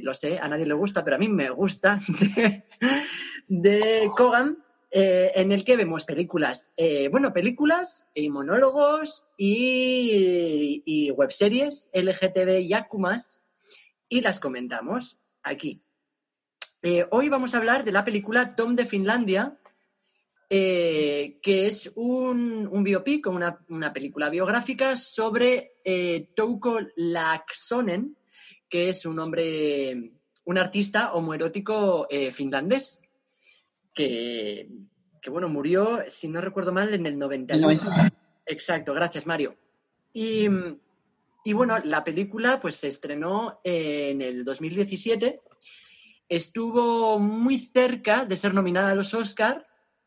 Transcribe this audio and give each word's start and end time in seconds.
lo 0.00 0.14
sé, 0.14 0.38
a 0.38 0.48
nadie 0.48 0.66
le 0.66 0.74
gusta, 0.74 1.04
pero 1.04 1.16
a 1.16 1.18
mí 1.18 1.28
me 1.28 1.50
gusta, 1.50 1.98
de, 3.48 4.10
Kogan, 4.16 4.58
eh, 4.90 5.32
en 5.34 5.52
el 5.52 5.64
que 5.64 5.76
vemos 5.76 6.04
películas, 6.04 6.72
eh, 6.76 7.08
bueno, 7.08 7.32
películas 7.32 8.06
y 8.14 8.30
monólogos 8.30 9.28
y, 9.36 10.82
y 10.84 11.10
webseries 11.10 11.90
LGTB 11.92 12.60
y 12.60 12.74
Akumas 12.74 13.42
y 14.08 14.20
las 14.20 14.40
comentamos 14.40 15.18
aquí. 15.42 15.82
hoy 17.10 17.28
vamos 17.28 17.54
a 17.54 17.58
hablar 17.58 17.84
de 17.84 17.92
la 17.92 18.04
película 18.04 18.54
Tom 18.54 18.74
de 18.74 18.86
Finlandia, 18.86 19.58
que 20.50 21.40
es 21.42 21.90
un, 21.94 22.82
biopic, 22.84 23.26
una, 23.26 23.92
película 23.94 24.28
biográfica 24.28 24.98
sobre 24.98 25.76
Touko 26.34 26.80
Laaksonen, 26.96 28.16
que 28.72 28.88
es 28.88 29.04
un 29.04 29.18
hombre, 29.18 30.12
un 30.46 30.56
artista 30.56 31.12
homoerótico 31.12 32.06
eh, 32.08 32.32
finlandés, 32.32 33.02
que, 33.92 34.66
bueno, 35.28 35.50
murió, 35.50 36.00
si 36.08 36.26
no 36.26 36.40
recuerdo 36.40 36.72
mal, 36.72 36.94
en 36.94 37.04
el 37.04 37.18
91. 37.18 38.10
Exacto, 38.46 38.94
gracias 38.94 39.26
Mario. 39.26 39.58
Y, 40.14 40.48
bueno, 41.52 41.76
la 41.84 42.02
película 42.02 42.60
pues 42.60 42.76
se 42.76 42.88
estrenó 42.88 43.60
en 43.62 44.22
el 44.22 44.42
2017, 44.42 45.42
estuvo 46.26 47.18
muy 47.18 47.58
cerca 47.58 48.24
de 48.24 48.36
ser 48.36 48.54
nominada 48.54 48.92
a 48.92 48.94
los 48.94 49.12
Oscar, 49.12 49.66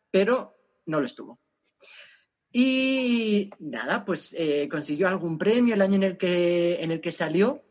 pero 0.09 0.57
no 0.87 0.99
lo 0.99 1.05
estuvo. 1.05 1.37
Y 2.51 3.51
nada, 3.59 4.03
pues 4.03 4.33
eh, 4.35 4.67
consiguió 4.71 5.07
algún 5.07 5.37
premio 5.37 5.75
el 5.75 5.83
año 5.83 5.97
en 5.97 6.03
el 6.03 6.17
que, 6.17 6.81
en 6.81 6.89
el 6.89 6.99
que 6.99 7.11
salió 7.11 7.64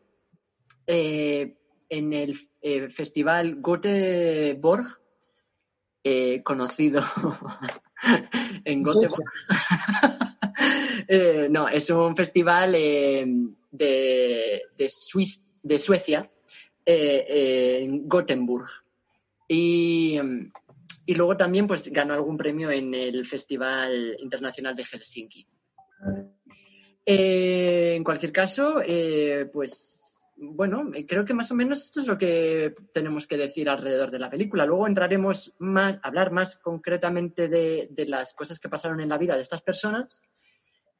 eh, 0.87 1.57
en 1.89 2.13
el 2.13 2.37
eh, 2.61 2.89
festival 2.89 3.61
Göteborg, 3.61 4.85
eh, 6.03 6.43
conocido 6.43 7.01
en 8.65 8.83
Göteborg. 8.83 9.25
no, 11.49 11.67
es 11.67 11.89
un 11.89 12.15
festival 12.15 12.73
de, 12.73 14.61
de, 14.81 15.79
Suecia, 15.79 16.29
en 16.85 18.07
Gothenburg. 18.07 18.67
Y, 19.47 20.19
y, 21.05 21.13
luego 21.13 21.37
también 21.37 21.67
pues, 21.67 21.87
ganó 21.91 22.15
algún 22.15 22.37
premio 22.37 22.71
en 22.71 22.93
el 22.93 23.25
Festival 23.25 24.15
Internacional 24.19 24.75
de 24.75 24.83
Helsinki. 24.83 25.47
en 27.05 28.03
cualquier 28.03 28.31
caso, 28.31 28.81
pues 29.53 30.04
bueno, 30.37 30.91
creo 31.07 31.23
que 31.25 31.33
más 31.33 31.51
o 31.51 31.55
menos 31.55 31.83
esto 31.83 32.01
es 32.01 32.07
lo 32.07 32.17
que 32.17 32.75
tenemos 32.93 33.25
que 33.25 33.37
decir 33.37 33.69
alrededor 33.69 34.11
de 34.11 34.19
la 34.19 34.29
película. 34.29 34.65
Luego 34.65 34.87
entraremos 34.87 35.53
más, 35.59 35.97
hablar 36.03 36.31
más 36.31 36.57
concretamente 36.57 37.47
de, 37.47 38.05
las 38.07 38.33
cosas 38.33 38.59
que 38.59 38.69
pasaron 38.69 38.99
en 38.99 39.09
la 39.09 39.17
vida 39.17 39.35
de 39.35 39.41
estas 39.41 39.61
personas, 39.61 40.21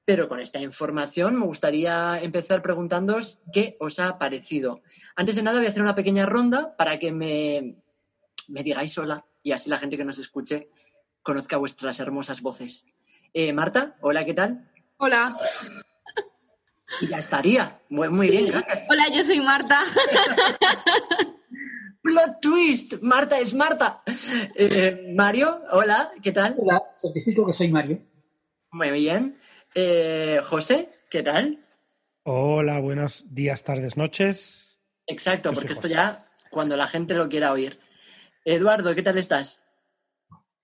pero 0.05 0.27
con 0.27 0.39
esta 0.39 0.61
información 0.61 1.37
me 1.37 1.45
gustaría 1.45 2.21
empezar 2.21 2.61
preguntándoos 2.61 3.39
qué 3.51 3.75
os 3.79 3.99
ha 3.99 4.17
parecido. 4.17 4.81
Antes 5.15 5.35
de 5.35 5.43
nada 5.43 5.57
voy 5.57 5.67
a 5.67 5.69
hacer 5.69 5.81
una 5.81 5.95
pequeña 5.95 6.25
ronda 6.25 6.75
para 6.77 6.97
que 6.97 7.11
me, 7.11 7.83
me 8.47 8.63
digáis 8.63 8.97
hola 8.97 9.25
y 9.43 9.51
así 9.51 9.69
la 9.69 9.79
gente 9.79 9.97
que 9.97 10.05
nos 10.05 10.19
escuche 10.19 10.69
conozca 11.21 11.57
vuestras 11.57 11.99
hermosas 11.99 12.41
voces. 12.41 12.85
Eh, 13.33 13.51
Marta, 13.51 13.97
hola, 13.99 14.23
¿qué 14.23 14.33
tal? 14.33 14.71
Hola. 14.97 15.35
Y 17.01 17.07
ya 17.07 17.17
estaría. 17.17 17.79
Muy, 17.89 18.09
muy 18.09 18.29
bien, 18.29 18.47
gracias. 18.47 18.83
Hola, 18.89 19.03
yo 19.13 19.23
soy 19.23 19.39
Marta. 19.41 19.79
Plot 22.01 22.39
twist, 22.39 22.93
Marta 23.01 23.39
es 23.39 23.53
Marta. 23.53 24.03
Eh, 24.55 25.11
Mario, 25.15 25.61
hola, 25.71 26.11
¿qué 26.21 26.31
tal? 26.31 26.55
Hola, 26.59 26.81
certifico 26.93 27.47
que 27.47 27.53
soy 27.53 27.71
Mario. 27.71 27.99
Muy 28.71 28.91
bien. 28.91 29.37
Eh, 29.73 30.39
José, 30.43 30.89
¿qué 31.09 31.23
tal? 31.23 31.65
Hola, 32.23 32.79
buenos 32.79 33.33
días, 33.33 33.63
tardes, 33.63 33.97
noches. 33.97 34.79
Exacto, 35.07 35.51
porque 35.53 35.73
esto 35.73 35.87
ya 35.87 36.27
cuando 36.51 36.77
la 36.77 36.87
gente 36.87 37.15
lo 37.15 37.27
quiera 37.27 37.51
oír. 37.51 37.79
Eduardo, 38.43 38.93
¿qué 38.93 39.01
tal 39.01 39.17
estás? 39.17 39.65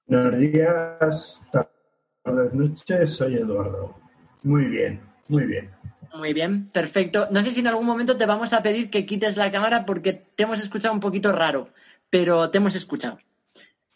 Buenos 0.05 0.39
días, 0.39 1.41
tardes, 1.51 2.53
noches, 2.53 3.13
soy 3.15 3.37
Eduardo. 3.37 3.95
Muy 4.43 4.65
bien, 4.65 5.01
muy 5.27 5.45
bien. 5.45 5.71
Muy 6.13 6.33
bien, 6.33 6.69
perfecto. 6.69 7.27
No 7.31 7.41
sé 7.41 7.53
si 7.53 7.61
en 7.61 7.67
algún 7.67 7.85
momento 7.85 8.17
te 8.17 8.25
vamos 8.25 8.51
a 8.53 8.61
pedir 8.61 8.89
que 8.89 9.05
quites 9.05 9.37
la 9.37 9.51
cámara 9.51 9.85
porque 9.85 10.13
te 10.13 10.43
hemos 10.43 10.61
escuchado 10.61 10.93
un 10.93 10.99
poquito 10.99 11.31
raro, 11.31 11.69
pero 12.09 12.49
te 12.49 12.57
hemos 12.57 12.75
escuchado. 12.75 13.19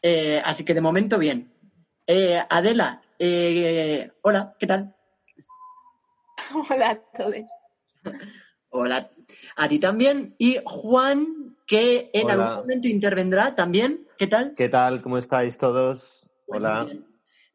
Eh, 0.02 0.42
así 0.44 0.64
que 0.64 0.74
de 0.74 0.82
momento 0.82 1.18
bien. 1.18 1.52
Eh, 2.08 2.42
Adela, 2.50 3.02
eh, 3.20 4.12
hola, 4.22 4.56
¿qué 4.60 4.68
tal? 4.68 4.96
Hola 6.70 6.92
a 6.92 7.18
todos. 7.18 7.50
Hola, 8.70 9.10
a 9.56 9.68
ti 9.68 9.80
también. 9.80 10.36
Y 10.38 10.60
Juan, 10.64 11.58
que 11.66 12.12
en 12.14 12.30
algún 12.30 12.56
momento 12.56 12.88
intervendrá 12.88 13.56
también. 13.56 14.08
¿Qué 14.18 14.28
tal? 14.28 14.54
¿Qué 14.56 14.70
tal? 14.70 15.02
¿Cómo 15.02 15.18
estáis 15.18 15.58
todos? 15.58 16.30
Hola. 16.48 16.88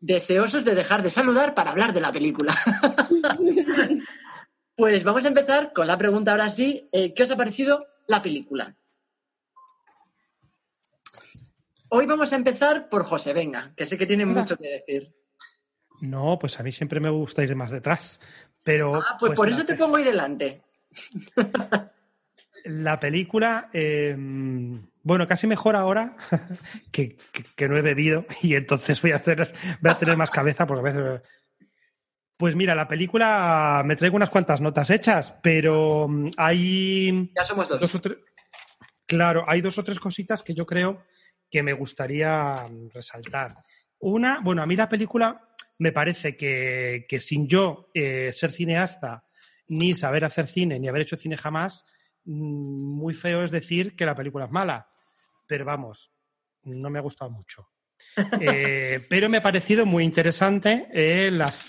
Deseosos 0.01 0.65
de 0.65 0.75
dejar 0.75 1.03
de 1.03 1.11
saludar 1.11 1.55
para 1.55 1.71
hablar 1.71 1.93
de 1.93 2.01
la 2.01 2.11
película. 2.11 2.55
Pues 4.81 5.05
vamos 5.05 5.27
a 5.27 5.29
empezar 5.29 5.75
con 5.75 5.87
la 5.87 5.99
pregunta 5.99 6.31
ahora 6.31 6.49
sí. 6.49 6.89
Eh, 6.91 7.13
¿Qué 7.13 7.25
os 7.25 7.31
ha 7.31 7.37
parecido 7.37 7.87
la 8.07 8.23
película? 8.23 8.75
Hoy 11.91 12.07
vamos 12.07 12.33
a 12.33 12.37
empezar 12.37 12.89
por 12.89 13.05
José, 13.05 13.35
venga, 13.35 13.75
que 13.77 13.85
sé 13.85 13.99
que 13.99 14.07
tiene 14.07 14.25
mucho 14.25 14.57
que 14.57 14.69
decir. 14.69 15.15
No, 16.01 16.39
pues 16.39 16.59
a 16.59 16.63
mí 16.63 16.73
siempre 16.73 16.99
me 16.99 17.11
gusta 17.11 17.43
ir 17.43 17.55
más 17.55 17.71
detrás. 17.71 18.23
Pero. 18.65 18.95
Ah, 18.95 19.19
pues, 19.21 19.33
pues 19.33 19.37
por 19.37 19.51
eso 19.51 19.67
te 19.67 19.75
pongo 19.75 19.99
ahí 19.99 20.05
delante. 20.05 20.63
La 22.65 22.99
película, 22.99 23.69
em, 23.75 24.83
bueno, 25.03 25.27
casi 25.29 25.47
mejor 25.47 25.77
ahora 25.77 26.17
que, 26.91 27.19
no 27.69 27.77
he 27.77 27.83
bebido 27.83 28.25
y 28.41 28.55
entonces 28.55 29.03
voy 29.03 29.13
a 29.13 29.17
hacer, 29.17 29.53
voy 29.83 29.91
a 29.91 29.99
tener 29.99 30.17
más 30.17 30.31
cabeza 30.31 30.67
porque 30.67 30.89
a 30.89 30.93
veces 30.93 31.21
pues 32.41 32.57
mira, 32.57 32.75
la 32.75 32.89
película 32.89 33.83
me 33.85 33.97
traigo 33.97 34.17
unas 34.17 34.31
cuantas 34.31 34.63
notas 34.63 34.89
hechas, 34.89 35.39
pero 35.43 36.09
mm, 36.09 36.31
hay. 36.39 37.31
Ya 37.37 37.45
somos 37.45 37.69
dos. 37.69 38.01
claro, 39.07 39.43
hay 39.47 39.61
dos 39.61 39.77
o 39.77 39.85
tres 39.85 40.01
cositas 40.01 40.43
que 40.43 40.55
yo 40.55 40.65
creo 40.65 41.05
que 41.51 41.63
me 41.63 41.75
gustaría 41.75 42.67
mm, 42.67 42.89
resaltar. 42.95 43.57
Una, 43.99 44.41
bueno, 44.41 44.63
a 44.63 44.67
mí 44.67 44.75
la 44.75 44.89
película 44.89 45.51
me 45.81 45.93
parece 45.93 46.35
que, 46.35 47.05
sin 47.21 47.47
yo 47.47 47.91
eh, 47.93 48.33
ser 48.33 48.53
cineasta, 48.53 49.23
ni 49.69 49.93
saber 49.93 50.25
hacer 50.25 50.47
cine, 50.47 50.81
ni 50.81 50.89
haber 50.89 51.03
hecho 51.03 51.19
cine 51.19 51.37
jamás, 51.37 51.85
mm, 52.25 52.33
muy 52.33 53.13
feo 53.13 53.45
es 53.45 53.51
decir 53.51 53.95
que 53.95 54.07
la 54.07 54.17
película 54.17 54.47
es 54.47 54.51
mala. 54.51 54.89
Pero 55.47 55.67
vamos, 55.67 56.11
no 56.63 56.89
me 56.89 57.01
ha 57.01 57.03
gustado 57.03 57.31
mucho. 57.31 57.69
Eh, 58.41 59.07
pero 59.09 59.29
me 59.29 59.39
ha 59.39 59.43
parecido 59.43 59.87
muy 59.87 60.05
interesante 60.05 60.89
eh, 60.93 61.31
las, 61.31 61.69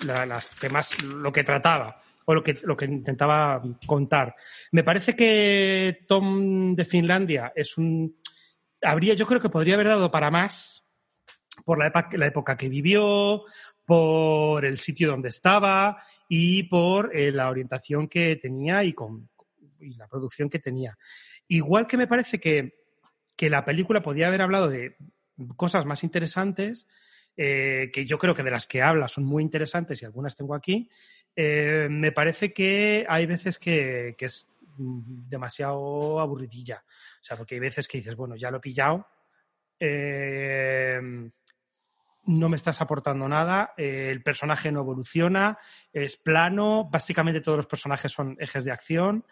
temas, 0.59 1.01
lo 1.03 1.31
que 1.31 1.43
trataba 1.43 2.01
o 2.25 2.33
lo 2.33 2.43
que, 2.43 2.59
lo 2.63 2.75
que 2.75 2.85
intentaba 2.85 3.61
contar. 3.85 4.35
Me 4.71 4.83
parece 4.83 5.15
que 5.15 6.05
Tom 6.07 6.75
de 6.75 6.85
Finlandia 6.85 7.51
es 7.55 7.77
un. 7.77 8.17
Habría, 8.81 9.13
yo 9.13 9.25
creo 9.27 9.39
que 9.39 9.49
podría 9.49 9.75
haber 9.75 9.87
dado 9.87 10.09
para 10.09 10.31
más 10.31 10.83
por 11.63 11.77
la, 11.77 11.87
época 12.25 12.57
que 12.57 12.69
vivió, 12.69 13.43
por 13.85 14.65
el 14.65 14.79
sitio 14.79 15.09
donde 15.09 15.29
estaba 15.29 16.01
y 16.27 16.63
por 16.63 17.15
eh, 17.15 17.31
la 17.31 17.49
orientación 17.49 18.07
que 18.07 18.35
tenía 18.37 18.83
y, 18.83 18.93
con, 18.93 19.29
y 19.79 19.95
la 19.95 20.07
producción 20.07 20.49
que 20.49 20.59
tenía. 20.59 20.97
Igual 21.47 21.85
que 21.85 21.97
me 21.97 22.07
parece 22.07 22.39
que, 22.39 22.73
que 23.35 23.49
la 23.49 23.65
película 23.65 24.01
podía 24.01 24.27
haber 24.27 24.41
hablado 24.41 24.69
de 24.69 24.95
cosas 25.55 25.85
más 25.85 26.03
interesantes, 26.03 26.87
eh, 27.37 27.89
que 27.93 28.05
yo 28.05 28.17
creo 28.17 28.35
que 28.35 28.43
de 28.43 28.51
las 28.51 28.67
que 28.67 28.81
habla 28.81 29.07
son 29.07 29.23
muy 29.23 29.41
interesantes 29.41 30.01
y 30.01 30.05
algunas 30.05 30.35
tengo 30.35 30.53
aquí, 30.53 30.89
eh, 31.35 31.87
me 31.89 32.11
parece 32.11 32.51
que 32.51 33.05
hay 33.07 33.25
veces 33.25 33.57
que, 33.57 34.15
mm, 34.77 35.29
demasiado 35.29 36.19
aburridilla. 36.19 36.83
O 36.85 37.23
sea, 37.23 37.37
porque 37.37 37.55
hay 37.55 37.61
veces 37.61 37.87
que 37.87 37.99
dices, 37.99 38.15
bueno, 38.15 38.35
ya 38.35 38.51
lo 38.51 38.57
he 38.57 38.61
pillado, 38.61 39.07
eh, 39.79 40.99
no 42.23 42.49
me 42.49 42.57
estás 42.57 42.81
aportando 42.81 43.27
nada, 43.27 43.73
el 43.77 44.21
personaje 44.21 44.71
no 44.71 44.81
evoluciona, 44.81 45.57
es 45.91 46.17
plano, 46.17 46.87
básicamente 46.91 47.41
todos 47.41 47.57
los 47.57 47.67
personajes 47.67 48.11
son 48.11 48.37
ejes 48.39 48.63
de 48.63 48.71
acción. 48.71 49.25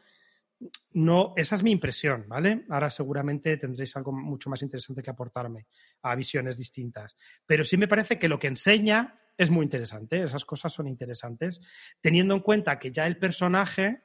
No, 0.94 1.33
esa 1.38 1.56
es 1.56 1.63
mi 1.63 1.71
impresión, 1.71 2.25
¿vale? 2.27 2.65
Ahora 2.69 2.89
seguramente 2.89 3.56
tendréis 3.57 3.95
algo 3.95 4.11
mucho 4.11 4.50
más 4.50 4.61
interesante 4.61 5.01
que 5.01 5.09
aportarme 5.09 5.67
a 6.01 6.15
visiones 6.15 6.57
distintas. 6.57 7.15
Pero 7.45 7.63
sí 7.63 7.77
me 7.77 7.88
parece 7.88 8.19
que 8.19 8.27
lo 8.27 8.39
que 8.39 8.47
enseña 8.47 9.19
es 9.38 9.50
muy 9.50 9.63
interesante, 9.63 10.21
esas 10.21 10.44
cosas 10.44 10.73
son 10.73 10.88
interesantes, 10.88 11.61
teniendo 12.01 12.35
en 12.35 12.41
cuenta 12.41 12.77
que 12.77 12.91
ya 12.91 13.07
el 13.07 13.17
personaje, 13.17 14.01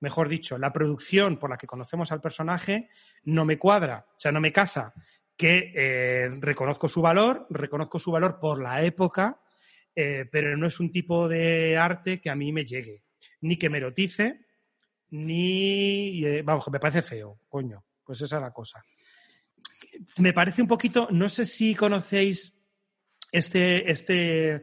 mejor 0.00 0.28
dicho, 0.28 0.58
la 0.58 0.72
producción 0.72 1.38
por 1.38 1.50
la 1.50 1.56
que 1.56 1.68
conocemos 1.68 2.10
al 2.10 2.20
personaje 2.20 2.88
no 3.22 3.44
me 3.44 3.60
cuadra, 3.60 4.06
o 4.08 4.18
sea, 4.18 4.32
no 4.32 4.40
me 4.40 4.52
casa, 4.52 4.92
que 5.36 5.72
eh, 5.76 6.30
reconozco 6.40 6.88
su 6.88 7.00
valor, 7.00 7.46
reconozco 7.50 8.00
su 8.00 8.10
valor 8.10 8.40
por 8.40 8.60
la 8.60 8.82
época, 8.82 9.40
eh, 9.94 10.26
pero 10.32 10.56
no 10.56 10.66
es 10.66 10.80
un 10.80 10.90
tipo 10.90 11.28
de 11.28 11.76
arte 11.76 12.20
que 12.20 12.30
a 12.30 12.34
mí 12.34 12.52
me 12.52 12.64
llegue, 12.64 13.04
ni 13.42 13.56
que 13.56 13.70
me 13.70 13.78
erotice, 13.78 14.46
ni, 15.12 16.24
eh, 16.24 16.42
vamos, 16.42 16.68
me 16.70 16.80
parece 16.80 17.02
feo, 17.02 17.38
coño, 17.48 17.84
pues 18.02 18.20
esa 18.22 18.36
es 18.36 18.42
la 18.42 18.50
cosa. 18.50 18.82
Me 20.18 20.32
parece 20.32 20.62
un 20.62 20.68
poquito, 20.68 21.08
no 21.10 21.28
sé 21.28 21.44
si 21.44 21.74
conocéis 21.74 22.56
este, 23.30 23.90
este 23.90 24.54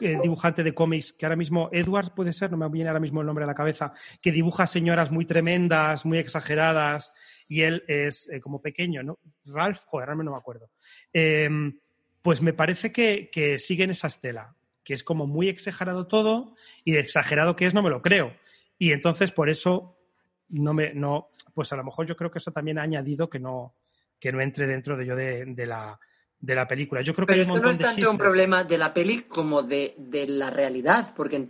eh, 0.00 0.18
dibujante 0.20 0.64
de 0.64 0.74
cómics, 0.74 1.12
que 1.12 1.26
ahora 1.26 1.36
mismo, 1.36 1.68
Edward 1.70 2.12
puede 2.12 2.32
ser, 2.32 2.50
no 2.50 2.56
me 2.56 2.68
viene 2.68 2.88
ahora 2.88 2.98
mismo 2.98 3.20
el 3.20 3.26
nombre 3.28 3.44
a 3.44 3.46
la 3.46 3.54
cabeza, 3.54 3.92
que 4.20 4.32
dibuja 4.32 4.66
señoras 4.66 5.12
muy 5.12 5.26
tremendas, 5.26 6.04
muy 6.04 6.18
exageradas, 6.18 7.12
y 7.46 7.62
él 7.62 7.84
es 7.86 8.28
eh, 8.30 8.40
como 8.40 8.60
pequeño, 8.60 9.04
¿no? 9.04 9.20
Ralph, 9.44 9.82
joder, 9.86 10.08
ahora 10.08 10.24
no 10.24 10.32
me 10.32 10.36
acuerdo. 10.36 10.70
Em, 11.12 11.78
pues 12.20 12.42
me 12.42 12.52
parece 12.52 12.90
que, 12.90 13.30
que 13.30 13.60
siguen 13.60 13.90
esa 13.90 14.08
estela, 14.08 14.56
que 14.82 14.94
es 14.94 15.04
como 15.04 15.28
muy 15.28 15.48
exagerado 15.48 16.08
todo, 16.08 16.56
y 16.82 16.92
de 16.92 17.00
exagerado 17.00 17.54
que 17.54 17.66
es 17.66 17.74
no 17.74 17.82
me 17.82 17.90
lo 17.90 18.02
creo. 18.02 18.34
Y 18.78 18.92
entonces 18.92 19.30
por 19.32 19.48
eso 19.48 19.96
no 20.48 20.74
me, 20.74 20.92
no, 20.94 21.28
pues 21.54 21.72
a 21.72 21.76
lo 21.76 21.84
mejor 21.84 22.06
yo 22.06 22.16
creo 22.16 22.30
que 22.30 22.38
eso 22.38 22.52
también 22.52 22.78
ha 22.78 22.82
añadido 22.82 23.28
que 23.28 23.38
no, 23.38 23.74
que 24.18 24.32
no 24.32 24.40
entre 24.40 24.66
dentro 24.66 24.96
de 24.96 25.06
yo 25.06 25.16
de 25.16 25.66
la 25.66 25.98
de 26.44 26.54
la 26.54 26.68
película. 26.68 27.00
Yo 27.00 27.14
creo 27.14 27.26
que 27.26 27.32
Pero 27.32 27.42
esto 27.42 27.60
no 27.60 27.70
es 27.70 27.78
tanto 27.78 28.10
un 28.10 28.18
problema 28.18 28.64
de 28.64 28.78
la 28.78 28.92
peli 28.92 29.22
como 29.22 29.62
de, 29.62 29.94
la 30.28 30.50
realidad, 30.50 31.12
porque... 31.16 31.48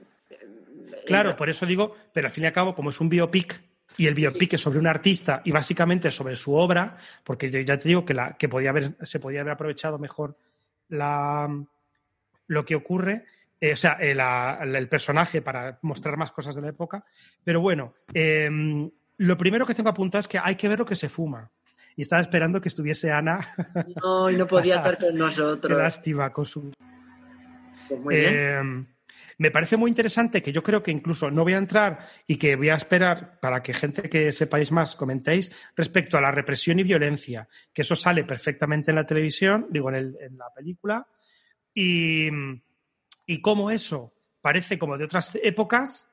Claro, 1.07 1.37
por 1.37 1.51
eso 1.51 1.67
digo, 1.67 1.95
pero 2.13 2.29
al 2.29 2.33
fin 2.33 2.45
y 2.45 2.47
al 2.47 2.53
cabo, 2.53 2.75
como 2.75 2.91
es 2.91 3.01
un 3.01 3.11
biopic, 3.11 3.61
y 3.97 4.07
el 4.07 4.15
biopic 4.15 4.55
es 4.55 4.61
sobre 4.61 4.79
un 4.79 4.87
artista 4.87 5.43
y 5.45 5.51
básicamente 5.51 6.11
sobre 6.11 6.35
su 6.35 6.55
obra, 6.55 6.97
porque 7.23 7.51
ya 7.51 7.79
te 7.79 7.89
digo 7.89 8.05
que, 8.05 8.15
la, 8.15 8.37
que 8.37 8.49
podía 8.49 8.71
haber, 8.71 8.97
se 9.03 9.21
podía 9.21 9.41
haber 9.43 9.53
aprovechado 9.53 9.99
mejor 9.99 10.37
la, 10.89 11.49
lo 12.47 12.65
que 12.65 12.75
ocurre, 12.75 13.25
eh, 13.65 13.73
o 13.73 13.77
sea, 13.79 13.93
el, 13.95 14.21
el, 14.77 14.89
personaje 14.91 15.41
para 15.41 15.79
mostrar 15.81 16.19
más 16.19 16.33
cosas 16.33 16.55
de 16.55 16.61
la 16.61 16.69
época. 16.69 17.03
Pero 17.43 17.63
bueno, 17.63 17.95
em, 18.13 18.91
lo 19.17 19.39
primero 19.39 19.65
que 19.65 19.75
tengo 19.75 19.89
apuntado 19.89 20.21
es 20.21 20.29
que 20.29 20.39
hay 20.39 20.55
que 20.55 20.69
ver 20.69 20.81
lo 20.81 20.85
que 20.85 20.95
se 20.95 21.09
fuma 21.09 21.51
y 21.97 22.03
estaba 22.03 22.21
esperando 22.21 22.61
que 22.61 22.69
estuviese 22.69 23.11
Ana. 23.11 23.49
No, 24.03 24.31
y 24.31 24.37
no 24.37 24.47
podía 24.47 24.77
estar 24.77 24.99
con 24.99 25.17
nosotros. 25.17 25.73
Qué 25.73 25.83
lástima 25.83 26.31
con 26.31 26.45
su. 26.45 26.73
Pues 27.89 28.01
muy 28.01 28.17
bien. 28.17 28.35
Eh, 28.35 28.87
me 29.39 29.51
parece 29.51 29.79
muy 29.79 29.89
interesante 29.89 30.43
que 30.43 30.53
yo 30.53 30.63
creo 30.63 30.83
que 30.83 30.91
incluso 30.91 31.31
no 31.31 31.43
voy 31.43 31.55
a 31.55 31.59
entrar 31.59 32.07
y 32.27 32.37
que 32.37 32.57
voy 32.57 32.69
a 32.69 32.75
esperar 32.75 33.41
para 33.41 33.63
que 33.63 33.73
gente 33.73 34.11
que 34.11 34.31
sepáis 34.31 34.73
más 34.73 34.95
comentéis 34.95 35.51
respecto 35.75 36.19
a 36.19 36.21
la 36.21 36.31
represión 36.31 36.79
y 36.81 36.83
violencia, 36.83 37.49
que 37.73 37.81
eso 37.81 37.97
sale 37.97 38.25
perfectamente 38.25 38.91
en 38.91 38.97
la 38.97 39.07
televisión, 39.07 39.69
digo, 39.71 39.89
en, 39.89 40.15
en 40.21 40.37
la 40.37 40.53
película, 40.55 41.07
y, 41.75 42.29
y 43.27 43.41
cómo 43.41 43.71
eso 43.71 44.13
parece 44.41 44.79
como 44.79 44.99
de 44.99 45.05
otras 45.05 45.39
épocas, 45.43 46.07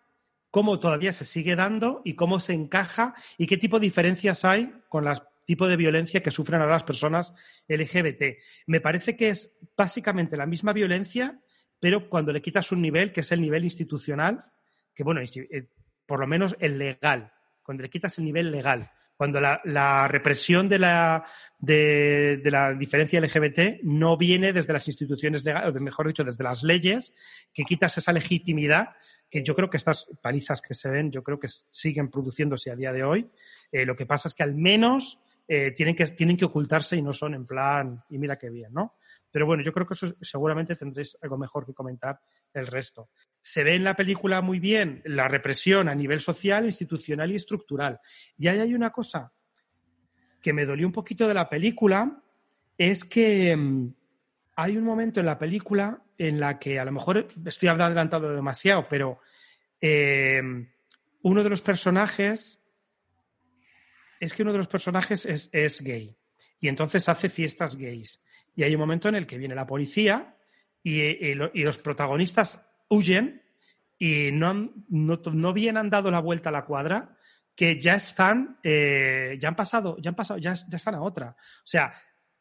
cómo 0.49 0.79
todavía 0.79 1.11
se 1.13 1.25
sigue 1.25 1.55
dando 1.55 2.01
y 2.05 2.13
cómo 2.13 2.39
se 2.39 2.53
encaja 2.53 3.15
y 3.37 3.47
qué 3.47 3.57
tipo 3.57 3.79
de 3.79 3.85
diferencias 3.85 4.45
hay 4.45 4.73
con 4.89 5.05
las 5.05 5.21
tipo 5.45 5.67
de 5.67 5.75
violencia 5.75 6.23
que 6.23 6.31
sufren 6.31 6.61
ahora 6.61 6.75
las 6.75 6.83
personas 6.83 7.33
LGBT. 7.67 8.37
Me 8.67 8.79
parece 8.79 9.17
que 9.17 9.29
es 9.29 9.51
básicamente 9.75 10.37
la 10.37 10.45
misma 10.45 10.71
violencia, 10.71 11.41
pero 11.79 12.09
cuando 12.09 12.31
le 12.31 12.41
quitas 12.41 12.71
un 12.71 12.81
nivel, 12.81 13.11
que 13.11 13.21
es 13.21 13.31
el 13.31 13.41
nivel 13.41 13.63
institucional, 13.63 14.45
que 14.93 15.03
bueno, 15.03 15.19
eh, 15.21 15.67
por 16.05 16.19
lo 16.19 16.27
menos 16.27 16.55
el 16.59 16.77
legal, 16.77 17.33
cuando 17.63 17.83
le 17.83 17.89
quitas 17.89 18.17
el 18.17 18.25
nivel 18.25 18.51
legal, 18.51 18.91
cuando 19.21 19.39
la, 19.39 20.07
represión 20.07 20.67
de 20.67 20.79
la, 20.79 21.23
de, 21.59 22.41
la 22.45 22.73
diferencia 22.73 23.21
LGBT 23.21 23.83
no 23.83 24.17
viene 24.17 24.51
desde 24.51 24.73
las 24.73 24.87
instituciones 24.87 25.45
legales, 25.45 25.75
o 25.75 25.79
mejor 25.79 26.07
dicho, 26.07 26.23
desde 26.23 26.43
las 26.43 26.63
leyes, 26.63 27.13
que 27.53 27.63
quitas 27.63 27.95
esa 27.99 28.13
legitimidad, 28.13 28.95
que 29.29 29.43
yo 29.43 29.55
creo 29.55 29.69
que 29.69 29.77
estas 29.77 30.07
palizas 30.23 30.59
que 30.59 30.73
se 30.73 30.89
ven, 30.89 31.11
yo 31.11 31.21
creo 31.21 31.39
que 31.39 31.49
siguen 31.69 32.09
produciéndose 32.09 32.71
a 32.71 32.75
día 32.75 32.91
de 32.91 33.03
hoy. 33.03 33.29
Eh, 33.71 33.85
lo 33.85 33.95
que 33.95 34.07
pasa 34.07 34.27
es 34.27 34.33
que 34.33 34.41
al 34.41 34.55
menos 34.55 35.19
eh, 35.53 35.71
tienen, 35.71 35.93
que, 35.93 36.07
tienen 36.07 36.37
que 36.37 36.45
ocultarse 36.45 36.95
y 36.95 37.01
no 37.01 37.11
son 37.11 37.33
en 37.33 37.45
plan, 37.45 38.01
y 38.09 38.17
mira 38.17 38.37
qué 38.37 38.49
bien, 38.49 38.71
¿no? 38.71 38.95
Pero 39.29 39.45
bueno, 39.45 39.61
yo 39.61 39.73
creo 39.73 39.85
que 39.85 39.95
eso 39.95 40.15
seguramente 40.21 40.77
tendréis 40.77 41.17
algo 41.21 41.37
mejor 41.37 41.65
que 41.65 41.73
comentar 41.73 42.21
el 42.53 42.67
resto. 42.67 43.09
Se 43.41 43.61
ve 43.65 43.75
en 43.75 43.83
la 43.83 43.93
película 43.93 44.39
muy 44.39 44.61
bien 44.61 45.01
la 45.03 45.27
represión 45.27 45.89
a 45.89 45.93
nivel 45.93 46.21
social, 46.21 46.63
institucional 46.63 47.29
y 47.33 47.35
estructural. 47.35 47.99
Y 48.37 48.47
ahí 48.47 48.59
hay 48.59 48.73
una 48.73 48.91
cosa 48.91 49.33
que 50.41 50.53
me 50.53 50.65
dolió 50.65 50.87
un 50.87 50.93
poquito 50.93 51.27
de 51.27 51.33
la 51.33 51.49
película, 51.49 52.23
es 52.77 53.03
que 53.03 53.53
mm, 53.53 53.93
hay 54.55 54.77
un 54.77 54.85
momento 54.85 55.19
en 55.19 55.25
la 55.25 55.37
película 55.37 56.01
en 56.17 56.39
la 56.39 56.59
que 56.59 56.79
a 56.79 56.85
lo 56.85 56.93
mejor 56.93 57.27
estoy 57.45 57.67
adelantado 57.67 58.33
demasiado, 58.33 58.87
pero 58.89 59.19
eh, 59.81 60.41
uno 61.23 61.43
de 61.43 61.49
los 61.49 61.61
personajes 61.61 62.60
es 64.21 64.33
que 64.33 64.43
uno 64.43 64.51
de 64.51 64.59
los 64.59 64.67
personajes 64.67 65.25
es, 65.25 65.81
gay 65.81 66.15
y 66.59 66.67
entonces 66.67 67.09
hace 67.09 67.27
fiestas 67.27 67.75
gays. 67.75 68.21
Y 68.55 68.61
hay 68.63 68.75
un 68.75 68.79
momento 68.79 69.09
en 69.09 69.15
el 69.15 69.25
que 69.25 69.39
viene 69.39 69.55
la 69.55 69.65
policía 69.65 70.37
y, 70.83 71.33
los 71.33 71.79
protagonistas 71.79 72.63
huyen 72.87 73.41
y 73.97 74.29
no, 74.31 74.71
no, 74.89 75.53
bien 75.53 75.75
han 75.75 75.89
dado 75.89 76.11
la 76.11 76.19
vuelta 76.19 76.49
a 76.49 76.51
la 76.51 76.65
cuadra 76.65 77.17
que 77.55 77.79
ya 77.81 77.95
están, 77.95 78.59
eh, 78.63 79.37
ya 79.39 79.49
han 79.49 79.55
pasado, 79.55 79.97
ya 79.99 80.09
han 80.09 80.15
pasado, 80.15 80.39
ya, 80.39 80.53
ya 80.53 80.77
están 80.77 80.95
a 80.95 81.01
otra. 81.01 81.35
O 81.39 81.67
sea, 81.67 81.91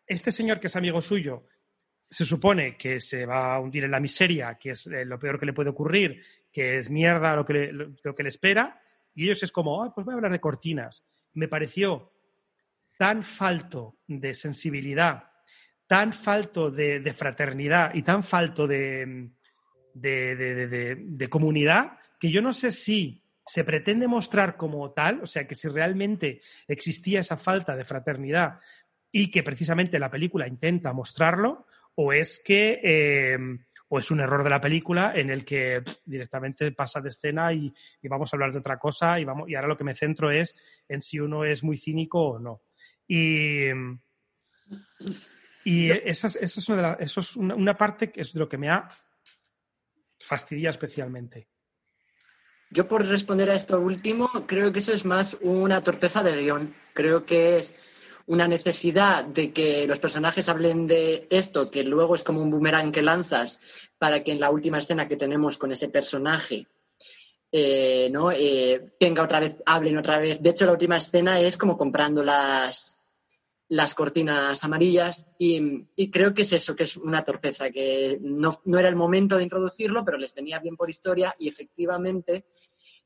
este 0.06 0.32
señor 0.32 0.60
que 0.60 0.66
es 0.66 0.76
amigo 0.76 1.00
suyo 1.00 1.46
se 2.10 2.26
supone 2.26 2.76
que 2.76 3.00
se 3.00 3.24
va 3.24 3.54
a 3.54 3.60
hundir 3.60 3.84
en 3.84 3.92
la 3.92 4.00
miseria, 4.00 4.58
que 4.58 4.70
es 4.70 4.86
eh, 4.86 5.06
lo 5.06 5.18
peor 5.18 5.40
que 5.40 5.46
le 5.46 5.54
puede 5.54 5.70
ocurrir, 5.70 6.22
que 6.52 6.76
es 6.76 6.90
mierda 6.90 7.36
lo 7.36 7.46
que 7.46 7.52
le, 7.54 7.72
lo, 7.72 8.14
que 8.14 8.22
le 8.22 8.28
espera, 8.28 8.82
y 9.14 9.24
ellos 9.24 9.42
es 9.42 9.50
como, 9.50 9.94
pues 9.94 10.04
voy 10.04 10.12
a 10.12 10.16
hablar 10.16 10.32
de 10.32 10.40
cortinas 10.40 11.04
me 11.34 11.48
pareció 11.48 12.12
tan 12.98 13.22
falto 13.22 13.98
de 14.06 14.34
sensibilidad, 14.34 15.24
tan 15.86 16.12
falto 16.12 16.70
de, 16.70 17.14
fraternidad 17.16 17.94
y 17.94 18.02
tan 18.02 18.22
falto 18.22 18.66
de, 18.66 19.30
comunidad, 21.30 21.98
que 22.18 22.30
yo 22.30 22.42
no 22.42 22.52
sé 22.52 22.70
si 22.70 23.24
se 23.46 23.64
pretende 23.64 24.06
mostrar 24.06 24.56
como 24.56 24.92
tal, 24.92 25.22
o 25.22 25.26
sea, 25.26 25.46
que 25.48 25.54
si 25.54 25.68
realmente 25.68 26.40
existía 26.68 27.20
esa 27.20 27.36
falta 27.36 27.74
de 27.74 27.84
fraternidad 27.84 28.60
y 29.10 29.30
que 29.30 29.42
precisamente 29.42 29.98
la 29.98 30.10
película 30.10 30.46
intenta 30.46 30.92
mostrarlo, 30.92 31.66
o 31.94 32.12
es 32.12 32.40
que 32.44 32.80
eh, 32.84 33.38
o 33.92 33.98
es 33.98 34.10
un 34.10 34.20
error 34.20 34.44
de 34.44 34.50
la 34.50 34.60
película 34.60 35.12
en 35.14 35.30
el 35.30 35.44
que 35.44 35.82
directamente 36.06 36.70
pasa 36.72 37.00
de 37.00 37.08
escena 37.08 37.52
y, 37.52 37.72
vamos 38.04 38.32
a 38.32 38.36
hablar 38.36 38.52
de 38.52 38.58
otra 38.58 38.78
cosa 38.78 39.18
y, 39.18 39.24
vamos, 39.24 39.48
y 39.48 39.56
ahora 39.56 39.68
lo 39.68 39.76
que 39.76 39.84
me 39.84 39.96
centro 39.96 40.30
es 40.30 40.54
en 40.88 41.02
si 41.02 41.18
uno 41.18 41.44
es 41.44 41.64
muy 41.64 41.76
cínico 41.76 42.22
o 42.22 42.38
no. 42.38 42.62
Y, 43.08 43.66
y 45.64 45.90
esa, 45.90 46.28
es, 46.28 46.68
una, 46.68 46.92
eso 46.94 47.20
es 47.20 47.34
una, 47.34 47.76
parte 47.76 48.12
que 48.12 48.20
es 48.20 48.32
de 48.32 48.38
lo 48.38 48.48
que 48.48 48.58
me 48.58 48.70
ha 48.70 48.88
fastidia 50.20 50.70
especialmente. 50.70 51.48
Yo 52.70 52.86
por 52.86 53.04
responder 53.04 53.50
a 53.50 53.54
esto 53.54 53.80
último, 53.80 54.30
creo 54.46 54.72
que 54.72 54.78
eso 54.78 54.92
es 54.92 55.04
más 55.04 55.36
una 55.40 55.80
torpeza 55.80 56.22
de 56.22 56.40
guion. 56.40 56.76
Creo 56.94 57.26
que 57.26 57.58
es 57.58 57.76
una 58.30 58.46
necesidad 58.46 59.24
de 59.24 59.52
que 59.52 59.86
los 59.86 59.98
personajes 59.98 60.48
hablen 60.48 60.86
de 60.86 61.26
esto, 61.30 61.70
que 61.70 61.82
luego 61.82 62.14
es 62.14 62.22
como 62.22 62.40
un 62.40 62.50
boomerang 62.50 62.92
que 62.92 63.02
lanzas 63.02 63.58
para 63.98 64.22
que 64.22 64.30
en 64.30 64.40
la 64.40 64.50
última 64.50 64.78
escena 64.78 65.08
que 65.08 65.16
tenemos 65.16 65.58
con 65.58 65.72
ese 65.72 65.88
personaje 65.88 66.66
eh, 67.52 68.08
¿no? 68.12 68.30
Eh, 68.30 68.92
tenga 68.98 69.24
otra 69.24 69.40
vez, 69.40 69.60
hablen 69.66 69.98
otra 69.98 70.20
vez. 70.20 70.40
De 70.40 70.50
hecho, 70.50 70.66
la 70.66 70.72
última 70.72 70.96
escena 70.96 71.40
es 71.40 71.56
como 71.56 71.76
comprando 71.76 72.22
las, 72.22 73.00
las 73.68 73.94
cortinas 73.94 74.62
amarillas 74.62 75.28
y, 75.36 75.86
creo 76.10 76.32
que 76.32 76.42
es 76.42 76.52
eso, 76.52 76.76
que 76.76 76.84
es 76.84 76.96
una 76.96 77.24
torpeza, 77.24 77.70
que 77.70 78.18
no, 78.20 78.62
era 78.78 78.88
el 78.88 78.96
momento 78.96 79.36
de 79.36 79.42
introducirlo, 79.42 80.04
pero 80.04 80.18
les 80.18 80.32
tenía 80.32 80.60
bien 80.60 80.76
por 80.76 80.88
historia 80.88 81.34
y 81.38 81.48
efectivamente 81.48 82.44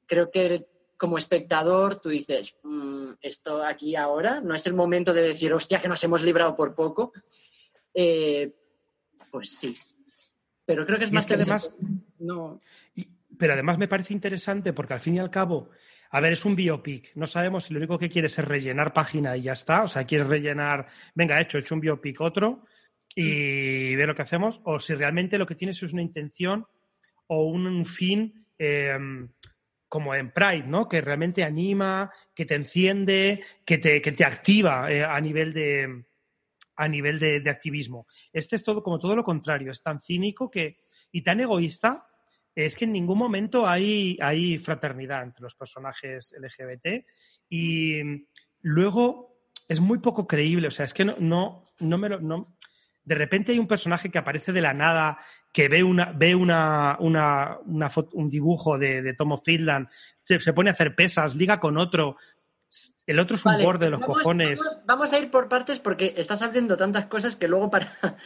creo 0.07 0.31
que 0.31 0.66
como 0.96 1.18
espectador 1.18 1.96
tú 2.00 2.08
dices, 2.08 2.54
"Mm, 2.62 3.12
esto 3.20 3.62
aquí 3.62 3.96
ahora 3.96 4.40
no 4.40 4.54
es 4.54 4.66
el 4.66 4.74
momento 4.74 5.12
de 5.12 5.22
decir, 5.22 5.52
hostia, 5.52 5.80
que 5.80 5.88
nos 5.88 6.02
hemos 6.04 6.22
librado 6.22 6.56
por 6.56 6.74
poco. 6.74 7.12
Eh, 7.94 8.52
pues 9.30 9.50
sí. 9.50 9.76
Pero 10.64 10.86
creo 10.86 10.98
que 10.98 11.04
es 11.04 11.10
Y 11.10 11.14
más 11.14 11.24
es 11.24 11.28
que 11.28 11.34
que 11.36 11.42
además- 11.42 11.70
no. 12.18 12.60
Y- 12.94 13.08
pero 13.38 13.52
además 13.54 13.78
me 13.78 13.88
parece 13.88 14.14
interesante 14.14 14.72
porque 14.72 14.94
al 14.94 15.00
fin 15.00 15.16
y 15.16 15.18
al 15.18 15.30
cabo, 15.30 15.70
a 16.10 16.20
ver, 16.20 16.32
es 16.34 16.44
un 16.44 16.54
biopic. 16.56 17.10
No 17.16 17.26
sabemos 17.26 17.64
si 17.64 17.74
lo 17.74 17.78
único 17.78 17.98
que 17.98 18.08
quiere 18.08 18.28
es 18.28 18.38
rellenar 18.38 18.92
página 18.92 19.36
y 19.36 19.42
ya 19.42 19.52
está. 19.52 19.82
O 19.82 19.88
sea, 19.88 20.04
quiere 20.06 20.24
rellenar, 20.24 20.86
venga, 21.14 21.40
hecho, 21.40 21.58
he 21.58 21.60
hecho 21.60 21.74
un 21.74 21.80
biopic 21.80 22.20
otro 22.20 22.64
y 23.14 23.94
ve 23.96 24.06
lo 24.06 24.14
que 24.14 24.22
hacemos. 24.22 24.60
O 24.64 24.78
si 24.80 24.94
realmente 24.94 25.38
lo 25.38 25.46
que 25.46 25.54
tienes 25.56 25.82
es 25.82 25.92
una 25.92 26.02
intención 26.02 26.66
o 27.26 27.44
un 27.44 27.84
fin 27.86 28.46
eh, 28.58 28.96
como 29.94 30.12
en 30.12 30.32
Pride, 30.32 30.64
¿no? 30.66 30.88
Que 30.88 31.00
realmente 31.00 31.44
anima, 31.44 32.10
que 32.34 32.44
te 32.44 32.56
enciende, 32.56 33.44
que 33.64 33.78
te, 33.78 34.02
que 34.02 34.10
te 34.10 34.24
activa 34.24 34.90
eh, 34.90 35.04
a 35.04 35.20
nivel 35.20 35.52
de 35.54 36.04
a 36.74 36.88
nivel 36.88 37.20
de, 37.20 37.48
activismo. 37.48 38.08
Este 38.32 38.56
es 38.56 38.64
todo 38.64 38.82
como 38.82 38.98
todo 38.98 39.14
lo 39.14 39.22
contrario, 39.22 39.70
es 39.70 39.84
tan 39.84 40.02
cínico 40.02 40.50
que 40.50 40.78
y 41.12 41.22
tan 41.22 41.38
egoísta 41.38 42.08
es 42.56 42.74
que 42.74 42.86
en 42.86 42.92
ningún 42.92 43.18
momento 43.18 43.68
hay, 43.68 44.18
hay 44.20 44.58
fraternidad 44.58 45.22
entre 45.22 45.42
los 45.42 45.54
personajes 45.54 46.34
LGBT 46.40 47.06
y 47.48 48.00
luego 48.62 49.38
es 49.68 49.78
muy 49.78 49.98
poco 49.98 50.26
creíble, 50.26 50.66
o 50.66 50.72
sea, 50.72 50.86
es 50.86 50.92
que 50.92 51.04
no, 51.04 51.14
no, 51.20 51.66
no 51.78 51.98
me 51.98 52.08
lo... 52.08 52.20
No, 52.20 52.58
de 53.04 53.14
repente 53.14 53.52
hay 53.52 53.60
un 53.60 53.68
personaje 53.68 54.10
que 54.10 54.18
aparece 54.18 54.50
de 54.50 54.60
la 54.60 54.74
nada, 54.74 55.20
que 55.54 55.68
ve 55.68 55.84
una, 55.84 56.06
ve 56.12 56.34
una, 56.34 56.96
una, 56.99 57.58
una 57.64 57.88
foto- 57.88 58.16
un 58.16 58.28
dibujo 58.28 58.76
de, 58.76 59.02
de 59.02 59.14
Tom 59.14 59.40
Finland, 59.44 59.88
se, 60.20 60.40
se 60.40 60.52
pone 60.52 60.70
a 60.70 60.73
hacer 60.73 60.96
pesas, 60.96 61.37
liga 61.37 61.61
con 61.61 61.78
otro, 61.78 62.16
el 63.06 63.20
otro 63.20 63.37
es 63.37 63.46
un 63.46 63.52
Vale, 63.52 63.64
borde 63.64 63.84
de 63.87 63.90
los 63.92 64.00
vamos- 64.00 64.18
cojones. 64.18 64.58
Vamos, 64.58 64.82
vamos 64.84 65.12
a 65.12 65.18
ir 65.20 65.30
por 65.30 65.49
partes 65.49 65.78
porque 65.78 66.12
estás 66.16 66.42
abriendo 66.42 66.76
tantas 66.76 67.06
cosas 67.06 67.37
que 67.37 67.46
luego 67.46 67.70
para. 67.70 67.87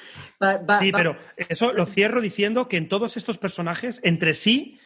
va- 0.42 0.56
va- 0.58 0.78
Sí, 0.78 0.90
va- 0.90 0.98
pero 0.98 1.16
eso 1.36 1.74
lo 1.74 1.84
cierro 1.84 2.22
diciendo 2.22 2.66
que 2.66 2.78
en 2.78 2.88
todos 2.88 3.18
estos 3.18 3.36
personajes, 3.36 4.00
entre 4.04 4.32
sí, 4.32 4.80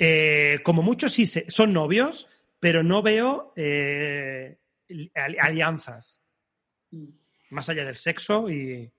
eh, 0.00 0.58
como 0.64 0.82
muchos 0.82 1.12
sí 1.12 1.28
se- 1.28 1.48
son 1.48 1.72
novios, 1.72 2.26
pero 2.58 2.82
no 2.82 3.00
veo 3.02 3.52
eh, 3.54 4.58
ali- 5.14 5.38
alianzas. 5.40 6.20
Más 7.50 7.68
allá 7.68 7.84
del 7.84 7.94
sexo 7.96 8.50
y. 8.50 8.90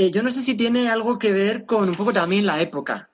Eh, 0.00 0.12
yo 0.12 0.22
no 0.22 0.30
sé 0.30 0.42
si 0.42 0.54
tiene 0.54 0.88
algo 0.88 1.18
que 1.18 1.32
ver 1.32 1.66
con 1.66 1.88
un 1.88 1.96
poco 1.96 2.12
también 2.12 2.46
la 2.46 2.60
época, 2.60 3.10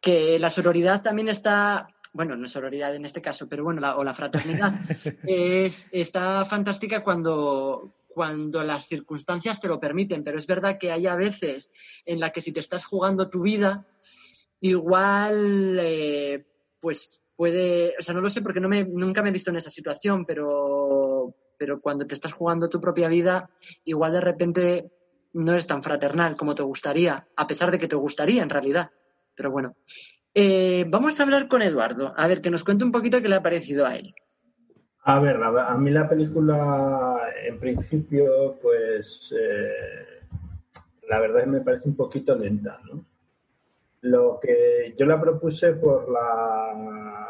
que 0.00 0.38
la 0.38 0.50
sororidad 0.50 1.02
también 1.02 1.28
está, 1.28 1.88
bueno, 2.12 2.36
no 2.36 2.46
sororidad 2.46 2.94
en 2.94 3.04
este 3.04 3.20
caso, 3.20 3.48
pero 3.48 3.64
bueno, 3.64 3.80
la- 3.80 3.96
o 3.96 4.04
la 4.04 4.14
fraternidad 4.14 4.72
es, 5.26 5.88
está 5.90 6.44
fantástica 6.44 7.02
cuando, 7.02 7.92
cuando 8.06 8.62
las 8.62 8.86
circunstancias 8.86 9.60
te 9.60 9.66
lo 9.66 9.80
permiten, 9.80 10.22
pero 10.22 10.38
es 10.38 10.46
verdad 10.46 10.78
que 10.78 10.92
hay 10.92 11.08
a 11.08 11.16
veces 11.16 11.72
en 12.06 12.20
la 12.20 12.30
que 12.30 12.40
si 12.40 12.52
te 12.52 12.60
estás 12.60 12.84
jugando 12.84 13.28
tu 13.28 13.42
vida, 13.42 13.84
igual, 14.60 15.76
eh, 15.82 16.46
pues 16.78 17.20
puede, 17.34 17.94
o 17.98 18.02
sea, 18.02 18.14
no 18.14 18.20
lo 18.20 18.28
sé 18.28 18.42
porque 18.42 18.60
no 18.60 18.68
me, 18.68 18.84
nunca 18.84 19.22
me 19.22 19.30
he 19.30 19.32
visto 19.32 19.50
en 19.50 19.56
esa 19.56 19.70
situación, 19.70 20.24
pero, 20.24 21.34
pero 21.56 21.80
cuando 21.80 22.06
te 22.06 22.14
estás 22.14 22.32
jugando 22.32 22.68
tu 22.68 22.80
propia 22.80 23.08
vida, 23.08 23.50
igual 23.82 24.12
de 24.12 24.20
repente 24.20 24.92
no 25.32 25.52
eres 25.52 25.66
tan 25.66 25.82
fraternal 25.82 26.36
como 26.36 26.54
te 26.54 26.62
gustaría, 26.62 27.26
a 27.36 27.46
pesar 27.46 27.70
de 27.70 27.78
que 27.78 27.88
te 27.88 27.96
gustaría 27.96 28.42
en 28.42 28.50
realidad. 28.50 28.90
Pero 29.34 29.50
bueno, 29.50 29.76
Eh, 30.34 30.84
vamos 30.86 31.18
a 31.18 31.24
hablar 31.24 31.48
con 31.48 31.62
Eduardo, 31.62 32.12
a 32.14 32.28
ver, 32.28 32.40
que 32.40 32.50
nos 32.50 32.62
cuente 32.62 32.84
un 32.84 32.92
poquito 32.92 33.20
qué 33.20 33.28
le 33.28 33.34
ha 33.36 33.42
parecido 33.42 33.84
a 33.86 33.96
él. 33.96 34.14
A 35.04 35.18
ver, 35.18 35.42
a 35.42 35.74
mí 35.76 35.90
la 35.90 36.08
película, 36.08 37.18
en 37.44 37.58
principio, 37.58 38.56
pues 38.62 39.34
eh, 39.36 40.20
la 41.08 41.18
verdad 41.18 41.38
es 41.38 41.44
que 41.44 41.50
me 41.50 41.60
parece 41.62 41.88
un 41.88 41.96
poquito 41.96 42.36
lenta, 42.36 42.78
¿no? 42.84 43.04
Lo 44.02 44.38
que 44.40 44.94
yo 44.96 45.06
la 45.06 45.20
propuse 45.20 45.72
por 45.72 46.08
la 46.08 47.26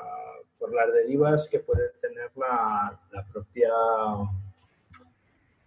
por 0.58 0.74
las 0.74 0.92
derivas 0.92 1.48
que 1.48 1.60
puede 1.60 1.90
tener 2.02 2.30
la, 2.36 3.00
la 3.12 3.24
propia 3.32 3.70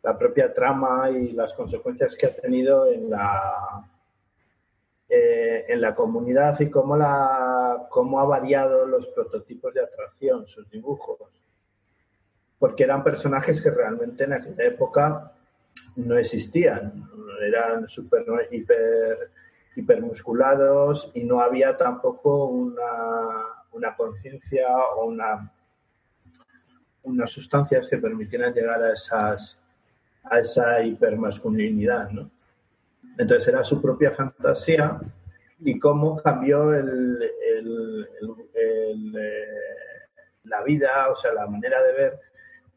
la 0.03 0.17
propia 0.17 0.53
trama 0.53 1.09
y 1.09 1.31
las 1.31 1.53
consecuencias 1.53 2.15
que 2.15 2.27
ha 2.27 2.35
tenido 2.35 2.87
en 2.91 3.09
la 3.09 3.87
eh, 5.07 5.65
en 5.67 5.81
la 5.81 5.93
comunidad 5.93 6.59
y 6.59 6.69
cómo 6.69 6.95
la 6.95 7.87
cómo 7.89 8.19
ha 8.19 8.25
variado 8.25 8.85
los 8.85 9.07
prototipos 9.07 9.73
de 9.73 9.83
atracción, 9.83 10.47
sus 10.47 10.69
dibujos 10.69 11.19
porque 12.61 12.83
eran 12.83 13.03
personajes 13.03 13.59
que 13.59 13.71
realmente 13.71 14.23
en 14.23 14.33
aquella 14.33 14.65
época 14.65 15.31
no 15.95 16.15
existían. 16.15 17.09
Eran 17.41 17.89
super, 17.89 18.23
hiper, 18.51 19.31
hipermusculados 19.75 21.09
y 21.15 21.23
no 21.23 21.41
había 21.41 21.75
tampoco 21.75 22.45
una, 22.45 22.83
una 23.71 23.95
conciencia 23.95 24.67
o 24.95 25.07
una, 25.07 25.51
unas 27.01 27.31
sustancias 27.31 27.87
que 27.87 27.97
permitieran 27.97 28.53
llegar 28.53 28.83
a, 28.83 28.93
esas, 28.93 29.57
a 30.23 30.39
esa 30.39 30.81
hipermasculinidad. 30.83 32.09
¿no? 32.11 32.29
Entonces 33.17 33.47
era 33.47 33.63
su 33.63 33.81
propia 33.81 34.11
fantasía 34.11 34.99
y 35.59 35.79
cómo 35.79 36.21
cambió 36.21 36.73
el, 36.73 37.21
eh, 38.53 38.93
la 40.45 40.63
vida, 40.63 41.09
o 41.09 41.15
sea, 41.15 41.33
la 41.33 41.47
manera 41.47 41.81
de 41.83 41.93
ver 41.93 42.19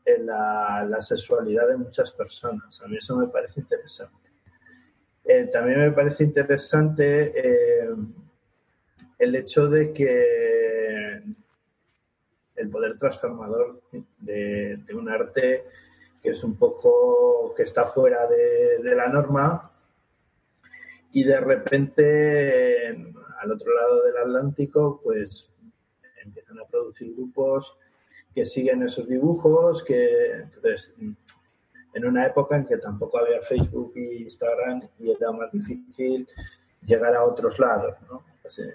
en 0.05 0.27
la, 0.27 0.99
sexualidad 1.01 1.69
de 1.69 1.77
muchas 1.77 2.13
personas. 2.13 2.81
A 2.83 2.87
mí 2.87 2.97
eso 2.99 3.17
me 3.17 3.29
parece 3.29 3.61
interesante. 3.61 4.31
Eh, 5.25 5.49
también 5.51 5.81
me 5.81 5.93
parece 5.93 6.25
interesante 6.25 7.33
eh, 7.35 7.89
el 9.19 9.35
hecho 9.37 9.69
de 9.69 9.93
que 9.93 11.23
el 12.57 12.71
poder 12.71 12.99
transformador 12.99 13.83
de 14.19 14.95
un 14.95 15.09
arte 15.09 15.65
que 16.25 16.31
es 16.31 16.43
un 16.43 16.57
poco 16.57 17.53
que 17.55 17.65
está 17.65 17.85
fuera 17.85 18.27
de, 18.27 18.95
la 18.95 19.09
norma 19.09 19.71
y 21.13 21.23
de 21.23 21.39
repente 21.39 22.87
en- 22.89 23.15
al 23.43 23.53
otro 23.53 23.75
lado 23.75 24.03
del 24.05 24.17
Atlántico 24.17 25.03
pues 25.05 25.51
empiezan 26.25 26.59
a 26.61 26.65
producir 26.65 27.15
grupos 27.15 27.77
que 28.35 28.47
siguen 28.47 28.83
esos 28.85 29.07
dibujos, 29.07 29.85
que 29.85 30.33
entonces 30.33 30.95
en 31.93 32.05
una 32.07 32.27
época 32.27 32.57
en 32.57 32.65
que 32.65 32.79
tampoco 32.79 33.19
había 33.19 33.43
Facebook 33.43 33.93
y 33.95 34.23
Instagram 34.23 34.89
y 34.99 35.11
era 35.11 35.31
más 35.31 35.53
difícil 35.53 36.27
llegar 36.87 37.15
a 37.15 37.25
otros 37.25 37.59
lados. 37.59 37.97
Pues, 38.41 38.59
eh, 38.61 38.75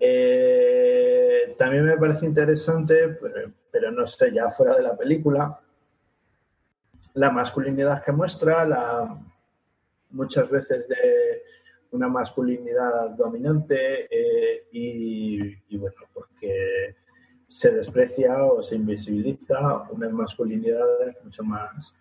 eh, 0.00 1.54
también 1.58 1.84
me 1.84 1.98
parece 1.98 2.24
interesante, 2.24 3.08
pero, 3.20 3.52
pero 3.70 3.92
no 3.92 4.06
sé, 4.06 4.32
ya 4.32 4.50
fuera 4.50 4.74
de 4.74 4.82
la 4.82 4.96
película, 4.96 5.60
la 7.18 7.30
masculinidad 7.30 8.02
que 8.04 8.12
muestra, 8.12 9.18
muchas 10.10 10.48
veces 10.48 10.88
de 10.88 11.42
una 11.90 12.08
masculinidad 12.08 13.10
dominante 13.10 14.06
eh, 14.08 14.68
y, 14.70 15.52
y, 15.68 15.76
bueno, 15.76 15.96
porque 16.14 16.94
se 17.48 17.72
desprecia 17.72 18.44
o 18.44 18.62
se 18.62 18.76
invisibiliza 18.76 19.88
unas 19.90 20.12
masculinidades 20.12 21.16
mucho 21.24 21.42
más 21.42 21.92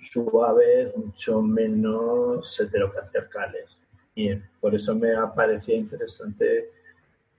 suaves, 0.00 0.96
mucho 0.96 1.42
menos 1.42 2.58
heteropatriarcales. 2.58 3.76
Y 4.14 4.34
por 4.58 4.74
eso 4.74 4.94
me 4.94 5.12
ha 5.14 5.32
parecido 5.34 5.76
interesante 5.76 6.70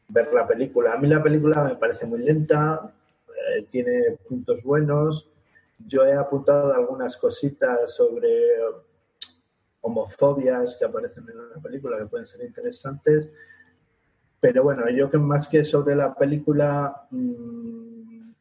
ver 0.08 0.32
la 0.34 0.48
película. 0.48 0.94
A 0.94 0.98
mí 0.98 1.08
la 1.08 1.24
película 1.24 1.63
me 1.63 1.75
parece 1.75 2.06
muy 2.06 2.20
lenta, 2.20 2.94
eh, 3.28 3.66
tiene 3.72 4.18
puntos 4.28 4.62
buenos. 4.62 5.33
Yo 5.80 6.06
he 6.06 6.13
apuntado 6.13 6.74
algunas 6.74 7.18
cositas 7.18 7.94
sobre 7.94 8.30
homofobias 9.82 10.75
que 10.77 10.86
aparecen 10.86 11.25
en 11.30 11.50
la 11.50 11.62
película 11.62 11.98
que 11.98 12.06
pueden 12.06 12.25
ser 12.25 12.42
interesantes. 12.44 13.30
Pero 14.39 14.63
bueno, 14.63 14.89
yo 14.89 15.10
que 15.10 15.18
más 15.18 15.48
que 15.48 15.63
sobre 15.63 15.96
la 15.96 16.13
película 16.15 17.08
mmm, 17.12 18.32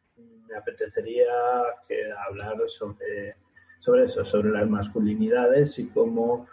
me 0.48 0.56
apetecería 0.56 1.32
hablar 2.28 2.56
sobre, 2.68 3.36
sobre 3.80 4.04
eso, 4.04 4.24
sobre 4.24 4.50
las 4.50 4.68
masculinidades 4.68 5.78
y 5.78 5.88
cómo 5.88 6.46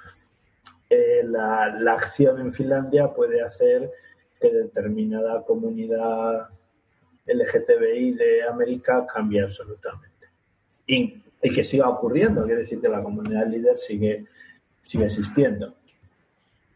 eh, 0.89 1.21
la, 1.24 1.75
la, 1.79 1.93
acción 1.93 2.39
en 2.39 2.53
Finlandia 2.53 3.13
puede 3.13 3.41
hacer 3.41 3.91
que 4.39 4.51
determinada 4.51 5.43
comunidad 5.43 6.50
LGTBI 7.27 8.13
de 8.13 8.43
América 8.43 9.05
cambie 9.05 9.43
absolutamente. 9.43 10.09
Y, 10.89 11.22
y 11.43 11.53
que 11.53 11.63
siga 11.63 11.88
ocurriendo, 11.88 12.43
quiere 12.46 12.62
decir 12.62 12.81
que 12.81 12.89
la 12.89 13.03
comunidad 13.03 13.48
líder 13.48 13.77
sigue, 13.77 14.25
sigue 14.84 15.05
existiendo. 15.05 15.75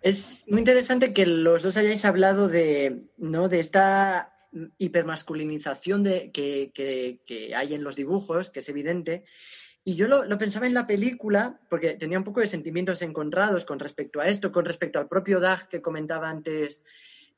Es 0.04 0.44
muy 0.48 0.60
interesante 0.60 1.14
que 1.14 1.26
los 1.26 1.64
dos 1.64 1.78
hayáis 1.78 2.06
hablado 2.06 2.48
de, 2.48 3.06
¿no? 3.18 3.50
de 3.50 3.60
esta 3.60 4.34
hipermasculinización 4.78 6.04
de, 6.04 6.30
que, 6.32 6.72
que, 6.74 7.56
hay 7.56 7.74
en 7.74 7.84
los 7.84 7.96
dibujos, 7.96 8.52
que 8.52 8.60
es 8.60 8.70
evidente. 8.70 9.24
Y 9.84 9.96
yo 9.96 10.08
lo, 10.08 10.38
pensaba 10.38 10.68
en 10.68 10.76
la 10.76 10.86
película, 10.86 11.60
porque 11.70 11.96
tenía 11.96 12.20
un 12.20 12.24
poco 12.24 12.42
de 12.42 12.48
sentimientos 12.48 13.02
encontrados 13.02 13.66
con 13.66 13.80
respecto 13.80 14.22
a 14.22 14.28
esto, 14.28 14.52
con 14.52 14.66
respecto 14.66 15.00
al 15.00 15.08
propio 15.08 15.40
Dag 15.40 15.68
que 15.68 15.82
comentaba 15.82 16.30
antes 16.30 16.86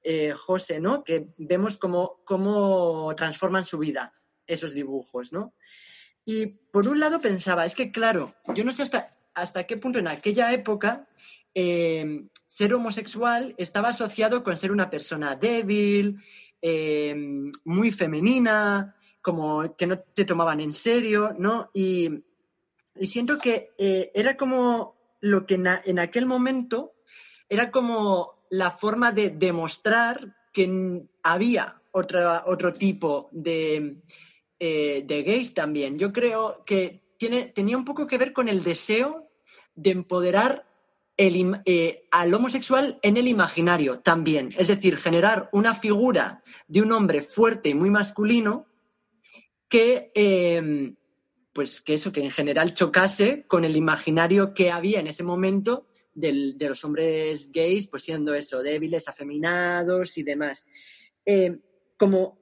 eh, 0.04 0.34
José, 0.34 0.80
¿no? 0.82 1.04
Que 1.04 1.28
vemos 1.38 1.78
cómo, 1.78 2.20
cómo 2.26 3.14
transforman 3.16 3.64
su 3.64 3.78
vida 3.78 4.14
esos 4.46 4.74
dibujos, 4.74 5.32
¿no? 5.32 5.54
Y 6.26 6.48
por 6.72 6.88
un 6.88 7.00
lado 7.00 7.22
pensaba, 7.22 7.66
es 7.66 7.76
que 7.76 7.92
claro, 7.92 8.36
yo 8.54 8.64
no 8.64 8.74
sé 8.74 8.84
hasta, 8.84 9.16
hasta 9.36 9.66
qué 9.66 9.78
punto 9.78 10.00
en 10.00 10.08
aquella 10.08 10.52
época 10.52 11.08
eh, 11.54 12.26
ser 12.48 12.74
homosexual 12.74 13.54
estaba 13.58 13.90
asociado 13.90 14.44
con 14.44 14.58
ser 14.58 14.72
una 14.72 14.90
persona 14.90 15.36
débil, 15.36 16.20
eh, 16.62 17.16
muy 17.64 17.92
femenina, 17.92 18.96
como 19.22 19.76
que 19.76 19.88
no 19.88 20.00
te 20.00 20.26
tomaban 20.26 20.60
en 20.60 20.74
serio, 20.74 21.36
¿no? 21.38 21.70
Y, 21.74 22.24
siento 23.02 23.40
que 23.40 23.72
eh, 23.78 24.10
era 24.16 24.38
como 24.38 24.96
lo 25.20 25.46
que 25.46 25.56
en, 25.56 26.00
aquel 26.00 26.26
momento 26.26 26.94
era 27.50 27.70
como 27.70 28.46
la 28.50 28.72
forma 28.72 29.12
de 29.12 29.32
demostrar 29.32 30.34
que 30.54 31.04
había 31.22 31.82
otro 31.92 32.74
tipo 32.74 33.30
de, 33.34 33.98
eh, 34.60 35.04
de 35.06 35.24
gays 35.24 35.54
también. 35.54 35.98
Yo 35.98 36.14
creo 36.14 36.64
que 36.66 37.02
tiene, 37.18 37.48
tenía 37.48 37.78
un 37.78 37.86
poco 37.86 38.08
que 38.08 38.18
ver 38.18 38.34
con 38.34 38.48
el 38.48 38.64
deseo 38.64 39.30
de 39.76 39.92
empoderar 39.92 40.66
el, 41.18 41.62
eh, 41.66 42.08
al 42.12 42.34
homosexual 42.34 43.00
en 43.02 43.18
el 43.18 43.28
imaginario 43.28 44.00
también. 44.00 44.50
Es 44.58 44.68
decir, 44.68 44.98
generar 44.98 45.50
una 45.52 45.74
figura 45.74 46.44
de 46.68 46.82
un 46.82 46.92
hombre 46.92 47.22
fuerte 47.22 47.70
y 47.70 47.74
muy 47.74 47.90
masculino 47.90 48.66
que, 49.70 50.12
em, 50.14 50.96
pues 51.54 51.82
que 51.82 51.96
eso, 51.96 52.12
que 52.12 52.22
en 52.22 52.32
general 52.32 52.74
chocase 52.74 53.46
con 53.48 53.64
el 53.64 53.76
imaginario 53.76 54.54
que 54.54 54.72
había 54.72 55.00
en 55.00 55.08
ese 55.08 55.24
momento 55.24 55.88
de 56.14 56.56
los 56.70 56.84
hombres 56.86 57.52
gays, 57.52 57.88
pues 57.88 58.04
siendo 58.04 58.34
eso, 58.34 58.64
débiles, 58.64 59.10
afeminados 59.10 60.18
y 60.18 60.24
demás. 60.24 60.66
Em, 61.26 61.62
como, 61.98 62.40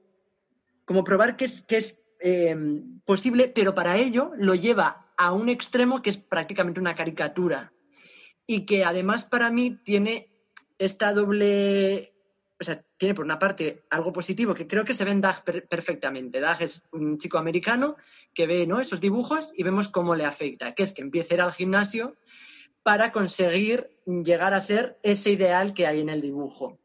como 0.84 1.02
probar 1.02 1.36
que 1.36 1.46
es, 1.46 1.62
que 1.62 1.78
es 1.78 2.00
Em, 2.26 3.00
posible, 3.04 3.48
pero 3.48 3.74
para 3.74 3.98
ello 3.98 4.32
lo 4.38 4.54
lleva 4.54 5.12
a 5.18 5.34
un 5.34 5.50
extremo 5.50 6.00
que 6.00 6.08
es 6.08 6.16
prácticamente 6.16 6.80
una 6.80 6.94
caricatura 6.94 7.74
y 8.46 8.64
que 8.64 8.82
además 8.82 9.26
para 9.26 9.50
mí 9.50 9.78
tiene 9.84 10.30
esta 10.78 11.12
doble, 11.12 12.14
o 12.58 12.64
sea, 12.64 12.82
tiene 12.96 13.14
por 13.14 13.26
una 13.26 13.38
parte 13.38 13.84
algo 13.90 14.10
positivo 14.10 14.54
que 14.54 14.66
creo 14.66 14.86
que 14.86 14.94
se 14.94 15.04
ve 15.04 15.10
en 15.10 15.20
Dag 15.20 15.44
perfectamente. 15.44 16.40
Dag 16.40 16.62
es 16.62 16.82
un 16.92 17.18
chico 17.18 17.36
americano 17.36 17.96
que 18.32 18.46
ve 18.46 18.66
¿no? 18.66 18.80
esos 18.80 19.02
dibujos 19.02 19.52
y 19.54 19.62
vemos 19.62 19.90
cómo 19.90 20.14
le 20.14 20.24
afecta, 20.24 20.74
que 20.74 20.82
es 20.82 20.92
que 20.92 21.02
empieza 21.02 21.34
a 21.34 21.36
ir 21.36 21.42
al 21.42 21.52
gimnasio 21.52 22.16
para 22.82 23.12
conseguir 23.12 23.90
llegar 24.06 24.54
a 24.54 24.62
ser 24.62 24.98
ese 25.02 25.30
ideal 25.30 25.74
que 25.74 25.86
hay 25.86 26.00
en 26.00 26.08
el 26.08 26.22
dibujo. 26.22 26.78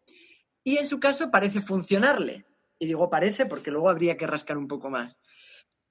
Y 0.66 0.80
en 0.80 0.86
su 0.86 1.00
caso 1.00 1.32
parece 1.32 1.62
funcionarle, 1.62 2.44
y 2.80 2.88
digo 2.88 3.10
parece 3.10 3.46
porque 3.46 3.72
luego 3.72 3.90
habría 3.90 4.18
que 4.18 4.26
rascar 4.26 4.58
un 4.58 4.68
poco 4.68 4.90
más. 4.90 5.20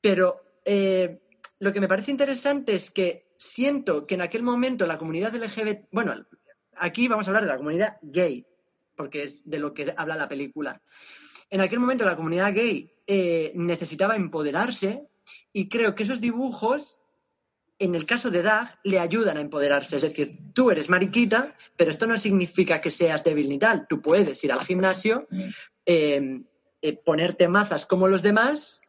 Pero 0.01 0.41
eh, 0.65 1.21
lo 1.59 1.73
que 1.73 1.81
me 1.81 1.89
parece 1.89 2.11
interesante 2.11 2.75
es 2.75 2.91
que 2.91 3.29
siento 3.37 4.07
que 4.07 4.15
en 4.15 4.23
aquel 4.23 4.43
momento 4.43 4.87
la 4.87 4.99
comunidad 4.99 5.35
LGBT, 5.35 5.87
bueno, 5.93 6.27
aquí 6.77 7.09
vamos 7.09 7.27
a 7.27 7.31
hablar 7.31 7.45
de 7.45 7.51
la 7.51 7.57
comunidad 7.57 7.99
gay, 8.03 8.47
porque 8.97 9.25
es 9.25 9.49
de 9.49 9.59
lo 9.59 9.75
que 9.75 9.93
habla 9.97 10.17
la 10.17 10.29
película. 10.29 10.83
En 11.51 11.61
aquel 11.61 11.79
momento 11.79 12.05
la 12.05 12.17
comunidad 12.17 12.55
gay 12.55 12.93
eh, 13.07 13.53
necesitaba 13.55 14.17
empoderarse 14.17 15.07
y 15.53 15.69
creo 15.69 15.95
que 15.95 16.03
esos 16.03 16.21
dibujos, 16.21 17.01
en 17.79 17.95
el 17.95 18.07
caso 18.07 18.31
de 18.31 18.43
Dag, 18.43 18.79
le 18.85 18.99
ayudan 18.99 19.37
a 19.37 19.41
empoderarse. 19.41 19.97
Es 19.97 20.03
decir, 20.03 20.39
tú 20.53 20.71
eres 20.71 20.89
mariquita, 20.89 21.57
pero 21.77 21.91
esto 21.91 22.07
no 22.07 22.19
significa 22.19 22.81
que 22.81 22.91
seas 22.91 23.25
débil 23.25 23.49
ni 23.49 23.59
tal. 23.59 23.87
Tú 23.89 24.03
puedes 24.03 24.43
ir 24.45 24.53
al 24.53 24.61
gimnasio, 24.61 25.27
eh, 25.87 26.43
eh, 26.83 26.97
ponerte 26.97 27.49
mazas 27.49 27.87
como 27.87 28.09
los 28.09 28.23
demás 28.23 28.81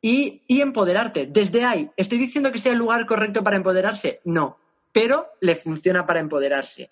y, 0.00 0.42
empoderarte. 0.48 1.26
Desde 1.26 1.64
ahí, 1.64 1.90
¿estoy 1.96 2.18
diciendo 2.18 2.52
que 2.52 2.58
sea 2.58 2.72
el 2.72 2.78
lugar 2.78 3.06
correcto 3.06 3.42
para 3.42 3.56
empoderarse? 3.56 4.20
No, 4.24 4.58
pero 4.92 5.28
le 5.40 5.56
funciona 5.56 6.06
para 6.06 6.20
empoderarse. 6.20 6.88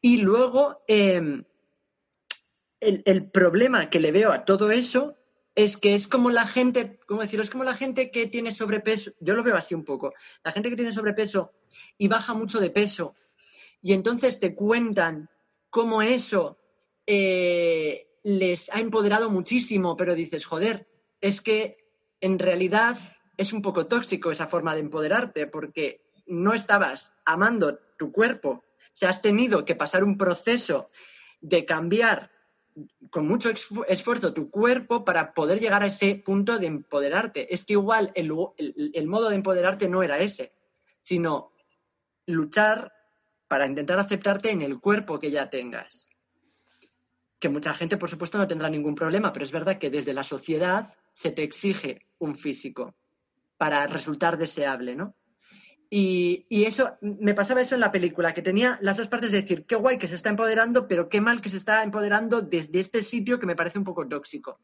Y 0.00 0.18
luego, 0.18 0.82
em, 0.88 1.44
el, 2.80 3.30
problema 3.30 3.88
que 3.90 4.00
le 4.00 4.12
veo 4.12 4.32
a 4.32 4.44
todo 4.44 4.70
eso 4.70 5.16
es 5.54 5.76
que 5.76 5.94
es 5.94 6.08
como 6.08 6.30
la 6.30 6.46
gente, 6.46 6.98
¿cómo 7.06 7.20
decirlo? 7.20 7.44
Es 7.44 7.50
como 7.50 7.64
la 7.64 7.76
gente 7.76 8.10
que 8.10 8.26
tiene 8.26 8.52
sobrepeso, 8.52 9.12
yo 9.20 9.34
lo 9.34 9.42
veo 9.42 9.56
así 9.56 9.74
un 9.74 9.84
poco, 9.84 10.14
la 10.42 10.50
gente 10.50 10.70
que 10.70 10.76
tiene 10.76 10.92
sobrepeso 10.92 11.52
y 11.98 12.08
baja 12.08 12.34
mucho 12.34 12.58
de 12.58 12.70
peso 12.70 13.14
y 13.82 13.92
entonces 13.92 14.40
te 14.40 14.54
cuentan 14.54 15.28
cómo 15.68 16.00
eso 16.02 16.58
eh, 17.06 18.08
les 18.22 18.70
ha 18.70 18.80
empoderado 18.80 19.30
muchísimo, 19.30 19.96
pero 19.96 20.14
dices, 20.14 20.44
joder, 20.44 20.88
es 21.20 21.40
que 21.40 21.78
en 22.20 22.38
realidad 22.38 22.98
es 23.36 23.52
un 23.52 23.62
poco 23.62 23.86
tóxico 23.86 24.30
esa 24.30 24.46
forma 24.46 24.74
de 24.74 24.80
empoderarte, 24.80 25.46
porque 25.46 26.04
no 26.26 26.54
estabas 26.54 27.14
amando 27.24 27.78
tu 27.98 28.12
cuerpo, 28.12 28.50
o 28.50 28.94
sea, 28.94 29.10
has 29.10 29.22
tenido 29.22 29.64
que 29.64 29.74
pasar 29.74 30.04
un 30.04 30.18
proceso 30.18 30.88
de 31.40 31.64
cambiar 31.64 32.30
con 33.10 33.26
mucho 33.26 33.50
esfuerzo 33.88 34.32
tu 34.32 34.50
cuerpo 34.50 35.04
para 35.04 35.34
poder 35.34 35.60
llegar 35.60 35.82
a 35.82 35.86
ese 35.86 36.14
punto 36.14 36.58
de 36.58 36.66
empoderarte. 36.66 37.52
Es 37.52 37.64
que 37.64 37.74
igual 37.74 38.12
el, 38.14 38.32
el 38.94 39.06
modo 39.06 39.28
de 39.28 39.36
empoderarte 39.36 39.88
no 39.88 40.02
era 40.02 40.18
ese, 40.18 40.52
sino 41.00 41.52
luchar 42.26 42.92
para 43.48 43.66
intentar 43.66 43.98
aceptarte 43.98 44.50
en 44.50 44.62
el 44.62 44.80
cuerpo 44.80 45.18
que 45.18 45.30
ya 45.30 45.50
tengas 45.50 46.08
que 47.42 47.48
mucha 47.48 47.74
gente, 47.74 47.96
por 47.96 48.08
supuesto, 48.08 48.38
no 48.38 48.46
tendrá 48.46 48.70
ningún 48.70 48.94
problema, 48.94 49.32
pero 49.32 49.44
es 49.44 49.50
verdad 49.50 49.76
que 49.76 49.90
desde 49.90 50.14
la 50.14 50.22
sociedad 50.22 50.94
se 51.12 51.32
te 51.32 51.42
exige 51.42 52.06
un 52.18 52.36
físico 52.36 52.94
para 53.56 53.84
resultar 53.88 54.38
deseable, 54.38 54.94
¿no? 54.94 55.16
Y, 55.90 56.46
eso, 56.48 56.96
me 57.00 57.34
pasaba 57.34 57.60
eso 57.60 57.74
en 57.74 57.80
la 57.80 57.90
película, 57.90 58.32
que 58.32 58.42
tenía 58.42 58.78
las 58.80 58.96
dos 58.96 59.08
partes 59.08 59.32
de 59.32 59.42
decir, 59.42 59.66
qué 59.66 59.74
guay 59.74 59.98
que 59.98 60.06
se 60.06 60.14
está 60.14 60.30
empoderando, 60.30 60.86
pero 60.86 61.08
qué 61.08 61.20
mal 61.20 61.42
que 61.42 61.50
se 61.50 61.56
está 61.56 61.82
empoderando 61.82 62.42
desde 62.42 62.78
este 62.78 63.02
sitio 63.02 63.40
que 63.40 63.46
me 63.46 63.56
parece 63.56 63.78
un 63.78 63.84
poco 63.84 64.06
tóxico. 64.06 64.60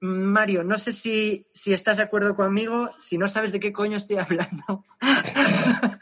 Mario, 0.00 0.64
no 0.64 0.78
sé 0.78 0.92
si, 0.92 1.46
estás 1.64 1.98
de 1.98 2.02
acuerdo 2.02 2.34
conmigo, 2.34 2.90
si 2.98 3.18
no 3.18 3.28
sabes 3.28 3.52
de 3.52 3.60
qué 3.60 3.72
coño 3.72 3.96
estoy 3.96 4.16
hablando. 4.16 4.84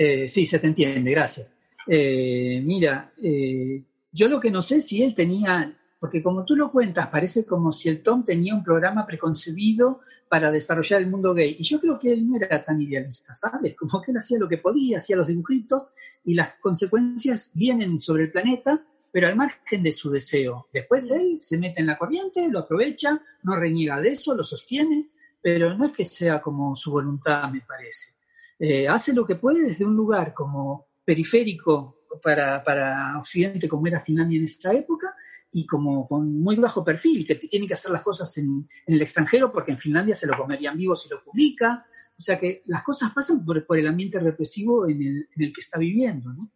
Eh, 0.00 0.28
sí, 0.28 0.46
se 0.46 0.60
te 0.60 0.68
entiende, 0.68 1.10
gracias. 1.10 1.58
Eh, 1.88 2.62
mira, 2.64 3.12
eh, 3.20 3.82
yo 4.18 4.26
lo 4.26 4.40
que 4.40 4.50
no 4.50 4.62
sé 4.62 4.80
si 4.80 5.04
él 5.04 5.14
tenía, 5.14 5.72
porque 6.00 6.24
como 6.24 6.44
tú 6.44 6.56
lo 6.56 6.72
cuentas, 6.72 7.06
parece 7.06 7.46
como 7.46 7.70
si 7.70 7.88
el 7.88 8.02
Tom 8.02 8.24
tenía 8.24 8.52
un 8.52 8.64
programa 8.64 9.06
preconcebido 9.06 10.00
para 10.28 10.50
desarrollar 10.50 11.00
el 11.00 11.08
mundo 11.08 11.32
gay. 11.34 11.54
Y 11.56 11.62
yo 11.62 11.78
creo 11.78 12.00
que 12.00 12.12
él 12.12 12.28
no 12.28 12.36
era 12.36 12.64
tan 12.64 12.82
idealista, 12.82 13.32
¿sabes? 13.36 13.76
Como 13.76 14.02
que 14.02 14.10
él 14.10 14.16
hacía 14.16 14.40
lo 14.40 14.48
que 14.48 14.58
podía, 14.58 14.96
hacía 14.96 15.14
los 15.14 15.28
dibujitos 15.28 15.92
y 16.24 16.34
las 16.34 16.56
consecuencias 16.56 17.52
vienen 17.54 18.00
sobre 18.00 18.24
el 18.24 18.32
planeta, 18.32 18.84
pero 19.12 19.28
al 19.28 19.36
margen 19.36 19.84
de 19.84 19.92
su 19.92 20.10
deseo. 20.10 20.66
Después 20.72 21.12
él 21.12 21.38
se 21.38 21.56
mete 21.56 21.80
en 21.80 21.86
la 21.86 21.96
corriente, 21.96 22.48
lo 22.50 22.58
aprovecha, 22.58 23.22
no 23.44 23.54
reniega 23.54 24.00
de 24.00 24.10
eso, 24.10 24.34
lo 24.34 24.42
sostiene, 24.42 25.10
pero 25.40 25.78
no 25.78 25.84
es 25.86 25.92
que 25.92 26.04
sea 26.04 26.42
como 26.42 26.74
su 26.74 26.90
voluntad, 26.90 27.52
me 27.52 27.60
parece. 27.60 28.14
Eh, 28.58 28.88
hace 28.88 29.12
lo 29.12 29.24
que 29.24 29.36
puede 29.36 29.62
desde 29.62 29.84
un 29.84 29.94
lugar 29.94 30.34
como 30.34 30.88
periférico 31.04 31.97
para, 32.22 32.62
para 32.64 33.18
Occidente 33.18 33.68
como 33.68 33.86
era 33.86 34.00
Finlandia 34.00 34.38
en 34.38 34.44
esta 34.44 34.72
época 34.72 35.14
y 35.50 35.66
como 35.66 36.06
con 36.06 36.40
muy 36.40 36.56
bajo 36.56 36.84
perfil, 36.84 37.26
que 37.26 37.34
tiene 37.36 37.66
que 37.66 37.74
hacer 37.74 37.90
las 37.90 38.02
cosas 38.02 38.36
en, 38.38 38.66
el 38.86 39.00
extranjero 39.00 39.50
porque 39.52 39.72
en 39.72 39.78
Finlandia 39.78 40.14
se 40.14 40.26
lo 40.26 40.36
comerían 40.36 40.76
vivo 40.76 40.94
si 40.94 41.08
lo 41.08 41.22
publica. 41.22 41.86
O 42.16 42.20
sea 42.20 42.38
que 42.38 42.62
las 42.66 42.82
cosas 42.82 43.12
pasan 43.14 43.44
por, 43.44 43.64
el 43.78 43.86
ambiente 43.86 44.18
represivo 44.18 44.88
en 44.88 45.00
el, 45.00 45.28
en 45.36 45.42
el, 45.44 45.52
que 45.52 45.60
está 45.60 45.78
viviendo. 45.78 46.32
¿no? 46.32 46.50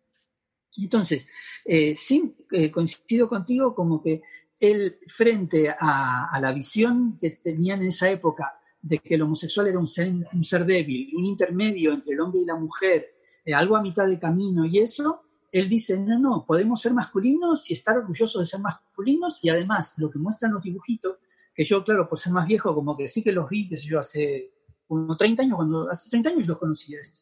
Entonces, 0.76 1.28
eh, 1.64 1.94
sí, 1.94 2.34
eh, 2.50 2.70
coincido 2.70 3.28
contigo 3.28 3.74
como 3.74 4.02
que 4.02 4.22
él, 4.58 4.98
frente 5.06 5.70
a, 5.70 6.28
a, 6.30 6.40
la 6.40 6.52
visión 6.52 7.16
que 7.18 7.30
tenían 7.30 7.80
en 7.82 7.88
esa 7.88 8.10
época 8.10 8.58
de 8.80 8.98
que 8.98 9.14
el 9.14 9.22
homosexual 9.22 9.68
era 9.68 9.78
un 9.78 9.86
ser, 9.86 10.12
un 10.32 10.44
ser 10.44 10.66
débil, 10.66 11.14
un 11.16 11.24
intermedio 11.24 11.92
entre 11.92 12.14
el 12.14 12.20
hombre 12.20 12.42
y 12.42 12.44
la 12.44 12.56
mujer, 12.56 13.14
eh, 13.44 13.54
algo 13.54 13.76
a 13.76 13.82
mitad 13.82 14.06
de 14.06 14.18
camino 14.18 14.66
y 14.66 14.78
eso, 14.78 15.22
él 15.52 15.68
dice, 15.68 15.98
no, 15.98 16.18
no, 16.18 16.44
podemos 16.46 16.80
ser 16.80 16.94
masculinos 16.94 17.70
y 17.70 17.74
estar 17.74 17.98
orgullosos 17.98 18.40
de 18.40 18.46
ser 18.46 18.60
masculinos 18.60 19.44
y 19.44 19.50
además 19.50 19.94
lo 19.98 20.10
que 20.10 20.18
muestran 20.18 20.54
los 20.54 20.64
dibujitos, 20.64 21.18
que 21.54 21.62
yo, 21.62 21.84
claro, 21.84 22.08
por 22.08 22.18
ser 22.18 22.32
más 22.32 22.46
viejo, 22.46 22.74
como 22.74 22.96
que 22.96 23.06
sí 23.06 23.22
que 23.22 23.32
los 23.32 23.50
vi, 23.50 23.68
que 23.68 23.76
yo, 23.76 23.98
hace 23.98 24.54
unos 24.88 25.16
30 25.18 25.42
años, 25.42 25.56
cuando 25.56 25.90
hace 25.90 26.08
30 26.08 26.30
años 26.30 26.46
los 26.46 26.58
conocí 26.58 26.94
esto, 26.94 27.20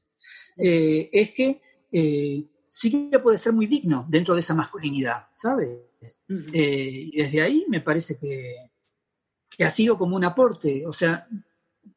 eh, 0.56 1.10
es 1.12 1.30
que 1.30 1.60
eh, 1.92 2.44
sí 2.66 3.10
que 3.10 3.18
puede 3.18 3.36
ser 3.36 3.52
muy 3.52 3.66
digno 3.66 4.06
dentro 4.08 4.34
de 4.34 4.40
esa 4.40 4.54
masculinidad, 4.54 5.26
¿sabes? 5.34 5.80
Eh, 6.52 7.10
y 7.12 7.16
desde 7.22 7.42
ahí 7.42 7.64
me 7.68 7.80
parece 7.80 8.16
que, 8.16 8.54
que 9.50 9.64
ha 9.64 9.70
sido 9.70 9.98
como 9.98 10.14
un 10.14 10.24
aporte. 10.24 10.86
O 10.86 10.92
sea, 10.92 11.28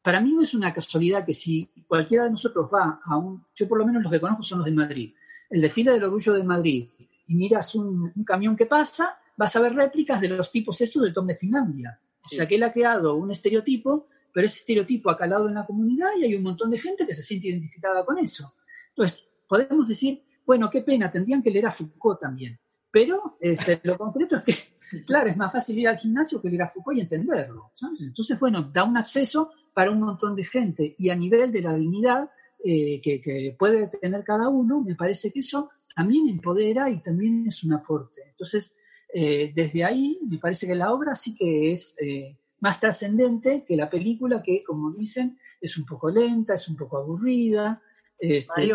para 0.02 0.20
mí 0.20 0.32
no 0.32 0.42
es 0.42 0.52
una 0.52 0.72
casualidad 0.72 1.24
que 1.24 1.34
si 1.34 1.70
cualquiera 1.86 2.24
de 2.24 2.30
nosotros 2.30 2.68
va 2.72 2.98
a 3.04 3.16
un, 3.16 3.44
yo 3.54 3.68
por 3.68 3.78
lo 3.78 3.86
menos 3.86 4.02
los 4.02 4.12
que 4.12 4.20
conozco 4.20 4.42
son 4.42 4.58
los 4.58 4.66
de 4.66 4.72
Madrid, 4.72 5.14
el 5.54 5.60
desfile 5.60 5.92
del 5.92 6.02
orgullo 6.02 6.32
de 6.32 6.42
Madrid, 6.42 6.88
y 7.28 7.34
miras 7.36 7.76
un, 7.76 8.12
camión 8.26 8.56
que 8.56 8.66
pasa, 8.66 9.16
vas 9.36 9.54
a 9.54 9.60
ver 9.60 9.72
réplicas 9.72 10.20
de 10.20 10.28
los 10.28 10.50
tipos 10.50 10.80
estos 10.80 11.02
del 11.02 11.14
Tom 11.14 11.28
de 11.28 11.36
Finlandia. 11.36 12.00
O 12.24 12.28
sea 12.28 12.48
que 12.48 12.56
él 12.56 12.64
ha 12.64 12.72
creado 12.72 13.14
un 13.14 13.30
estereotipo, 13.30 14.06
pero 14.32 14.46
ese 14.46 14.58
estereotipo 14.58 15.10
ha 15.10 15.16
calado 15.16 15.48
en 15.48 15.54
la 15.54 15.64
comunidad 15.64 16.08
y 16.18 16.24
hay 16.24 16.34
un 16.34 16.42
montón 16.42 16.70
de 16.70 16.78
gente 16.78 17.06
que 17.06 17.14
se 17.14 17.22
siente 17.22 17.48
identificada 17.48 18.04
con 18.04 18.18
eso. 18.18 18.52
Entonces, 18.88 19.28
podemos 19.46 19.86
decir, 19.86 20.22
bueno, 20.44 20.68
qué 20.68 20.80
pena, 20.80 21.12
tendrían 21.12 21.40
que 21.40 21.52
leer 21.52 21.66
a 21.66 21.70
Foucault 21.70 22.20
también. 22.20 22.58
Pero 22.90 23.36
este, 23.40 23.80
lo 23.84 23.96
concreto 23.96 24.36
es 24.36 24.42
que, 24.42 25.04
claro, 25.06 25.30
es 25.30 25.36
más 25.36 25.52
fácil 25.52 25.78
ir 25.78 25.86
al 25.86 25.98
gimnasio 25.98 26.42
que 26.42 26.48
leer 26.48 26.62
a 26.62 26.68
Foucault 26.68 26.98
y 26.98 27.02
entenderlo. 27.02 27.70
Entonces, 28.00 28.40
bueno, 28.40 28.62
da 28.72 28.82
un 28.82 28.96
acceso 28.96 29.52
para 29.72 29.92
un 29.92 30.00
montón 30.00 30.34
de 30.34 30.44
gente 30.44 30.96
y 30.98 31.10
a 31.10 31.14
nivel 31.14 31.52
de 31.52 31.62
la 31.62 31.74
dignidad 31.74 32.28
eh, 32.64 33.00
que, 33.02 33.54
puede 33.58 33.88
tener 33.88 34.24
cada 34.24 34.48
uno, 34.48 34.80
me 34.80 34.94
parece 34.94 35.30
que 35.30 35.40
eso 35.40 35.70
también 35.94 36.28
empodera 36.28 36.88
y 36.88 37.02
también 37.02 37.44
es 37.46 37.62
un 37.62 37.74
aporte. 37.74 38.22
Entonces, 38.30 38.76
eh, 39.12 39.52
desde 39.54 39.84
ahí 39.84 40.18
me 40.26 40.38
parece 40.38 40.66
que 40.66 40.74
la 40.74 40.92
obra 40.92 41.14
sí 41.14 41.34
que 41.34 41.72
es 41.72 41.96
eh, 42.00 42.38
más 42.60 42.80
trascendente 42.80 43.64
que 43.66 43.76
la 43.76 43.90
película 43.90 44.42
que, 44.42 44.64
como 44.64 44.90
dicen, 44.90 45.36
es 45.60 45.76
un 45.76 45.84
poco 45.84 46.10
lenta, 46.10 46.54
es 46.54 46.66
un 46.66 46.76
poco 46.76 46.96
aburrida, 46.96 47.82
este, 48.18 48.72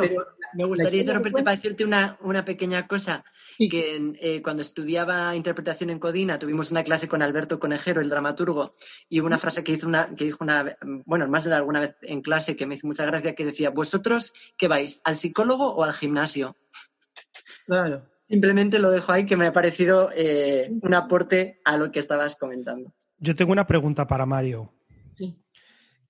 me 0.54 0.64
gustaría 0.66 1.02
interrumpirte 1.02 1.44
para 1.44 1.56
decirte 1.56 1.86
una, 1.86 2.46
pequeña 2.46 2.88
cosa, 2.88 3.24
que 3.58 4.14
eh, 4.20 4.42
cuando 4.42 4.62
estudiaba 4.62 5.36
interpretación 5.36 5.90
en 5.90 6.00
Codina 6.00 6.40
tuvimos 6.40 6.72
una 6.72 6.84
clase 6.84 7.08
con 7.08 7.22
Alberto 7.22 7.60
Conejero, 7.60 8.02
el 8.02 8.10
dramaturgo, 8.10 8.76
y 9.08 9.20
hubo 9.20 9.28
una 9.28 9.38
frase 9.38 9.64
que, 9.64 9.74
hizo 9.74 9.88
una, 9.88 10.16
que 10.16 10.26
dijo 10.26 10.44
una, 10.44 10.78
bueno, 11.06 11.28
más 11.28 11.44
de 11.44 11.54
alguna 11.54 11.82
vez 11.82 11.96
en 12.02 12.22
clase 12.22 12.56
que 12.56 12.66
me 12.66 12.76
hizo 12.76 12.88
mucha 12.88 13.06
gracia, 13.06 13.36
que 13.36 13.46
decía, 13.46 13.70
¿vosotros 13.70 14.34
qué 14.58 14.68
vais, 14.68 15.02
al 15.04 15.16
psicólogo 15.16 15.74
o 15.74 15.84
al 15.84 15.94
gimnasio? 15.94 16.56
Claro. 17.66 18.10
Simplemente 18.28 18.78
lo 18.78 18.92
dejo 18.92 19.12
ahí, 19.12 19.26
que 19.26 19.36
me 19.36 19.48
ha 19.48 19.54
parecido 19.54 20.12
eh, 20.14 20.72
un 20.82 20.94
aporte 20.94 21.60
a 21.66 21.78
lo 21.78 21.92
que 21.92 22.00
estabas 22.00 22.36
comentando. 22.36 22.94
Yo 23.18 23.36
tengo 23.36 23.52
una 23.52 23.66
pregunta 23.66 24.06
para 24.06 24.26
Mario. 24.26 24.72
Sí. 25.14 25.36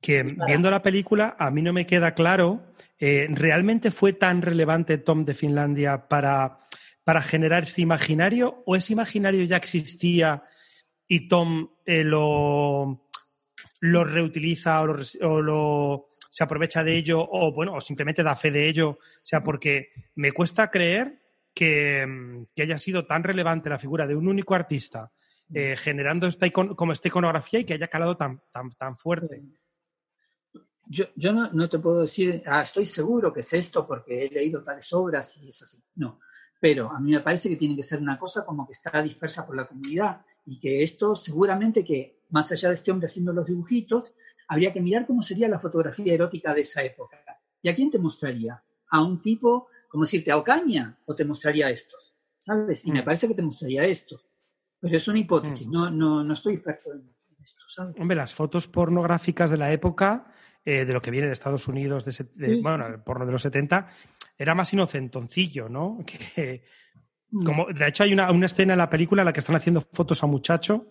Que 0.02 0.24
viendo 0.24 0.72
la 0.72 0.82
película, 0.82 1.36
a 1.38 1.52
mí 1.52 1.62
no 1.62 1.74
me 1.74 1.86
queda 1.86 2.14
claro 2.14 2.70
eh, 3.00 3.28
¿realmente 3.30 3.92
fue 3.92 4.12
tan 4.12 4.42
relevante 4.42 4.98
Tom 4.98 5.24
de 5.24 5.34
Finlandia 5.34 6.10
para, 6.10 6.60
para, 7.06 7.22
generar 7.22 7.64
este 7.64 7.82
imaginario 7.82 8.62
o 8.66 8.76
ese 8.76 8.92
imaginario 8.92 9.46
ya 9.46 9.56
existía 9.56 10.44
y 11.08 11.30
Tom 11.30 11.70
eh, 11.86 12.04
lo, 12.04 13.08
lo, 13.80 14.04
reutiliza 14.04 14.82
o, 14.82 15.42
lo, 15.42 16.10
se 16.30 16.44
aprovecha 16.44 16.84
de 16.84 16.98
ello 16.98 17.26
o 17.26 17.54
bueno, 17.54 17.76
o 17.76 17.82
simplemente 17.82 18.22
da 18.22 18.36
fe 18.36 18.52
de 18.52 18.68
ello? 18.68 18.90
O 18.90 19.24
sea, 19.24 19.42
porque 19.42 19.92
me 20.16 20.34
cuesta 20.34 20.70
creer 20.70 21.22
que, 21.54 22.06
haya 22.58 22.80
sido 22.80 23.06
tan 23.06 23.24
relevante 23.24 23.70
la 23.70 23.80
figura 23.80 24.06
de 24.06 24.16
un 24.16 24.28
único 24.28 24.56
artista 24.56 25.10
eh, 25.54 25.78
generando 25.78 26.28
esta 26.28 26.50
como 26.52 26.92
esta 26.92 27.08
iconografía 27.08 27.62
y 27.62 27.64
que 27.64 27.76
haya 27.76 27.88
calado 27.88 28.18
tan, 28.18 28.42
tan, 28.52 28.72
tan 28.72 28.98
fuerte 28.98 29.42
yo, 30.90 31.06
yo 31.16 31.32
no, 31.32 31.70
te 31.70 31.78
puedo 31.78 32.02
decir, 32.02 32.42
ah, 32.48 32.64
estoy 32.64 32.86
seguro 32.88 33.32
que 33.32 33.42
es 33.42 33.54
esto 33.54 33.86
porque 33.86 34.26
he 34.26 34.30
leído 34.30 34.64
tales 34.64 34.92
obras 34.92 35.38
y 35.38 35.50
es 35.50 35.62
así. 35.62 35.78
No, 35.96 36.20
pero 36.60 36.92
a 36.92 37.00
mí 37.00 37.12
me 37.12 37.20
parece 37.20 37.48
que 37.48 37.56
tiene 37.56 37.76
que 37.76 37.84
ser 37.84 38.00
una 38.02 38.18
cosa 38.18 38.44
como 38.44 38.66
que 38.66 38.74
está 38.74 39.02
dispersa 39.02 39.46
por 39.46 39.56
la 39.56 39.68
comunidad 39.68 40.26
y 40.46 40.60
que 40.60 40.82
esto 40.82 41.16
seguramente 41.16 41.86
que, 41.86 42.24
más 42.30 42.52
allá 42.52 42.70
de 42.70 42.76
este 42.76 42.92
hombre 42.92 43.06
haciendo 43.06 43.32
los 43.34 43.46
dibujitos, 43.46 44.06
habría 44.48 44.74
que 44.74 44.82
mirar 44.82 45.06
cómo 45.06 45.22
sería 45.22 45.48
la 45.48 45.60
fotografía 45.60 46.12
erótica 46.12 46.56
de 46.56 46.62
esa 46.62 46.82
época. 46.82 47.18
¿Y 47.62 47.70
a 47.70 47.76
quién 47.76 47.92
te 47.92 48.00
mostraría? 48.00 48.64
¿A 48.90 49.04
un 49.04 49.22
tipo, 49.22 49.68
como 49.90 50.06
decirte, 50.06 50.32
a 50.32 50.38
Ocaña 50.38 50.98
o 51.06 51.14
te 51.14 51.24
mostraría 51.24 51.68
a 51.68 51.70
estos? 51.70 52.18
¿Sabes? 52.40 52.84
Y 52.86 52.92
me 52.92 53.04
mm. 53.04 53.06
parece 53.06 53.28
que 53.28 53.36
te 53.36 53.44
mostraría 53.44 53.86
esto. 53.86 54.20
Pero 54.80 54.98
es 54.98 55.08
una 55.08 55.20
hipótesis, 55.20 55.68
mm. 55.68 55.72
no, 55.72 55.92
no, 55.92 56.24
no 56.24 56.34
estoy 56.34 56.56
experto 56.56 56.94
en 56.94 57.16
esto, 57.44 57.66
¿sabes? 57.68 57.96
Hombre, 58.00 58.18
las 58.18 58.34
fotos 58.34 58.68
pornográficas 58.68 59.52
de 59.52 59.58
la 59.58 59.72
época 59.72 60.34
eh, 60.66 60.84
de 60.84 60.94
lo 60.94 61.02
que 61.02 61.10
viene 61.10 61.28
de 61.28 61.34
Estados 61.34 61.68
Unidos, 61.70 62.04
de, 62.04 62.62
bueno, 62.62 62.86
el 62.86 63.02
porno 63.02 63.26
de 63.26 63.32
los 63.32 63.42
70, 63.42 63.88
era 64.38 64.54
más 64.54 64.74
inocentoncillo, 64.74 65.70
¿no? 65.70 66.00
Que, 66.06 66.64
mm. 67.32 67.44
como, 67.46 67.66
de 67.68 67.88
hecho, 67.88 68.04
hay 68.04 68.12
una, 68.12 68.30
escena 68.46 68.74
en 68.74 68.80
la 68.80 68.90
película 68.90 69.22
en 69.22 69.28
la 69.28 69.34
que 69.34 69.40
están 69.40 69.56
haciendo 69.56 69.82
fotos 69.82 70.22
a 70.22 70.28
muchacho 70.28 70.90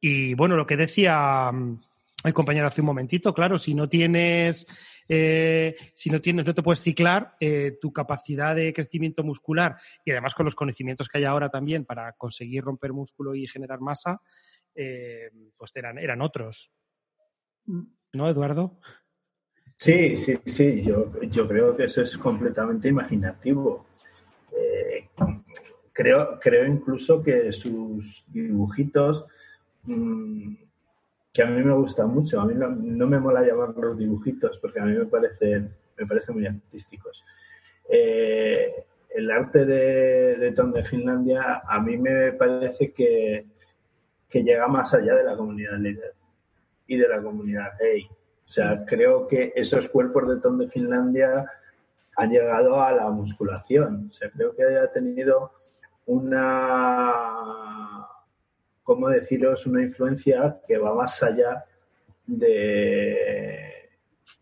y, 0.00 0.34
bueno, 0.34 0.56
lo 0.56 0.66
que 0.66 0.76
decía 0.76 1.50
mm, 1.52 1.80
el 2.24 2.34
compañero 2.34 2.66
hace 2.66 2.80
un 2.80 2.88
momentito, 2.88 3.32
claro, 3.32 3.56
si 3.56 3.72
no 3.72 3.88
tienes, 3.88 4.66
eh, 5.08 5.76
si 5.94 6.10
no 6.10 6.20
tienes, 6.20 6.44
no 6.44 6.54
te 6.54 6.62
puedes 6.62 6.82
ciclar, 6.82 7.36
eh, 7.38 7.78
tu 7.80 7.92
capacidad 7.92 8.56
de 8.56 8.72
crecimiento 8.72 9.22
muscular 9.22 9.76
y 10.04 10.10
además 10.10 10.34
con 10.34 10.44
los 10.44 10.56
conocimientos 10.56 11.08
que 11.08 11.18
hay 11.18 11.24
ahora 11.24 11.50
también 11.50 11.84
para 11.84 12.14
conseguir 12.14 12.64
romper 12.64 12.92
músculo 12.92 13.34
y 13.36 13.46
generar 13.46 13.80
masa, 13.80 14.20
pues 14.74 15.70
eran, 15.76 15.98
eran 15.98 16.20
otros. 16.20 16.72
Mm. 17.66 17.84
¿No, 18.14 18.28
Eduardo? 18.28 18.80
Sí, 19.76 20.16
sí, 20.16 20.38
sí, 20.44 20.82
yo, 20.82 21.20
yo 21.22 21.48
creo 21.48 21.76
que 21.76 21.84
eso 21.84 22.02
es 22.02 22.16
completamente 22.16 22.88
imaginativo. 22.88 23.86
Eh, 24.52 25.08
creo, 25.92 26.38
creo 26.40 26.66
incluso 26.66 27.22
que 27.22 27.52
sus 27.52 28.24
dibujitos, 28.28 29.26
mm, 29.84 30.54
que 31.32 31.42
a 31.42 31.46
mí 31.46 31.62
me 31.62 31.74
gustan 31.74 32.08
mucho, 32.08 32.40
a 32.40 32.46
mí 32.46 32.54
no, 32.54 32.70
me 33.06 33.18
mola 33.18 33.42
llamarlos 33.44 33.98
dibujitos 33.98 34.58
porque 34.58 34.80
a 34.80 34.84
mí 34.84 34.96
me 34.96 35.06
parecen, 35.06 35.74
me 35.98 36.06
parecen 36.06 36.36
muy 36.36 36.46
artísticos. 36.46 37.24
Eh, 37.88 38.84
el 39.10 39.30
arte 39.30 39.64
de, 39.64 40.36
de 40.36 40.52
Tom 40.52 40.72
de 40.72 40.84
Finlandia 40.84 41.62
a 41.66 41.80
mí 41.80 41.96
me 41.96 42.32
parece 42.32 42.92
que, 42.92 43.46
que 44.28 44.42
llega 44.42 44.66
más 44.68 44.94
allá 44.94 45.14
de 45.14 45.24
la 45.24 45.36
comunidad 45.36 45.78
líder 45.78 46.14
y 46.86 46.96
de 46.96 47.08
la 47.08 47.22
comunidad 47.22 47.72
gay. 47.78 48.08
O 48.46 48.50
sea, 48.50 48.84
creo 48.84 49.26
que 49.26 49.52
esos 49.56 49.88
cuerpos 49.88 50.28
de 50.28 50.40
Tom 50.40 50.58
de 50.58 50.68
Finlandia 50.68 51.50
han 52.16 52.30
llegado 52.30 52.80
a 52.82 52.92
la 52.92 53.10
musculación. 53.10 54.08
O 54.10 54.12
sea, 54.12 54.30
creo 54.30 54.54
que 54.54 54.62
haya 54.64 54.92
tenido 54.92 55.52
una, 56.06 57.12
¿cómo 58.82 59.08
deciros?, 59.08 59.66
una 59.66 59.82
influencia 59.82 60.60
que 60.66 60.78
va 60.78 60.94
más 60.94 61.22
allá 61.22 61.64
de, 62.26 63.90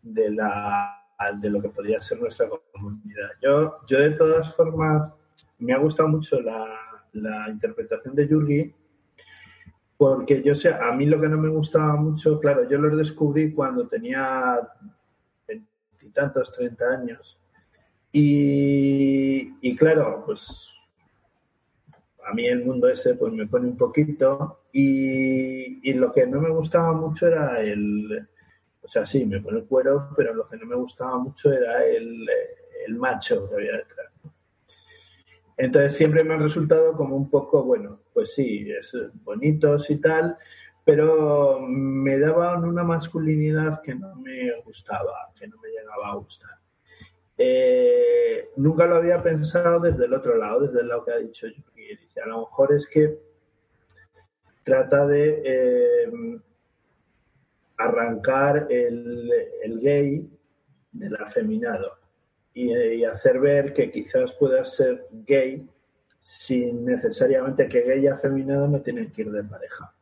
de, 0.03 0.31
la, 0.31 1.01
de 1.41 1.51
lo 1.51 1.63
que 1.63 1.69
podría 1.69 2.01
ser 2.01 2.21
nuestra 2.21 2.49
comunidad. 2.73 3.31
Yo, 3.41 3.79
yo 3.87 3.99
de 4.01 4.11
todas 4.11 4.55
formas, 4.55 5.15
me 5.59 5.73
ha 5.73 5.79
gustado 5.79 6.09
mucho 6.09 6.41
la, 6.41 6.67
la 7.13 7.49
interpretación 7.49 8.15
de 8.15 8.29
Yurgi 8.29 8.75
porque 10.03 10.43
yo 10.43 10.53
sé, 10.53 10.69
a 10.69 10.91
mí 10.91 11.07
lo 11.07 11.21
que 11.21 11.29
no 11.29 11.39
me 11.39 11.49
gustaba 11.49 11.95
mucho, 11.95 12.41
claro, 12.41 12.69
yo 12.69 12.77
los 12.77 12.99
descubrí 12.99 13.53
cuando 13.53 13.87
tenía 13.87 14.59
veintitantos, 15.47 16.53
treinta 16.53 16.87
años. 16.89 17.39
Y, 18.11 19.77
claro, 19.77 20.25
pues 20.27 20.69
a 22.27 22.35
mí 22.35 22.49
el 22.49 22.65
mundo 22.65 22.89
ese 22.89 23.15
pues 23.15 23.33
me 23.33 23.47
pone 23.47 23.69
un 23.69 23.77
poquito 23.77 24.65
y, 24.73 25.93
lo 25.93 26.11
que 26.11 26.27
no 26.27 26.41
me 26.41 26.51
gustaba 26.51 26.93
mucho 26.95 27.29
era 27.29 27.61
el, 27.61 28.27
o 28.83 28.89
sea, 28.89 29.07
sí, 29.07 29.25
me 29.25 29.41
pone 29.41 29.59
el 29.61 29.67
cuero, 29.67 30.09
pero 30.17 30.35
lo 30.35 30.49
que 30.49 30.57
no 30.57 30.67
me 30.67 30.75
gustaba 30.75 31.17
mucho 31.17 31.53
era 31.53 31.85
el, 31.87 32.29
el 32.89 32.97
macho 32.97 33.49
que 33.49 33.55
había 33.55 33.77
detrás. 33.77 34.11
Entonces 35.57 35.97
siempre 35.97 36.25
me 36.25 36.35
han 36.35 36.43
resultado 36.43 36.93
como 36.97 37.15
un 37.15 37.31
poco, 37.31 37.63
bueno, 37.63 38.02
pues 38.13 38.35
sí, 38.35 38.71
es 38.71 38.93
bonitos 39.25 39.91
y 39.91 40.01
tal, 40.01 40.37
pero 40.85 41.61
me 41.61 42.19
daban 42.19 42.65
una 42.65 42.83
masculinidad 42.83 43.81
que 43.83 43.95
no 43.95 44.15
me 44.17 44.61
gustaba, 44.65 45.31
que 45.39 45.47
no 45.47 45.57
me 45.59 45.69
llegaba 45.69 46.11
a 46.11 46.17
gustar. 46.17 46.59
Eh, 47.39 48.51
nunca 48.57 48.87
lo 48.87 48.97
había 48.97 49.23
pensado 49.23 49.81
desde 49.81 50.05
el 50.05 50.15
otro 50.15 50.37
lado, 50.37 50.61
desde 50.61 50.81
el 50.81 50.89
lado 50.89 51.05
que 51.05 51.13
ha 51.13 51.19
dicho 51.19 51.47
Yuri. 51.47 51.99
A 52.23 52.29
lo 52.29 52.41
mejor 52.41 52.73
es 52.73 52.87
que 52.87 53.19
trata 54.63 55.07
de 55.07 55.43
eh, 55.45 56.41
arrancar 57.77 58.67
el, 58.71 59.31
el 59.63 59.81
gay 59.81 60.31
del 60.93 61.17
afeminado 61.17 62.03
y, 62.55 63.05
hacer 63.05 63.41
ver 63.41 63.73
que 63.73 63.91
quizás 63.91 64.33
puedas 64.35 64.75
ser 64.77 65.07
gay 65.11 65.67
sin 66.23 66.85
necesariamente 66.85 67.69
que 67.69 67.83
gay 67.83 68.05
y 68.05 68.09
afeminado 68.09 68.69
no 68.69 68.81
tienen 68.81 69.11
que 69.11 69.23
ir 69.23 69.31
de 69.31 69.45
pareja. 69.45 69.93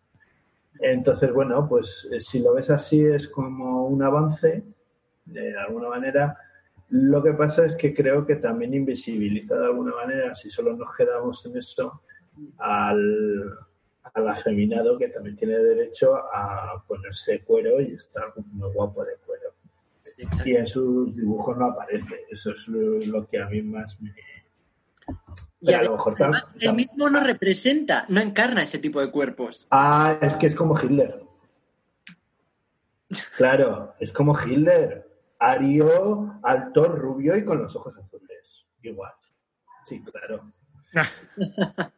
Entonces, 0.78 1.32
bueno, 1.32 1.68
pues 1.68 2.08
eh, 2.10 2.20
si 2.20 2.40
lo 2.40 2.54
ves 2.54 2.70
así 2.70 3.02
es 3.02 3.28
como 3.28 3.86
un 3.86 4.02
avance, 4.02 4.64
de 5.24 5.56
alguna 5.56 5.88
manera, 5.88 6.36
Lo 6.90 7.22
que 7.22 7.32
pasa 7.34 7.66
es 7.66 7.76
que 7.76 7.94
creo 7.94 8.26
que 8.26 8.36
también 8.36 8.74
invisibiliza 8.74 9.56
de 9.56 9.66
alguna 9.66 9.94
manera, 9.94 10.34
si 10.34 10.50
solo 10.50 10.76
nos 10.76 10.96
quedamos 10.96 11.46
en 11.46 11.56
eso, 11.56 12.02
al, 12.58 13.44
al 14.14 14.28
afeminado 14.28 14.98
que 14.98 15.08
también 15.08 15.36
tiene 15.36 15.58
derecho 15.58 16.16
a 16.16 16.82
ponerse 16.88 17.44
cuero 17.44 17.80
y 17.80 17.94
estar 17.94 18.32
muy 18.52 18.72
guapo 18.72 19.04
de 19.04 19.12
cuero. 19.24 19.50
Y 20.44 20.56
en 20.56 20.66
sus 20.66 21.14
dibujos 21.16 21.56
no 21.56 21.66
aparece. 21.66 22.26
Eso 22.30 22.50
es 22.52 22.68
lo, 22.68 23.26
que 23.26 23.40
a 23.40 23.46
mí 23.46 23.62
más 23.62 24.00
me. 24.00 24.12
Y 25.60 25.72
a 25.72 25.82
lo 25.82 25.92
mejor 25.92 26.16
el 26.58 26.72
mismo 26.74 27.10
no 27.10 27.20
representa, 27.20 28.06
no 28.08 28.20
encarna 28.20 28.62
ese 28.62 28.78
tipo 28.78 29.00
de 29.00 29.10
cuerpos. 29.10 29.66
Ah, 29.70 30.18
es 30.22 30.34
que 30.36 30.46
es 30.46 30.54
como 30.54 30.78
Hitler. 30.80 31.22
Claro, 33.36 33.94
es 34.00 34.12
como 34.12 34.38
Hitler. 34.38 35.06
Ario, 35.38 36.40
alto, 36.42 36.84
rubio 36.84 37.36
y 37.36 37.44
con 37.44 37.62
los 37.62 37.74
ojos 37.76 37.94
azules. 37.96 38.66
Igual. 38.82 39.12
Sí, 39.84 40.02
claro. 40.02 40.50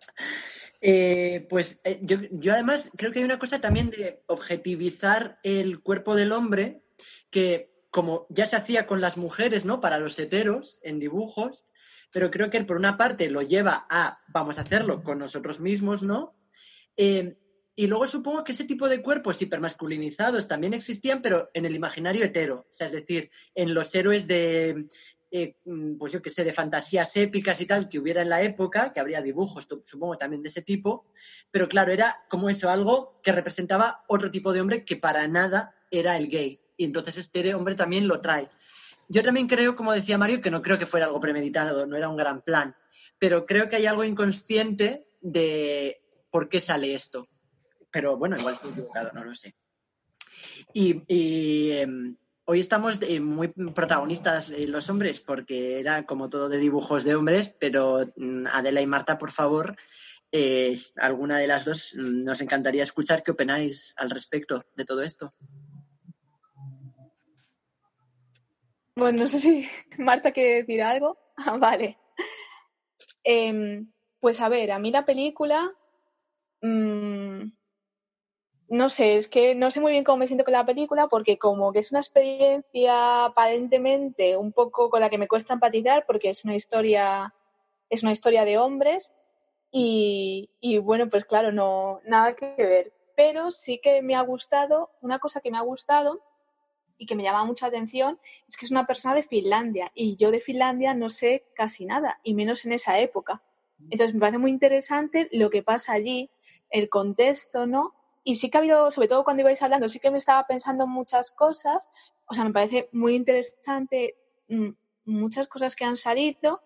Eh, 0.85 1.47
pues 1.49 1.79
eh, 1.85 2.01
yo, 2.03 2.17
yo, 2.33 2.53
además 2.53 2.91
creo 2.97 3.13
que 3.13 3.21
hay 3.21 3.25
una 3.25 3.39
cosa 3.39 3.61
también 3.61 3.91
de 3.91 4.25
objetivizar 4.27 5.39
el 5.45 5.81
cuerpo 5.81 6.17
del 6.17 6.33
hombre 6.33 6.83
que 7.31 7.73
como 7.93 8.27
ya 8.31 8.47
se 8.47 8.57
hacía 8.57 8.87
con 8.89 9.01
las 9.01 9.17
mujeres, 9.17 9.65
¿no? 9.65 9.81
Para 9.81 10.01
los 10.01 10.19
heteros 10.19 10.81
en 10.83 10.99
dibujos, 10.99 11.69
pero 12.13 12.31
creo 12.31 12.51
que 12.51 12.59
él 12.59 12.67
por 12.67 12.77
una 12.77 12.97
parte 12.97 13.29
lo 13.31 13.43
lleva 13.43 13.87
a 13.91 14.21
vamos 14.29 14.59
a 14.59 14.63
hacerlo 14.63 15.03
con 15.03 15.19
nosotros 15.19 15.59
mismos, 15.59 16.03
¿no? 16.03 16.37
Eh, 16.97 17.37
y 17.75 17.87
luego 17.87 18.07
supongo 18.07 18.45
que 18.45 18.53
ese 18.53 18.65
tipo 18.65 18.89
de 18.89 19.03
cuerpos 19.03 19.41
hipermasculinizados 19.41 20.47
también 20.47 20.75
existían, 20.75 21.23
pero 21.23 21.51
en 21.55 21.65
el 21.65 21.75
imaginario 21.75 22.25
hetero. 22.25 22.67
O 22.71 22.75
sea, 22.75 22.87
es 22.87 22.93
decir, 22.93 23.31
en 23.55 23.73
los 23.73 23.95
héroes 23.95 24.27
de, 24.27 24.87
eh, 25.31 25.57
pues 25.99 26.13
yo 26.13 26.21
qué 26.21 26.29
sé, 26.29 26.45
de 26.45 26.53
fantasías 26.53 27.17
épicas 27.17 27.59
y 27.63 27.67
tal 27.67 27.89
que 27.89 27.99
hubiera 27.99 28.21
en 28.21 28.29
la 28.29 28.43
época, 28.43 28.93
que 28.93 29.01
habría 29.01 29.23
dibujos, 29.23 29.67
supongo, 29.85 30.19
también 30.19 30.43
de 30.43 30.51
ese 30.51 30.61
tipo. 30.61 31.07
Pero 31.51 31.67
claro, 31.67 31.93
era 31.93 32.23
como 32.29 32.51
eso, 32.51 32.69
algo 32.69 33.19
que 33.23 33.33
representaba 33.33 34.05
otro 34.07 34.31
tipo 34.31 34.53
de 34.53 34.61
hombre 34.61 34.85
que 34.85 34.97
para 34.97 35.27
nada 35.27 35.75
era 35.91 36.19
el 36.19 36.29
gay. 36.29 36.61
Y 36.77 36.85
entonces 36.85 37.17
este 37.17 37.55
hombre 37.55 37.75
también 37.75 38.07
lo 38.07 38.21
trae. 38.21 38.51
Yo 39.09 39.23
también 39.23 39.47
creo, 39.47 39.77
como 39.77 39.93
decía 39.93 40.19
Mario, 40.19 40.41
que 40.41 40.51
no 40.51 40.63
creo 40.63 40.79
que 40.79 40.87
fuera 40.87 41.07
algo 41.07 41.21
premeditado, 41.21 41.87
no 41.87 41.97
era 41.97 42.09
un 42.09 42.17
gran 42.17 42.43
plan. 42.43 42.75
Pero 43.19 43.47
creo 43.47 43.69
que 43.69 43.77
hay 43.77 43.87
algo 43.87 44.05
inconsciente 44.05 45.07
de 45.21 46.03
por 46.31 46.49
qué 46.49 46.61
sale 46.61 46.95
esto 46.95 47.29
pero 47.93 48.17
bueno, 48.17 48.37
igual 48.37 48.55
estoy 48.55 48.73
equivocado, 48.73 49.13
no 49.13 49.23
lo 49.23 49.35
sé. 49.35 49.55
Y, 50.73 51.71
em, 51.73 52.17
hoy 52.47 52.61
estamos 52.61 52.99
muy 53.21 53.49
protagonistas 53.49 54.51
eh, 54.51 54.67
los 54.67 54.89
hombres 54.89 55.21
porque 55.21 55.79
era 55.79 56.05
como 56.07 56.29
todo 56.29 56.49
de 56.49 56.59
dibujos 56.59 57.05
de 57.05 57.15
hombres, 57.15 57.55
pero 57.61 58.11
mm, 58.17 58.47
Adela 58.51 58.81
y 58.81 58.87
Marta, 58.87 59.19
por 59.19 59.31
favor, 59.31 59.77
eh, 60.33 60.75
alguna 60.97 61.39
de 61.39 61.47
las 61.47 61.67
dos 61.67 61.95
mm, 61.95 62.25
nos 62.25 62.41
encantaría 62.41 62.83
escuchar 62.83 63.23
qué 63.23 63.33
opináis 63.33 63.95
al 63.99 64.11
respecto 64.11 64.65
de 64.75 64.85
todo 64.85 65.03
esto. 65.03 65.35
Bueno, 68.97 69.21
no 69.23 69.29
sé 69.29 69.39
si 69.39 69.69
Marta 69.99 70.33
quiere 70.33 70.57
decir 70.63 70.83
algo. 70.83 71.19
Ah, 71.35 71.57
vale. 71.57 71.99
Em, 73.25 73.91
pues 74.21 74.41
a 74.41 74.49
ver, 74.51 74.71
a 74.71 74.79
mí 74.79 74.91
la 74.93 75.05
película 75.07 75.73
mm, 76.61 77.51
no 78.73 78.89
sé, 78.89 79.17
es 79.19 79.29
que 79.29 79.55
no 79.55 79.71
sé 79.71 79.81
muy 79.81 79.93
bien 79.93 80.03
cómo 80.03 80.17
me 80.17 80.27
siento 80.27 80.45
con 80.45 80.53
la 80.53 80.65
película 80.65 81.07
porque 81.09 81.37
como 81.39 81.73
que 81.73 81.81
es 81.81 81.91
una 81.91 82.01
experiencia 82.01 83.27
aparentemente 83.27 84.37
un 84.39 84.51
poco 84.53 84.89
con 84.89 85.03
la 85.03 85.11
que 85.11 85.19
me 85.19 85.29
cuesta 85.29 85.53
empatizar 85.53 86.07
porque 86.07 86.31
es 86.31 86.43
una 86.45 86.55
historia, 86.55 87.35
es 87.91 88.03
una 88.03 88.13
historia 88.13 88.47
de 88.47 88.57
hombres 88.57 89.13
y, 89.71 90.49
bueno, 90.83 91.07
pues 91.09 91.27
claro, 91.27 91.53
no, 91.53 92.01
nada 92.07 92.35
que 92.35 92.55
ver. 92.57 92.93
Pero 93.15 93.51
sí 93.51 93.79
que 93.79 94.01
me 94.01 94.15
ha 94.15 94.23
gustado, 94.23 94.91
una 95.03 95.19
cosa 95.19 95.41
que 95.41 95.51
me 95.51 95.59
ha 95.59 95.63
gustado 95.63 96.23
y 97.03 97.07
que 97.07 97.15
me 97.17 97.23
llama 97.23 97.45
mucha 97.45 97.67
atención 97.67 98.19
es 98.49 98.57
que 98.57 98.65
es 98.65 98.71
una 98.71 98.87
persona 98.87 99.15
de 99.15 99.23
Finlandia 99.23 99.91
y 99.95 100.17
yo 100.17 100.31
de 100.31 100.41
Finlandia 100.41 100.95
no 100.95 101.11
sé 101.11 101.45
casi 101.55 101.85
nada 101.85 102.21
y 102.23 102.35
menos 102.35 102.65
en 102.65 102.73
esa 102.73 102.99
época. 103.01 103.43
Entonces 103.91 104.15
me 104.15 104.21
parece 104.21 104.39
muy 104.39 104.51
interesante 104.51 105.29
lo 105.33 105.51
que 105.51 105.63
pasa 105.63 105.93
allí, 105.93 106.31
el 106.71 106.89
contexto, 106.89 107.67
¿no? 107.67 107.95
y 108.25 108.37
sí 108.37 108.51
que 108.51 108.59
ha 108.59 108.61
habido, 108.61 108.91
sobre 108.91 109.09
todo 109.09 109.25
cuando 109.25 109.43
ibais 109.43 109.63
hablando, 109.63 109.89
sí 109.89 109.99
que 109.99 110.11
me 110.11 110.19
estaba 110.19 110.47
pensando 110.47 110.87
muchas 110.87 111.33
cosas. 111.33 111.83
O 112.27 112.35
sea, 112.35 112.45
me 112.45 112.53
parece 112.53 112.89
muy 112.93 113.15
interesante 113.15 114.17
mm, 114.49 114.71
muchas 115.07 115.49
cosas 115.49 115.75
que 115.75 115.85
han 115.85 115.97
salido 115.97 116.63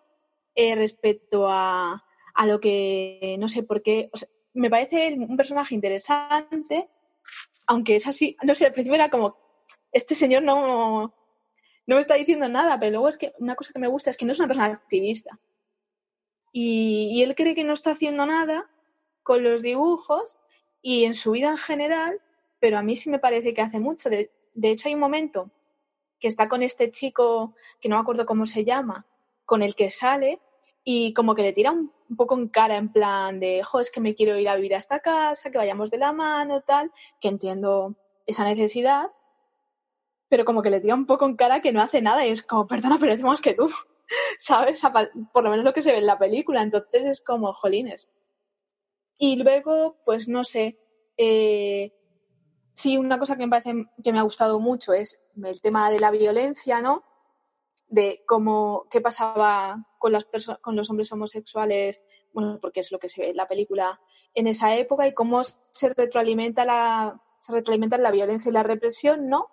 eh, 0.54 0.74
respecto 0.74 1.48
a, 1.48 2.04
a, 2.34 2.46
lo 2.46 2.60
que, 2.60 3.36
no 3.38 3.48
sé 3.48 3.62
por 3.62 3.82
qué, 3.82 4.10
o 4.12 4.16
sea, 4.16 4.28
me 4.54 4.70
parece 4.70 5.14
un 5.14 5.36
personaje 5.36 5.74
interesante, 5.74 6.88
aunque 7.66 7.96
es 7.96 8.06
así, 8.06 8.36
no 8.42 8.54
sé, 8.54 8.66
al 8.66 8.72
principio 8.72 8.94
era 8.94 9.10
como, 9.10 9.36
este 9.96 10.14
señor 10.14 10.42
no, 10.42 11.14
no 11.86 11.94
me 11.96 12.00
está 12.00 12.14
diciendo 12.14 12.48
nada, 12.48 12.78
pero 12.78 12.92
luego 12.92 13.08
es 13.08 13.16
que 13.16 13.32
una 13.38 13.54
cosa 13.54 13.72
que 13.72 13.78
me 13.78 13.88
gusta 13.88 14.10
es 14.10 14.16
que 14.16 14.24
no 14.24 14.32
es 14.32 14.38
una 14.38 14.48
persona 14.48 14.66
activista. 14.66 15.38
Y, 16.52 17.10
y 17.12 17.22
él 17.22 17.34
cree 17.34 17.54
que 17.54 17.64
no 17.64 17.74
está 17.74 17.90
haciendo 17.90 18.24
nada 18.26 18.70
con 19.22 19.42
los 19.42 19.62
dibujos 19.62 20.38
y 20.80 21.04
en 21.04 21.14
su 21.14 21.32
vida 21.32 21.48
en 21.48 21.58
general, 21.58 22.20
pero 22.60 22.78
a 22.78 22.82
mí 22.82 22.94
sí 22.94 23.10
me 23.10 23.18
parece 23.18 23.52
que 23.52 23.60
hace 23.60 23.80
mucho. 23.80 24.08
De, 24.08 24.30
hecho, 24.62 24.88
hay 24.88 24.94
un 24.94 25.00
momento 25.00 25.50
que 26.20 26.28
está 26.28 26.48
con 26.48 26.62
este 26.62 26.90
chico, 26.90 27.54
que 27.80 27.88
no 27.88 27.96
me 27.96 28.02
acuerdo 28.02 28.24
cómo 28.24 28.46
se 28.46 28.64
llama, 28.64 29.04
con 29.44 29.62
el 29.62 29.74
que 29.74 29.90
sale 29.90 30.40
y 30.84 31.12
como 31.12 31.34
que 31.34 31.42
le 31.42 31.52
tira 31.52 31.72
un, 31.72 31.92
poco 32.16 32.36
en 32.36 32.48
cara 32.48 32.76
en 32.76 32.92
plan 32.92 33.40
de, 33.40 33.64
jo, 33.64 33.80
es 33.80 33.90
que 33.90 34.00
me 34.00 34.14
quiero 34.14 34.38
ir 34.38 34.48
a 34.48 34.54
vivir 34.54 34.76
a 34.76 34.78
esta 34.78 35.00
casa, 35.00 35.50
que 35.50 35.58
vayamos 35.58 35.90
de 35.90 35.98
la 35.98 36.12
mano, 36.12 36.62
tal, 36.62 36.92
que 37.20 37.26
entiendo 37.26 37.96
esa 38.26 38.44
necesidad, 38.44 39.10
pero 40.28 40.44
como 40.44 40.62
que 40.62 40.70
le 40.70 40.80
tira 40.80 40.94
un 40.94 41.06
poco 41.06 41.26
en 41.26 41.36
cara 41.36 41.62
que 41.62 41.72
no 41.72 41.82
hace 41.82 42.02
nada 42.02 42.26
y 42.26 42.30
es 42.30 42.42
como, 42.42 42.66
perdona, 42.66 42.98
pero 42.98 43.12
es 43.12 43.22
más 43.22 43.40
que 43.40 43.54
tú, 43.54 43.68
¿sabes? 44.38 44.82
Por 45.32 45.44
lo 45.44 45.50
menos 45.50 45.64
lo 45.64 45.72
que 45.72 45.82
se 45.82 45.92
ve 45.92 45.98
en 45.98 46.06
la 46.06 46.18
película, 46.18 46.62
entonces 46.62 47.04
es 47.04 47.20
como, 47.22 47.52
jolines, 47.52 48.08
y 49.18 49.36
luego, 49.36 49.96
pues 50.04 50.28
no 50.28 50.44
sé, 50.44 50.78
eh, 51.16 51.92
sí, 52.74 52.98
una 52.98 53.18
cosa 53.18 53.36
que 53.36 53.46
me 53.46 53.50
parece 53.50 53.86
que 54.02 54.12
me 54.12 54.18
ha 54.18 54.22
gustado 54.22 54.60
mucho 54.60 54.92
es 54.92 55.22
el 55.42 55.60
tema 55.62 55.90
de 55.90 56.00
la 56.00 56.10
violencia, 56.10 56.82
¿no? 56.82 57.02
De 57.88 58.22
cómo, 58.26 58.86
qué 58.90 59.00
pasaba 59.00 59.86
con, 59.98 60.12
las 60.12 60.26
con 60.60 60.76
los 60.76 60.90
hombres 60.90 61.10
homosexuales, 61.12 62.02
bueno, 62.32 62.58
porque 62.60 62.80
es 62.80 62.92
lo 62.92 62.98
que 62.98 63.08
se 63.08 63.22
ve 63.22 63.30
en 63.30 63.36
la 63.36 63.48
película 63.48 63.98
en 64.34 64.46
esa 64.46 64.76
época 64.76 65.06
y 65.06 65.14
cómo 65.14 65.42
se 65.44 65.94
retroalimenta 65.94 66.66
la, 66.66 67.22
se 67.40 67.52
retroalimenta 67.52 67.96
la 67.96 68.10
violencia 68.10 68.50
y 68.50 68.52
la 68.52 68.62
represión, 68.62 69.28
¿no? 69.30 69.48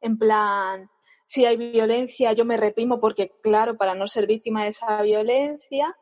En 0.00 0.18
plan, 0.18 0.90
si 1.26 1.44
hay 1.44 1.56
violencia, 1.56 2.32
yo 2.32 2.44
me 2.44 2.56
reprimo 2.56 3.00
porque, 3.00 3.32
claro, 3.42 3.76
para 3.76 3.94
no 3.94 4.08
ser 4.08 4.26
víctima 4.26 4.62
de 4.62 4.68
esa 4.68 5.00
violencia, 5.02 5.96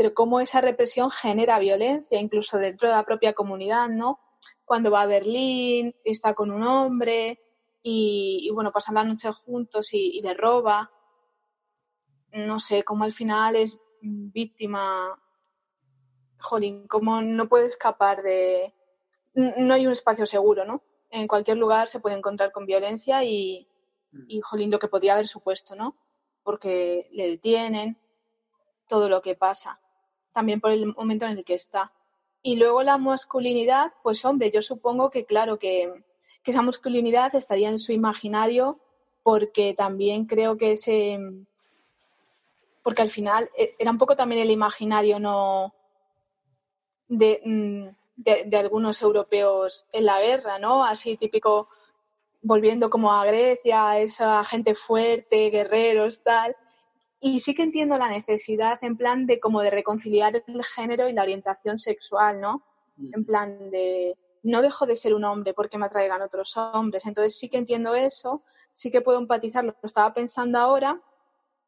pero 0.00 0.14
cómo 0.14 0.40
esa 0.40 0.62
represión 0.62 1.10
genera 1.10 1.58
violencia, 1.58 2.18
incluso 2.18 2.56
dentro 2.56 2.88
de 2.88 2.94
la 2.94 3.04
propia 3.04 3.34
comunidad, 3.34 3.90
¿no? 3.90 4.18
Cuando 4.64 4.90
va 4.90 5.02
a 5.02 5.06
Berlín, 5.06 5.94
está 6.04 6.32
con 6.32 6.50
un 6.50 6.62
hombre 6.62 7.38
y, 7.82 8.50
bueno, 8.54 8.72
pasan 8.72 8.94
la 8.94 9.04
noche 9.04 9.30
juntos 9.30 9.92
y, 9.92 10.22
le 10.22 10.32
roba. 10.32 10.90
No 12.32 12.60
sé, 12.60 12.82
cómo 12.82 13.04
al 13.04 13.12
final 13.12 13.56
es 13.56 13.78
víctima. 14.00 15.20
Jolín, 16.38 16.88
cómo 16.88 17.20
no 17.20 17.46
puede 17.46 17.66
escapar 17.66 18.22
de. 18.22 18.74
No 19.34 19.74
hay 19.74 19.84
un 19.84 19.92
espacio 19.92 20.24
seguro, 20.24 20.64
¿no? 20.64 20.82
En 21.10 21.26
cualquier 21.28 21.56
lugar 21.56 21.88
se 21.88 22.00
puede 22.00 22.16
encontrar 22.16 22.52
con 22.52 22.66
violencia 22.66 23.24
y, 23.24 23.66
y 24.28 24.40
jolín, 24.40 24.70
lo 24.70 24.78
que 24.78 24.88
podría 24.88 25.14
haber 25.14 25.26
supuesto, 25.26 25.74
¿no? 25.74 25.96
Porque 26.42 27.08
le 27.12 27.28
detienen, 27.28 27.96
todo 28.90 29.08
lo 29.08 29.22
que 29.22 29.36
pasa 29.36 29.80
también 30.32 30.60
por 30.60 30.72
el 30.72 30.86
momento 30.94 31.24
en 31.26 31.38
el 31.38 31.44
que 31.44 31.54
está. 31.54 31.92
Y 32.42 32.56
luego 32.56 32.82
la 32.82 32.98
masculinidad, 32.98 33.92
pues 34.02 34.24
hombre, 34.24 34.50
yo 34.50 34.62
supongo 34.62 35.10
que 35.10 35.24
claro 35.24 35.58
que, 35.58 36.04
esa 36.44 36.62
masculinidad 36.62 37.32
estaría 37.36 37.68
en 37.68 37.78
su 37.78 37.92
imaginario 37.92 38.80
porque 39.22 39.72
también 39.72 40.24
creo 40.24 40.56
que 40.56 40.72
ese 40.72 41.16
porque 42.82 43.02
al 43.02 43.10
final 43.10 43.48
eh, 43.56 43.76
era 43.78 43.92
un 43.92 43.98
poco 43.98 44.16
también 44.16 44.42
el 44.42 44.50
imaginario 44.50 45.20
no 45.20 45.72
de, 47.06 47.40
mm, 47.44 47.88
de, 48.22 48.44
de, 48.46 48.56
algunos 48.56 49.00
europeos 49.02 49.86
en 49.92 50.04
la 50.04 50.20
guerra, 50.20 50.58
¿no? 50.58 50.84
Así 50.84 51.16
típico 51.16 51.68
volviendo 52.42 52.90
como 52.90 53.12
a 53.12 53.24
Grecia, 53.24 53.98
esa 53.98 54.44
gente 54.44 54.74
fuerte, 54.74 55.50
guerreros, 55.50 56.22
tal. 56.22 56.56
Y 57.20 57.40
sí 57.40 57.54
que 57.54 57.62
entiendo 57.62 57.98
la 57.98 58.08
necesidad 58.08 58.78
en 58.82 58.96
plan 58.96 59.26
de 59.26 59.40
como 59.40 59.60
de 59.60 59.70
reconciliar 59.70 60.42
el 60.46 60.64
género 60.64 61.08
y 61.08 61.12
la 61.12 61.22
orientación 61.22 61.76
sexual, 61.76 62.40
¿no? 62.40 62.62
En 63.12 63.24
plan 63.24 63.70
de 63.70 64.16
no 64.42 64.62
dejo 64.62 64.86
de 64.86 64.96
ser 64.96 65.14
un 65.14 65.24
hombre 65.24 65.52
porque 65.52 65.78
me 65.78 65.86
atraigan 65.86 66.22
otros 66.22 66.56
hombres. 66.56 67.04
Entonces 67.06 67.38
sí 67.38 67.48
que 67.48 67.58
entiendo 67.58 67.94
eso, 67.94 68.42
sí 68.72 68.90
que 68.90 69.02
puedo 69.02 69.18
empatizar, 69.18 69.64
lo 69.64 69.74
estaba 69.82 70.14
pensando 70.14 70.58
ahora, 70.58 71.00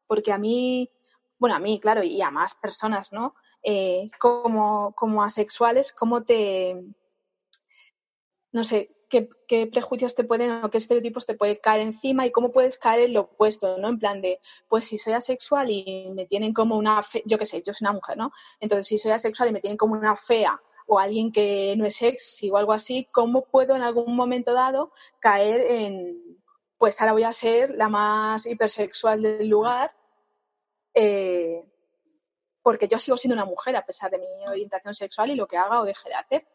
porque 0.07 0.31
a 0.31 0.37
mí, 0.37 0.89
bueno, 1.37 1.55
a 1.55 1.59
mí, 1.59 1.79
claro, 1.79 2.03
y 2.03 2.21
a 2.21 2.31
más 2.31 2.55
personas, 2.55 3.11
¿no? 3.11 3.35
Eh, 3.63 4.09
como, 4.19 4.93
como 4.95 5.23
asexuales, 5.23 5.93
¿cómo 5.93 6.23
te, 6.23 6.83
no 8.51 8.63
sé, 8.63 8.91
qué, 9.47 9.67
prejuicios 9.67 10.15
te 10.15 10.23
pueden 10.23 10.63
o 10.63 10.69
qué 10.69 10.77
estereotipos 10.77 11.25
te 11.25 11.35
pueden 11.35 11.57
caer 11.61 11.81
encima 11.81 12.25
y 12.25 12.31
cómo 12.31 12.51
puedes 12.51 12.77
caer 12.77 13.01
en 13.01 13.13
lo 13.13 13.21
opuesto, 13.21 13.77
¿no? 13.77 13.89
En 13.89 13.99
plan 13.99 14.21
de, 14.21 14.39
pues 14.67 14.85
si 14.85 14.97
soy 14.97 15.13
asexual 15.13 15.69
y 15.69 16.09
me 16.13 16.25
tienen 16.25 16.53
como 16.53 16.77
una, 16.77 17.01
fe, 17.03 17.23
yo 17.25 17.37
qué 17.37 17.45
sé, 17.45 17.61
yo 17.61 17.73
soy 17.73 17.85
una 17.85 17.93
mujer, 17.93 18.17
¿no? 18.17 18.31
Entonces, 18.59 18.87
si 18.87 18.97
soy 18.97 19.11
asexual 19.11 19.49
y 19.49 19.53
me 19.53 19.61
tienen 19.61 19.77
como 19.77 19.93
una 19.93 20.15
fea 20.15 20.59
o 20.87 20.99
alguien 20.99 21.31
que 21.31 21.75
no 21.77 21.85
es 21.85 21.95
sexy 21.95 22.49
o 22.49 22.57
algo 22.57 22.73
así, 22.73 23.07
¿cómo 23.11 23.45
puedo 23.45 23.75
en 23.75 23.83
algún 23.83 24.15
momento 24.15 24.53
dado 24.53 24.91
caer 25.19 25.61
en, 25.61 26.37
pues 26.77 26.99
ahora 26.99 27.13
voy 27.13 27.23
a 27.23 27.33
ser 27.33 27.75
la 27.75 27.89
más 27.89 28.45
hipersexual 28.45 29.21
del 29.21 29.47
lugar? 29.47 29.91
Eh, 30.93 31.63
porque 32.63 32.87
yo 32.87 32.97
sigo 32.97 33.17
siendo 33.17 33.35
una 33.35 33.45
mujer 33.45 33.75
a 33.75 33.85
pesar 33.85 34.09
de 34.09 34.17
mi 34.17 34.47
orientación 34.47 34.95
sexual 34.95 35.29
y 35.29 35.35
lo 35.35 35.47
que 35.47 35.57
haga 35.57 35.81
o 35.81 35.85
deje 35.85 36.09
de 36.09 36.15
hacer. 36.15 36.47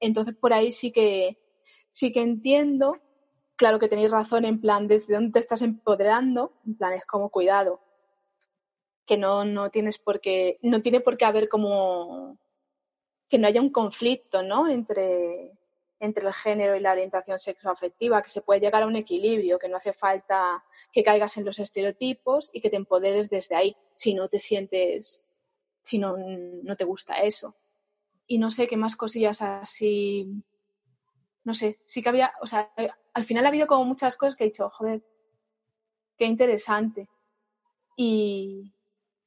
Entonces, 0.00 0.34
por 0.34 0.52
ahí 0.52 0.72
sí 0.72 0.90
que, 0.90 1.38
sí 1.90 2.12
que 2.12 2.22
entiendo, 2.22 2.98
claro 3.56 3.78
que 3.78 3.88
tenéis 3.88 4.10
razón 4.10 4.44
en 4.46 4.60
plan, 4.60 4.88
desde 4.88 5.14
dónde 5.14 5.32
te 5.32 5.38
estás 5.38 5.62
empoderando, 5.62 6.52
en 6.66 6.76
plan, 6.76 6.94
es 6.94 7.04
como 7.04 7.30
cuidado, 7.30 7.80
que 9.06 9.18
no, 9.18 9.44
no 9.44 9.70
tienes 9.70 9.98
por 9.98 10.20
qué, 10.20 10.58
no 10.62 10.82
tiene 10.82 11.00
por 11.00 11.16
qué 11.16 11.26
haber 11.26 11.48
como, 11.48 12.38
que 13.28 13.38
no 13.38 13.46
haya 13.46 13.60
un 13.60 13.70
conflicto, 13.70 14.42
¿no? 14.42 14.68
Entre, 14.68 15.52
entre 16.00 16.26
el 16.26 16.34
género 16.34 16.76
y 16.76 16.80
la 16.80 16.92
orientación 16.92 17.38
sexoafectiva, 17.38 18.22
que 18.22 18.30
se 18.30 18.40
puede 18.40 18.60
llegar 18.60 18.82
a 18.82 18.86
un 18.86 18.96
equilibrio, 18.96 19.58
que 19.58 19.68
no 19.68 19.76
hace 19.76 19.92
falta 19.92 20.64
que 20.90 21.02
caigas 21.02 21.36
en 21.36 21.44
los 21.44 21.58
estereotipos 21.58 22.50
y 22.52 22.60
que 22.60 22.70
te 22.70 22.76
empoderes 22.76 23.28
desde 23.28 23.56
ahí, 23.56 23.76
si 23.94 24.14
no 24.14 24.28
te 24.28 24.38
sientes, 24.38 25.22
si 25.84 25.98
no, 25.98 26.16
no 26.16 26.76
te 26.76 26.84
gusta 26.84 27.18
eso 27.22 27.54
y 28.26 28.38
no 28.38 28.50
sé 28.50 28.66
qué 28.66 28.76
más 28.76 28.96
cosillas 28.96 29.42
así. 29.42 30.42
No 31.44 31.52
sé, 31.52 31.78
sí 31.84 32.02
que 32.02 32.08
había, 32.08 32.32
o 32.40 32.46
sea, 32.46 32.72
al 33.12 33.24
final 33.24 33.44
ha 33.44 33.48
habido 33.48 33.66
como 33.66 33.84
muchas 33.84 34.16
cosas 34.16 34.34
que 34.34 34.44
he 34.44 34.46
dicho, 34.48 34.70
joder, 34.70 35.02
qué 36.16 36.24
interesante. 36.24 37.08
Y, 37.96 38.72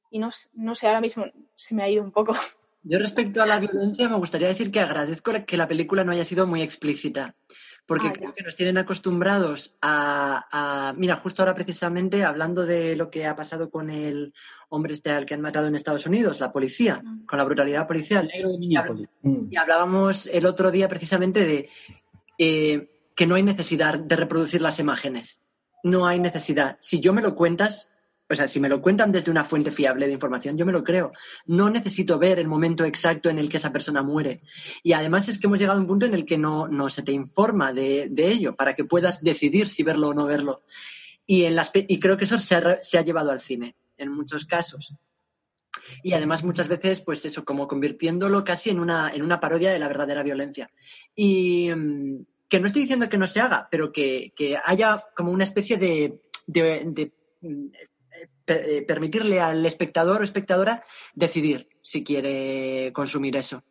y 0.10 0.20
no, 0.20 0.32
no 0.54 0.76
sé, 0.76 0.88
ahora 0.88 1.02
mismo 1.02 1.26
se 1.56 1.76
me 1.76 1.84
ha 1.84 1.90
ido 1.90 2.04
un 2.04 2.12
poco. 2.12 2.36
Yo 2.84 2.98
respecto 3.00 3.44
a 3.44 3.46
la 3.46 3.60
violencia 3.60 4.10
me 4.10 4.16
gustaría 4.16 4.48
decir 4.48 4.72
que 4.72 4.80
agradezco 4.80 5.32
que 5.46 5.58
la 5.58 5.68
película 5.68 6.04
no 6.04 6.12
haya 6.12 6.26
sido 6.26 6.48
muy 6.48 6.62
explícita 6.62 7.36
porque 7.88 8.08
ah, 8.10 8.14
creo 8.14 8.34
que 8.34 8.44
nos 8.44 8.56
tienen 8.56 8.78
acostumbrados 8.78 9.76
a, 9.82 10.46
a, 10.52 10.94
Mira, 10.94 11.16
justo 11.16 11.42
ahora 11.42 11.56
precisamente 11.56 12.24
hablando 12.24 12.66
de 12.66 12.96
lo 12.96 13.10
que 13.10 13.26
ha 13.26 13.36
pasado 13.36 13.70
con 13.70 13.90
el 13.90 14.34
hombre 14.70 14.94
este 14.94 15.12
al 15.12 15.26
que 15.26 15.34
han 15.34 15.42
matado 15.42 15.68
en 15.68 15.76
Estados 15.76 16.06
Unidos, 16.06 16.42
la 16.42 16.52
policía, 16.52 17.02
mm. 17.02 17.26
con 17.26 17.38
la 17.40 17.46
brutalidad 17.46 17.88
policial. 17.88 18.30
Mm. 19.22 19.48
Y 19.50 19.58
hablábamos 19.58 20.28
el 20.28 20.46
otro 20.46 20.70
día 20.70 20.90
precisamente 20.90 21.46
de 21.46 21.70
eh, 22.38 22.92
que 23.16 23.26
no 23.26 23.36
hay 23.36 23.44
necesidad 23.44 23.98
de 23.98 24.16
reproducir 24.16 24.62
las 24.62 24.80
imágenes. 24.80 25.44
No 25.84 26.06
hay 26.06 26.20
necesidad. 26.20 26.78
Si 26.82 27.00
yo 27.00 27.14
me 27.14 27.22
lo 27.22 27.36
cuentas, 27.36 27.90
o 28.30 28.36
sea, 28.36 28.48
si 28.48 28.60
me 28.60 28.70
lo 28.70 28.82
cuentan 28.82 29.12
desde 29.12 29.32
una 29.32 29.44
fuente 29.44 29.72
fiable 29.72 30.06
de 30.06 30.14
información, 30.14 30.58
yo 30.58 30.66
me 30.66 30.74
lo 30.74 30.84
creo. 30.84 31.14
No 31.46 31.70
necesito 31.70 32.20
ver 32.20 32.40
el 32.40 32.48
momento 32.48 32.84
exacto 32.84 33.30
en 33.30 33.40
el 33.40 33.48
que 33.48 33.58
esa 33.58 33.72
persona 33.72 34.04
muere. 34.04 34.42
Y 34.84 34.94
además 34.94 35.30
es 35.30 35.40
que 35.40 35.48
hemos 35.48 35.60
llegado 35.60 35.78
a 35.78 35.82
un 35.82 35.88
punto 35.88 36.06
en 36.06 36.14
el 36.14 36.26
que 36.26 36.38
no, 36.38 36.68
no 36.68 36.90
se 36.90 37.04
te 37.04 37.14
informa 37.14 37.72
de, 37.72 38.08
de, 38.10 38.30
ello 38.30 38.56
para 38.56 38.74
que 38.74 38.84
puedas 38.84 39.24
decidir 39.24 39.70
si 39.70 39.84
verlo 39.84 40.10
o 40.10 40.14
no 40.14 40.26
verlo. 40.26 40.64
Y, 41.26 41.46
en 41.46 41.56
las, 41.56 41.72
y 41.74 42.00
creo 42.00 42.18
que 42.18 42.26
eso 42.26 42.38
se 42.38 42.56
ha, 42.56 42.82
se 42.82 42.98
ha 42.98 43.04
llevado 43.04 43.32
al 43.32 43.40
cine, 43.40 43.76
en 43.98 44.12
muchos 44.12 44.46
casos. 44.46 44.94
Y 46.04 46.14
además 46.14 46.44
muchas 46.44 46.68
veces, 46.68 47.02
pues 47.02 47.24
eso, 47.26 47.46
como 47.46 47.68
convirtiéndolo 47.68 48.44
casi 48.44 48.70
en 48.70 48.80
una, 48.80 49.10
en 49.14 49.24
una 49.24 49.40
parodia 49.40 49.72
de 49.72 49.80
la 49.80 49.88
verdadera 49.88 50.24
violencia. 50.24 50.70
Y 51.16 51.70
mm, 51.74 52.26
que 52.50 52.60
no 52.60 52.68
estoy 52.68 52.82
diciendo 52.84 53.08
que 53.08 53.18
no 53.18 53.28
se 53.28 53.40
haga, 53.40 53.68
pero 53.72 53.92
que, 53.92 54.34
que 54.36 54.58
haya 54.64 55.04
como 55.16 55.32
una 55.32 55.44
especie 55.44 55.78
de, 55.78 56.22
eh, 56.54 57.10
permitirle 58.88 59.40
al 59.40 59.66
espectador 59.66 60.22
o 60.22 60.24
espectadora 60.24 60.84
decidir 61.14 61.68
si 61.82 62.04
quiere 62.04 62.92
consumir 62.94 63.36
eso. 63.36 63.64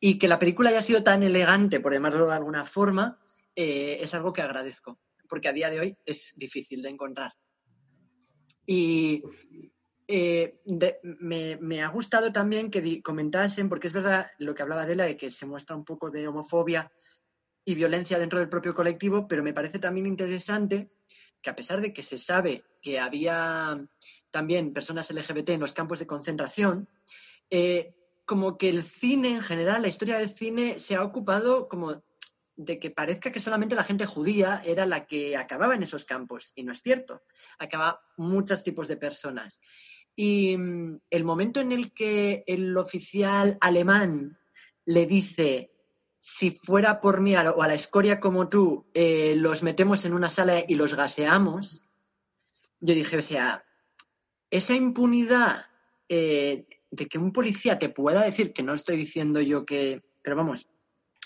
Y 0.00 0.18
que 0.18 0.28
la 0.28 0.38
película 0.38 0.70
haya 0.70 0.82
sido 0.82 1.02
tan 1.02 1.22
elegante, 1.22 1.80
por 1.80 1.92
llamarlo 1.92 2.26
de 2.26 2.34
alguna 2.34 2.64
forma, 2.64 3.18
eh, 3.54 3.98
es 4.00 4.14
algo 4.14 4.32
que 4.32 4.42
agradezco, 4.42 4.98
porque 5.28 5.48
a 5.48 5.52
día 5.52 5.70
de 5.70 5.80
hoy 5.80 5.96
es 6.04 6.34
difícil 6.36 6.82
de 6.82 6.90
encontrar. 6.90 7.32
Y 8.66 9.22
eh, 10.08 10.60
me, 11.20 11.82
ha 11.82 11.88
gustado 11.88 12.32
también 12.32 12.70
que 12.70 13.02
comentasen, 13.02 13.68
porque 13.68 13.86
es 13.86 13.92
verdad 13.92 14.30
lo 14.38 14.54
que 14.54 14.62
hablaba 14.62 14.86
de 14.86 14.96
de 14.96 15.16
que 15.16 15.30
se 15.30 15.46
muestra 15.46 15.76
un 15.76 15.84
poco 15.84 16.10
de 16.10 16.28
homofobia 16.28 16.92
y 17.64 17.74
violencia 17.74 18.18
dentro 18.18 18.38
del 18.38 18.48
propio 18.48 18.74
colectivo, 18.74 19.26
pero 19.28 19.42
me 19.42 19.54
parece 19.54 19.78
también 19.78 20.06
interesante 20.06 20.90
que 21.40 21.50
a 21.50 21.56
pesar 21.56 21.80
de 21.80 21.92
que 21.92 22.02
se 22.02 22.18
sabe 22.18 22.64
que 22.80 22.98
había 22.98 23.78
también 24.32 24.72
personas 24.72 25.10
LGBT 25.10 25.50
en 25.50 25.60
los 25.60 25.72
campos 25.72 26.00
de 26.00 26.06
concentración, 26.08 26.88
eh, 27.50 27.94
como 28.24 28.58
que 28.58 28.68
el 28.68 28.82
cine 28.82 29.28
en 29.30 29.42
general, 29.42 29.82
la 29.82 29.88
historia 29.88 30.18
del 30.18 30.30
cine 30.30 30.78
se 30.78 30.96
ha 30.96 31.04
ocupado 31.04 31.68
como 31.68 32.02
de 32.56 32.78
que 32.78 32.90
parezca 32.90 33.30
que 33.30 33.40
solamente 33.40 33.74
la 33.74 33.84
gente 33.84 34.06
judía 34.06 34.62
era 34.64 34.86
la 34.86 35.06
que 35.06 35.36
acababa 35.36 35.74
en 35.74 35.82
esos 35.82 36.04
campos, 36.04 36.52
y 36.54 36.64
no 36.64 36.72
es 36.72 36.82
cierto, 36.82 37.22
acaba 37.58 38.00
muchos 38.16 38.64
tipos 38.64 38.88
de 38.88 38.96
personas. 38.96 39.60
Y 40.16 40.56
mm, 40.56 41.00
el 41.10 41.24
momento 41.24 41.60
en 41.60 41.72
el 41.72 41.92
que 41.92 42.44
el 42.46 42.76
oficial 42.76 43.58
alemán 43.60 44.38
le 44.84 45.06
dice, 45.06 45.72
si 46.20 46.50
fuera 46.50 47.00
por 47.00 47.20
mí 47.20 47.34
o 47.36 47.62
a 47.62 47.68
la 47.68 47.74
escoria 47.74 48.20
como 48.20 48.48
tú, 48.48 48.86
eh, 48.94 49.34
los 49.36 49.62
metemos 49.62 50.04
en 50.04 50.14
una 50.14 50.30
sala 50.30 50.64
y 50.66 50.74
los 50.74 50.94
gaseamos, 50.94 51.84
yo 52.80 52.94
dije, 52.94 53.16
o 53.16 53.22
sea, 53.22 53.64
esa 54.52 54.74
impunidad 54.74 55.64
eh, 56.08 56.66
de 56.90 57.06
que 57.08 57.18
un 57.18 57.32
policía 57.32 57.78
te 57.78 57.88
pueda 57.88 58.22
decir, 58.22 58.52
que 58.52 58.62
no 58.62 58.74
estoy 58.74 58.98
diciendo 58.98 59.40
yo 59.40 59.64
que, 59.64 60.02
pero 60.22 60.36
vamos, 60.36 60.68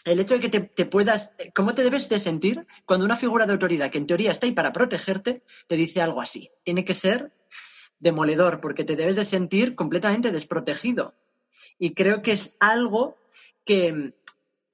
el 0.04 0.20
hecho 0.20 0.38
de 0.38 0.48
que 0.48 0.60
te, 0.60 0.86
puedas, 0.86 1.32
¿cómo 1.52 1.74
te 1.74 1.82
debes 1.82 2.08
de 2.08 2.20
sentir 2.20 2.64
cuando 2.84 3.04
una 3.04 3.16
figura 3.16 3.44
de 3.44 3.52
autoridad 3.52 3.90
que 3.90 3.98
en 3.98 4.06
teoría 4.06 4.30
está 4.30 4.46
ahí 4.46 4.52
para 4.52 4.72
protegerte 4.72 5.42
te 5.66 5.76
dice 5.76 6.00
algo 6.00 6.22
así? 6.22 6.48
Tiene 6.62 6.84
que 6.84 6.94
ser 6.94 7.32
demoledor 7.98 8.60
porque 8.60 8.84
te 8.84 8.94
debes 8.94 9.16
de 9.16 9.24
sentir 9.24 9.74
completamente 9.74 10.30
desprotegido. 10.30 11.14
Y 11.80 11.94
creo 11.94 12.22
que 12.22 12.30
es 12.30 12.56
algo 12.60 13.18
que 13.64 14.14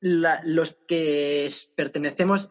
la, 0.01 0.43
los 0.45 0.75
que 0.87 1.51
pertenecemos, 1.75 2.51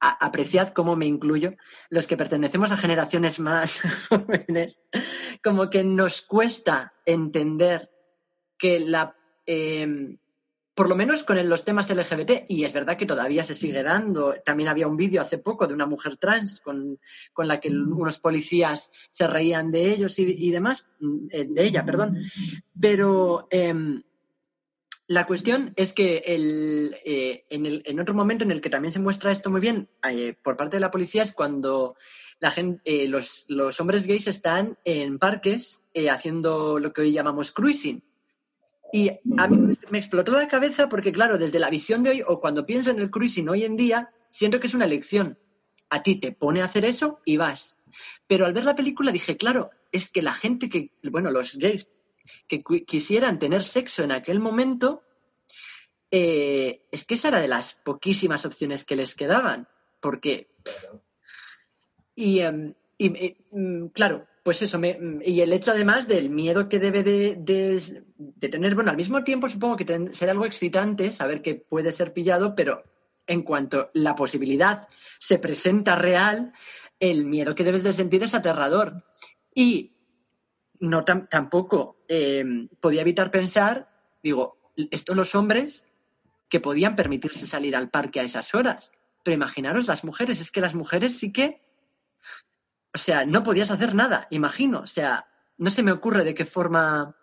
apreciad 0.00 0.70
cómo 0.70 0.96
me 0.96 1.06
incluyo, 1.06 1.54
los 1.90 2.06
que 2.06 2.16
pertenecemos 2.16 2.70
a 2.70 2.76
generaciones 2.76 3.38
más 3.40 3.80
jóvenes, 4.08 4.80
como 5.42 5.70
que 5.70 5.84
nos 5.84 6.22
cuesta 6.22 6.94
entender 7.04 7.90
que 8.58 8.80
la, 8.80 9.16
eh, 9.46 10.16
por 10.74 10.88
lo 10.88 10.96
menos 10.96 11.22
con 11.22 11.48
los 11.48 11.64
temas 11.64 11.90
LGBT, 11.90 12.46
y 12.48 12.64
es 12.64 12.72
verdad 12.72 12.96
que 12.96 13.06
todavía 13.06 13.44
se 13.44 13.54
sigue 13.54 13.82
dando, 13.82 14.34
también 14.44 14.68
había 14.68 14.88
un 14.88 14.96
vídeo 14.96 15.20
hace 15.20 15.38
poco 15.38 15.66
de 15.66 15.74
una 15.74 15.86
mujer 15.86 16.16
trans 16.16 16.60
con, 16.60 16.98
con 17.32 17.46
la 17.46 17.60
que 17.60 17.68
unos 17.68 18.18
policías 18.18 18.90
se 19.10 19.26
reían 19.26 19.70
de 19.70 19.90
ellos 19.90 20.18
y, 20.18 20.46
y 20.46 20.50
demás, 20.50 20.88
eh, 21.30 21.46
de 21.48 21.64
ella, 21.64 21.84
perdón, 21.84 22.18
pero... 22.80 23.46
Eh, 23.50 24.02
la 25.06 25.26
cuestión 25.26 25.72
es 25.76 25.92
que 25.92 26.22
el, 26.26 26.96
eh, 27.04 27.44
en, 27.50 27.66
el, 27.66 27.82
en, 27.84 28.00
otro 28.00 28.14
momento 28.14 28.44
en 28.44 28.50
el 28.50 28.60
que 28.60 28.70
también 28.70 28.92
se 28.92 29.00
muestra 29.00 29.32
esto 29.32 29.50
muy 29.50 29.60
bien 29.60 29.88
eh, 30.08 30.34
por 30.42 30.56
parte 30.56 30.76
de 30.76 30.80
la 30.80 30.90
policía 30.90 31.22
es 31.22 31.32
cuando 31.32 31.96
la 32.42 32.50
gente, 32.50 32.82
eh, 32.84 33.06
los, 33.06 33.44
los, 33.46 33.78
hombres 33.80 34.04
gays 34.04 34.26
están 34.26 34.76
en 34.84 35.20
parques 35.20 35.84
eh, 35.94 36.10
haciendo 36.10 36.80
lo 36.80 36.92
que 36.92 37.02
hoy 37.02 37.12
llamamos 37.12 37.52
cruising. 37.52 38.02
Y 38.92 39.10
a 39.38 39.46
mí 39.46 39.78
me 39.90 39.98
explotó 39.98 40.32
la 40.32 40.48
cabeza 40.48 40.88
porque, 40.88 41.12
claro, 41.12 41.38
desde 41.38 41.60
la 41.60 41.70
visión 41.70 42.02
de 42.02 42.10
hoy 42.10 42.22
o 42.26 42.40
cuando 42.40 42.66
pienso 42.66 42.90
en 42.90 42.98
el 42.98 43.12
cruising 43.12 43.48
hoy 43.48 43.62
en 43.62 43.76
día, 43.76 44.10
siento 44.28 44.58
que 44.58 44.66
es 44.66 44.74
una 44.74 44.86
elección. 44.86 45.38
A 45.88 46.02
ti 46.02 46.16
te 46.16 46.32
pone 46.32 46.62
a 46.62 46.64
hacer 46.64 46.84
eso 46.84 47.20
y 47.24 47.36
vas. 47.36 47.76
Pero 48.26 48.44
al 48.44 48.52
ver 48.52 48.64
la 48.64 48.74
película 48.74 49.12
dije, 49.12 49.36
claro, 49.36 49.70
es 49.92 50.10
que 50.10 50.20
la 50.20 50.34
gente 50.34 50.68
que, 50.68 50.90
bueno, 51.04 51.30
los 51.30 51.56
gays 51.58 51.88
que 52.48 52.62
quisieran 52.86 53.38
tener 53.38 53.64
sexo 53.64 54.02
en 54.04 54.12
aquel 54.12 54.40
momento, 54.40 55.02
eh, 56.10 56.86
es 56.90 57.04
que 57.04 57.14
esa 57.14 57.28
era 57.28 57.40
de 57.40 57.48
las 57.48 57.74
poquísimas 57.74 58.44
opciones 58.44 58.84
que 58.84 58.96
les 58.96 59.14
quedaban. 59.14 59.68
Porque. 60.00 60.50
Y, 62.14 62.42
um, 62.42 62.74
y, 62.98 63.06
y 63.06 63.36
mm, 63.50 63.86
claro, 63.88 64.26
pues 64.42 64.60
eso, 64.62 64.78
me, 64.78 64.98
mm, 64.98 65.22
y 65.24 65.40
el 65.40 65.52
hecho 65.52 65.70
además 65.70 66.08
del 66.08 66.30
miedo 66.30 66.68
que 66.68 66.78
debe 66.78 67.02
de, 67.02 68.04
tener, 68.40 68.74
bueno, 68.74 68.90
al 68.90 68.96
mismo 68.96 69.22
tiempo 69.24 69.48
supongo 69.48 69.76
que 69.76 70.10
será 70.12 70.32
algo 70.32 70.46
excitante 70.46 71.12
saber 71.12 71.42
que 71.42 71.54
puede 71.54 71.92
ser 71.92 72.12
pillado, 72.12 72.54
pero 72.54 72.82
en 73.26 73.42
cuanto 73.42 73.90
la 73.94 74.16
posibilidad 74.16 74.88
se 75.20 75.38
presenta 75.38 75.94
real, 75.94 76.52
el 76.98 77.24
miedo 77.24 77.54
que 77.54 77.64
debes 77.64 77.84
de 77.84 77.92
sentir 77.92 78.22
es 78.22 78.34
aterrador. 78.34 79.04
Y 79.54 79.92
no 80.82 81.04
tampoco 81.04 81.96
eh, 82.08 82.44
podía 82.80 83.02
evitar 83.02 83.30
pensar, 83.30 83.88
digo, 84.20 84.58
estos 84.90 85.16
los 85.16 85.36
hombres 85.36 85.84
que 86.48 86.58
podían 86.58 86.96
permitirse 86.96 87.46
salir 87.46 87.76
al 87.76 87.88
parque 87.88 88.18
a 88.18 88.24
esas 88.24 88.52
horas. 88.52 88.92
Pero 89.22 89.36
imaginaros 89.36 89.86
las 89.86 90.02
mujeres, 90.02 90.40
es 90.40 90.50
que 90.50 90.60
las 90.60 90.74
mujeres 90.74 91.16
sí 91.16 91.32
que, 91.32 91.62
o 92.92 92.98
sea, 92.98 93.24
no 93.24 93.44
podías 93.44 93.70
hacer 93.70 93.94
nada, 93.94 94.26
imagino. 94.30 94.80
O 94.80 94.88
sea, 94.88 95.28
no 95.56 95.70
se 95.70 95.84
me 95.84 95.92
ocurre 95.92 96.24
de 96.24 96.34
qué 96.34 96.44
forma, 96.44 97.16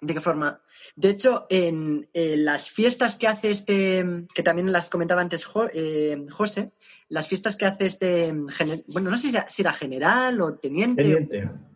de 0.00 0.14
qué 0.14 0.20
forma. 0.20 0.60
De 0.96 1.10
hecho, 1.10 1.46
en, 1.50 2.10
las 2.12 2.70
fiestas 2.70 3.14
que 3.14 3.28
hace 3.28 3.52
este, 3.52 4.04
que 4.34 4.42
también 4.42 4.72
las 4.72 4.90
comentaba 4.90 5.20
antes 5.20 5.46
eh, 5.74 6.26
José, 6.28 6.72
las 7.08 7.28
fiestas 7.28 7.56
que 7.56 7.66
hace 7.66 7.86
este, 7.86 8.34
bueno, 8.88 9.10
no 9.10 9.16
sé 9.16 9.30
si 9.46 9.62
era 9.62 9.72
general 9.72 10.40
o 10.40 10.58
teniente. 10.58 11.04
Teniente. 11.04 11.67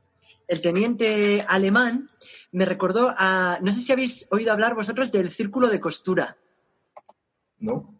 El 0.52 0.60
teniente 0.60 1.46
alemán 1.48 2.10
me 2.50 2.66
recordó 2.66 3.14
a, 3.16 3.58
no 3.62 3.72
sé 3.72 3.80
si 3.80 3.90
habéis 3.90 4.26
oído 4.30 4.52
hablar 4.52 4.74
vosotros 4.74 5.10
del 5.10 5.30
círculo 5.30 5.70
de 5.70 5.80
costura. 5.80 6.36
¿No? 7.58 7.98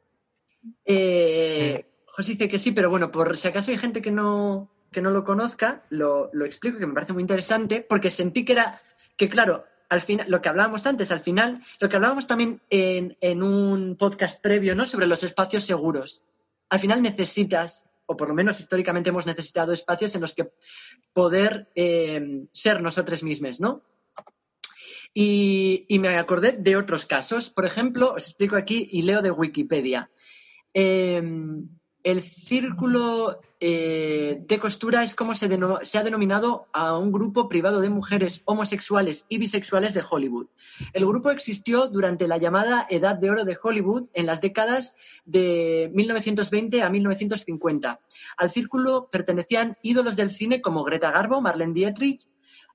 Eh, 0.85 1.87
José 2.05 2.33
dice 2.33 2.51
que 2.51 2.59
sí, 2.59 2.73
pero 2.73 2.91
bueno, 2.91 3.11
por 3.11 3.39
si 3.39 3.49
acaso 3.49 3.71
hay 3.71 3.79
gente 3.79 4.03
que 4.03 4.11
no, 4.11 4.71
que 4.91 5.01
no 5.01 5.11
lo 5.11 5.25
conozca, 5.25 5.87
lo, 5.89 6.31
explico, 6.45 6.77
que 6.77 6.87
me 6.87 6.93
parece 6.93 7.15
muy 7.15 7.23
interesante, 7.23 7.81
porque 7.81 8.11
sentí 8.11 8.45
que 8.45 8.53
era, 8.53 8.83
que 9.17 9.31
claro, 9.31 9.65
al 9.89 10.03
final, 10.03 10.27
lo 10.29 10.43
que 10.43 10.51
hablábamos 10.51 10.87
antes, 10.87 11.11
al 11.11 11.21
final, 11.21 11.63
lo 11.81 11.89
que 11.89 11.97
hablábamos 11.97 12.27
también 12.27 12.61
en, 12.69 13.43
un 13.43 13.97
podcast 13.97 14.43
previo, 14.43 14.75
¿no? 14.75 14.85
Sobre 14.85 15.07
los 15.07 15.25
espacios 15.25 15.65
seguros. 15.65 16.23
Al 16.69 16.81
final 16.81 17.01
necesitas, 17.01 17.89
o 18.13 18.17
por 18.17 18.29
lo 18.29 18.35
menos 18.35 18.61
históricamente 18.61 19.11
hemos 19.11 19.27
necesitado 19.27 19.73
espacios 19.73 20.15
en 20.15 20.21
los 20.21 20.35
que 20.35 20.53
poder 21.13 21.69
eh, 21.75 22.47
ser 22.53 22.83
nosotros 22.83 23.23
mismos, 23.23 23.61
¿no? 23.61 23.83
Y, 25.15 25.87
me 26.01 26.17
acordé 26.17 26.53
de 26.53 26.77
otros 26.77 27.05
casos. 27.05 27.51
Por 27.51 27.67
ejemplo, 27.67 28.13
os 28.13 28.29
explico 28.29 28.57
aquí 28.57 28.89
y 28.91 29.03
leo 29.03 29.21
de 29.21 29.31
Wikipedia. 29.31 30.11
Em, 30.73 31.69
el 32.03 32.23
círculo 32.23 33.41
eh, 33.65 34.43
de 34.45 34.59
costura 34.59 35.05
es 35.05 35.15
como 35.15 35.37
se, 35.37 35.47
ha 35.47 36.03
denominado 36.03 36.67
a 36.73 36.99
un 36.99 37.13
grupo 37.13 37.47
privado 37.47 37.81
de 37.81 37.91
mujeres 37.91 38.43
homosexuales 38.45 39.25
y 39.29 39.39
bisexuales 39.39 39.95
de 39.95 40.03
Hollywood. 40.03 40.49
El 40.93 41.07
grupo 41.07 41.31
existió 41.31 41.87
durante 41.87 42.27
la 42.27 42.39
llamada 42.39 42.89
Edad 42.91 43.15
de 43.15 43.31
Oro 43.31 43.45
de 43.45 43.57
Hollywood 43.63 44.09
en 44.15 44.27
las 44.27 44.41
décadas 44.41 44.97
de 45.27 45.93
1920 45.95 46.83
a 46.83 46.91
1950. 46.91 48.01
Al 48.37 48.51
círculo 48.51 49.09
pertenecían 49.13 49.79
ídolos 49.81 50.17
del 50.17 50.31
cine 50.31 50.61
como 50.61 50.83
Greta 50.83 51.13
Garbo, 51.13 51.41
Marlene 51.41 51.73
Dietrich, 51.73 52.27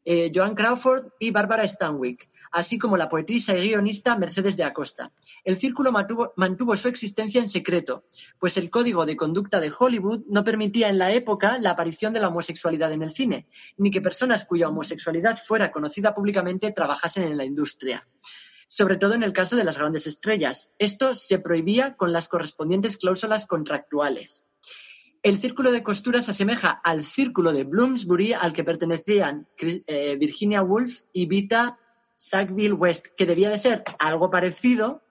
eh, 0.05 0.31
Joan 0.33 0.55
Crawford 0.55 1.09
y 1.19 1.31
Barbara 1.31 1.67
Stanwyck, 1.67 2.29
así 2.51 2.77
como 2.77 2.97
la 2.97 3.09
poetisa 3.09 3.57
y 3.57 3.69
guionista 3.69 4.17
Mercedes 4.17 4.57
de 4.57 4.63
Acosta. 4.63 5.11
El 5.43 5.57
círculo 5.57 5.91
mantuvo, 5.91 6.75
su 6.75 6.87
existencia 6.87 7.41
en 7.41 7.49
secreto, 7.49 8.05
pues 8.39 8.57
el 8.57 8.69
código 8.69 9.05
de 9.05 9.15
conducta 9.15 9.59
de 9.59 9.71
Hollywood 9.77 10.23
no 10.27 10.43
permitía 10.43 10.89
en 10.89 10.97
la 10.97 11.11
época 11.11 11.57
la 11.59 11.71
aparición 11.71 12.13
de 12.13 12.19
la 12.19 12.29
homosexualidad 12.29 12.91
en 12.91 13.03
el 13.03 13.11
cine, 13.11 13.47
ni 13.77 13.91
que 13.91 14.01
personas 14.01 14.45
cuya 14.45 14.69
homosexualidad 14.69 15.37
fuera 15.37 15.71
conocida 15.71 16.13
públicamente 16.13 16.71
trabajasen 16.71 17.23
en 17.23 17.37
la 17.37 17.45
industria 17.45 18.07
sobre 18.69 18.97
todo 18.97 19.13
en 19.13 19.23
el 19.23 19.31
caso 19.31 19.55
de 19.55 19.63
las 19.63 19.77
grandes 19.77 20.07
estrellas. 20.07 20.71
Esto 20.77 21.15
se 21.15 21.39
prohibía 21.39 21.95
con 21.95 22.11
las 22.11 22.27
correspondientes 22.27 22.97
cláusulas 22.97 23.45
contractuales. 23.45 24.45
El 25.23 25.39
círculo 25.39 25.71
de 25.71 25.83
costura 25.83 26.21
se 26.21 26.31
asemeja 26.31 26.69
al 26.71 27.03
círculo 27.03 27.51
de 27.51 27.63
Bloomsbury 27.63 28.33
al 28.33 28.53
que 28.53 28.63
pertenecían 28.63 29.47
eh, 29.57 30.15
Virginia 30.17 30.61
Woolf 30.61 31.01
y 31.11 31.25
Vita 31.25 31.79
Sackville 32.17 32.73
West, 32.73 33.07
que 33.15 33.27
debía 33.27 33.49
de 33.49 33.59
ser 33.59 33.83
algo 33.99 34.29
parecido, 34.29 35.03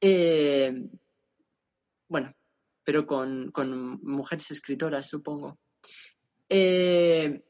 eh, 0.00 0.90
bueno, 2.08 2.34
pero 2.82 3.06
con, 3.06 3.52
mujeres 4.02 4.50
escritoras, 4.50 5.08
supongo. 5.08 5.58
Eh, 6.48 7.42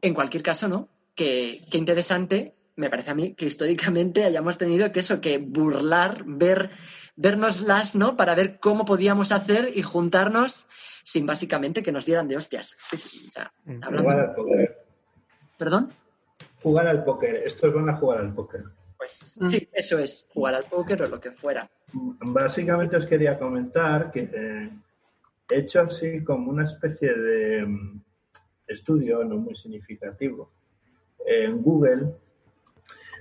en 0.00 0.14
cualquier 0.14 0.42
caso, 0.42 0.68
¿no? 0.68 0.88
Qué, 1.14 1.66
interesante, 1.72 2.54
me 2.76 2.88
parece 2.88 3.10
a 3.10 3.14
mí, 3.14 3.34
que 3.34 3.46
históricamente 3.46 4.24
hayamos 4.24 4.56
tenido 4.56 4.90
que 4.92 5.00
eso, 5.00 5.20
que 5.20 5.38
burlar, 5.38 6.22
ver 6.24 6.70
vernoslas, 7.16 7.96
¿no? 7.96 8.16
Para 8.16 8.34
ver 8.36 8.60
cómo 8.60 8.84
podíamos 8.84 9.32
hacer 9.32 9.72
y 9.74 9.82
juntarnos 9.82 10.66
sin 11.02 11.26
básicamente 11.26 11.82
que 11.82 11.92
nos 11.92 12.06
dieran 12.06 12.28
de 12.28 12.36
hostias. 12.36 12.76
Mm. 13.64 13.80
¿Perdón? 15.58 15.92
Jugar 16.62 16.86
al 16.86 17.04
póker. 17.04 17.36
Estos 17.44 17.72
van 17.72 17.88
a 17.88 17.96
jugar 17.96 18.18
al 18.18 18.34
póker. 18.34 18.64
Pues 18.96 19.36
mm. 19.40 19.46
sí, 19.46 19.68
eso 19.72 19.98
es, 19.98 20.26
jugar 20.28 20.54
al 20.54 20.64
póker 20.64 21.02
o 21.02 21.08
lo 21.08 21.20
que 21.20 21.30
fuera. 21.30 21.68
Básicamente 21.92 22.96
os 22.96 23.06
quería 23.06 23.38
comentar 23.38 24.10
que 24.10 24.30
eh, 24.32 24.70
he 25.48 25.58
hecho 25.58 25.80
así 25.80 26.22
como 26.22 26.50
una 26.50 26.64
especie 26.64 27.14
de 27.14 27.64
mm, 27.64 28.02
estudio, 28.66 29.24
no 29.24 29.36
muy 29.36 29.56
significativo, 29.56 30.52
en 31.24 31.62
Google, 31.62 32.14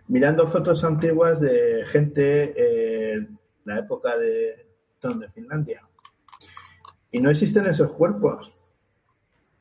mirando 0.09 0.47
fotos 0.47 0.83
antiguas 0.83 1.39
de 1.39 1.85
gente 1.85 2.53
eh, 2.57 3.27
la 3.65 3.79
época 3.79 4.17
de, 4.17 4.65
de 5.01 5.29
Finlandia. 5.29 5.87
Y 7.11 7.21
no 7.21 7.29
existen 7.29 7.67
esos 7.67 7.91
cuerpos. 7.93 8.53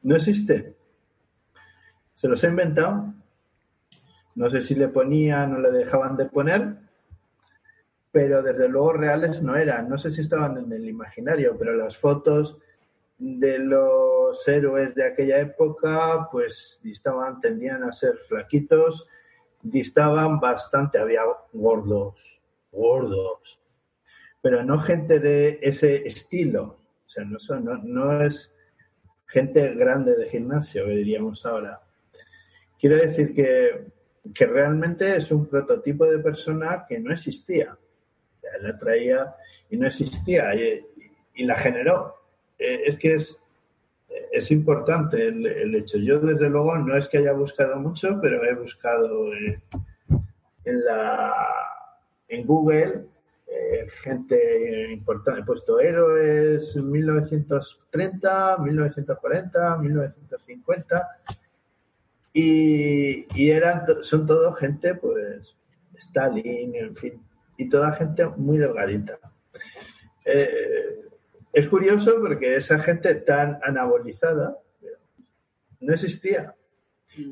No 0.02 0.16
existen. 0.16 0.74
Se 2.14 2.28
los 2.28 2.42
he 2.44 2.48
inventado. 2.48 3.14
No 4.38 4.48
sé 4.48 4.60
si 4.60 4.76
le 4.76 4.86
ponían 4.86 5.52
o 5.52 5.58
le 5.58 5.72
dejaban 5.72 6.16
de 6.16 6.26
poner, 6.26 6.76
pero 8.12 8.40
desde 8.40 8.68
luego 8.68 8.92
reales 8.92 9.42
no 9.42 9.56
eran. 9.56 9.88
No 9.88 9.98
sé 9.98 10.12
si 10.12 10.20
estaban 10.20 10.56
en 10.56 10.72
el 10.72 10.88
imaginario, 10.88 11.56
pero 11.58 11.74
las 11.74 11.96
fotos 11.96 12.56
de 13.18 13.58
los 13.58 14.46
héroes 14.46 14.94
de 14.94 15.08
aquella 15.08 15.40
época, 15.40 16.28
pues 16.30 16.78
distaban, 16.84 17.40
tendían 17.40 17.82
a 17.82 17.90
ser 17.90 18.16
flaquitos, 18.16 19.08
distaban 19.60 20.38
bastante, 20.38 20.98
había 20.98 21.22
gordos, 21.52 22.40
gordos, 22.70 23.60
pero 24.40 24.62
no 24.62 24.78
gente 24.78 25.18
de 25.18 25.58
ese 25.62 26.06
estilo. 26.06 26.78
O 27.04 27.10
sea, 27.10 27.24
no, 27.24 27.40
son, 27.40 27.64
no, 27.92 28.22
es 28.22 28.54
gente 29.26 29.74
grande 29.74 30.14
de 30.14 30.28
gimnasio, 30.28 30.86
diríamos 30.86 31.44
ahora. 31.44 31.80
Quiere 32.78 33.04
decir 33.04 33.34
que, 33.34 33.97
que, 34.34 34.46
realmente 34.46 35.16
es 35.16 35.30
un 35.30 35.46
prototipo 35.46 36.04
de 36.06 36.18
persona 36.18 36.84
que 36.88 36.98
no 36.98 37.12
existía. 37.12 37.76
La 38.60 38.78
traía 38.78 39.34
y 39.70 39.76
no 39.76 39.86
existía 39.86 40.54
y, 40.54 41.44
la 41.44 41.54
generó. 41.54 42.16
Eh, 42.58 42.82
es 42.86 42.98
que 42.98 43.14
es, 43.14 43.38
es 44.32 44.50
importante 44.50 45.28
el, 45.28 45.46
el, 45.46 45.74
hecho. 45.74 45.98
Yo, 45.98 46.18
desde 46.18 46.48
luego, 46.48 46.76
no 46.78 46.96
es 46.96 47.08
que 47.08 47.18
haya 47.18 47.32
buscado 47.32 47.76
mucho, 47.76 48.18
pero 48.20 48.44
he 48.44 48.54
buscado 48.54 49.32
eh, 49.34 49.60
en, 50.64 50.84
la, 50.84 51.34
en 52.28 52.46
Google 52.46 53.04
eh, 53.46 53.86
gente 54.02 54.92
importante. 54.92 55.40
He 55.40 55.44
puesto 55.44 55.80
héroes 55.80 56.76
1930, 56.76 58.58
1940, 58.58 59.76
1950 59.76 61.08
y, 62.32 63.26
y 63.34 63.50
eran, 63.50 63.82
son 64.02 64.26
todo 64.26 64.52
gente, 64.54 64.94
pues, 64.94 65.56
Stalin, 65.94 66.74
en 66.74 66.96
fin, 66.96 67.22
y 67.56 67.68
toda 67.68 67.92
gente 67.92 68.26
muy 68.36 68.58
delgadita. 68.58 69.18
Eh, 70.24 71.00
es 71.52 71.66
curioso 71.68 72.16
porque 72.20 72.56
esa 72.56 72.78
gente 72.78 73.14
tan 73.16 73.58
anabolizada 73.62 74.58
no 75.80 75.94
existía. 75.94 76.54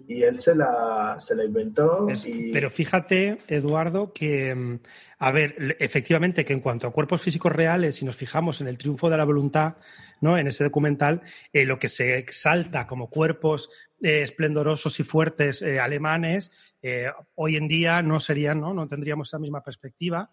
Y 0.09 0.23
él 0.23 0.39
se 0.39 0.55
la, 0.55 1.17
se 1.19 1.35
la 1.35 1.45
inventó. 1.45 2.07
Pero 2.53 2.71
fíjate, 2.71 3.39
Eduardo, 3.47 4.13
que, 4.13 4.55
mm, 4.55 4.81
a 5.19 5.31
ver, 5.31 5.77
efectivamente, 5.79 6.45
que 6.45 6.53
en 6.53 6.61
cuanto 6.61 6.87
a 6.87 6.93
cuerpos 6.93 7.23
físicos 7.23 7.53
reales, 7.53 7.97
si 7.97 8.05
nos 8.05 8.17
fijamos 8.17 8.61
en 8.61 8.69
el 8.69 8.79
triunfo 8.79 9.09
de 9.11 9.17
la 9.17 9.25
voluntad, 9.25 9.77
¿no? 10.21 10.39
En 10.39 10.49
ese 10.49 10.65
documental, 10.65 11.23
eh, 11.53 11.65
lo 11.65 11.79
que 11.79 11.89
se 11.89 12.19
exalta 12.19 12.87
como 12.87 13.09
cuerpos 13.11 13.71
eh, 14.03 14.23
esplendorosos 14.23 14.99
y 14.99 15.05
fuertes 15.05 15.63
eh, 15.63 15.79
alemanes, 15.79 16.51
hoy 17.35 17.57
en 17.57 17.67
día 17.67 18.01
no 18.03 18.21
serían, 18.21 18.61
¿no? 18.61 18.73
No 18.73 18.87
tendríamos 18.87 19.29
esa 19.29 19.41
misma 19.41 19.65
perspectiva. 19.65 20.31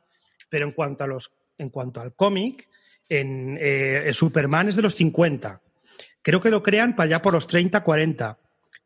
Pero 0.49 0.68
en 0.68 0.72
cuanto 0.72 1.04
a 1.04 1.08
los, 1.08 1.32
en 1.58 1.70
cuanto 1.70 1.99
al 1.99 2.14
cómic, 2.14 2.70
en 3.10 3.58
Superman 4.14 4.70
es 4.70 4.76
de 4.76 4.84
los 4.84 4.93
50. 4.93 5.62
Creo 6.22 6.41
que 6.41 6.51
lo 6.51 6.62
crean 6.62 6.95
para 6.95 7.06
allá 7.06 7.22
por 7.24 7.34
los 7.34 7.47
30, 7.47 7.84
40 7.84 8.38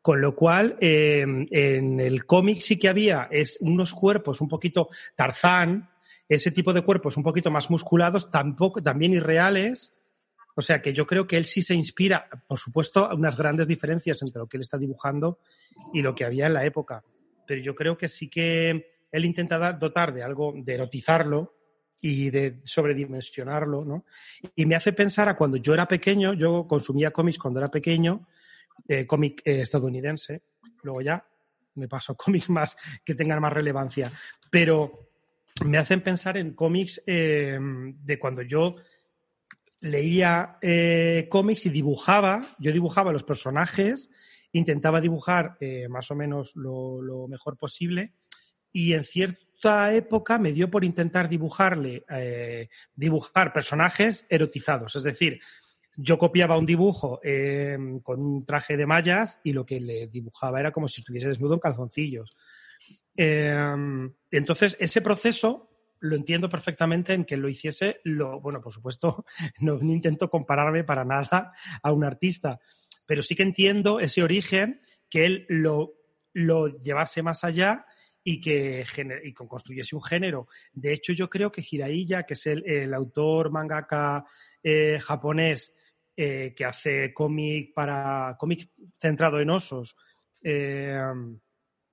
con 0.08 0.22
lo 0.22 0.34
cual, 0.34 0.78
em, 0.80 1.46
en 1.50 2.00
el 2.00 2.24
cómic 2.24 2.62
sí 2.62 2.78
que 2.78 2.88
había 2.88 3.28
es 3.30 3.58
unos 3.60 3.92
cuerpos 3.92 4.40
un 4.40 4.48
poquito 4.48 4.88
Tarzán, 5.14 5.90
ese 6.26 6.50
tipo 6.50 6.72
de 6.72 6.80
cuerpos 6.80 7.18
un 7.18 7.22
poquito 7.22 7.50
más 7.50 7.68
musculados, 7.68 8.30
tampoco, 8.30 8.82
también 8.82 9.12
irreales, 9.12 9.92
O 10.54 10.62
sea 10.62 10.80
que 10.80 10.94
yo 10.94 11.06
creo 11.06 11.26
que 11.26 11.36
él 11.36 11.44
sí 11.44 11.60
se 11.60 11.74
inspira, 11.74 12.26
por 12.46 12.58
supuesto, 12.58 13.10
unas 13.14 13.36
grandes 13.36 13.68
diferencias 13.68 14.22
entre 14.22 14.38
lo 14.38 14.46
que 14.46 14.56
él 14.56 14.62
está 14.62 14.78
dibujando 14.78 15.40
y 15.92 16.00
lo 16.00 16.14
que 16.14 16.24
había 16.24 16.46
en 16.46 16.54
la 16.54 16.64
época. 16.64 17.04
Pero 17.46 17.60
yo 17.60 17.74
creo 17.74 17.98
que 17.98 18.08
sí 18.08 18.30
que 18.30 18.90
él 19.12 19.24
intenta 19.26 19.74
dotar 19.74 20.14
de 20.14 20.22
algo, 20.22 20.54
de 20.56 20.72
erotizarlo 20.72 21.54
y 22.00 22.30
de 22.30 22.60
sobredimensionarlo, 22.64 23.84
¿no? 23.84 24.06
Y 24.56 24.64
me 24.64 24.74
hace 24.74 24.94
pensar 24.94 25.28
a 25.28 25.36
cuando 25.36 25.58
yo 25.58 25.74
era 25.74 25.86
pequeño, 25.86 26.32
yo 26.32 26.66
consumía 26.66 27.10
cómics 27.10 27.38
cuando 27.38 27.60
era 27.60 27.70
pequeño, 27.70 28.26
eh, 28.86 29.06
cómic 29.06 29.42
eh, 29.44 29.62
estadounidense, 29.62 30.42
luego 30.82 31.00
ya 31.00 31.24
me 31.74 31.88
paso 31.88 32.14
cómics 32.16 32.48
más 32.50 32.76
que 33.04 33.14
tengan 33.14 33.40
más 33.40 33.52
relevancia, 33.52 34.12
pero 34.50 35.08
me 35.64 35.78
hacen 35.78 36.02
pensar 36.02 36.36
en 36.36 36.54
cómics 36.54 37.02
eh, 37.06 37.58
de 37.60 38.18
cuando 38.18 38.42
yo 38.42 38.76
leía 39.80 40.58
cómics 41.28 41.66
y 41.66 41.70
dibujaba, 41.70 42.56
yo 42.58 42.72
dibujaba 42.72 43.12
los 43.12 43.22
personajes, 43.22 44.10
intentaba 44.50 45.00
dibujar 45.00 45.56
más 45.88 46.10
o 46.10 46.16
menos 46.16 46.56
lo 46.56 47.28
mejor 47.28 47.56
posible 47.56 48.12
y 48.72 48.94
en 48.94 49.04
cierta 49.04 49.92
época 49.94 50.38
me 50.38 50.52
dio 50.52 50.70
por 50.70 50.84
intentar 50.84 51.28
dibujarle, 51.28 52.04
eh, 52.10 52.68
dibujar 52.94 53.52
personajes 53.52 54.26
erotizados. 54.28 54.96
Es 54.96 55.02
decir, 55.02 55.40
yo 56.00 56.16
copiaba 56.16 56.56
un 56.56 56.64
dibujo 56.64 57.18
em, 57.24 57.98
con 58.00 58.20
un 58.20 58.46
traje 58.46 58.76
de 58.76 58.86
mallas 58.86 59.40
y 59.42 59.52
lo 59.52 59.66
que 59.66 59.80
le 59.80 60.06
dibujaba 60.06 60.60
era 60.60 60.70
como 60.70 60.86
si 60.86 61.00
estuviese 61.00 61.28
desnudo 61.28 61.54
en 61.54 61.60
calzoncillos. 61.60 62.36
Em, 63.16 64.14
entonces, 64.30 64.76
ese 64.78 65.00
proceso 65.02 65.68
lo 65.98 66.14
entiendo 66.14 66.48
perfectamente 66.48 67.14
en 67.14 67.24
que 67.24 67.36
lo 67.36 67.48
hiciese, 67.48 68.00
lo, 68.04 68.40
bueno, 68.40 68.60
por 68.60 68.72
supuesto, 68.72 69.24
no, 69.58 69.80
intento 69.82 70.30
compararme 70.30 70.84
para 70.84 71.04
nada 71.04 71.52
a 71.82 71.92
un 71.92 72.04
artista, 72.04 72.60
pero 73.04 73.20
sí 73.20 73.34
que 73.34 73.42
entiendo 73.42 73.98
ese 73.98 74.22
origen, 74.22 74.80
que 75.10 75.26
él 75.26 75.46
lo, 75.48 75.94
lo 76.32 76.68
llevase 76.68 77.24
más 77.24 77.42
allá 77.42 77.86
y 78.22 78.40
que 78.40 78.86
y 79.24 79.32
construyese 79.32 79.96
un 79.96 80.02
género. 80.02 80.46
De 80.72 80.92
hecho, 80.92 81.12
yo 81.12 81.28
creo 81.28 81.50
que 81.50 81.64
Hiraiya, 81.68 82.22
que 82.22 82.34
es 82.34 82.46
el, 82.46 82.94
autor 82.94 83.50
mangaka 83.50 84.24
eh, 84.62 85.00
japonés 85.02 85.74
eh, 86.20 86.52
que 86.52 86.64
hace 86.64 87.14
cómic 87.14 87.72
para 87.72 88.34
cómic 88.36 88.72
centrado 88.98 89.38
en 89.38 89.50
osos, 89.50 89.94
eh, 90.42 90.98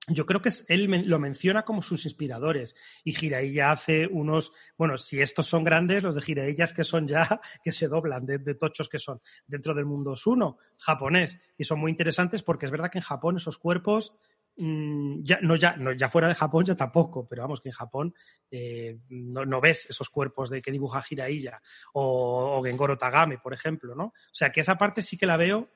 yo 0.08 0.26
creo 0.26 0.42
que 0.42 0.50
él 0.66 0.90
lo 1.06 1.20
menciona 1.20 1.64
como 1.64 1.80
sus 1.80 2.04
inspiradores. 2.06 2.74
Y 3.04 3.12
Jiraiya 3.12 3.70
hace 3.70 4.08
unos, 4.08 4.52
bueno, 4.76 4.98
si 4.98 5.20
estos 5.20 5.46
son 5.46 5.62
grandes, 5.62 6.02
los 6.02 6.16
de 6.16 6.22
Jiraiya 6.22 6.66
que 6.74 6.82
son 6.82 7.06
ya, 7.06 7.40
que 7.62 7.70
se 7.70 7.86
doblan 7.86 8.26
de, 8.26 8.54
tochos 8.56 8.88
que 8.88 8.98
son 8.98 9.20
dentro 9.46 9.74
del 9.74 9.86
mundo 9.86 10.16
Suno, 10.16 10.58
japonés. 10.78 11.38
Y 11.56 11.62
son 11.62 11.78
muy 11.78 11.92
interesantes 11.92 12.42
porque 12.42 12.66
es 12.66 12.72
verdad 12.72 12.90
que 12.90 12.98
en 12.98 13.04
Japón 13.04 13.36
esos 13.36 13.58
cuerpos 13.58 14.12
Mm, 14.58 15.22
ya, 15.22 15.38
no, 15.42 15.56
ya, 15.56 15.76
no, 15.76 15.92
ya 15.92 16.08
fuera 16.08 16.28
de 16.28 16.34
Japón 16.34 16.64
ya 16.64 16.74
tampoco, 16.74 17.28
pero 17.28 17.42
vamos, 17.42 17.60
que 17.60 17.68
en 17.68 17.74
Japón 17.74 18.14
eh, 18.50 18.98
no, 19.10 19.60
ves 19.60 19.86
esos 19.90 20.08
cuerpos 20.08 20.48
de 20.48 20.62
que 20.62 20.72
dibuja 20.72 21.04
Hiraiya 21.08 21.60
o, 21.92 22.56
o 22.58 22.62
Gengoro 22.62 22.96
Tagame, 22.96 23.38
por 23.38 23.52
ejemplo, 23.52 23.94
¿no? 23.94 24.04
O 24.04 24.14
sea, 24.32 24.50
que 24.50 24.60
esa 24.60 24.78
parte 24.78 25.02
sí 25.02 25.18
que 25.18 25.26
la 25.26 25.36
veo, 25.36 25.68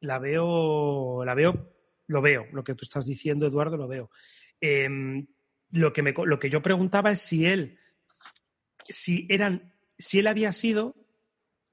la 0.00 0.18
veo, 0.18 1.22
la 1.24 1.34
veo, 1.34 1.74
lo 2.06 2.22
veo, 2.22 2.46
lo 2.52 2.64
que 2.64 2.74
tú 2.74 2.84
estás 2.84 3.04
diciendo, 3.04 3.46
Eduardo, 3.46 3.76
lo 3.76 3.88
veo. 3.88 4.10
Em, 4.60 5.26
lo, 5.72 5.92
que 5.92 6.02
me, 6.02 6.14
lo 6.24 6.38
que 6.38 6.48
yo 6.48 6.62
preguntaba 6.62 7.10
es 7.10 7.20
si 7.20 7.44
él, 7.44 7.78
si 8.84 9.26
eran, 9.28 9.74
si 9.98 10.20
él 10.20 10.28
había 10.28 10.52
sido 10.52 10.94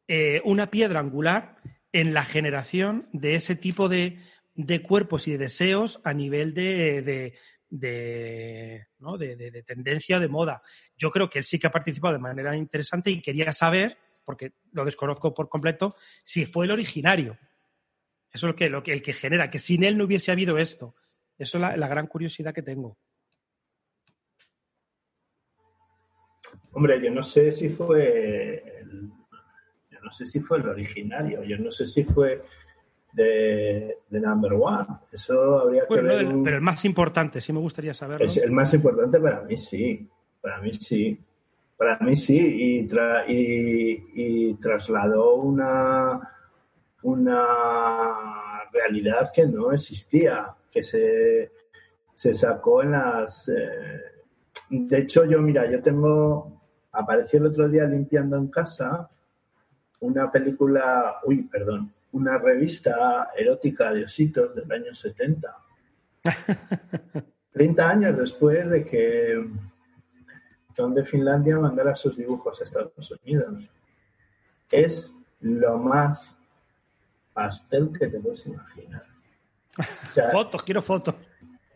eh, 0.10 0.42
una 0.44 0.70
piedra 0.70 1.00
angular 1.00 1.58
en 1.94 2.14
la 2.14 2.26
generación 2.26 3.08
de 3.14 3.36
ese 3.36 3.56
tipo 3.56 3.88
de 3.88 4.20
de 4.66 4.82
cuerpos 4.82 5.28
y 5.28 5.32
de 5.32 5.38
deseos 5.38 6.00
a 6.04 6.14
nivel 6.14 6.54
de, 6.54 7.34
de, 7.70 8.88
¿no? 9.00 9.18
de, 9.18 9.64
tendencia, 9.66 10.20
de 10.20 10.28
moda. 10.28 10.62
Yo 10.96 11.10
creo 11.12 11.30
que 11.30 11.40
él 11.40 11.46
sí 11.46 11.60
que 11.60 11.68
ha 11.68 11.72
participado 11.72 12.14
de 12.14 12.20
manera 12.20 12.56
interesante 12.56 13.10
y 13.12 13.22
quería 13.22 13.52
saber, 13.52 13.98
porque 14.26 14.54
lo 14.74 14.86
desconozco 14.86 15.34
por 15.34 15.50
completo, 15.50 15.96
si 16.24 16.46
fue 16.46 16.66
el 16.66 16.72
originario. 16.72 17.38
Eso 18.32 18.48
es 18.48 18.52
lo 18.52 18.56
que, 18.56 18.70
lo 18.70 18.84
que, 18.84 18.94
el 18.94 19.02
que 19.02 19.14
genera, 19.14 19.50
que 19.50 19.60
sin 19.60 19.84
él 19.84 19.98
no 19.98 20.06
hubiese 20.06 20.32
habido 20.32 20.58
esto. 20.58 20.96
Eso 21.38 21.58
es 21.58 21.78
la, 21.78 21.88
gran 21.88 22.08
curiosidad 22.08 22.54
que 22.54 22.62
tengo. 22.62 22.98
Hombre, 26.72 27.04
yo 27.04 27.12
no 27.12 27.24
sé 27.24 27.52
si 27.52 27.70
fue 27.70 28.64
yo 29.90 30.00
no 30.02 30.12
sé 30.12 30.26
si 30.26 30.40
fue 30.40 30.60
el 30.60 30.70
originario, 30.70 31.44
yo 31.44 31.58
no 31.58 31.72
sé 31.72 31.88
si 31.88 32.04
fue 32.04 32.44
de, 33.14 33.98
Number 34.10 34.54
One. 34.54 34.88
Eso 35.12 35.60
habría 35.60 35.86
que 35.88 35.96
ver. 35.96 36.28
Pero 36.44 36.58
el 36.58 36.62
más 36.62 36.84
importante, 36.86 37.42
sí 37.42 37.54
me 37.54 37.60
gustaría 37.60 37.94
saberlo. 37.94 38.26
Es 38.26 38.38
el 38.38 38.52
más 38.52 38.74
importante 38.74 39.20
para 39.20 39.42
mí, 39.42 39.58
sí. 39.58 40.08
Para 40.42 40.60
mí 40.60 40.74
sí. 40.74 41.20
Para 41.78 41.98
mí 42.00 42.16
sí. 42.16 42.38
Y, 42.38 42.88
y, 44.16 44.54
trasladó 44.56 45.36
una, 45.36 46.20
una 47.04 47.46
realidad 48.72 49.32
que 49.34 49.46
no 49.46 49.72
existía, 49.72 50.48
que 50.72 50.84
se, 50.84 51.52
se 52.14 52.34
sacó 52.34 52.84
en 52.84 52.92
las. 52.92 53.50
Eh, 53.50 54.00
de 54.70 54.98
hecho, 55.00 55.26
yo, 55.26 55.42
mira, 55.42 55.70
yo 55.70 55.82
tengo. 55.82 56.60
Apareció 56.94 57.40
el 57.40 57.48
otro 57.48 57.70
día 57.70 57.86
limpiando 57.86 58.38
en 58.38 58.48
casa 58.48 59.10
una 60.02 60.30
película. 60.30 61.20
Uy, 61.26 61.44
perdón 61.44 61.94
una 62.14 62.38
revista 62.38 63.30
erótica 63.38 63.92
de 63.92 64.06
ositos 64.06 64.56
del 64.56 64.72
año 64.72 64.94
70. 64.94 65.58
30 67.52 67.90
años 67.90 68.18
después 68.18 68.70
de 68.70 68.86
que 68.86 69.50
Tom 70.76 70.94
de 70.94 71.04
Finlandia 71.04 71.58
mandara 71.58 71.96
sus 71.96 72.18
dibujos 72.18 72.60
a 72.60 72.64
Estados 72.64 73.12
Unidos. 73.24 73.70
Es 74.70 75.12
lo 75.42 75.78
más 75.78 76.38
pastel 77.34 77.92
que 77.98 78.08
te 78.08 78.20
puedes 78.20 78.46
imaginar. 78.46 79.06
fotos, 80.32 80.64
quiero 80.64 80.82
fotos. 80.82 81.16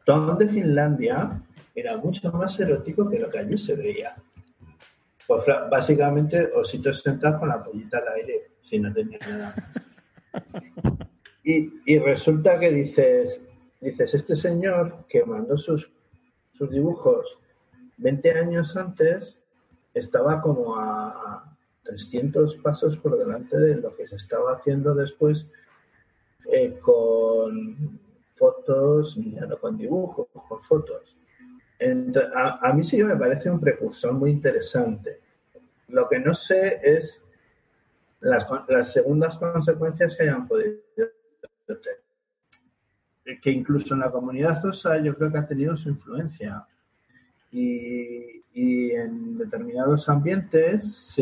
Tom 0.05 0.37
de 0.37 0.47
Finlandia 0.47 1.41
era 1.73 1.97
mucho 1.97 2.31
más 2.31 2.59
erótico 2.59 3.09
que 3.09 3.19
lo 3.19 3.29
que 3.29 3.39
allí 3.39 3.57
se 3.57 3.75
veía. 3.75 4.15
Pues 5.25 5.43
básicamente 5.71 6.51
ositos 6.53 7.01
sentados 7.01 7.39
con 7.39 7.49
la 7.49 7.63
pollita 7.63 7.97
al 7.97 8.09
aire, 8.09 8.51
si 8.61 8.77
no 8.77 8.93
tenía 8.93 9.17
nada 9.27 9.55
y, 11.43 11.99
resulta 11.99 12.59
que 12.59 12.71
dices, 12.71 13.41
dices, 13.79 14.13
este 14.13 14.35
señor 14.35 15.05
que 15.07 15.23
mandó 15.25 15.57
sus, 15.57 15.91
sus 16.53 16.69
dibujos 16.69 17.37
20 17.97 18.31
años 18.31 18.75
antes 18.75 19.37
estaba 19.93 20.41
como 20.41 20.75
a 20.75 21.55
300 21.83 22.57
pasos 22.57 22.97
por 22.97 23.17
delante 23.17 23.57
de 23.57 23.75
lo 23.75 23.95
que 23.95 24.07
se 24.07 24.15
estaba 24.15 24.53
haciendo 24.53 24.93
después 24.93 25.47
eh, 26.51 26.77
con 26.81 27.99
fotos, 28.35 29.15
ya 29.15 29.45
no 29.45 29.57
con 29.57 29.77
dibujos, 29.77 30.27
con 30.47 30.61
fotos. 30.61 31.15
a, 32.35 32.69
a, 32.69 32.73
mí 32.73 32.83
sí 32.83 33.01
me 33.03 33.15
parece 33.15 33.49
un 33.49 33.59
precursor 33.59 34.13
muy 34.13 34.31
interesante. 34.31 35.21
Lo 35.87 36.09
que 36.09 36.19
no 36.19 36.33
sé 36.33 36.81
es 36.83 37.21
las, 38.25 38.47
las 38.67 38.91
segundas 38.91 39.37
consecuencias 39.37 40.15
que 40.15 40.23
hayan 40.23 40.47
podido 40.47 40.77
tener. 40.95 41.11
Que 43.41 43.51
incluso 43.51 43.93
en 43.93 43.99
la 43.99 44.11
comunidad 44.11 44.65
OSA 44.65 44.97
yo 44.97 45.15
creo 45.15 45.31
que 45.31 45.37
ha 45.37 45.47
tenido 45.47 45.77
su 45.77 45.89
influencia. 45.89 46.65
Y, 47.51 48.41
y 48.53 48.91
en 48.91 49.37
determinados 49.37 50.09
ambientes, 50.09 51.15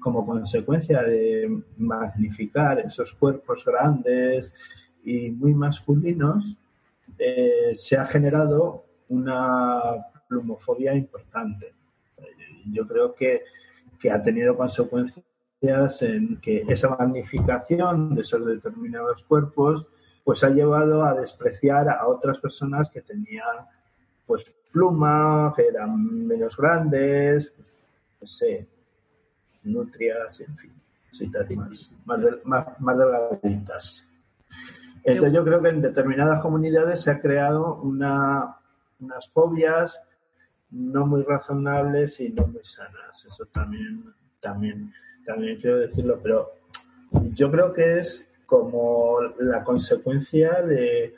como 0.00 0.26
consecuencia 0.26 1.02
de 1.02 1.62
magnificar 1.76 2.80
esos 2.80 3.14
cuerpos 3.14 3.64
grandes 3.64 4.52
y 5.04 5.30
muy 5.30 5.54
masculinos, 5.54 6.56
eh, 7.18 7.72
se 7.74 7.96
ha 7.96 8.04
generado 8.04 8.84
una 9.08 9.80
plumofobia 10.28 10.94
importante. 10.94 11.72
Yo 12.66 12.86
creo 12.86 13.14
que, 13.14 13.42
que 13.98 14.10
ha 14.10 14.22
tenido 14.22 14.56
consecuencias 14.56 15.24
en 15.60 16.40
que 16.40 16.64
esa 16.68 16.90
magnificación 16.96 18.14
de 18.14 18.22
esos 18.22 18.46
determinados 18.46 19.22
cuerpos 19.24 19.86
pues 20.24 20.44
ha 20.44 20.50
llevado 20.50 21.04
a 21.04 21.14
despreciar 21.14 21.88
a 21.88 22.06
otras 22.06 22.38
personas 22.38 22.90
que 22.90 23.00
tenían 23.00 23.66
pues 24.26 24.44
pluma, 24.70 25.52
que 25.56 25.66
eran 25.66 26.26
menos 26.26 26.56
grandes, 26.56 27.52
no 28.20 28.26
sé, 28.26 28.66
nutrias, 29.64 30.40
en 30.40 30.56
fin, 30.58 30.72
más, 31.56 31.90
más, 32.44 32.80
más 32.80 32.98
delgaditas. 32.98 34.04
Entonces 35.02 35.32
yo 35.32 35.44
creo 35.44 35.62
que 35.62 35.68
en 35.70 35.80
determinadas 35.80 36.42
comunidades 36.42 37.00
se 37.00 37.10
ha 37.10 37.20
creado 37.20 37.76
una, 37.76 38.58
unas 39.00 39.28
fobias 39.30 39.98
no 40.70 41.06
muy 41.06 41.22
razonables 41.22 42.20
y 42.20 42.28
no 42.28 42.46
muy 42.46 42.64
sanas. 42.64 43.24
Eso 43.24 43.46
también, 43.46 44.04
también 44.40 44.92
también 45.28 45.60
quiero 45.60 45.78
decirlo, 45.80 46.18
pero 46.22 46.52
yo 47.34 47.50
creo 47.50 47.74
que 47.74 47.98
es 47.98 48.26
como 48.46 49.20
la 49.38 49.62
consecuencia 49.62 50.62
de, 50.62 51.14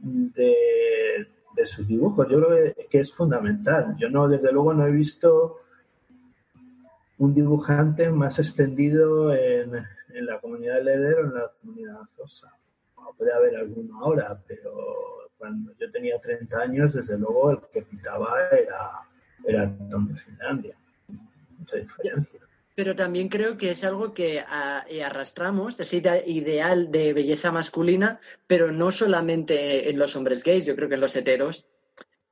de, 0.00 1.28
de 1.56 1.66
sus 1.66 1.88
dibujos. 1.88 2.28
Yo 2.30 2.40
creo 2.40 2.74
que, 2.88 3.00
es 3.00 3.12
fundamental. 3.12 3.96
Yo 3.98 4.08
no, 4.08 4.28
desde 4.28 4.52
luego, 4.52 4.72
no 4.72 4.86
he 4.86 4.92
visto 4.92 5.58
un 7.18 7.34
dibujante 7.34 8.12
más 8.12 8.38
extendido 8.38 9.34
en, 9.34 9.74
en 9.74 10.26
la 10.26 10.40
comunidad 10.40 10.76
de 10.76 10.84
Leder 10.84 11.14
o 11.16 11.24
en 11.24 11.34
la 11.34 11.50
comunidad 11.60 11.98
rosa. 12.16 12.54
puede 13.18 13.32
haber 13.32 13.56
alguno 13.56 14.04
ahora, 14.04 14.40
pero 14.46 14.72
cuando 15.36 15.72
yo 15.80 15.90
tenía 15.90 16.20
30 16.20 16.60
años, 16.60 16.94
desde 16.94 17.18
luego, 17.18 17.50
el 17.50 17.58
que 17.72 17.82
pintaba 17.82 18.34
era, 18.52 19.00
era 19.44 19.88
Tom 19.90 20.06
de 20.06 20.14
Finlandia. 20.14 20.76
Mucha 21.58 21.76
diferencia 21.78 22.40
pero 22.74 22.96
también 22.96 23.28
creo 23.28 23.56
que 23.56 23.70
es 23.70 23.84
algo 23.84 24.14
que 24.14 24.40
arrastramos, 24.40 25.78
ese 25.78 26.02
ideal 26.26 26.90
de 26.90 27.12
belleza 27.12 27.52
masculina, 27.52 28.20
pero 28.46 28.72
no 28.72 28.90
solamente 28.90 29.90
en 29.90 29.98
los 29.98 30.16
hombres 30.16 30.42
gays, 30.42 30.66
yo 30.66 30.74
creo 30.76 30.88
que 30.88 30.94
en 30.94 31.00
los 31.00 31.16
heteros 31.16 31.66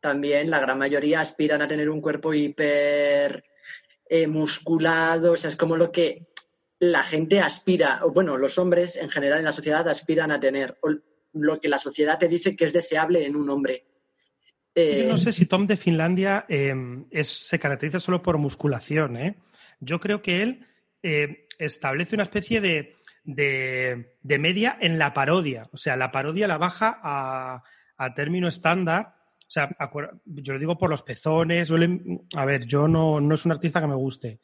también 0.00 0.50
la 0.50 0.60
gran 0.60 0.78
mayoría 0.78 1.20
aspiran 1.20 1.62
a 1.62 1.68
tener 1.68 1.90
un 1.90 2.00
cuerpo 2.00 2.32
hiper 2.32 3.44
eh, 4.08 4.26
musculado, 4.26 5.32
o 5.32 5.36
sea, 5.36 5.50
es 5.50 5.56
como 5.56 5.76
lo 5.76 5.92
que 5.92 6.26
la 6.78 7.02
gente 7.02 7.40
aspira, 7.40 8.00
o 8.02 8.10
bueno, 8.10 8.38
los 8.38 8.58
hombres 8.58 8.96
en 8.96 9.10
general 9.10 9.38
en 9.38 9.44
la 9.44 9.52
sociedad 9.52 9.86
aspiran 9.88 10.32
a 10.32 10.40
tener, 10.40 10.78
o 10.80 10.88
lo 11.34 11.60
que 11.60 11.68
la 11.68 11.78
sociedad 11.78 12.18
te 12.18 12.26
dice 12.26 12.56
que 12.56 12.64
es 12.64 12.72
deseable 12.72 13.24
en 13.24 13.36
un 13.36 13.50
hombre. 13.50 13.84
Yo 14.74 15.08
no 15.08 15.14
eh, 15.14 15.18
sé 15.18 15.32
si 15.32 15.46
Tom 15.46 15.66
de 15.66 15.76
Finlandia 15.76 16.46
eh, 16.48 16.74
se 17.22 17.58
caracteriza 17.58 18.00
solo 18.00 18.22
por 18.22 18.38
musculación, 18.38 19.16
¿eh? 19.16 19.36
Yo 19.80 20.00
creo 20.00 20.22
que 20.22 20.42
él 20.42 20.66
eh, 21.02 21.46
establece 21.58 22.14
una 22.14 22.24
especie 22.24 22.60
de, 22.60 22.96
de, 23.24 24.38
media 24.38 24.76
en 24.80 24.98
la 24.98 25.12
parodia. 25.12 25.68
O 25.72 25.76
sea, 25.76 25.96
la 25.96 26.12
parodia 26.12 26.46
la 26.46 26.58
baja 26.58 26.98
a, 27.02 27.62
a 27.96 28.14
término 28.14 28.48
estándar. 28.48 29.14
O 29.38 29.50
sea, 29.52 29.68
yo 30.24 30.52
lo 30.52 30.58
digo 30.58 30.78
por 30.78 30.90
los 30.90 31.02
pezones. 31.02 31.72
A 32.36 32.44
ver, 32.44 32.66
yo 32.66 32.86
no, 32.86 33.20
no 33.20 33.34
es 33.34 33.44
un 33.44 33.52
artista 33.52 33.80
que 33.80 33.88
me 33.88 33.94
guste 33.94 34.40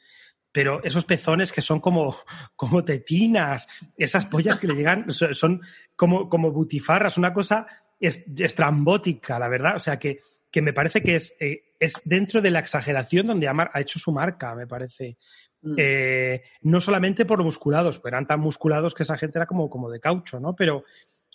pero 0.56 0.82
esos 0.82 1.04
pezones 1.04 1.52
que 1.52 1.60
son 1.60 1.80
como, 1.80 2.16
como 2.56 2.82
tetinas, 2.82 3.68
esas 3.94 4.24
pollas 4.24 4.58
que 4.58 4.66
le 4.66 4.74
llegan, 4.74 5.12
son 5.12 5.60
como, 5.94 6.30
como 6.30 6.50
butifarras, 6.50 7.18
una 7.18 7.34
cosa 7.34 7.66
estrambótica, 8.00 9.38
la 9.38 9.50
verdad. 9.50 9.76
O 9.76 9.78
sea, 9.78 9.98
que, 9.98 10.20
que 10.50 10.62
me 10.62 10.72
parece 10.72 11.02
que 11.02 11.16
es, 11.16 11.34
eh, 11.40 11.74
es 11.78 11.94
dentro 12.04 12.40
de 12.40 12.50
la 12.50 12.60
exageración 12.60 13.26
donde 13.26 13.48
ha, 13.48 13.70
ha 13.72 13.80
hecho 13.80 13.98
su 13.98 14.12
marca, 14.12 14.54
me 14.54 14.66
parece. 14.66 15.18
Mm. 15.62 15.74
Eh, 15.76 16.42
no 16.62 16.80
solamente 16.80 17.24
por 17.24 17.42
musculados, 17.42 17.98
pero 17.98 18.16
eran 18.16 18.26
tan 18.26 18.40
musculados 18.40 18.94
que 18.94 19.02
esa 19.02 19.16
gente 19.16 19.38
era 19.38 19.46
como, 19.46 19.68
como 19.68 19.90
de 19.90 20.00
caucho, 20.00 20.38
¿no? 20.38 20.54
Pero 20.54 20.84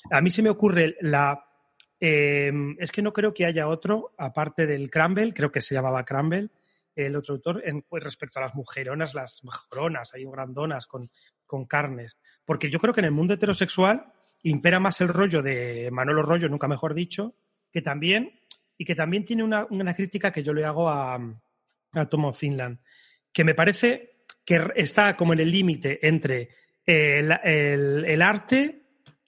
a 0.09 0.21
mí 0.21 0.29
se 0.29 0.41
me 0.41 0.49
ocurre 0.49 0.95
la... 1.01 1.45
Em, 1.99 2.75
es 2.79 2.91
que 2.91 3.01
no 3.01 3.13
creo 3.13 3.33
que 3.33 3.45
haya 3.45 3.67
otro, 3.67 4.13
aparte 4.17 4.65
del 4.65 4.89
Crumble, 4.89 5.33
creo 5.33 5.51
que 5.51 5.61
se 5.61 5.75
llamaba 5.75 6.03
Crumble, 6.03 6.49
el 6.95 7.15
otro 7.15 7.35
autor, 7.35 7.61
en, 7.63 7.83
pues, 7.83 8.03
respecto 8.03 8.39
a 8.39 8.43
las 8.43 8.55
mujeronas, 8.55 9.13
las 9.13 9.43
mejoronas, 9.43 10.13
hay 10.13 10.25
grandonas 10.25 10.87
con, 10.87 11.11
con 11.45 11.65
carnes. 11.65 12.17
Porque 12.43 12.69
yo 12.69 12.79
creo 12.79 12.93
que 12.93 13.01
en 13.01 13.05
el 13.05 13.11
mundo 13.11 13.35
heterosexual 13.35 14.11
impera 14.43 14.79
más 14.79 14.99
el 15.01 15.09
rollo 15.09 15.43
de 15.43 15.89
Manolo 15.91 16.23
Rollo, 16.23 16.49
nunca 16.49 16.67
mejor 16.67 16.95
dicho, 16.95 17.35
que 17.71 17.81
también 17.81 18.40
y 18.81 18.83
que 18.83 18.95
también 18.95 19.23
tiene 19.23 19.43
una, 19.43 19.93
crítica 19.93 20.31
que 20.31 20.41
yo 20.41 20.55
le 20.55 20.65
hago 20.65 20.89
a, 20.89 21.13
a 21.91 22.05
Tom 22.09 22.33
Finland, 22.33 22.79
que 23.31 23.43
me 23.43 23.53
parece 23.53 24.23
que 24.43 24.59
está 24.75 25.15
como 25.15 25.33
en 25.33 25.39
el 25.39 25.51
límite 25.51 25.99
entre 26.07 26.49
el, 26.83 27.31
el, 27.43 28.21
arte, 28.23 28.81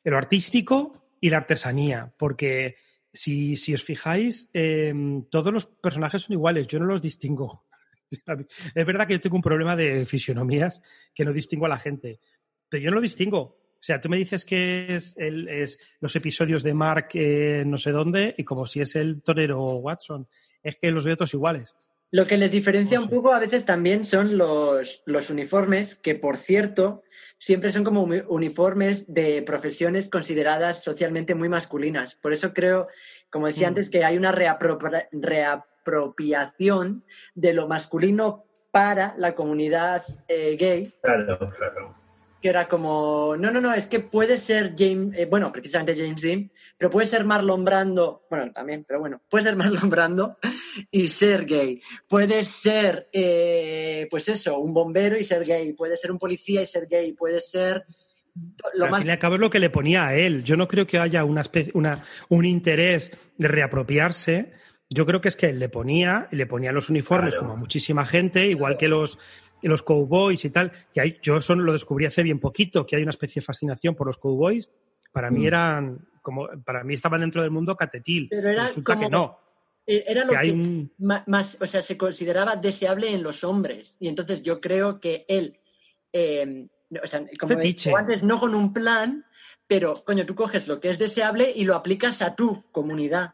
lo 0.05 0.17
artístico 0.17 1.05
y 1.21 1.29
la 1.29 1.37
artesanía, 1.37 2.11
porque 2.17 2.77
si, 3.13 3.55
si 3.55 3.75
os 3.75 3.83
fijáis, 3.83 4.49
em, 4.53 5.25
todos 5.29 5.53
los 5.53 5.67
personajes 5.67 6.23
son 6.23 6.33
iguales, 6.33 6.65
yo 6.65 6.79
no 6.79 6.85
los 6.85 7.03
distingo. 7.03 7.67
Es 8.73 8.85
verdad 8.87 9.05
que 9.05 9.13
yo 9.13 9.21
tengo 9.21 9.35
un 9.35 9.43
problema 9.43 9.75
de 9.75 10.07
fisionomías 10.07 10.81
que 11.13 11.25
no 11.25 11.31
distingo 11.31 11.67
a 11.67 11.69
la 11.69 11.77
gente, 11.77 12.19
pero 12.67 12.81
yo 12.81 12.89
no 12.89 12.95
lo 12.95 13.01
distingo. 13.01 13.62
O 13.84 13.86
sea, 13.86 13.99
tú 13.99 14.07
me 14.07 14.15
dices 14.15 14.45
que 14.45 14.95
es, 14.95 15.17
el, 15.17 15.49
es 15.49 15.77
los 15.99 16.15
episodios 16.15 16.63
de 16.63 16.73
Mark 16.73 17.09
no 17.65 17.77
sé 17.77 17.91
dónde 17.91 18.34
y 18.38 18.45
como 18.45 18.65
si 18.65 18.79
es 18.79 18.95
el 18.95 19.21
torero 19.21 19.59
Watson. 19.75 20.25
Es 20.63 20.77
que 20.77 20.89
los 20.89 21.03
veo 21.03 21.17
todos 21.17 21.34
iguales. 21.34 21.75
Lo 22.09 22.25
que 22.25 22.38
les 22.38 22.53
diferencia 22.53 23.01
un 23.01 23.09
poco 23.09 23.34
a 23.34 23.39
veces 23.39 23.65
también 23.65 24.05
son 24.05 24.38
los, 24.38 25.03
los 25.05 25.29
uniformes, 25.29 25.95
que 25.95 26.15
por 26.15 26.38
cierto, 26.38 27.03
siempre 27.38 27.73
son 27.73 27.84
como 27.84 28.03
uniformes 28.03 29.03
de 29.13 29.41
profesiones 29.41 30.09
consideradas 30.09 30.81
socialmente 30.81 31.36
muy 31.36 31.49
masculinas. 31.49 32.15
Por 32.15 32.31
eso 32.31 32.53
creo, 32.53 32.88
como 33.29 33.47
decía 33.47 33.67
mm. 33.67 33.71
antes, 33.71 33.89
que 33.89 34.05
hay 34.05 34.15
una 34.15 34.31
reapropiación 34.31 37.03
de 37.36 37.51
lo 37.51 37.67
masculino 37.67 38.45
para 38.71 39.13
la 39.17 39.36
comunidad 39.36 40.03
eh, 40.29 40.55
gay. 40.57 40.93
Claro, 41.01 41.51
claro 41.57 42.01
que 42.43 42.49
era 42.49 42.67
como, 42.67 43.37
no, 43.37 43.51
no, 43.51 43.61
no, 43.61 43.73
es 43.73 43.87
que 43.87 44.01
puede 44.01 44.37
ser 44.37 44.75
James, 44.77 45.17
eh, 45.17 45.25
bueno, 45.25 45.49
precisamente 45.53 45.95
James 45.95 46.21
Dean, 46.21 46.51
pero 46.77 46.91
puede 46.91 47.07
ser 47.07 47.23
Marlon 47.23 47.63
Brando, 47.63 48.27
bueno, 48.29 48.51
también, 48.51 48.83
pero 48.85 48.99
bueno, 48.99 49.21
puede 49.29 49.45
ser 49.45 49.55
Marlon 49.55 49.89
Brando 49.89 50.37
y 50.91 51.07
ser 51.07 51.45
gay. 51.45 51.81
Puede 52.05 52.43
ser, 52.43 53.07
eh, 53.13 54.09
pues 54.11 54.27
eso, 54.27 54.59
un 54.59 54.73
bombero 54.73 55.17
y 55.17 55.23
ser 55.23 55.45
gay. 55.45 55.71
Puede 55.71 55.95
ser 55.95 56.11
un 56.11 56.19
policía 56.19 56.61
y 56.61 56.65
ser 56.65 56.87
gay. 56.89 57.13
Puede 57.13 57.39
ser 57.39 57.85
lo 58.73 58.87
Al 58.87 58.95
fin 58.95 59.07
y 59.07 59.11
al 59.11 59.19
cabo 59.19 59.35
es 59.35 59.41
lo 59.41 59.49
que 59.49 59.61
le 59.61 59.69
ponía 59.69 60.07
a 60.07 60.15
él. 60.15 60.43
Yo 60.43 60.57
no 60.57 60.67
creo 60.67 60.85
que 60.85 60.99
haya 60.99 61.23
una, 61.23 61.43
una 61.75 62.03
un 62.27 62.43
interés 62.43 63.17
de 63.37 63.47
reapropiarse. 63.47 64.51
Yo 64.89 65.05
creo 65.05 65.21
que 65.21 65.29
es 65.29 65.37
que 65.37 65.47
él 65.47 65.59
le 65.59 65.69
ponía, 65.69 66.27
le 66.31 66.45
ponía 66.45 66.73
los 66.73 66.89
uniformes 66.89 67.35
como 67.35 67.53
a 67.53 67.55
muchísima 67.55 68.05
gente, 68.05 68.47
igual 68.47 68.75
que 68.75 68.89
los 68.89 69.17
los 69.70 69.84
cowboys 69.84 70.43
y 70.45 70.49
tal, 70.49 70.72
que 70.93 71.01
hay, 71.01 71.18
yo 71.22 71.38
eso 71.38 71.55
lo 71.55 71.74
descubrí 71.74 72.05
hace 72.05 72.24
bien 72.24 72.39
poquito, 72.39 72.86
que 72.86 72.95
hay 72.95 73.03
una 73.03 73.11
especie 73.11 73.41
de 73.41 73.45
fascinación 73.45 73.95
por 73.95 74.07
los 74.07 74.18
cowboys. 74.18 74.72
Para 75.11 75.30
mí 75.30 75.41
mm. 75.41 75.47
eran 75.47 76.07
como, 76.22 76.47
para 76.66 76.84
mí 76.84 76.93
estaban 76.93 77.22
dentro 77.22 77.41
del 77.41 77.51
mundo 77.51 77.76
catetil. 77.76 78.28
Pero 78.30 78.49
era 78.49 78.68
Resulta 78.68 78.97
que 78.97 79.09
no. 79.09 79.39
Era 79.86 80.24
lo 80.24 80.32
que, 80.32 80.88
más, 81.28 81.57
o 81.59 81.68
sea, 81.68 81.82
se 81.82 81.97
consideraba 81.97 82.55
deseable 82.55 83.11
en 83.11 83.22
los 83.22 83.43
hombres. 83.43 83.97
Y 83.99 84.07
entonces 84.07 84.41
yo 84.41 84.61
creo 84.61 85.01
que 85.01 85.26
él, 85.28 85.59
eh, 86.14 86.68
o 87.03 87.05
sea, 87.05 87.26
como 87.38 87.97
antes, 87.97 88.24
no 88.24 88.39
con 88.39 88.55
un 88.55 88.72
plan, 88.72 89.26
pero 89.68 89.93
coño, 90.05 90.26
tú 90.26 90.36
coges 90.36 90.70
lo 90.70 90.80
que 90.80 90.89
es 90.89 90.99
deseable 90.99 91.51
y 91.53 91.66
lo 91.66 91.76
aplicas 91.76 92.22
a 92.22 92.36
tu 92.36 92.64
comunidad 92.72 93.34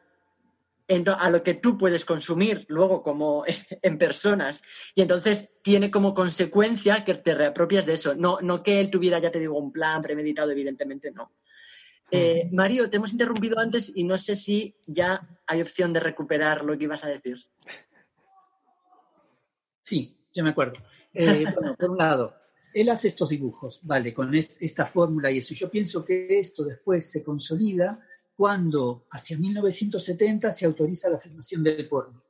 a 0.89 1.29
lo 1.29 1.43
que 1.43 1.53
tú 1.53 1.77
puedes 1.77 2.03
consumir 2.03 2.65
luego 2.67 3.03
como 3.03 3.43
en 3.81 3.97
personas. 3.97 4.63
Y 4.95 5.01
entonces 5.01 5.51
tiene 5.61 5.91
como 5.91 6.13
consecuencia 6.13 7.03
que 7.03 7.15
te 7.15 7.35
reapropias 7.35 7.85
de 7.85 7.93
eso. 7.93 8.15
No, 8.15 8.39
no 8.41 8.63
que 8.63 8.79
él 8.79 8.89
tuviera, 8.89 9.19
ya 9.19 9.31
te 9.31 9.39
digo, 9.39 9.57
un 9.57 9.71
plan 9.71 10.01
premeditado, 10.01 10.51
evidentemente 10.51 11.11
no. 11.11 11.31
Eh, 12.11 12.49
Mario, 12.51 12.89
te 12.89 12.97
hemos 12.97 13.11
interrumpido 13.11 13.59
antes 13.59 13.91
y 13.93 14.03
no 14.03 14.17
sé 14.17 14.35
si 14.35 14.75
ya 14.87 15.27
hay 15.45 15.61
opción 15.61 15.93
de 15.93 15.99
recuperar 15.99 16.65
lo 16.65 16.75
que 16.75 16.85
ibas 16.85 17.03
a 17.03 17.09
decir. 17.09 17.37
Sí, 19.81 20.17
yo 20.33 20.43
me 20.43 20.49
acuerdo. 20.49 20.79
Eh, 21.13 21.43
bueno, 21.55 21.75
por 21.75 21.91
un 21.91 21.97
lado, 21.97 22.35
él 22.73 22.89
hace 22.89 23.09
estos 23.09 23.29
dibujos, 23.29 23.81
vale, 23.83 24.11
con 24.11 24.33
esta 24.33 24.87
fórmula 24.87 25.29
y 25.29 25.37
eso. 25.37 25.53
Yo 25.53 25.69
pienso 25.69 26.03
que 26.03 26.39
esto 26.39 26.63
después 26.63 27.11
se 27.11 27.23
consolida 27.23 28.03
cuando 28.39 29.05
hacia 29.11 29.37
1970 29.37 30.49
se 30.53 30.65
autoriza 30.65 31.09
la 31.09 31.19
filmación 31.19 31.61
del 31.61 31.89
porno. 31.89 32.23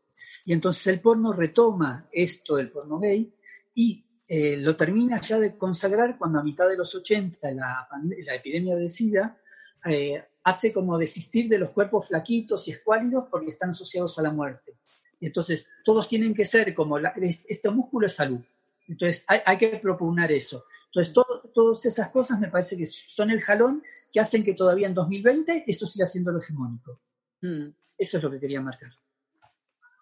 Y 0.43 0.53
entonces 0.53 0.88
el 0.88 1.01
porno 1.01 1.34
retoma 1.34 2.10
esto 2.12 2.55
del 2.55 2.72
porno 2.72 2.97
gay 2.97 3.32
y 3.76 4.03
eh, 4.28 4.57
lo 4.57 4.76
termina 4.76 5.22
ya 5.22 5.38
de 5.38 5.55
consagrar 5.55 6.18
cuando 6.18 6.39
a 6.39 6.43
mitad 6.43 6.68
de 6.68 6.78
los 6.78 6.95
80 6.95 7.51
la, 7.51 7.88
la 8.26 8.34
epidemia 8.34 8.76
de 8.76 8.89
SIDA 8.89 9.39
eh, 9.86 10.24
hace 10.45 10.74
como 10.74 10.97
desistir 10.97 11.47
de 11.47 11.60
los 11.60 11.70
cuerpos 11.70 12.07
flaquitos 12.07 12.68
y 12.68 12.72
escuálidos 12.72 13.26
porque 13.30 13.49
están 13.49 13.70
asociados 13.70 14.18
a 14.18 14.24
la 14.24 14.32
muerte. 14.32 14.80
Y 15.20 15.28
entonces 15.28 15.70
todos 15.86 16.07
tienen 16.07 16.34
que 16.34 16.45
ser 16.45 16.74
como, 16.74 16.97
este 16.97 17.70
músculo 17.70 18.07
es 18.07 18.16
salud. 18.16 18.43
Entonces 18.88 19.26
hay, 19.28 19.41
hay 19.45 19.60
que 19.60 19.78
proponer 19.78 20.32
eso. 20.32 20.64
Entonces 20.88 21.14
todas 21.53 21.86
esas 21.86 22.10
cosas 22.10 22.39
me 22.39 22.47
parece 22.47 22.76
que 22.76 22.88
son 22.88 23.30
el 23.30 23.41
jalón 23.41 23.84
que 24.12 24.20
hacen 24.20 24.43
que 24.43 24.53
todavía 24.53 24.88
en 24.88 24.93
2020 24.93 25.66
esto 25.68 25.86
siga 25.86 26.05
siendo 26.05 26.32
lo 26.32 26.39
hegemónico. 26.39 26.99
Hmm. 27.41 27.70
Eso 27.97 28.18
es 28.18 28.24
lo 28.24 28.32
que 28.32 28.39
quería 28.39 28.62
marcar. 28.62 28.91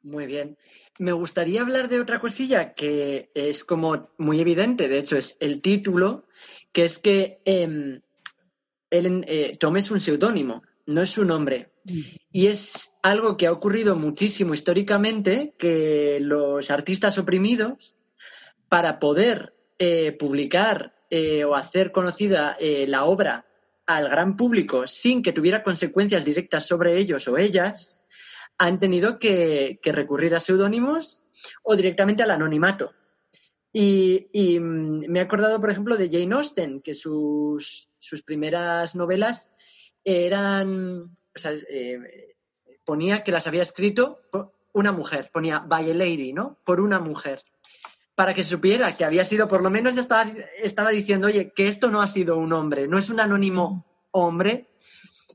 Muy 0.04 0.26
bien. 0.26 0.58
Me 1.00 1.12
gustaría 1.12 1.62
hablar 1.62 1.90
de 1.90 2.00
otra 2.00 2.20
cosilla 2.20 2.74
que 2.74 3.32
es 3.34 3.64
como 3.64 4.10
muy 4.18 4.40
evidente, 4.40 4.88
de 4.88 5.00
hecho 5.00 5.18
es 5.18 5.36
el 5.40 5.62
título, 5.62 6.26
que 6.72 6.86
es 6.86 6.98
que 6.98 7.42
eh, 7.46 8.02
Tom 9.60 9.78
es 9.78 9.92
un 9.92 10.00
seudónimo, 10.00 10.64
no 10.86 11.02
es 11.02 11.10
su 11.10 11.26
nombre. 11.26 11.74
Hmm. 11.84 12.02
Y 12.32 12.48
es 12.48 12.94
algo 13.02 13.38
que 13.38 13.48
ha 13.48 13.52
ocurrido 13.52 13.96
muchísimo 13.96 14.54
históricamente, 14.54 15.56
que 15.58 16.20
los 16.22 16.72
artistas 16.72 17.18
oprimidos, 17.18 17.96
para 18.70 19.00
poder 19.00 19.54
eh, 19.80 20.12
publicar 20.14 20.96
eh, 21.10 21.46
o 21.46 21.56
hacer 21.56 21.92
conocida 21.92 22.58
eh, 22.60 22.86
la 22.88 23.06
obra 23.06 23.47
al 23.88 24.10
gran 24.10 24.36
público 24.38 24.88
sin 24.88 25.24
que 25.24 25.34
tuviera 25.34 25.64
consecuencias 25.64 26.24
directas 26.24 26.66
sobre 26.66 26.98
ellos 26.98 27.28
o 27.28 27.38
ellas, 27.38 28.00
han 28.60 28.80
tenido 28.80 29.18
que, 29.18 29.80
que 29.82 29.92
recurrir 29.92 30.36
a 30.36 30.40
seudónimos 30.40 31.24
o 31.64 31.76
directamente 31.76 32.24
al 32.24 32.32
anonimato. 32.32 32.94
Y, 33.74 34.60
mm, 34.60 35.06
me 35.08 35.20
he 35.20 35.22
acordado, 35.22 35.60
por 35.60 35.70
ejemplo, 35.70 35.98
de 35.98 36.10
Jane 36.10 36.34
Austen, 36.34 36.82
que 36.82 36.96
sus, 36.96 37.90
sus 38.00 38.24
primeras 38.24 38.96
novelas 38.96 39.52
eran, 40.04 41.00
o 41.00 41.40
sea, 41.40 41.52
eh, 41.70 42.36
ponía 42.84 43.24
que 43.24 43.32
las 43.32 43.46
había 43.46 43.62
escrito 43.62 44.22
una 44.74 44.92
mujer, 44.92 45.30
ponía 45.32 45.60
by 45.60 45.92
a 45.92 45.94
lady, 45.94 46.34
¿no? 46.34 46.60
Por 46.64 46.80
una 46.80 47.00
mujer. 47.00 47.42
Para 48.18 48.34
que 48.34 48.44
supiera 48.44 48.96
que 48.98 49.06
había 49.06 49.24
sido, 49.24 49.48
por 49.48 49.62
lo 49.62 49.70
menos 49.70 49.96
estaba, 49.96 50.26
estaba 50.58 50.90
diciendo, 50.90 51.28
oye, 51.28 51.54
que 51.54 51.68
esto 51.68 51.92
no 51.92 52.02
ha 52.02 52.08
sido 52.08 52.36
un 52.36 52.52
hombre, 52.52 52.88
no 52.88 52.98
es 52.98 53.12
un 53.12 53.20
anónimo 53.20 53.86
hombre, 54.10 54.72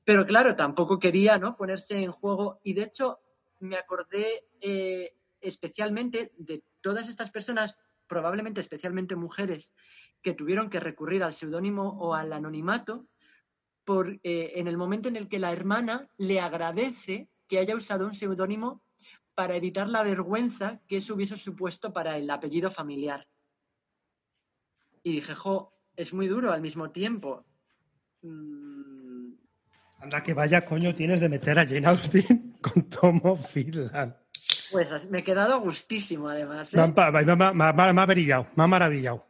pero 0.04 0.26
claro, 0.26 0.56
tampoco 0.56 0.98
quería 0.98 1.38
¿no? 1.38 1.56
ponerse 1.56 2.02
en 2.02 2.10
juego. 2.10 2.58
Y 2.64 2.72
de 2.72 2.82
hecho, 2.82 3.20
me 3.60 3.76
acordé 3.76 4.48
eh, 4.60 5.14
especialmente 5.40 6.32
de 6.36 6.64
todas 6.80 7.08
estas 7.08 7.30
personas, 7.30 7.76
probablemente 8.08 8.60
especialmente 8.60 9.14
mujeres, 9.14 9.72
que 10.20 10.34
tuvieron 10.34 10.68
que 10.68 10.80
recurrir 10.80 11.22
al 11.22 11.34
seudónimo 11.34 11.88
o 12.00 12.14
al 12.14 12.32
anonimato, 12.32 13.06
por, 13.84 14.18
eh, 14.24 14.54
en 14.56 14.66
el 14.66 14.76
momento 14.76 15.08
en 15.08 15.14
el 15.14 15.28
que 15.28 15.38
la 15.38 15.52
hermana 15.52 16.08
le 16.16 16.40
agradece 16.40 17.28
que 17.46 17.60
haya 17.60 17.76
usado 17.76 18.06
un 18.06 18.14
seudónimo 18.16 18.82
para 19.34 19.54
evitar 19.54 19.88
la 19.88 20.02
vergüenza 20.02 20.80
que 20.88 20.98
eso 20.98 21.14
hubiese 21.14 21.36
supuesto 21.36 21.92
para 21.92 22.16
el 22.16 22.28
apellido 22.30 22.70
familiar. 22.70 23.26
Y 25.02 25.12
dije, 25.12 25.34
jo, 25.34 25.72
es 25.96 26.12
muy 26.12 26.28
duro 26.28 26.52
al 26.52 26.60
mismo 26.60 26.90
tiempo. 26.90 27.44
Mm, 28.22 29.32
Anda 30.00 30.22
que 30.22 30.34
vaya 30.34 30.64
coño 30.64 30.94
tienes 30.94 31.20
de 31.20 31.28
meter 31.28 31.58
a 31.58 31.66
Jane 31.66 31.86
Austen 31.86 32.56
con 32.62 32.88
Tomo 32.88 33.36
Finland. 33.36 34.14
pues 34.70 35.08
me 35.10 35.20
he 35.20 35.24
quedado 35.24 35.60
gustísimo, 35.60 36.28
además. 36.28 36.72
¿eh? 36.74 36.76
Me, 36.76 36.88
me, 36.88 37.32
ha- 37.32 37.34
me 37.34 37.64
ha- 37.64 37.72
me 37.72 37.82
ha- 37.82 37.92
maravillado, 37.92 38.46
me 38.56 38.64
ha 38.64 38.66
maravillado. 38.66 39.26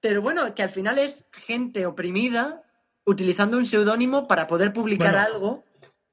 Pero 0.00 0.22
bueno, 0.22 0.54
que 0.54 0.62
al 0.62 0.70
final 0.70 0.98
es 0.98 1.24
gente 1.32 1.86
oprimida 1.86 2.62
utilizando 3.04 3.56
un 3.56 3.66
seudónimo 3.66 4.28
para 4.28 4.46
poder 4.46 4.72
publicar 4.72 5.12
Bueno. 5.14 5.26
algo. 5.26 5.64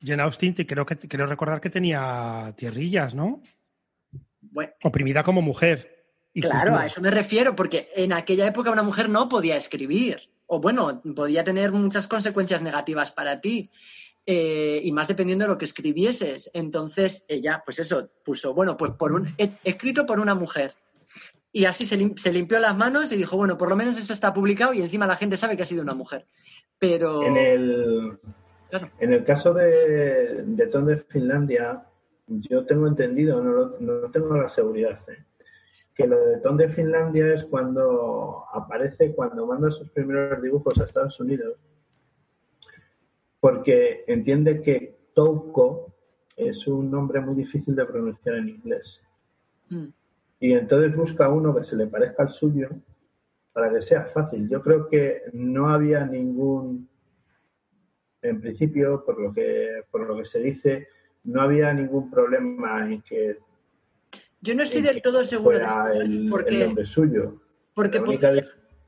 Jane 0.02 0.22
Austen, 0.24 0.54
te- 0.56 0.66
creo, 0.68 0.86
que, 0.86 0.98
creo 0.98 1.26
recordar 1.28 1.60
que 1.62 1.70
tenía 1.70 2.54
tierrillas, 2.58 3.14
¿no? 3.16 3.42
Bueno, 4.42 4.72
Oprimida 4.84 5.24
como 5.24 5.42
mujer. 5.42 5.94
Y 6.34 6.42
claro, 6.42 6.60
cultura. 6.60 6.82
a 6.82 6.86
eso 6.86 7.02
me 7.02 7.12
refiero, 7.12 7.56
porque 7.56 7.90
en 7.96 8.14
aquella 8.14 8.46
época 8.48 8.70
una 8.72 8.84
mujer 8.84 9.10
no 9.10 9.28
podía 9.30 9.56
escribir. 9.56 10.30
O 10.48 10.60
bueno, 10.60 11.02
podía 11.16 11.44
tener 11.44 11.72
muchas 11.72 12.08
consecuencias 12.08 12.62
negativas 12.62 13.12
para 13.12 13.40
ti. 13.42 13.70
eh, 14.28 14.82
y 14.84 14.92
más 14.92 15.08
dependiendo 15.08 15.46
de 15.46 15.50
lo 15.50 15.58
que 15.60 15.66
escribieses. 15.66 16.50
Entonces 16.54 17.24
ella, 17.28 17.62
pues 17.64 17.78
eso, 17.78 18.10
puso, 18.24 18.56
bueno, 18.56 18.76
pues 18.76 18.92
por 18.94 19.14
un, 19.14 19.34
he- 19.38 19.52
escrito 19.64 20.06
por 20.08 20.20
una 20.20 20.34
mujer. 20.34 20.74
Y 21.52 21.66
así 21.66 21.86
se, 21.86 21.96
lim- 21.98 22.18
se 22.18 22.34
limpió 22.34 22.58
las 22.60 22.76
manos 22.76 23.12
y 23.12 23.18
dijo, 23.18 23.38
bueno, 23.38 23.56
por 23.56 23.70
lo 23.70 23.76
menos 23.76 23.98
eso 24.00 24.14
está 24.14 24.34
publicado 24.34 24.74
y 24.74 24.82
encima 24.82 25.06
la 25.06 25.16
gente 25.16 25.38
sabe 25.38 25.56
que 25.56 25.62
ha 25.62 25.66
sido 25.66 25.84
una 25.84 25.94
mujer. 25.94 26.26
Pero... 26.80 27.24
En 27.24 27.38
el, 27.38 28.20
Claro. 28.70 28.90
en 29.00 29.14
el 29.14 29.24
caso 29.24 29.54
de, 29.54 30.44
de 30.44 30.68
Tom 30.68 30.86
de 30.86 30.98
Finlandia, 30.98 31.86
yo 32.28 32.66
tengo 32.66 32.88
entendido, 32.88 33.42
no, 33.44 33.52
lo- 33.52 33.80
no 33.80 34.12
tengo 34.12 34.36
la 34.36 34.50
seguridad, 34.50 35.00
¿eh? 35.10 35.24
que 35.94 36.08
lo 36.08 36.20
de 36.26 36.38
Tom 36.40 36.58
de 36.58 36.68
Finlandia 36.68 37.34
es 37.34 37.46
cuando 37.46 38.46
aparece, 38.52 39.14
cuando 39.14 39.46
manda 39.46 39.72
sus 39.72 39.90
primeros 39.92 40.42
dibujos 40.42 40.80
a 40.80 40.84
Estados 40.86 41.20
Unidos, 41.20 41.56
porque 43.40 44.04
entiende 44.08 44.62
que 44.62 44.98
Touko 45.14 45.94
es 46.36 46.68
un 46.68 46.92
nombre 46.92 47.22
muy 47.22 47.36
difícil 47.36 47.76
de 47.76 47.86
pronunciar 47.86 48.36
en 48.36 48.50
inglés. 48.50 49.02
Mm. 49.70 49.86
Y 50.40 50.54
entonces 50.54 50.96
busca 50.96 51.30
uno 51.30 51.56
que 51.56 51.64
se 51.64 51.76
le 51.78 51.88
parezca 51.88 52.24
al 52.24 52.30
suyo 52.30 52.70
para 53.54 53.72
que 53.72 53.82
sea 53.82 54.04
fácil. 54.06 54.50
Yo 54.50 54.62
creo 54.62 54.88
que 54.90 55.22
no 55.34 55.70
había 55.70 56.06
ningún, 56.06 56.90
en 58.30 58.42
principio, 58.42 59.04
por 59.06 59.20
lo 59.20 59.34
que, 59.34 59.82
por 59.92 60.08
lo 60.08 60.18
que 60.18 60.26
se 60.26 60.40
dice, 60.40 60.88
no 61.24 61.42
había 61.42 61.74
ningún 61.74 62.10
problema 62.12 62.86
en 62.86 63.02
que 63.02 63.38
Yo 64.42 64.56
no 64.56 64.64
estoy 64.64 64.82
del 64.82 65.02
todo 65.02 65.26
seguro 65.26 65.60
de 65.60 65.66
¿eh? 65.66 66.02
el, 66.02 66.28
porque, 66.30 66.56
el 66.62 66.68
nombre 66.68 66.86
suyo. 66.86 67.42
porque 67.74 68.00
única 68.00 68.32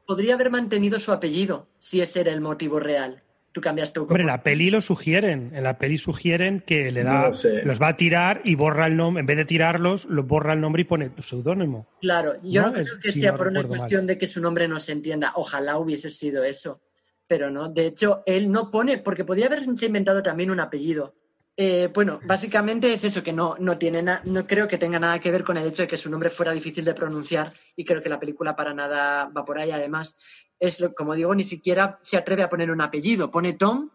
podría 0.05 0.35
haber 0.35 0.49
mantenido 0.51 0.99
su 0.99 1.11
apellido 1.11 1.67
si 1.79 1.99
ese 2.01 2.21
era 2.21 2.31
el 2.31 2.41
motivo 2.41 2.79
real. 2.79 3.21
Tú 3.51 3.61
cambias 3.61 3.91
tu 3.91 4.01
Hombre, 4.03 4.21
en 4.21 4.27
la 4.27 4.43
peli 4.43 4.69
lo 4.69 4.81
sugieren. 4.81 5.51
En 5.55 5.63
la 5.63 5.79
peli 5.79 5.97
sugieren 5.97 6.61
que 6.65 6.91
le 6.91 7.01
da, 7.01 7.33
sé. 7.33 7.63
los 7.63 7.81
va 7.81 7.87
a 7.87 7.97
tirar 7.97 8.41
y 8.43 8.53
borra 8.53 8.85
el 8.85 8.95
nombre. 8.95 9.21
En 9.21 9.25
vez 9.25 9.35
de 9.37 9.45
tirarlos, 9.45 10.05
los 10.05 10.27
borra 10.27 10.53
el 10.53 10.61
nombre 10.61 10.83
y 10.83 10.85
pone 10.85 11.09
tu 11.09 11.23
seudónimo. 11.23 11.87
Claro, 11.99 12.33
yo 12.43 12.61
no, 12.61 12.67
No, 12.67 12.73
creo 12.75 12.99
que 13.01 13.11
si 13.11 13.21
sea 13.21 13.31
no 13.31 13.37
por 13.37 13.47
una 13.47 13.61
mal. 13.61 13.69
cuestión 13.69 14.05
de 14.05 14.17
que 14.19 14.27
su 14.27 14.41
nombre 14.41 14.67
no 14.67 14.77
se 14.79 14.91
entienda. 14.91 15.31
Ojalá 15.35 15.79
hubiese 15.79 16.11
sido 16.11 16.43
eso. 16.43 16.79
Pero 17.27 17.49
no, 17.51 17.69
de 17.69 17.87
hecho, 17.87 18.23
él 18.25 18.51
no 18.51 18.71
pone, 18.71 18.97
porque 18.99 19.25
podría 19.25 19.47
haberse 19.47 19.85
inventado 19.85 20.23
también 20.23 20.49
un 20.51 20.59
apellido. 20.59 21.13
Eh, 21.59 21.89
bueno, 21.93 22.19
básicamente 22.23 22.93
es 22.93 23.03
eso, 23.03 23.23
que 23.23 23.33
no, 23.33 23.55
no 23.59 23.77
tiene 23.77 24.01
na- 24.03 24.21
no 24.25 24.45
creo 24.45 24.67
que 24.67 24.77
tenga 24.77 24.99
nada 24.99 25.19
que 25.19 25.31
ver 25.31 25.43
con 25.43 25.57
el 25.57 25.67
hecho 25.67 25.81
de 25.81 25.87
que 25.87 25.97
su 25.97 26.09
nombre 26.09 26.29
fuera 26.29 26.53
difícil 26.53 26.85
de 26.85 26.93
pronunciar 26.93 27.51
y 27.75 27.83
creo 27.83 28.01
que 28.01 28.09
la 28.09 28.19
película 28.19 28.55
para 28.55 28.73
nada 28.75 29.29
va 29.35 29.43
por 29.43 29.57
ahí. 29.57 29.71
Además, 29.71 30.15
es 30.59 30.79
lo, 30.79 30.93
como 30.93 31.15
digo, 31.15 31.33
ni 31.35 31.43
siquiera 31.43 31.99
se 32.03 32.15
atreve 32.15 32.43
a 32.43 32.49
poner 32.49 32.69
un 32.71 32.79
apellido. 32.81 33.31
Pone 33.31 33.53
Tom 33.53 33.89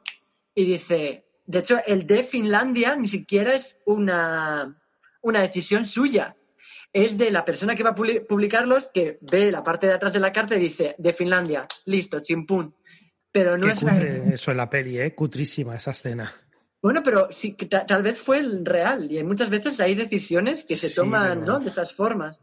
y 0.55 0.65
dice, 0.65 1.25
de 1.47 1.59
hecho, 1.61 1.79
el 1.87 2.07
de 2.07 2.25
Finlandia 2.25 2.97
ni 2.97 3.07
siquiera 3.07 3.55
es 3.55 3.79
una, 3.87 4.77
una 5.23 5.41
decisión 5.41 5.87
suya. 5.87 6.37
Es 6.93 7.17
de 7.17 7.31
la 7.31 7.45
persona 7.45 7.75
que 7.75 7.85
va 7.85 7.91
a 7.91 7.95
publi- 7.95 8.27
publicarlos 8.27 8.89
que 8.93 9.19
ve 9.23 9.51
la 9.53 9.63
parte 9.63 9.87
de 9.87 9.95
atrás 9.95 10.13
de 10.13 10.21
la 10.21 10.33
carta 10.33 10.57
y 10.57 10.61
dice, 10.61 10.95
de 10.99 11.13
Finlandia, 11.15 11.67
listo, 11.87 12.21
chimpún. 12.21 12.75
Pero 13.33 13.57
no 13.57 13.67
Qué 13.67 13.73
es 13.73 13.83
una 13.83 13.93
cutre 13.95 14.35
eso 14.35 14.51
en 14.51 14.57
la 14.59 14.69
peli, 14.71 15.01
¿eh? 15.01 15.15
Cutrísima 15.15 15.75
esa 15.75 15.93
escena. 15.93 16.33
bueno, 16.83 17.03
pero 17.03 17.29
sí, 17.31 17.53
tal 17.55 18.03
vez 18.03 18.19
fue 18.19 18.39
el 18.39 18.65
real 18.65 19.11
y 19.11 19.17
hay 19.17 19.25
muchas 19.25 19.49
veces 19.51 19.81
hay 19.81 19.95
decisiones 19.95 20.65
que 20.65 20.77
se 20.77 20.89
Sí, 20.91 20.97
toman 20.97 21.41
¿no? 21.45 21.59
de 21.59 21.69
esas 21.69 21.95
formas. 21.95 22.41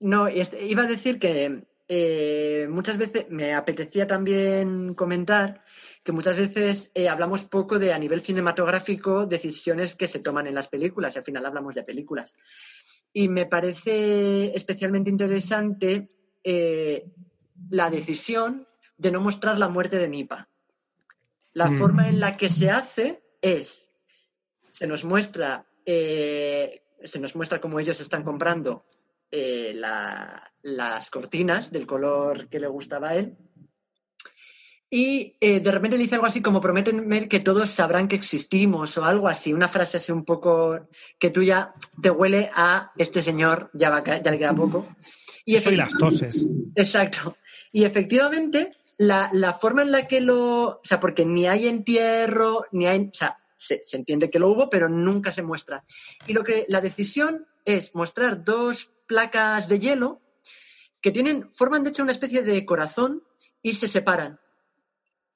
No, 0.00 0.26
este- 0.28 0.66
iba 0.66 0.82
a 0.82 0.86
decir 0.86 1.18
que 1.18 1.64
eh, 1.88 2.66
muchas 2.70 2.98
veces 2.98 3.26
me 3.30 3.54
apetecía 3.54 4.06
también 4.06 4.94
comentar 4.94 5.62
que 6.02 6.12
muchas 6.12 6.36
veces 6.36 6.90
eh, 6.94 7.08
hablamos 7.08 7.44
poco 7.44 7.78
de 7.78 7.92
a 7.94 7.98
nivel 7.98 8.20
cinematográfico 8.20 9.24
decisiones 9.26 9.94
que 9.94 10.06
se 10.08 10.18
toman 10.18 10.46
en 10.46 10.54
las 10.54 10.68
películas 10.68 11.14
y 11.14 11.18
al 11.18 11.24
final 11.24 11.46
hablamos 11.46 11.74
de 11.74 11.82
películas. 11.84 12.34
Y 13.12 13.28
me 13.28 13.46
parece 13.46 14.54
especialmente 14.54 15.08
interesante 15.08 16.10
eh, 16.42 17.06
la 17.70 17.88
decisión 17.88 18.66
de 18.96 19.10
no 19.10 19.20
mostrar 19.20 19.58
la 19.58 19.68
muerte 19.68 19.98
de 19.98 20.08
Nipa. 20.08 20.48
La 21.52 21.70
Mm. 21.70 21.78
forma 21.78 22.08
en 22.08 22.20
la 22.20 22.36
que 22.36 22.48
se 22.50 22.70
hace 22.70 23.22
es, 23.40 23.90
se 24.70 24.86
nos 24.86 25.04
muestra, 25.04 25.66
eh, 25.86 26.82
se 27.04 27.18
nos 27.20 27.36
muestra 27.36 27.60
cómo 27.60 27.78
ellos 27.80 28.00
están 28.00 28.22
comprando 28.24 28.84
eh, 29.36 29.72
la- 29.74 30.52
las 30.62 31.10
cortinas 31.10 31.72
del 31.72 31.86
color 31.86 32.48
que 32.48 32.60
le 32.60 32.68
gustaba 32.68 33.08
a 33.10 33.16
él. 33.16 33.36
Y 34.90 35.36
eh, 35.40 35.58
de 35.58 35.70
repente 35.72 35.96
le 35.96 36.04
dice 36.04 36.14
algo 36.14 36.26
así 36.28 36.40
como 36.40 36.60
prométenme 36.60 37.28
que 37.28 37.40
todos 37.40 37.68
sabrán 37.70 38.06
que 38.06 38.14
existimos 38.14 38.96
o 38.96 39.04
algo 39.04 39.26
así, 39.26 39.52
una 39.52 39.68
frase 39.68 39.96
así 39.96 40.12
un 40.12 40.24
poco 40.24 40.86
que 41.18 41.30
tú 41.30 41.42
ya 41.42 41.74
te 42.00 42.10
huele 42.10 42.48
a 42.54 42.92
este 42.96 43.20
señor, 43.20 43.70
ya, 43.74 43.90
va 43.90 44.04
ya 44.04 44.30
le 44.30 44.38
queda 44.38 44.54
poco. 44.54 44.86
Y 45.44 45.56
Eso 45.56 45.70
y 45.72 45.76
las 45.76 45.94
toses. 45.98 46.46
Exacto. 46.76 47.36
Y 47.72 47.84
efectivamente, 47.84 48.76
la, 48.98 49.30
la 49.32 49.54
forma 49.54 49.82
en 49.82 49.92
la 49.92 50.06
que 50.08 50.20
lo. 50.20 50.68
O 50.68 50.80
sea, 50.84 51.00
porque 51.00 51.24
ni 51.24 51.46
hay 51.46 51.68
entierro, 51.68 52.64
ni 52.72 52.86
hay. 52.86 53.10
O 53.12 53.14
sea, 53.14 53.38
se, 53.56 53.82
entiende 53.92 54.30
que 54.30 54.38
lo 54.38 54.50
hubo, 54.50 54.70
pero 54.70 54.88
nunca 54.88 55.32
se 55.32 55.42
muestra. 55.42 55.84
Y 56.26 56.32
lo 56.32 56.44
que 56.44 56.66
la 56.68 56.80
decisión 56.80 57.46
es 57.64 57.94
mostrar 57.94 58.44
dos 58.44 58.90
placas 59.06 59.68
de 59.68 59.78
hielo 59.78 60.20
que 61.00 61.10
tienen, 61.10 61.50
forman 61.52 61.84
de 61.84 61.90
hecho 61.90 62.02
una 62.02 62.12
especie 62.12 62.42
de 62.42 62.64
corazón 62.64 63.22
y 63.62 63.74
se 63.74 63.88
separan. 63.88 64.40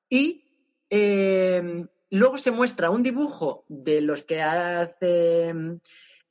Y 0.09 0.45
eh, 0.91 1.87
luego 2.11 2.39
se 2.39 2.51
muestra 2.51 2.91
un 2.91 3.03
dibujo 3.03 3.65
de 3.69 4.01
los 4.01 4.25
que 4.25 4.41
hace 4.41 5.55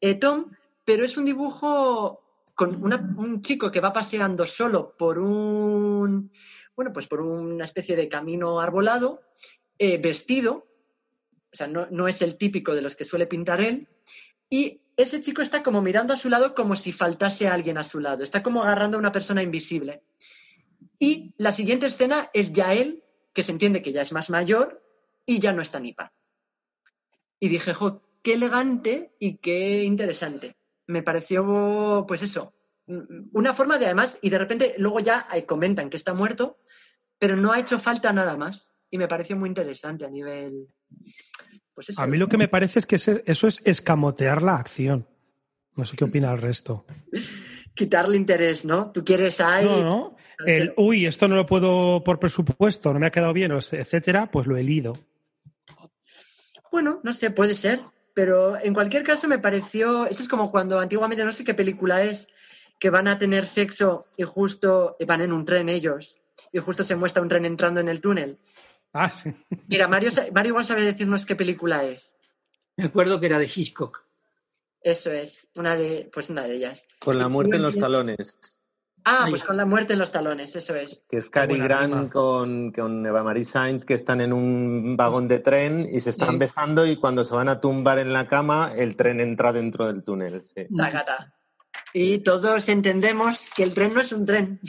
eh, 0.02 0.16
Tom, 0.16 0.52
pero 0.84 1.06
es 1.06 1.18
un 1.18 1.26
dibujo 1.26 2.24
con 2.56 2.84
un 2.84 3.42
chico 3.42 3.70
que 3.72 3.80
va 3.80 3.94
paseando 3.94 4.48
solo 4.48 4.96
por 4.98 5.20
un, 5.20 6.32
bueno, 6.78 6.94
pues 6.94 7.08
por 7.08 7.22
una 7.22 7.66
especie 7.66 7.96
de 7.96 8.08
camino 8.08 8.62
arbolado, 8.62 9.22
eh, 9.80 9.98
vestido, 9.98 10.68
o 11.52 11.56
sea, 11.56 11.68
no, 11.68 11.88
no 11.90 12.08
es 12.08 12.22
el 12.22 12.38
típico 12.38 12.76
de 12.76 12.84
los 12.84 12.96
que 12.96 13.04
suele 13.04 13.26
pintar 13.26 13.60
él, 13.62 13.90
y 14.48 14.82
ese 14.96 15.22
chico 15.22 15.42
está 15.42 15.64
como 15.64 15.82
mirando 15.82 16.14
a 16.14 16.18
su 16.18 16.30
lado 16.30 16.54
como 16.54 16.76
si 16.76 16.92
faltase 16.92 17.48
alguien 17.48 17.80
a 17.80 17.84
su 17.84 18.00
lado. 18.00 18.24
Está 18.24 18.42
como 18.42 18.64
agarrando 18.64 18.98
a 18.98 19.00
una 19.00 19.12
persona 19.12 19.44
invisible. 19.44 20.04
Y 21.00 21.34
la 21.38 21.52
siguiente 21.52 21.88
escena 21.88 22.30
es 22.34 22.54
ya 22.54 22.74
él, 22.74 23.04
que 23.34 23.44
se 23.44 23.52
entiende 23.52 23.82
que 23.82 23.92
ya 23.92 24.02
es 24.02 24.14
más 24.14 24.30
mayor 24.30 24.84
y 25.26 25.40
ya 25.40 25.54
no 25.54 25.62
está 25.62 25.80
Nipa. 25.80 26.14
Y 27.40 27.50
dije, 27.50 27.74
jo, 27.74 28.02
qué 28.24 28.34
elegante 28.34 29.14
y 29.20 29.38
qué 29.38 29.84
interesante. 29.84 30.56
Me 30.88 31.04
pareció, 31.04 32.06
pues 32.08 32.22
eso, 32.24 32.54
una 32.88 33.54
forma 33.54 33.78
de 33.78 33.86
además, 33.86 34.18
y 34.22 34.30
de 34.30 34.38
repente 34.38 34.76
luego 34.78 35.00
ya 35.00 35.28
comentan 35.46 35.90
que 35.90 35.98
está 35.98 36.14
muerto, 36.14 36.60
pero 37.20 37.36
no 37.36 37.52
ha 37.52 37.60
hecho 37.60 37.80
falta 37.80 38.14
nada 38.14 38.38
más. 38.38 38.74
Y 38.90 38.98
me 38.98 39.08
pareció 39.08 39.36
muy 39.36 39.50
interesante 39.50 40.06
a 40.06 40.10
nivel. 40.10 40.68
Pues 41.74 41.90
eso. 41.90 42.02
A 42.02 42.08
mí 42.08 42.18
lo 42.18 42.28
que 42.28 42.38
me 42.38 42.48
parece 42.48 42.80
es 42.80 42.86
que 42.86 42.96
eso 42.96 43.48
es 43.48 43.62
escamotear 43.66 44.42
la 44.42 44.56
acción. 44.56 45.08
No 45.76 45.86
sé 45.86 45.98
qué 45.98 46.04
opina 46.06 46.32
el 46.32 46.40
resto. 46.40 46.86
Quitarle 47.74 48.16
interés, 48.16 48.64
¿no? 48.64 48.92
Tú 48.92 49.04
quieres 49.04 49.42
ahí. 49.42 49.66
No, 49.66 49.82
no. 49.84 50.16
El, 50.46 50.74
uy, 50.78 51.06
esto 51.06 51.28
no 51.28 51.36
lo 51.36 51.46
puedo 51.46 52.04
por 52.04 52.20
presupuesto, 52.20 52.94
no 52.94 53.00
me 53.00 53.08
ha 53.08 53.12
quedado 53.12 53.34
bien, 53.34 53.52
etcétera, 53.52 54.30
pues 54.32 54.46
lo 54.46 54.56
he 54.56 54.64
lido. 54.64 54.98
Bueno, 56.72 57.02
no 57.04 57.12
sé, 57.14 57.32
puede 57.32 57.56
ser. 57.56 57.82
Pero 58.14 58.58
en 58.60 58.74
cualquier 58.74 59.04
caso 59.04 59.28
me 59.28 59.38
pareció. 59.38 60.08
Esto 60.08 60.24
es 60.24 60.30
como 60.30 60.50
cuando 60.50 60.80
antiguamente, 60.80 61.24
no 61.24 61.32
sé 61.32 61.44
qué 61.44 61.54
película 61.54 62.04
es, 62.04 62.28
que 62.80 62.90
van 62.90 63.08
a 63.08 63.18
tener 63.18 63.46
sexo 63.46 64.08
y 64.16 64.24
justo 64.24 64.98
van 65.06 65.22
en 65.22 65.32
un 65.32 65.46
tren 65.46 65.70
ellos 65.70 66.18
y 66.52 66.60
justo 66.60 66.84
se 66.84 66.96
muestra 66.96 67.22
un 67.22 67.30
tren 67.30 67.46
entrando 67.46 67.80
en 67.80 67.90
el 67.90 68.02
túnel. 68.02 68.40
Ah, 68.94 69.12
Mira, 69.68 69.88
Mario, 69.88 70.12
Mario 70.34 70.50
igual 70.50 70.66
sabe 70.66 70.84
decirnos 70.84 71.26
qué 71.26 71.36
película 71.36 71.84
es. 71.84 72.16
Me 72.78 72.86
acuerdo 72.86 73.20
que 73.20 73.26
era 73.26 73.40
de 73.40 73.46
Hitchcock. 73.54 74.04
Eso 74.82 75.12
es, 75.12 75.50
una 75.56 75.76
de, 75.76 76.10
pues 76.14 76.30
una 76.30 76.44
de 76.44 76.56
ellas. 76.56 76.88
Con 77.00 77.18
la 77.18 77.28
muerte 77.28 77.56
en 77.56 77.64
los 77.64 77.78
talones. 77.78 78.38
Ah, 79.04 79.26
pues 79.30 79.46
con 79.46 79.56
la 79.56 79.66
muerte 79.66 79.94
en 79.94 80.00
los 80.00 80.12
talones, 80.12 80.56
eso 80.56 80.76
es. 80.76 81.06
Que 81.10 81.18
es 81.18 81.30
Cary 81.30 81.58
Grant 81.58 82.12
con, 82.12 82.74
con, 82.74 83.06
Eva 83.06 83.24
Marie 83.24 83.46
Saint 83.46 83.84
que 83.86 83.94
están 83.94 84.20
en 84.20 84.34
un 84.34 84.98
vagón 84.98 85.30
de 85.30 85.40
tren 85.40 85.88
y 85.90 86.02
se 86.02 86.10
están 86.10 86.38
besando 86.40 86.86
y 86.86 87.00
cuando 87.00 87.24
se 87.24 87.34
van 87.34 87.48
a 87.48 87.62
tumbar 87.62 88.00
en 88.00 88.12
la 88.12 88.28
cama 88.28 88.74
el 88.76 88.98
tren 88.98 89.22
entra 89.22 89.54
dentro 89.54 89.88
del 89.88 90.04
túnel. 90.04 90.46
La 90.70 90.90
gata. 90.90 91.37
Y 91.94 92.20
todos 92.20 92.70
entendemos 92.70 93.50
que 93.56 93.64
el 93.64 93.74
tren 93.74 93.94
no 93.94 94.02
es 94.02 94.12
un 94.12 94.26
tren. 94.26 94.60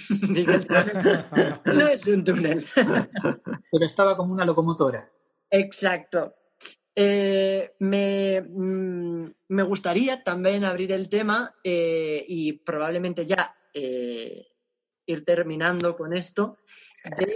no 1.64 1.88
es 1.88 2.06
un 2.06 2.24
túnel. 2.24 2.64
Pero 2.74 3.84
estaba 3.84 4.16
como 4.16 4.32
una 4.32 4.44
locomotora. 4.44 5.10
Exacto. 5.50 6.34
Eh, 6.94 7.74
mm, 7.78 9.26
me, 9.48 9.62
gustaría 9.62 10.24
también 10.24 10.64
abrir 10.64 10.90
el 10.90 11.08
tema 11.08 11.54
eh, 11.62 12.24
y 12.26 12.54
probablemente 12.54 13.24
ya 13.24 13.56
eh, 13.72 14.46
ir 15.06 15.24
terminando 15.24 15.96
con 15.96 16.16
esto. 16.16 16.58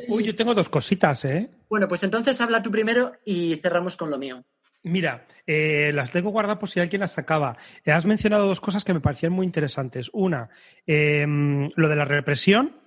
Uy, 0.08 0.24
yo 0.24 0.34
tengo 0.34 0.54
dos 0.54 0.68
cositas, 0.68 1.24
¿eh? 1.24 1.48
Bueno, 1.68 1.86
pues 1.86 2.02
entonces 2.02 2.40
habla 2.40 2.60
tú 2.62 2.70
primero 2.72 3.12
y 3.24 3.54
cerramos 3.56 3.96
con 3.96 4.10
lo 4.10 4.18
mío. 4.18 4.44
Mira, 4.84 5.26
eh, 5.46 5.92
las 5.94 6.10
tengo 6.10 6.30
guardadas 6.30 6.58
por 6.58 6.68
si 6.68 6.80
alguien 6.80 7.00
las 7.00 7.12
sacaba. 7.12 7.56
has 7.86 8.04
mencionado 8.04 8.48
dos 8.48 8.60
cosas 8.60 8.82
que 8.82 8.92
me 8.92 9.00
parecían 9.00 9.32
muy 9.32 9.46
interesantes. 9.46 10.10
Una, 10.12 10.50
em, 10.86 11.70
lo 11.76 11.88
de 11.88 11.96
la 11.96 12.04
represión 12.04 12.80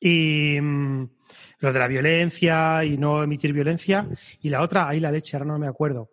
y 0.00 0.60
mm, 0.60 1.08
lo 1.60 1.72
de 1.72 1.78
la 1.78 1.88
violencia 1.88 2.84
y 2.84 2.98
no 2.98 3.22
emitir 3.22 3.52
violencia. 3.52 4.08
Y 4.40 4.50
la 4.50 4.62
otra, 4.62 4.88
ahí 4.88 4.98
la 4.98 5.12
leche, 5.12 5.36
ahora 5.36 5.46
no 5.46 5.58
me 5.58 5.68
acuerdo. 5.68 6.10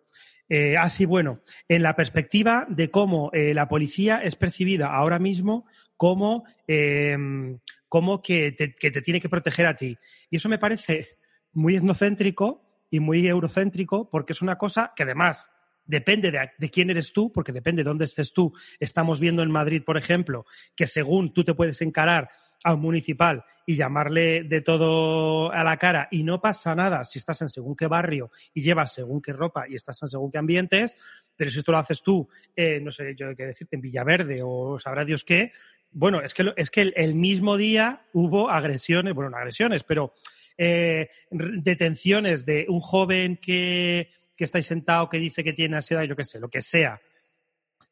Eh, 0.48 0.76
ah, 0.76 0.88
sí, 0.88 1.04
bueno, 1.04 1.40
en 1.66 1.82
la 1.82 1.96
perspectiva 1.96 2.66
de 2.68 2.88
cómo 2.88 3.30
eh, 3.32 3.54
la 3.54 3.68
policía 3.68 4.18
es 4.22 4.36
percibida 4.36 4.94
ahora 4.94 5.18
mismo 5.18 5.66
como, 5.96 6.44
em, 6.68 7.58
como 7.88 8.22
que, 8.22 8.52
te, 8.52 8.72
que 8.74 8.92
te 8.92 9.02
tiene 9.02 9.20
que 9.20 9.28
proteger 9.28 9.66
a 9.66 9.74
ti. 9.74 9.98
Y 10.30 10.36
eso 10.36 10.48
me 10.48 10.58
parece 10.58 11.18
muy 11.52 11.74
etnocéntrico 11.74 12.65
y 12.90 13.00
muy 13.00 13.26
eurocéntrico 13.26 14.08
porque 14.10 14.32
es 14.32 14.42
una 14.42 14.56
cosa 14.56 14.92
que 14.94 15.02
además 15.02 15.50
depende 15.86 16.30
de, 16.30 16.70
quién 16.70 16.90
eres 16.90 17.12
tú, 17.12 17.32
porque 17.32 17.52
depende 17.52 17.82
de 17.82 17.88
dónde 17.88 18.04
estés 18.04 18.32
tú. 18.32 18.52
Estamos 18.80 19.20
viendo 19.20 19.42
en 19.42 19.50
Madrid, 19.50 19.82
por 19.84 19.96
ejemplo, 19.96 20.44
que 20.74 20.86
según 20.86 21.32
tú 21.32 21.44
te 21.44 21.54
puedes 21.54 21.80
encarar 21.80 22.28
a 22.64 22.74
un 22.74 22.80
municipal 22.80 23.44
y 23.66 23.76
llamarle 23.76 24.42
de 24.44 24.60
todo 24.60 25.52
a 25.52 25.62
la 25.62 25.76
cara 25.76 26.08
y 26.10 26.24
no 26.24 26.40
pasa 26.40 26.74
nada 26.74 27.04
si 27.04 27.18
estás 27.18 27.42
en 27.42 27.48
según 27.48 27.76
qué 27.76 27.86
barrio 27.86 28.30
y 28.54 28.62
llevas 28.62 28.94
según 28.94 29.20
qué 29.20 29.32
ropa 29.32 29.68
y 29.68 29.74
estás 29.74 30.02
en 30.02 30.08
según 30.08 30.30
qué 30.30 30.38
ambientes, 30.38 30.96
pero 31.36 31.50
si 31.50 31.58
esto 31.58 31.72
lo 31.72 31.78
haces 31.78 32.02
tú, 32.02 32.28
eh, 32.56 32.80
no 32.80 32.90
sé 32.90 33.14
yo 33.16 33.34
qué 33.36 33.46
decirte, 33.46 33.76
en 33.76 33.82
Villaverde 33.82 34.40
o 34.42 34.78
sabrá 34.78 35.04
Dios 35.04 35.22
qué, 35.22 35.52
bueno, 35.92 36.20
es 36.22 36.34
que, 36.34 36.52
es 36.56 36.70
que 36.70 36.92
el 36.94 37.14
mismo 37.14 37.56
día 37.56 38.06
hubo 38.12 38.50
agresiones, 38.50 39.14
bueno, 39.14 39.30
no 39.30 39.36
agresiones, 39.36 39.84
pero 39.84 40.14
eh, 40.58 41.08
detenciones 41.30 42.44
de 42.44 42.66
un 42.68 42.80
joven 42.80 43.36
que, 43.36 44.10
que 44.36 44.44
está 44.44 44.58
ahí 44.58 44.64
sentado 44.64 45.08
que 45.08 45.18
dice 45.18 45.44
que 45.44 45.52
tiene 45.52 45.76
ansiedad, 45.76 46.02
yo 46.04 46.16
qué 46.16 46.24
sé, 46.24 46.38
lo 46.38 46.48
que 46.48 46.62
sea. 46.62 47.00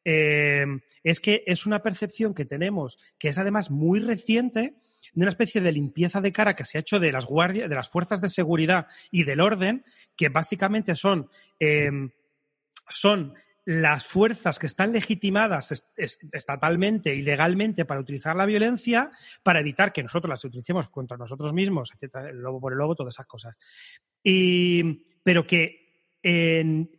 Eh, 0.04 0.64
es 1.02 1.20
que 1.20 1.42
es 1.46 1.66
una 1.66 1.82
percepción 1.82 2.34
que 2.34 2.44
tenemos, 2.44 2.98
que 3.18 3.28
es 3.28 3.38
además 3.38 3.70
muy 3.70 4.00
reciente, 4.00 4.74
de 5.12 5.22
una 5.22 5.30
especie 5.30 5.60
de 5.60 5.72
limpieza 5.72 6.20
de 6.20 6.32
cara 6.32 6.56
que 6.56 6.64
se 6.64 6.78
ha 6.78 6.80
hecho 6.80 6.98
de 6.98 7.12
las 7.12 7.26
guardias, 7.26 7.68
de 7.68 7.74
las 7.74 7.88
fuerzas 7.88 8.20
de 8.20 8.28
seguridad 8.28 8.86
y 9.10 9.24
del 9.24 9.40
orden, 9.40 9.84
que 10.16 10.28
básicamente 10.28 10.94
son, 10.94 11.28
eh, 11.60 11.90
son 12.88 13.34
las 13.64 14.06
fuerzas 14.06 14.58
que 14.58 14.66
están 14.66 14.92
legitimadas 14.92 15.86
estatalmente 16.32 17.14
y 17.14 17.22
legalmente 17.22 17.84
para 17.84 18.00
utilizar 18.00 18.36
la 18.36 18.46
violencia, 18.46 19.10
para 19.42 19.60
evitar 19.60 19.92
que 19.92 20.02
nosotros 20.02 20.28
las 20.28 20.44
utilicemos 20.44 20.90
contra 20.90 21.16
nosotros 21.16 21.52
mismos, 21.52 21.90
etcétera, 21.94 22.28
el 22.30 22.38
lobo 22.38 22.60
por 22.60 22.72
el 22.72 22.78
lobo, 22.78 22.94
todas 22.94 23.14
esas 23.14 23.26
cosas. 23.26 23.58
pero 24.22 25.46
que 25.46 25.84
en, 26.22 26.90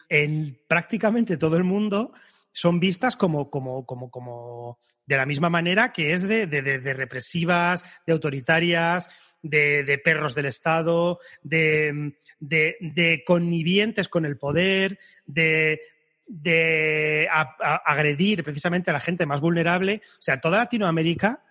prácticamente 0.67 1.37
todo 1.37 1.57
el 1.57 1.63
mundo 1.63 2.13
son 2.51 2.79
vistas 2.79 3.15
como, 3.15 3.49
como, 3.49 3.85
como, 3.85 4.09
como 4.09 4.79
de 5.05 5.17
la 5.17 5.25
misma 5.25 5.49
manera 5.49 5.91
que 5.91 6.13
es 6.13 6.23
de, 6.23 6.47
de 6.47 6.93
represivas, 6.93 7.83
de 8.07 8.13
autoritarias, 8.13 9.09
de, 9.49 10.01
perros 10.03 10.35
del 10.35 10.47
Estado, 10.47 11.19
de, 11.43 12.15
de, 12.39 13.23
connivientes 13.25 14.09
con 14.09 14.25
el 14.25 14.37
poder, 14.37 14.99
de 15.25 15.79
de 16.27 17.27
agredir 17.29 18.43
precisamente 18.43 18.89
a 18.89 18.93
la 18.93 18.99
gente 18.99 19.25
más 19.25 19.39
vulnerable. 19.41 20.01
O 20.19 20.21
sea, 20.21 20.39
toda 20.39 20.57
Latinoamérica, 20.57 21.43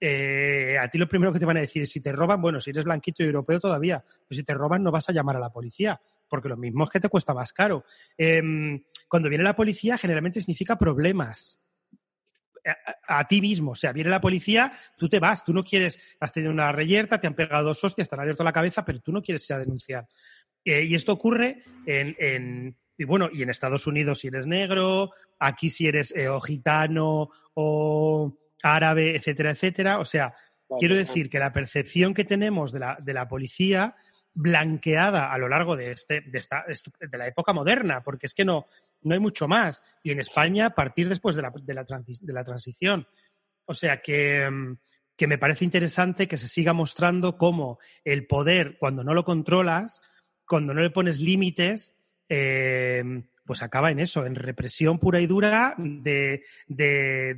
eh, 0.00 0.76
a 0.78 0.88
ti 0.88 0.98
lo 0.98 1.08
primero 1.08 1.32
que 1.32 1.38
te 1.38 1.46
van 1.46 1.56
a 1.56 1.60
decir 1.60 1.82
es 1.82 1.90
si 1.90 2.00
te 2.00 2.12
roban, 2.12 2.40
bueno, 2.40 2.60
si 2.60 2.70
eres 2.70 2.84
blanquito 2.84 3.22
y 3.22 3.26
europeo 3.26 3.58
todavía, 3.58 4.04
pero 4.28 4.36
si 4.36 4.44
te 4.44 4.54
roban 4.54 4.82
no 4.82 4.90
vas 4.92 5.08
a 5.08 5.12
llamar 5.12 5.36
a 5.36 5.40
la 5.40 5.50
policía, 5.50 6.00
porque 6.28 6.48
lo 6.48 6.56
mismo 6.56 6.84
es 6.84 6.90
que 6.90 7.00
te 7.00 7.08
cuesta 7.08 7.34
más 7.34 7.52
caro. 7.52 7.84
Em, 8.16 8.82
cuando 9.08 9.28
viene 9.28 9.44
la 9.44 9.56
policía 9.56 9.96
generalmente 9.98 10.40
significa 10.40 10.76
problemas. 10.76 11.58
A, 13.06 13.26
ti 13.26 13.40
mismo, 13.40 13.70
o 13.70 13.74
sea, 13.74 13.94
viene 13.94 14.10
la 14.10 14.20
policía, 14.20 14.72
tú 14.98 15.08
te 15.08 15.20
vas, 15.20 15.42
tú 15.42 15.54
no 15.54 15.64
quieres, 15.64 15.98
has 16.20 16.32
tenido 16.32 16.52
una 16.52 16.70
reyerta, 16.70 17.18
te 17.18 17.26
han 17.26 17.34
pegado 17.34 17.68
dos 17.68 17.82
hostias, 17.82 18.10
te 18.10 18.14
han 18.14 18.20
abierto 18.20 18.44
la 18.44 18.52
cabeza, 18.52 18.84
pero 18.84 19.00
tú 19.00 19.10
no 19.10 19.22
quieres 19.22 19.48
ir 19.48 19.54
a 19.54 19.58
denunciar. 19.58 20.06
Eh, 20.62 20.84
y 20.84 20.94
esto 20.94 21.12
ocurre 21.12 21.62
en 21.86 22.76
y 22.98 23.04
bueno, 23.04 23.30
y 23.32 23.42
en 23.42 23.50
Estados 23.50 23.86
Unidos 23.86 24.20
si 24.20 24.28
eres 24.28 24.46
negro, 24.46 25.12
aquí 25.38 25.70
si 25.70 25.86
eres 25.86 26.12
eh, 26.16 26.28
o 26.28 26.40
gitano 26.40 27.30
o 27.54 28.36
árabe, 28.62 29.14
etcétera, 29.14 29.52
etcétera. 29.52 30.00
O 30.00 30.04
sea, 30.04 30.34
quiero 30.78 30.96
decir 30.96 31.30
que 31.30 31.38
la 31.38 31.52
percepción 31.52 32.12
que 32.12 32.24
tenemos 32.24 32.72
de 32.72 32.80
la, 32.80 32.98
de 33.00 33.14
la 33.14 33.28
policía 33.28 33.94
blanqueada 34.34 35.32
a 35.32 35.38
lo 35.38 35.48
largo 35.48 35.76
de, 35.76 35.92
este, 35.92 36.22
de, 36.22 36.38
esta, 36.38 36.64
de 36.66 37.18
la 37.18 37.28
época 37.28 37.52
moderna, 37.52 38.02
porque 38.02 38.26
es 38.26 38.34
que 38.34 38.44
no, 38.44 38.66
no 39.02 39.14
hay 39.14 39.20
mucho 39.20 39.46
más. 39.46 39.80
Y 40.02 40.10
en 40.10 40.18
España, 40.18 40.66
a 40.66 40.74
partir 40.74 41.08
después 41.08 41.36
de 41.36 41.42
la, 41.42 41.52
de 41.54 41.74
la, 41.74 41.84
de 41.84 42.32
la 42.32 42.44
transición. 42.44 43.06
O 43.64 43.74
sea 43.74 44.00
que, 44.00 44.48
que 45.16 45.26
me 45.28 45.38
parece 45.38 45.64
interesante 45.64 46.26
que 46.26 46.36
se 46.36 46.48
siga 46.48 46.72
mostrando 46.72 47.36
cómo 47.36 47.78
el 48.04 48.26
poder, 48.26 48.76
cuando 48.78 49.04
no 49.04 49.14
lo 49.14 49.24
controlas, 49.24 50.00
cuando 50.46 50.74
no 50.74 50.80
le 50.80 50.90
pones 50.90 51.20
límites, 51.20 51.94
eh, 52.28 53.02
pues 53.44 53.62
acaba 53.62 53.90
en 53.90 53.98
eso, 53.98 54.26
en 54.26 54.34
represión 54.34 54.98
pura 54.98 55.20
y 55.20 55.26
dura 55.26 55.74
de, 55.78 56.44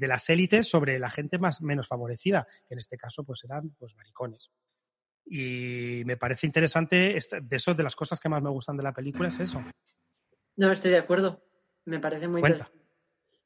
las 0.00 0.28
élites 0.28 0.68
sobre 0.68 0.98
la 0.98 1.08
gente 1.08 1.38
más 1.38 1.62
menos 1.62 1.86
favorecida, 1.86 2.46
que 2.66 2.74
en 2.74 2.78
este 2.78 2.96
caso 2.96 3.22
pues 3.24 3.44
eran 3.44 3.70
pues 3.78 3.94
maricones. 3.96 4.50
Y 5.24 6.02
me 6.06 6.16
parece 6.16 6.46
interesante, 6.48 7.16
de 7.42 7.56
eso, 7.56 7.74
de 7.74 7.82
las 7.84 7.94
cosas 7.94 8.18
que 8.18 8.28
más 8.28 8.42
me 8.42 8.50
gustan 8.50 8.76
de 8.76 8.82
la 8.82 8.92
película 8.92 9.28
es 9.28 9.38
eso. 9.38 9.62
No, 10.56 10.72
estoy 10.72 10.90
de 10.90 10.98
acuerdo. 10.98 11.44
Me 11.84 12.00
parece 12.00 12.26
muy 12.26 12.40
interesante. 12.40 12.79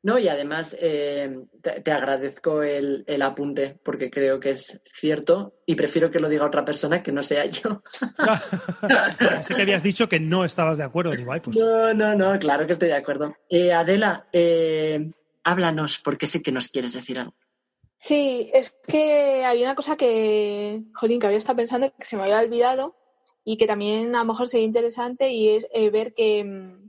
No, 0.04 0.18
y 0.18 0.28
además 0.28 0.76
eh, 0.82 1.46
te, 1.62 1.80
te 1.80 1.90
agradezco 1.90 2.62
el, 2.62 3.04
el 3.06 3.22
apunte 3.22 3.80
porque 3.82 4.10
creo 4.10 4.38
que 4.38 4.50
es 4.50 4.78
cierto 4.84 5.54
y 5.64 5.76
prefiero 5.76 6.10
que 6.10 6.20
lo 6.20 6.28
diga 6.28 6.44
otra 6.44 6.62
persona 6.62 7.02
que 7.02 7.10
no 7.10 7.22
sea 7.22 7.46
yo. 7.46 7.82
Así 8.82 9.54
que 9.54 9.62
habías 9.62 9.82
dicho 9.82 10.06
que 10.06 10.20
no 10.20 10.44
estabas 10.44 10.76
de 10.76 10.84
acuerdo. 10.84 11.12
Digo, 11.12 11.32
ay, 11.32 11.40
pues. 11.40 11.56
No, 11.56 11.94
no, 11.94 12.14
no, 12.14 12.38
claro 12.38 12.66
que 12.66 12.74
estoy 12.74 12.88
de 12.88 12.96
acuerdo. 12.96 13.34
Eh, 13.48 13.72
Adela, 13.72 14.28
eh, 14.30 15.10
háblanos 15.42 16.00
porque 16.00 16.26
sé 16.26 16.42
que 16.42 16.52
nos 16.52 16.68
quieres 16.68 16.92
decir 16.92 17.18
algo. 17.18 17.34
Sí, 17.96 18.50
es 18.52 18.76
que 18.86 19.42
había 19.46 19.64
una 19.64 19.74
cosa 19.74 19.96
que, 19.96 20.82
jolín, 20.92 21.18
que 21.18 21.28
había 21.28 21.38
estado 21.38 21.56
pensando 21.56 21.90
que 21.98 22.04
se 22.04 22.18
me 22.18 22.24
había 22.24 22.40
olvidado 22.40 22.94
y 23.42 23.56
que 23.56 23.66
también 23.66 24.14
a 24.14 24.18
lo 24.18 24.26
mejor 24.26 24.48
sería 24.48 24.66
interesante 24.66 25.30
y 25.30 25.48
es 25.48 25.66
eh, 25.72 25.88
ver 25.88 26.12
que 26.12 26.44
mm, 26.44 26.83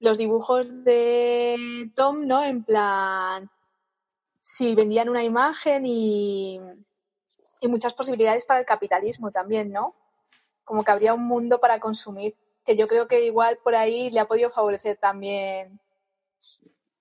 los 0.00 0.18
dibujos 0.18 0.66
de 0.84 1.90
Tom, 1.94 2.26
¿no? 2.26 2.42
En 2.42 2.64
plan, 2.64 3.50
si 4.40 4.74
vendían 4.74 5.08
una 5.08 5.22
imagen 5.22 5.84
y, 5.86 6.60
muchas 7.62 7.94
posibilidades 7.94 8.44
para 8.46 8.60
el 8.60 8.66
capitalismo 8.66 9.30
también, 9.30 9.70
¿no? 9.70 9.94
Como 10.64 10.82
que 10.82 10.90
habría 10.90 11.14
un 11.14 11.24
mundo 11.24 11.60
para 11.60 11.78
consumir, 11.78 12.34
que 12.64 12.76
yo 12.76 12.88
creo 12.88 13.06
que 13.06 13.24
igual 13.24 13.58
por 13.62 13.74
ahí 13.74 14.10
le 14.10 14.20
ha 14.20 14.26
podido 14.26 14.50
favorecer 14.50 14.96
también 14.96 15.78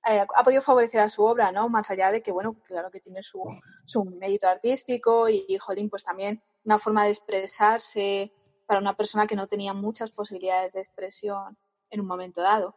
eh, 0.08 0.26
ha 0.36 0.44
podido 0.44 0.62
favorecer 0.62 1.02
a 1.02 1.10
su 1.10 1.24
obra, 1.24 1.52
¿no? 1.52 1.70
Más 1.70 1.90
allá 1.92 2.12
de 2.12 2.22
que, 2.22 2.32
bueno, 2.32 2.56
claro 2.66 2.90
que 2.90 3.00
tiene 3.00 3.22
su, 3.22 3.44
su 3.86 4.04
mérito 4.06 4.48
artístico 4.48 5.28
y, 5.30 5.46
y, 5.48 5.88
pues 5.90 6.04
también 6.04 6.42
una 6.64 6.80
forma 6.80 7.06
de 7.06 7.12
expresarse 7.12 8.32
para 8.66 8.80
una 8.80 8.96
persona 8.96 9.28
que 9.28 9.36
no 9.36 9.48
tenía 9.48 9.74
muchas 9.74 10.12
posibilidades 10.12 10.74
de 10.74 10.82
expresión 10.82 11.58
en 11.90 12.00
un 12.00 12.08
momento 12.08 12.42
dado. 12.42 12.76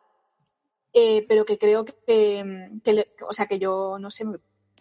Eh, 0.93 1.25
pero 1.27 1.45
que 1.45 1.59
creo 1.59 1.85
que, 1.85 1.95
que 2.85 2.93
le, 2.93 3.15
o 3.27 3.33
sea, 3.33 3.47
que 3.47 3.59
yo, 3.59 3.99
no 3.99 4.11
sé, 4.11 4.27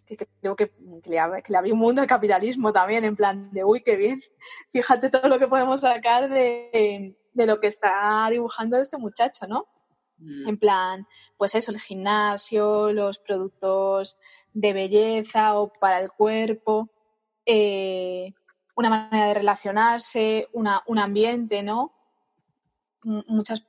que, 0.05 0.18
que 0.18 0.28
creo 0.41 0.55
que, 0.55 0.70
que, 0.70 1.09
le 1.09 1.43
que 1.43 1.51
le 1.51 1.57
abre 1.57 1.72
un 1.72 1.80
mundo 1.80 2.01
al 2.01 2.07
capitalismo 2.07 2.74
también, 2.74 3.05
en 3.05 3.16
plan 3.16 3.51
de, 3.51 3.64
uy, 3.64 3.82
qué 3.82 3.95
bien, 3.95 4.22
fíjate 4.70 5.09
todo 5.09 5.30
lo 5.30 5.39
que 5.39 5.47
podemos 5.47 5.82
sacar 5.82 6.30
de, 6.30 7.16
de 7.34 7.45
lo 7.45 7.59
que 7.59 7.68
está 7.68 8.28
dibujando 8.30 8.78
este 8.78 8.97
muchacho, 8.97 9.47
¿no? 9.47 9.68
En 10.24 10.57
plan, 10.57 11.07
pues 11.36 11.55
eso, 11.55 11.72
el 11.72 11.80
gimnasio, 11.80 12.93
los 12.93 13.18
productos 13.18 14.20
de 14.53 14.72
belleza 14.72 15.57
o 15.59 15.74
para 15.74 15.99
el 15.99 16.12
cuerpo, 16.12 16.89
eh, 17.45 18.34
una 18.76 18.89
manera 18.89 19.28
de 19.30 19.34
relacionarse, 19.34 20.47
una, 20.53 20.84
un 20.86 20.99
ambiente, 20.99 21.64
¿no? 21.64 21.93
Muchas, 23.03 23.66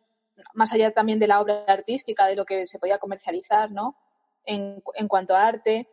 más 0.55 0.73
allá 0.73 0.93
también 0.93 1.19
de 1.19 1.29
la 1.29 1.41
obra 1.41 1.65
artística, 1.67 2.27
de 2.27 2.37
lo 2.37 2.45
que 2.45 2.67
se 2.67 2.79
podía 2.79 2.99
comercializar, 2.99 3.71
¿no? 3.71 3.97
En, 4.45 4.83
en 4.95 5.09
cuanto 5.09 5.35
a 5.35 5.47
arte, 5.47 5.89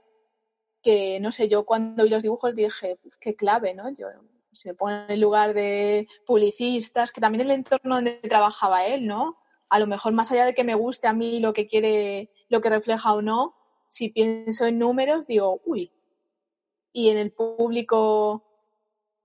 que 0.81 1.19
no 1.19 1.31
sé, 1.31 1.49
yo 1.49 1.65
cuando 1.65 2.03
vi 2.03 2.09
los 2.09 2.23
dibujos 2.23 2.55
dije, 2.55 2.99
qué 3.19 3.35
clave, 3.35 3.73
¿no? 3.73 3.89
Yo 3.89 4.07
si 4.51 4.67
me 4.67 4.73
pongo 4.73 4.91
en 4.91 5.11
el 5.11 5.19
lugar 5.19 5.53
de 5.53 6.07
publicistas, 6.25 7.11
que 7.11 7.21
también 7.21 7.41
el 7.41 7.51
entorno 7.51 7.95
donde 7.95 8.19
trabajaba 8.21 8.85
él, 8.85 9.05
¿no? 9.05 9.37
a 9.69 9.79
lo 9.79 9.87
mejor 9.87 10.13
más 10.13 10.31
allá 10.31 10.45
de 10.45 10.55
que 10.55 10.63
me 10.63 10.75
guste 10.75 11.07
a 11.07 11.13
mí 11.13 11.39
lo 11.39 11.53
que 11.53 11.67
quiere, 11.67 12.31
lo 12.49 12.59
que 12.61 12.69
refleja 12.69 13.13
o 13.13 13.21
no, 13.21 13.55
si 13.87 14.09
pienso 14.09 14.65
en 14.65 14.79
números, 14.79 15.27
digo, 15.27 15.61
uy, 15.65 15.91
y 16.91 17.09
en 17.09 17.17
el 17.17 17.31
público 17.31 18.43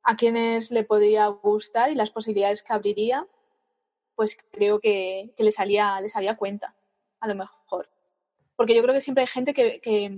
a 0.03 0.17
quienes 0.17 0.71
le 0.71 0.85
podría 0.85 1.27
gustar 1.29 1.91
y 1.91 1.95
las 1.95 2.11
posibilidades 2.11 2.63
que 2.63 2.75
abriría, 2.75 3.27
pues 4.15 4.37
creo 4.51 4.81
que, 4.81 5.33
que 5.37 5.45
le 5.45 5.53
salía, 5.53 6.01
le 6.01 6.09
salía 6.09 6.37
cuenta, 6.37 6.75
a 7.21 7.29
lo 7.29 7.35
mejor. 7.35 7.89
Porque 8.57 8.75
yo 8.75 8.83
creo 8.83 8.95
que 8.95 9.01
siempre 9.01 9.23
hay 9.23 9.29
gente 9.29 9.55
que, 9.55 9.81
que, 9.81 10.17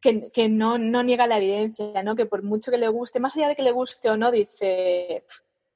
que, 0.00 0.30
que 0.30 0.48
no, 0.48 0.78
no 0.78 1.02
niega 1.02 1.26
la 1.26 1.38
evidencia, 1.38 2.02
¿no? 2.02 2.16
Que 2.16 2.26
por 2.26 2.42
mucho 2.42 2.70
que 2.70 2.78
le 2.78 2.88
guste, 2.88 3.20
más 3.20 3.36
allá 3.36 3.48
de 3.48 3.56
que 3.56 3.62
le 3.62 3.72
guste 3.72 4.10
o 4.10 4.16
no, 4.16 4.30
dice, 4.30 5.24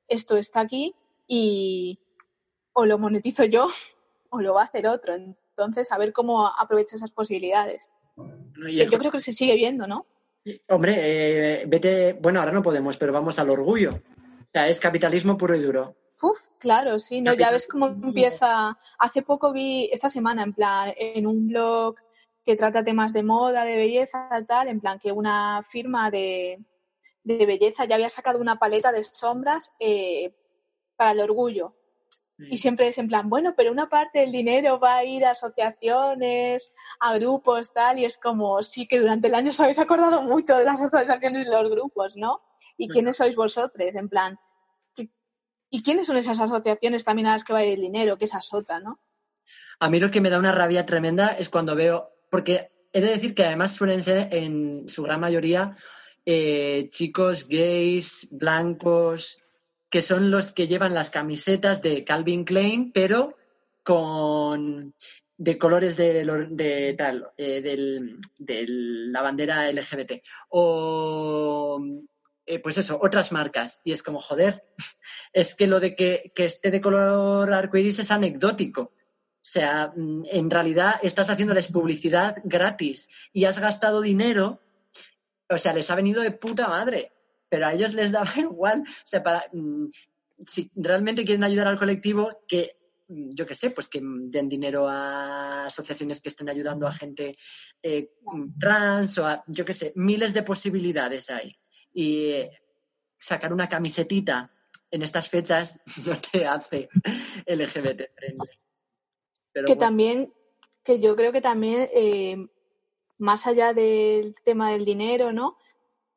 esto 0.09 0.36
está 0.36 0.61
aquí 0.61 0.95
y, 1.26 1.99
o 2.72 2.86
lo 2.86 2.99
monetizo 2.99 3.45
yo 3.45 3.68
o 4.30 4.40
lo 4.40 4.55
va 4.55 4.62
a 4.62 4.66
hacer 4.66 4.86
otro. 4.86 5.14
Entonces, 5.14 5.93
a 5.93 5.99
ver 5.99 6.12
cómo 6.12 6.47
aprovecho 6.47 6.97
esas 6.97 7.11
posibilidades. 7.11 7.90
No, 8.16 8.68
yo 8.68 8.99
creo 8.99 9.12
que 9.12 9.20
se 9.20 9.32
sigue 9.32 9.55
viendo, 9.55 9.86
¿no? 9.86 10.07
Hombre, 10.68 10.95
eh, 10.99 11.64
vete, 11.66 12.14
bueno, 12.14 12.40
ahora 12.40 12.53
no 12.53 12.62
podemos, 12.62 12.97
pero 12.97 13.12
vamos 13.12 13.38
al 13.38 13.51
orgullo. 13.51 14.01
O 14.43 14.47
sea, 14.53 14.68
es 14.68 14.80
capitalismo 14.80 15.38
puro 15.38 15.55
y 15.55 15.61
duro. 15.61 15.97
Uf, 16.23 16.39
claro, 16.59 17.01
sí, 17.01 17.20
¿no? 17.20 17.35
Ya 17.35 17.51
ves 17.51 17.66
cómo 17.66 17.89
empieza. 17.89 18.79
Hace 18.99 19.23
poco 19.23 19.53
vi, 19.53 19.91
esta 19.93 20.09
semana, 20.09 20.45
en 20.45 20.53
plan, 20.53 20.95
en 20.97 21.27
un 21.27 21.49
blog 21.49 21.97
que 22.45 22.57
trata 22.57 22.85
temas 22.85 23.12
de 23.12 23.25
moda, 23.25 23.64
de 23.64 23.77
belleza, 23.77 24.29
tal, 24.47 24.68
en 24.68 24.81
plan, 24.81 25.01
que 25.01 25.11
una 25.11 25.62
firma 25.68 26.12
de, 26.12 26.64
de 27.25 27.45
belleza 27.45 27.87
ya 27.87 27.97
había 27.97 28.09
sacado 28.09 28.39
una 28.39 28.59
paleta 28.61 28.93
de 28.93 29.03
sombras 29.03 29.73
eh, 29.81 30.33
para 30.97 31.11
el 31.11 31.20
orgullo. 31.20 31.75
Y 32.39 32.57
siempre 32.57 32.89
es 32.89 32.99
en 32.99 33.07
plan, 33.07 33.29
bueno, 33.29 33.55
pero 33.57 33.70
una 33.70 33.89
parte 33.89 34.18
del 34.20 34.33
dinero 34.33 34.81
va 34.81 34.97
a 34.97 35.05
ir 35.05 35.25
a 35.25 35.31
asociaciones, 35.31 36.73
a 36.99 37.14
grupos, 37.14 37.73
tal, 37.73 38.01
y 38.01 38.05
es 38.05 38.18
como, 38.18 38.64
sí 38.64 38.89
que 38.89 38.99
durante 38.99 39.29
el 39.29 39.37
año 39.37 39.51
os 39.51 39.61
habéis 39.61 39.79
acordado 39.79 40.23
mucho 40.23 40.57
de 40.57 40.64
las 40.64 40.83
asociaciones 40.83 41.47
y 41.47 41.51
los 41.51 41.70
grupos, 41.70 42.16
¿no? 42.16 42.41
¿Y 42.77 42.89
quiénes 42.89 43.18
sois 43.18 43.37
vosotros? 43.37 43.95
En 43.95 44.09
plan, 44.09 44.41
¿y 45.73 45.83
quiénes 45.83 46.07
son 46.07 46.18
esas 46.18 46.39
asociaciones 46.39 47.03
también 47.03 47.27
a 47.27 47.33
las 47.33 47.45
que 47.45 47.55
va 47.55 47.61
a 47.61 47.64
ir 47.64 47.73
el 47.73 47.81
dinero? 47.81 48.18
Que 48.18 48.27
esas 48.27 48.53
otras, 48.53 48.83
¿no? 48.83 49.01
A 49.81 49.89
mí 49.89 49.99
lo 49.99 50.11
que 50.11 50.20
me 50.20 50.29
da 50.31 50.39
una 50.39 50.53
rabia 50.53 50.85
tremenda 50.87 51.29
es 51.29 51.49
cuando 51.49 51.75
veo, 51.75 52.11
porque 52.31 52.70
he 52.93 53.01
de 53.01 53.09
decir 53.09 53.35
que 53.35 53.47
además 53.47 53.73
suelen 53.73 54.03
ser 54.03 54.29
en 54.33 54.89
su 54.89 55.03
gran 55.03 55.18
mayoría 55.18 55.75
eh, 56.27 56.89
chicos 56.91 57.49
gays, 57.49 58.29
blancos, 58.31 59.41
que 59.89 60.03
son 60.03 60.31
los 60.31 60.53
que 60.53 60.66
llevan 60.66 60.95
las 60.95 61.09
camisetas 61.09 61.81
de 61.81 62.05
Calvin 62.05 62.45
Klein, 62.45 62.93
pero 62.93 63.37
con 63.83 64.95
de 65.39 65.59
colores 65.59 65.97
de, 65.97 66.25
de 66.51 66.95
tal, 66.97 67.31
eh, 67.39 67.62
del, 67.62 68.18
de 68.39 68.64
la 68.68 69.23
bandera 69.23 69.73
LGBT. 69.73 70.23
O 70.51 71.81
eh, 72.47 72.59
pues 72.59 72.78
eso, 72.78 72.99
otras 73.01 73.32
marcas. 73.32 73.80
Y 73.84 73.93
es 73.93 74.03
como, 74.03 74.20
joder, 74.20 74.64
es 75.32 75.55
que 75.55 75.66
lo 75.66 75.80
de 75.80 75.95
que, 75.95 76.32
esté 76.36 76.70
de 76.70 76.80
color 76.80 77.53
arcoiris 77.53 77.99
es 77.99 78.11
anecdótico. 78.11 78.82
O 78.82 79.45
sea, 79.45 79.93
mm, 79.97 80.24
en 80.30 80.51
realidad 80.51 80.95
estás 81.03 81.30
haciéndoles 81.30 81.68
publicidad 81.68 82.36
gratis 82.45 83.09
y 83.32 83.45
has 83.45 83.59
gastado 83.59 84.01
dinero, 84.01 84.61
o 85.49 85.59
sea, 85.59 85.72
les 85.72 85.90
ha 85.90 85.97
venido 85.97 86.22
de 86.22 86.30
puta 86.30 86.68
madre 86.68 87.12
pero 87.53 87.66
a 87.66 87.74
ellos 87.74 87.93
les 87.93 88.11
daba 88.11 88.32
igual. 88.38 88.80
O 88.80 89.05
sea, 89.05 89.22
para, 89.22 89.45
mm, 89.53 89.88
si 90.47 90.70
realmente 90.74 91.22
quieren 91.22 91.45
ayudar 91.45 91.68
al 91.68 91.78
colectivo, 91.78 92.40
que 92.49 92.78
mm, 93.09 93.28
yo 93.34 93.45
qué 93.45 93.55
sé, 93.55 93.70
pues 93.70 93.88
que 93.88 94.01
den 94.03 94.49
dinero 94.49 94.88
a 94.88 95.66
asociaciones 95.66 96.22
que 96.22 96.30
estén 96.30 96.49
ayudando 96.49 96.86
a 96.86 96.95
gente 96.95 97.36
eh, 97.82 98.14
trans 98.59 99.18
o 99.18 99.26
a, 99.26 99.45
yo 99.47 99.66
qué 99.66 99.74
sé, 99.74 99.93
miles 99.97 100.32
de 100.32 100.43
posibilidades 100.43 101.28
hay. 101.28 101.55
Y 101.93 102.30
eh, 102.30 102.62
sacar 103.18 103.53
una 103.53 103.68
camisetita 103.68 104.53
en 104.90 105.03
estas 105.03 105.28
fechas 105.28 105.80
no 106.07 106.14
te 106.16 106.47
hace 106.47 106.88
LGBT 107.47 108.03
Pero 109.53 109.66
que 109.66 109.74
bueno. 109.74 109.78
también, 109.78 110.34
que 110.84 111.01
yo 111.01 111.16
creo 111.16 111.32
que 111.32 111.40
también, 111.40 111.88
eh, 111.93 112.49
más 113.18 113.47
allá 113.47 113.72
del 113.72 114.34
tema 114.45 114.72
del 114.72 114.84
dinero, 114.84 115.32
¿no? 115.32 115.57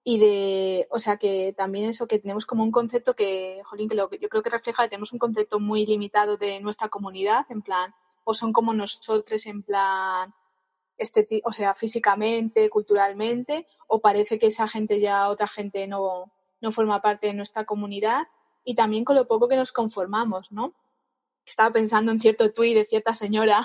y 0.07 0.19
de, 0.19 0.87
o 0.91 0.99
sea, 0.99 1.17
que 1.17 1.51
también 1.57 1.89
eso, 1.89 2.07
que 2.07 2.19
tenemos 2.19 2.45
como 2.45 2.63
un 2.63 2.71
concepto 2.71 3.15
que, 3.15 3.61
jolín, 3.65 3.89
que 3.89 3.95
lo 3.95 4.07
que 4.07 4.19
yo 4.19 4.29
creo 4.29 4.43
que 4.43 4.51
refleja 4.51 4.83
que 4.83 4.89
tenemos 4.89 5.11
un 5.11 5.17
concepto 5.17 5.59
muy 5.59 5.83
limitado 5.87 6.37
de 6.37 6.59
nuestra 6.59 6.89
comunidad, 6.89 7.47
en 7.49 7.63
plan, 7.63 7.91
o 8.23 8.35
son 8.35 8.53
como 8.53 8.71
nosotros, 8.71 9.47
en 9.47 9.63
plan, 9.63 10.31
este, 10.97 11.41
o 11.43 11.53
sea, 11.53 11.73
físicamente, 11.73 12.69
culturalmente, 12.69 13.65
o 13.87 14.01
parece 14.01 14.39
que 14.39 14.47
esa 14.47 14.67
gente 14.67 14.99
ya, 14.99 15.29
otra 15.29 15.47
gente 15.47 15.87
no, 15.87 16.31
no 16.61 16.71
forma 16.71 17.01
parte 17.01 17.27
de 17.27 17.33
nuestra 17.33 17.65
comunidad, 17.65 18.23
y 18.63 18.75
también 18.75 19.05
con 19.05 19.15
lo 19.15 19.27
poco 19.27 19.47
que 19.47 19.55
nos 19.55 19.71
conformamos, 19.71 20.51
¿no? 20.51 20.73
Estaba 21.45 21.71
pensando 21.71 22.11
en 22.11 22.19
cierto 22.19 22.51
tuit 22.51 22.75
de 22.75 22.85
cierta 22.85 23.13
señora, 23.13 23.63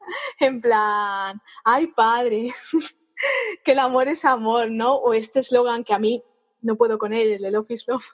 en 0.40 0.60
plan, 0.60 1.40
ay 1.64 1.88
padre, 1.88 2.52
que 3.64 3.72
el 3.72 3.78
amor 3.78 4.08
es 4.08 4.24
amor, 4.24 4.70
¿no? 4.70 4.96
O 4.96 5.14
este 5.14 5.40
eslogan 5.40 5.84
que 5.84 5.94
a 5.94 5.98
mí 5.98 6.24
no 6.62 6.76
puedo 6.76 6.98
con 6.98 7.12
él, 7.12 7.32
el 7.32 7.42
de 7.42 7.50
Love 7.50 7.70
is 7.70 7.86
Love. 7.86 8.04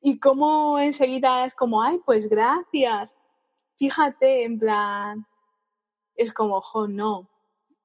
Y 0.00 0.20
cómo 0.20 0.78
enseguida 0.78 1.44
es 1.46 1.54
como, 1.54 1.82
ay, 1.82 2.00
pues 2.04 2.28
gracias. 2.28 3.16
Fíjate, 3.78 4.44
en 4.44 4.58
plan, 4.58 5.26
es 6.14 6.32
como, 6.32 6.60
jo, 6.60 6.86
no, 6.86 7.28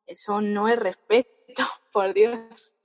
eso 0.08 0.41
no 0.41 0.68
es 0.68 0.80
respeto, 0.80 1.30
por 1.91 2.14
Dios. 2.14 2.76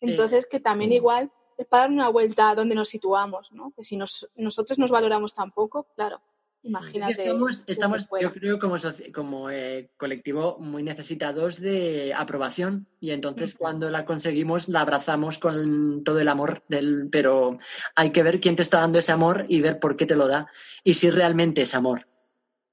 Entonces, 0.00 0.46
que 0.46 0.60
también 0.60 0.92
igual 0.92 1.32
es 1.56 1.66
para 1.66 1.84
dar 1.84 1.90
una 1.90 2.08
vuelta 2.08 2.50
a 2.50 2.54
donde 2.54 2.74
nos 2.74 2.88
situamos, 2.88 3.50
¿no? 3.52 3.72
Que 3.74 3.82
si 3.82 3.96
nos, 3.96 4.28
nosotros 4.36 4.78
nos 4.78 4.90
valoramos 4.90 5.34
tan 5.34 5.50
poco, 5.50 5.88
claro, 5.96 6.20
Imagínate. 6.62 7.22
estamos, 7.22 7.64
estamos 7.66 8.08
yo 8.20 8.32
creo, 8.32 8.58
como, 8.58 8.76
como 9.14 9.50
eh, 9.50 9.90
colectivo 9.96 10.58
muy 10.58 10.82
necesitados 10.82 11.60
de 11.60 12.12
aprobación 12.14 12.86
y 13.00 13.12
entonces 13.12 13.54
cuando 13.54 13.90
la 13.90 14.04
conseguimos 14.04 14.68
la 14.68 14.80
abrazamos 14.80 15.38
con 15.38 16.02
todo 16.02 16.18
el 16.18 16.28
amor 16.28 16.64
del... 16.68 17.08
Pero 17.10 17.58
hay 17.94 18.10
que 18.10 18.24
ver 18.24 18.40
quién 18.40 18.56
te 18.56 18.62
está 18.62 18.80
dando 18.80 18.98
ese 18.98 19.12
amor 19.12 19.46
y 19.48 19.60
ver 19.60 19.78
por 19.78 19.96
qué 19.96 20.04
te 20.04 20.16
lo 20.16 20.26
da 20.26 20.48
y 20.82 20.94
si 20.94 21.10
realmente 21.10 21.62
es 21.62 21.74
amor 21.74 22.06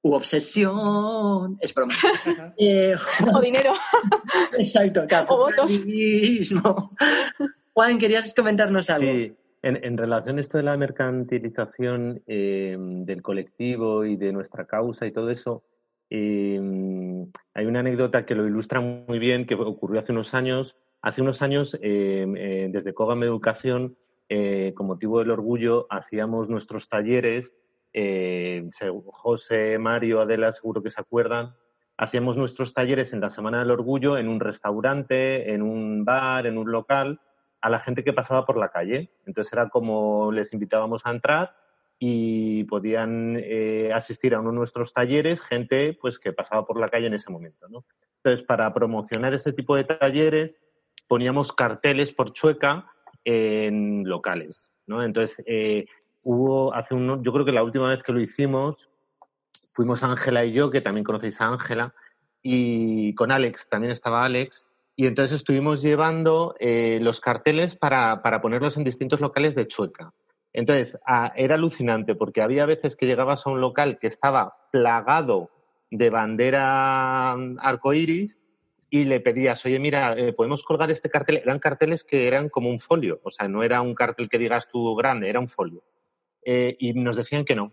u 0.06 0.14
obsesión. 0.14 1.58
Es 1.60 1.74
broma. 1.74 1.94
Eh, 2.58 2.94
O 3.34 3.40
dinero. 3.40 3.72
exacto, 4.58 5.06
O 5.28 5.36
votos. 5.36 5.78
capitalismo. 5.78 6.90
Juan, 7.74 7.98
¿querías 7.98 8.32
comentarnos 8.34 8.88
algo? 8.88 9.12
Sí, 9.12 9.32
en, 9.62 9.84
en 9.84 9.98
relación 9.98 10.38
a 10.38 10.40
esto 10.40 10.56
de 10.58 10.64
la 10.64 10.76
mercantilización 10.76 12.22
eh, 12.26 12.76
del 12.78 13.20
colectivo 13.22 14.04
y 14.04 14.16
de 14.16 14.32
nuestra 14.32 14.64
causa 14.66 15.06
y 15.06 15.12
todo 15.12 15.30
eso, 15.30 15.62
eh, 16.08 16.60
hay 17.54 17.66
una 17.66 17.80
anécdota 17.80 18.24
que 18.24 18.34
lo 18.34 18.46
ilustra 18.46 18.80
muy 18.80 19.18
bien 19.18 19.46
que 19.46 19.54
ocurrió 19.54 20.00
hace 20.00 20.12
unos 20.12 20.34
años. 20.34 20.76
Hace 21.02 21.20
unos 21.20 21.42
años, 21.42 21.76
eh, 21.82 22.26
eh, 22.36 22.68
desde 22.70 22.94
Cogam 22.94 23.22
Educación, 23.22 23.96
eh, 24.28 24.72
con 24.74 24.86
motivo 24.86 25.18
del 25.18 25.30
orgullo, 25.30 25.86
hacíamos 25.90 26.48
nuestros 26.48 26.88
talleres. 26.88 27.54
Eh, 27.98 28.68
José, 29.06 29.78
Mario, 29.78 30.20
Adela, 30.20 30.52
seguro 30.52 30.82
que 30.82 30.90
se 30.90 31.00
acuerdan. 31.00 31.56
Hacíamos 31.96 32.36
nuestros 32.36 32.74
talleres 32.74 33.14
en 33.14 33.22
la 33.22 33.30
Semana 33.30 33.60
del 33.60 33.70
Orgullo 33.70 34.18
en 34.18 34.28
un 34.28 34.38
restaurante, 34.38 35.54
en 35.54 35.62
un 35.62 36.04
bar, 36.04 36.46
en 36.46 36.58
un 36.58 36.70
local 36.70 37.20
a 37.62 37.70
la 37.70 37.80
gente 37.80 38.04
que 38.04 38.12
pasaba 38.12 38.44
por 38.44 38.58
la 38.58 38.68
calle. 38.68 39.10
Entonces 39.24 39.50
era 39.50 39.70
como 39.70 40.30
les 40.30 40.52
invitábamos 40.52 41.06
a 41.06 41.10
entrar 41.10 41.56
y 41.98 42.64
podían 42.64 43.38
eh, 43.38 43.90
asistir 43.94 44.34
a 44.34 44.40
uno 44.40 44.50
de 44.50 44.56
nuestros 44.56 44.92
talleres 44.92 45.40
gente 45.40 45.96
pues 45.98 46.18
que 46.18 46.34
pasaba 46.34 46.66
por 46.66 46.78
la 46.78 46.90
calle 46.90 47.06
en 47.06 47.14
ese 47.14 47.32
momento. 47.32 47.66
¿no? 47.70 47.86
Entonces, 48.22 48.44
para 48.44 48.74
promocionar 48.74 49.32
ese 49.32 49.54
tipo 49.54 49.74
de 49.74 49.84
talleres, 49.84 50.62
poníamos 51.08 51.54
carteles 51.54 52.12
por 52.12 52.34
Chueca 52.34 52.90
en 53.24 54.06
locales. 54.06 54.70
¿no? 54.86 55.02
Entonces, 55.02 55.42
eh, 55.46 55.86
hubo 56.26 56.74
hace 56.74 56.92
un, 56.92 57.22
yo 57.22 57.32
creo 57.32 57.44
que 57.44 57.52
la 57.52 57.62
última 57.62 57.88
vez 57.88 58.02
que 58.02 58.12
lo 58.12 58.20
hicimos, 58.20 58.90
fuimos 59.72 60.02
Ángela 60.02 60.44
y 60.44 60.52
yo, 60.52 60.72
que 60.72 60.80
también 60.80 61.04
conocéis 61.04 61.40
a 61.40 61.46
Ángela, 61.46 61.94
y 62.42 63.14
con 63.14 63.30
Alex, 63.30 63.68
también 63.68 63.92
estaba 63.92 64.24
Alex, 64.24 64.66
y 64.96 65.06
entonces 65.06 65.36
estuvimos 65.36 65.82
llevando 65.82 66.56
eh, 66.58 66.98
los 67.00 67.20
carteles 67.20 67.76
para, 67.76 68.22
para 68.22 68.40
ponerlos 68.40 68.76
en 68.76 68.82
distintos 68.82 69.20
locales 69.20 69.54
de 69.54 69.68
Chueca. 69.68 70.12
Entonces, 70.52 70.98
era 71.36 71.54
alucinante 71.54 72.16
porque 72.16 72.42
había 72.42 72.66
veces 72.66 72.96
que 72.96 73.06
llegabas 73.06 73.46
a 73.46 73.50
un 73.50 73.60
local 73.60 73.98
que 74.00 74.06
estaba 74.08 74.56
plagado 74.72 75.50
de 75.90 76.10
bandera 76.10 77.36
mm, 77.36 77.58
arcoíris 77.60 78.44
y 78.90 79.04
le 79.04 79.20
pedías, 79.20 79.64
oye, 79.64 79.78
mira, 79.78 80.14
eh, 80.16 80.32
podemos 80.32 80.64
colgar 80.64 80.90
este 80.90 81.10
cartel. 81.10 81.36
Eran 81.36 81.58
carteles 81.60 82.02
que 82.02 82.26
eran 82.26 82.48
como 82.48 82.70
un 82.70 82.80
folio, 82.80 83.20
o 83.22 83.30
sea, 83.30 83.46
no 83.46 83.62
era 83.62 83.80
un 83.82 83.94
cartel 83.94 84.28
que 84.28 84.38
digas 84.38 84.66
tú 84.72 84.94
grande, 84.96 85.28
era 85.28 85.38
un 85.38 85.48
folio. 85.48 85.82
Eh, 86.48 86.76
y 86.78 86.92
nos 86.92 87.16
decían 87.16 87.44
que 87.44 87.56
no. 87.56 87.72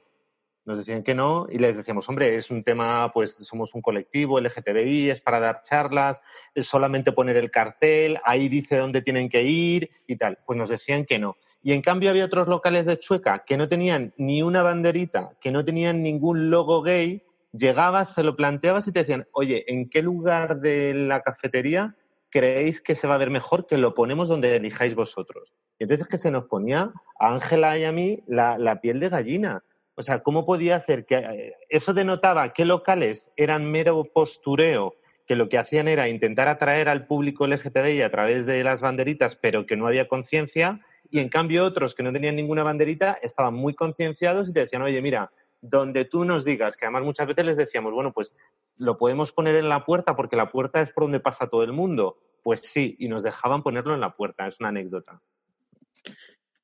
Nos 0.65 0.79
decían 0.79 1.03
que 1.03 1.13
no 1.13 1.45
y 1.47 1.59
les 1.59 1.77
decíamos, 1.77 2.09
hombre, 2.09 2.37
es 2.37 2.49
un 2.49 2.63
tema, 2.63 3.11
pues 3.13 3.35
somos 3.41 3.75
un 3.75 3.83
colectivo 3.83 4.39
LGTBI, 4.39 5.11
es 5.11 5.21
para 5.21 5.39
dar 5.39 5.61
charlas, 5.61 6.23
es 6.55 6.65
solamente 6.65 7.11
poner 7.11 7.37
el 7.37 7.51
cartel, 7.51 8.17
ahí 8.23 8.49
dice 8.49 8.77
dónde 8.77 9.03
tienen 9.03 9.29
que 9.29 9.43
ir 9.43 9.91
y 10.07 10.15
tal. 10.15 10.39
Pues 10.47 10.57
nos 10.57 10.69
decían 10.69 11.05
que 11.05 11.19
no. 11.19 11.37
Y 11.61 11.73
en 11.73 11.83
cambio 11.83 12.09
había 12.09 12.25
otros 12.25 12.47
locales 12.47 12.87
de 12.87 12.97
Chueca 12.97 13.43
que 13.45 13.57
no 13.57 13.67
tenían 13.67 14.11
ni 14.17 14.41
una 14.41 14.63
banderita, 14.63 15.37
que 15.39 15.51
no 15.51 15.63
tenían 15.63 16.01
ningún 16.01 16.49
logo 16.49 16.81
gay. 16.81 17.21
Llegabas, 17.51 18.15
se 18.15 18.23
lo 18.23 18.35
planteabas 18.35 18.87
y 18.87 18.91
te 18.91 19.01
decían, 19.01 19.27
oye, 19.33 19.65
¿en 19.67 19.87
qué 19.87 20.01
lugar 20.01 20.61
de 20.61 20.95
la 20.95 21.21
cafetería 21.21 21.95
creéis 22.33 22.81
que 22.81 22.95
se 22.95 23.07
va 23.07 23.13
a 23.13 23.19
ver 23.19 23.29
mejor 23.29 23.67
que 23.67 23.77
lo 23.77 23.93
ponemos 23.93 24.27
donde 24.27 24.55
elijáis 24.55 24.95
vosotros? 24.95 25.53
Y 25.77 25.83
entonces 25.83 26.07
es 26.07 26.09
que 26.09 26.17
se 26.17 26.31
nos 26.31 26.45
ponía 26.45 26.91
a 27.19 27.33
Ángela 27.33 27.77
y 27.77 27.83
a 27.83 27.91
mí 27.91 28.23
la, 28.25 28.79
piel 28.81 28.99
de 28.99 29.09
gallina. 29.09 29.63
O 29.93 30.01
sea, 30.01 30.23
¿cómo 30.23 30.43
podía 30.43 30.79
ser 30.79 31.05
que 31.05 31.17
eh, 31.17 31.53
eso 31.69 31.93
denotaba 31.93 32.51
qué 32.53 32.65
locales 32.65 33.31
eran 33.37 33.69
mero 33.69 34.03
postureo, 34.11 34.95
que 35.27 35.35
lo 35.35 35.47
que 35.47 35.59
hacían 35.59 35.87
era 35.87 36.09
intentar 36.09 36.47
atraer 36.47 36.89
al 36.89 37.05
público 37.05 37.45
LGTBI 37.45 38.01
a 38.01 38.09
través 38.09 38.47
de 38.47 38.63
las 38.63 38.81
banderitas, 38.81 39.35
pero 39.35 39.67
que 39.67 39.77
no 39.77 39.85
había 39.85 40.07
conciencia, 40.07 40.81
y 41.11 41.19
en 41.19 41.29
cambio 41.29 41.63
otros 41.63 41.93
que 41.93 42.01
no 42.01 42.11
tenían 42.11 42.35
ninguna 42.35 42.63
banderita 42.63 43.19
estaban 43.21 43.53
muy 43.53 43.75
concienciados 43.75 44.49
y 44.49 44.53
te 44.53 44.61
decían, 44.61 44.81
oye, 44.81 44.99
mira, 44.99 45.31
donde 45.61 46.05
tú 46.05 46.25
nos 46.25 46.43
digas, 46.43 46.75
que 46.75 46.85
además 46.85 47.03
muchas 47.03 47.27
veces 47.27 47.45
les 47.45 47.55
decíamos, 47.55 47.93
bueno, 47.93 48.11
pues 48.11 48.35
lo 48.77 48.97
podemos 48.97 49.31
poner 49.31 49.55
en 49.55 49.69
la 49.69 49.85
puerta 49.85 50.15
porque 50.15 50.35
la 50.35 50.51
puerta 50.51 50.81
es 50.81 50.89
por 50.91 51.03
donde 51.03 51.19
pasa 51.19 51.47
todo 51.47 51.63
el 51.63 51.73
mundo. 51.73 52.17
Pues 52.43 52.61
sí, 52.61 52.95
y 52.99 53.07
nos 53.07 53.23
dejaban 53.23 53.63
ponerlo 53.63 53.93
en 53.93 54.01
la 54.01 54.15
puerta, 54.15 54.47
es 54.47 54.59
una 54.59 54.69
anécdota. 54.69 55.21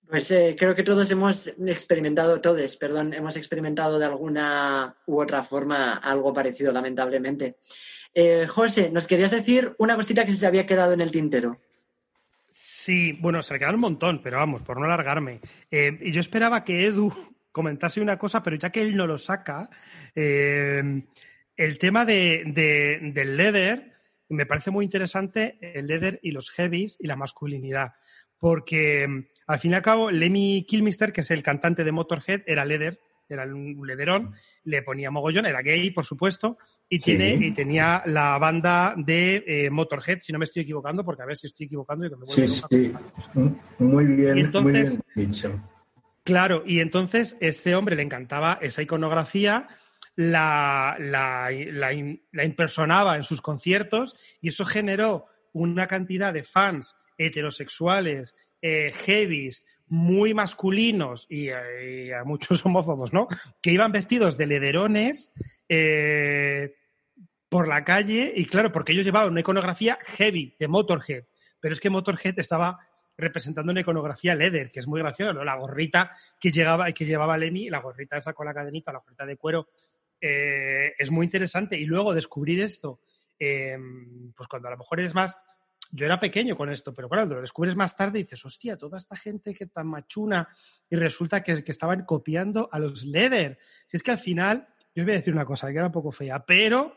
Pues 0.09 0.31
eh, 0.31 0.55
creo 0.57 0.75
que 0.75 0.83
todos 0.83 1.09
hemos 1.11 1.47
experimentado, 1.47 2.41
todos, 2.41 2.75
perdón, 2.77 3.13
hemos 3.13 3.37
experimentado 3.37 3.99
de 3.99 4.05
alguna 4.05 4.95
u 5.05 5.21
otra 5.21 5.43
forma 5.43 5.93
algo 5.93 6.33
parecido, 6.33 6.71
lamentablemente. 6.71 7.57
Eh, 8.13 8.47
José, 8.47 8.89
nos 8.91 9.07
querías 9.07 9.31
decir 9.31 9.75
una 9.77 9.95
cosita 9.95 10.25
que 10.25 10.31
se 10.31 10.39
te 10.39 10.47
había 10.47 10.65
quedado 10.65 10.93
en 10.93 11.01
el 11.01 11.11
tintero. 11.11 11.57
Sí, 12.49 13.13
bueno, 13.21 13.43
se 13.43 13.53
me 13.53 13.59
quedan 13.59 13.75
un 13.75 13.81
montón, 13.81 14.21
pero 14.23 14.37
vamos, 14.37 14.63
por 14.63 14.79
no 14.79 14.85
alargarme. 14.85 15.41
Eh, 15.69 15.97
y 16.01 16.11
yo 16.11 16.19
esperaba 16.19 16.63
que 16.63 16.85
Edu 16.85 17.13
comentase 17.51 18.01
una 18.01 18.17
cosa, 18.17 18.41
pero 18.41 18.55
ya 18.55 18.71
que 18.71 18.81
él 18.81 18.95
no 18.95 19.05
lo 19.05 19.17
saca, 19.17 19.69
eh, 20.15 21.03
el 21.59 21.77
tema 21.77 22.05
de, 22.05 22.43
de- 22.47 23.11
del 23.13 23.35
leather 23.37 23.93
me 24.29 24.45
parece 24.45 24.71
muy 24.71 24.85
interesante, 24.85 25.57
el 25.61 25.87
leather 25.87 26.19
y 26.23 26.31
los 26.31 26.51
heavies 26.51 26.95
y 26.99 27.07
la 27.07 27.15
masculinidad. 27.15 27.93
Porque 28.37 29.05
mm, 29.07 29.25
al 29.47 29.59
fin 29.59 29.71
y 29.71 29.75
al 29.75 29.81
cabo, 29.81 30.09
Lemmy 30.11 30.65
Kilmister, 30.67 31.11
que 31.11 31.21
es 31.21 31.31
el 31.31 31.43
cantante 31.43 31.83
de 31.83 31.91
Motorhead, 31.91 32.41
era 32.45 32.63
leather, 32.63 32.97
era 33.27 33.43
un 33.43 33.85
lederón, 33.85 34.33
le 34.63 34.81
ponía 34.83 35.11
mogollón, 35.11 35.45
era 35.45 35.61
gay, 35.61 35.91
por 35.91 36.05
supuesto, 36.05 36.57
y, 36.87 36.97
tiene, 36.99 37.33
y 37.33 37.51
tenía 37.51 38.01
la 38.05 38.37
banda 38.39 38.95
de 38.97 39.43
eh, 39.45 39.69
Motorhead, 39.69 40.19
si 40.19 40.31
no 40.31 40.39
me 40.39 40.45
estoy 40.45 40.63
equivocando, 40.63 41.03
porque 41.03 41.21
a 41.23 41.25
ver 41.25 41.37
si 41.37 41.47
estoy 41.47 41.65
equivocando 41.65 42.05
y 42.05 42.09
que 42.09 42.15
me 42.15 42.25
Sí, 42.27 42.47
sí. 42.47 42.93
Muy 43.79 44.05
bien, 44.05 44.37
entonces- 44.37 44.93
muy 44.93 45.01
bien 45.15 45.31
dicho. 45.31 45.59
Claro, 46.23 46.63
y 46.65 46.79
entonces 46.79 47.35
este 47.39 47.75
hombre 47.75 47.95
le 47.95 48.03
encantaba 48.03 48.57
esa 48.61 48.81
iconografía, 48.81 49.67
la, 50.19 50.97
la, 50.99 51.49
la 51.49 52.43
impersonaba 52.43 53.15
en 53.15 53.23
sus 53.23 53.41
conciertos 53.41 54.17
y 54.41 54.49
eso 54.49 54.65
generó 54.65 55.27
una 55.53 55.87
cantidad 55.87 56.33
de 56.33 56.43
fans 56.43 56.97
heterosexuales, 57.17 58.35
eh, 58.61 58.91
heavies, 59.05 59.65
muy 59.87 60.33
masculinos 60.33 61.25
y, 61.29 61.47
eh, 61.47 62.13
a 62.13 62.25
muchos 62.25 62.61
homófobos, 62.65 63.13
¿no? 63.13 63.29
Que 63.61 63.71
iban 63.71 63.93
vestidos 63.93 64.35
de 64.35 64.47
lederones 64.47 65.31
eh, 65.69 66.75
por 67.47 67.69
la 67.69 67.85
calle 67.85 68.33
y 68.35 68.45
claro, 68.45 68.73
porque 68.73 68.91
ellos 68.91 69.05
llevaban 69.05 69.31
una 69.31 69.39
iconografía 69.39 69.97
heavy 70.17 70.53
de 70.59 70.67
Motorhead, 70.67 71.23
pero 71.61 71.73
es 71.73 71.79
que 71.79 71.89
Motorhead 71.89 72.37
estaba 72.39 72.77
representando 73.15 73.71
una 73.71 73.81
iconografía 73.81 74.35
leather, 74.35 74.69
que 74.69 74.81
es 74.81 74.87
muy 74.87 74.99
graciosa, 74.99 75.31
¿no? 75.31 75.45
La 75.45 75.55
gorrita 75.55 76.11
que, 76.41 76.51
llegaba, 76.51 76.91
que 76.91 77.05
llevaba 77.05 77.37
Lemmy, 77.37 77.69
la 77.69 77.79
gorrita 77.79 78.17
esa 78.17 78.33
con 78.33 78.45
la 78.45 78.53
cadenita, 78.53 78.91
la 78.91 78.99
gorrita 78.99 79.25
de 79.25 79.37
cuero, 79.37 79.69
eh, 80.21 80.93
es 80.97 81.11
muy 81.11 81.25
interesante. 81.25 81.77
Y 81.77 81.85
luego 81.85 82.13
descubrir 82.13 82.61
esto, 82.61 82.99
eh, 83.37 83.77
pues 84.35 84.47
cuando 84.47 84.67
a 84.67 84.71
lo 84.71 84.77
mejor 84.77 84.99
eres 84.99 85.13
más... 85.13 85.37
Yo 85.91 86.05
era 86.05 86.19
pequeño 86.19 86.55
con 86.55 86.69
esto, 86.69 86.93
pero 86.93 87.09
cuando 87.09 87.35
lo 87.35 87.41
descubres 87.41 87.75
más 87.75 87.95
tarde 87.95 88.19
dices, 88.19 88.45
hostia, 88.45 88.77
toda 88.77 88.99
esta 88.99 89.15
gente 89.15 89.55
que 89.55 89.65
tan 89.65 89.87
machuna 89.87 90.47
y 90.87 90.95
resulta 90.95 91.41
que, 91.41 91.63
que 91.63 91.71
estaban 91.71 92.05
copiando 92.05 92.69
a 92.71 92.77
los 92.77 93.03
leather. 93.03 93.57
Si 93.87 93.97
es 93.97 94.03
que 94.03 94.11
al 94.11 94.19
final, 94.19 94.67
yo 94.93 95.01
os 95.01 95.05
voy 95.05 95.13
a 95.15 95.17
decir 95.17 95.33
una 95.33 95.45
cosa, 95.45 95.65
que 95.65 95.73
queda 95.73 95.87
un 95.87 95.91
poco 95.91 96.11
fea, 96.11 96.45
pero 96.45 96.95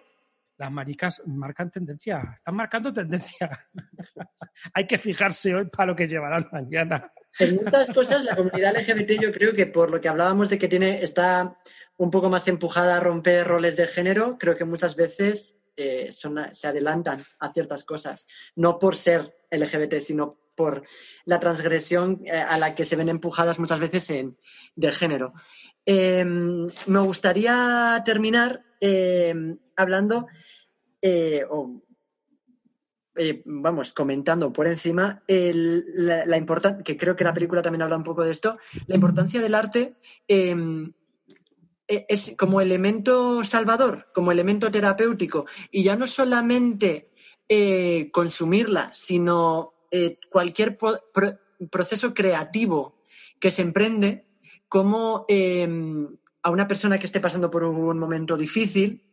las 0.59 0.71
maricas 0.71 1.23
marcan 1.27 1.71
tendencia, 1.71 2.35
están 2.37 2.55
marcando 2.55 2.93
tendencia. 2.93 3.67
Hay 4.75 4.87
que 4.87 4.99
fijarse 4.99 5.55
hoy 5.55 5.69
para 5.69 5.87
lo 5.87 5.97
que 5.97 6.07
llevarán 6.07 6.49
mañana. 6.53 7.13
En 7.39 7.57
muchas 7.57 7.89
cosas, 7.91 8.25
la 8.25 8.37
comunidad 8.37 8.75
LGBT, 8.77 9.21
yo 9.23 9.33
creo 9.33 9.55
que 9.55 9.67
por 9.67 9.91
lo 9.91 10.01
que 10.01 10.09
hablábamos 10.09 10.51
de 10.51 10.59
que 10.59 10.69
tiene, 10.69 11.03
está 11.03 11.59
un 11.97 12.11
poco 12.11 12.29
más 12.29 12.47
empujada 12.49 12.97
a 12.97 13.01
romper 13.01 13.47
roles 13.47 13.77
de 13.77 13.87
género, 13.87 14.37
creo 14.39 14.57
que 14.57 14.65
muchas 14.65 14.97
veces 14.97 15.57
eh, 15.77 16.13
son- 16.13 16.53
se 16.53 16.69
adelantan 16.69 17.25
a 17.39 17.53
ciertas 17.53 17.85
cosas. 17.85 18.27
No 18.55 18.79
por 18.79 18.95
ser 18.97 19.35
LGBT, 19.51 20.01
sino 20.01 20.39
por 20.55 20.83
la 21.25 21.41
transgresión 21.41 22.21
eh, 22.27 22.33
a 22.33 22.59
la 22.59 22.75
que 22.75 22.85
se 22.85 22.97
ven 22.97 23.09
empujadas 23.09 23.59
muchas 23.59 23.81
veces 23.81 24.11
en, 24.11 24.37
de 24.77 24.93
género. 24.93 25.33
Eh, 25.87 26.25
me 26.25 26.99
gustaría 27.01 28.03
terminar 28.05 28.63
eh, 28.81 29.35
hablando 29.77 30.27
eh, 31.01 31.45
o 31.49 31.83
eh, 33.17 33.43
vamos, 33.45 33.93
comentando 33.93 34.53
por 34.53 34.67
encima 34.67 35.23
la, 35.27 36.25
que 36.85 36.97
creo 36.97 37.17
que 37.17 37.25
la 37.25 37.35
película 37.35 37.63
también 37.63 37.83
habla 37.83 37.97
un 37.97 38.05
poco 38.05 38.25
de 38.25 38.31
esto, 38.31 38.59
la 38.87 38.95
importancia 38.95 39.41
del 39.41 39.55
arte 39.55 39.97
eh, 40.29 40.55
eh, 41.93 42.07
es 42.09 42.35
como 42.39 42.61
elemento 42.61 43.45
salvador, 43.45 44.09
como 44.15 44.33
elemento 44.33 44.71
terapéutico, 44.71 45.47
y 45.71 45.83
ya 45.83 45.95
no 45.95 46.07
solamente 46.07 47.11
eh, 47.49 48.11
consumirla, 48.13 48.91
sino 48.95 49.75
eh, 49.91 50.19
cualquier 50.31 50.79
proceso 51.71 52.15
creativo 52.15 53.03
que 53.39 53.51
se 53.51 53.61
emprende, 53.63 54.27
como 54.69 55.27
em, 55.29 56.17
a 56.43 56.51
una 56.51 56.67
persona 56.67 56.99
que 56.99 57.07
esté 57.07 57.21
pasando 57.21 57.51
por 57.51 57.65
un 57.65 57.99
momento 57.99 58.39
difícil, 58.39 59.05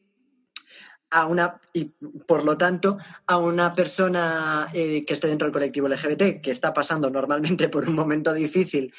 a 1.11 1.25
una, 1.25 1.59
y 1.73 1.85
por 1.85 2.43
lo 2.43 2.57
tanto, 2.57 2.97
a 3.25 3.37
una 3.37 3.73
persona 3.73 4.69
que 4.71 5.05
esté 5.07 5.27
dentro 5.27 5.47
del 5.47 5.53
colectivo 5.53 5.87
LGBT, 5.87 6.41
que 6.41 6.51
está 6.51 6.73
pasando 6.73 7.09
normalmente 7.09 7.69
por 7.69 7.87
un 7.87 7.95
momento 7.95 8.33
difícil, 8.33 8.93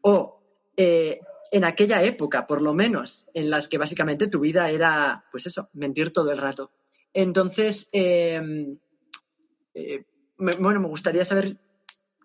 o 0.00 0.40
en 0.76 1.64
aquella 1.64 2.02
época, 2.02 2.46
por 2.46 2.62
lo 2.62 2.74
menos, 2.74 3.28
en 3.34 3.50
las 3.50 3.68
que 3.68 3.78
básicamente 3.78 4.28
tu 4.28 4.40
vida 4.40 4.70
era, 4.70 5.24
pues 5.30 5.46
eso, 5.46 5.68
mentir 5.72 6.12
todo 6.12 6.30
el 6.30 6.38
rato. 6.38 6.72
Entonces, 7.12 7.88
em, 7.92 8.78
eh, 9.74 10.04
bueno, 10.36 10.80
me 10.80 10.88
gustaría 10.88 11.24
saber 11.24 11.56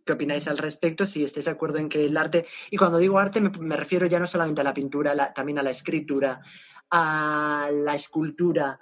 qué 0.05 0.13
opináis 0.13 0.47
al 0.47 0.57
respecto, 0.57 1.05
si 1.05 1.23
estáis 1.23 1.45
de 1.45 1.51
acuerdo 1.51 1.77
en 1.77 1.88
que 1.88 2.03
el 2.03 2.18
arte, 2.18 2.45
y 2.69 2.77
cuando 2.77 2.97
digo 2.97 3.19
arte 3.19 3.39
me, 3.39 3.77
refiero 3.77 4.07
ya 4.07 4.19
no 4.19 4.27
solamente 4.27 4.61
a 4.61 4.63
la 4.63 4.73
pintura, 4.73 5.34
también 5.34 5.59
a 5.59 5.63
la 5.63 5.72
escritura, 5.72 6.41
a 6.89 7.69
la 7.72 7.95
escultura, 7.95 8.80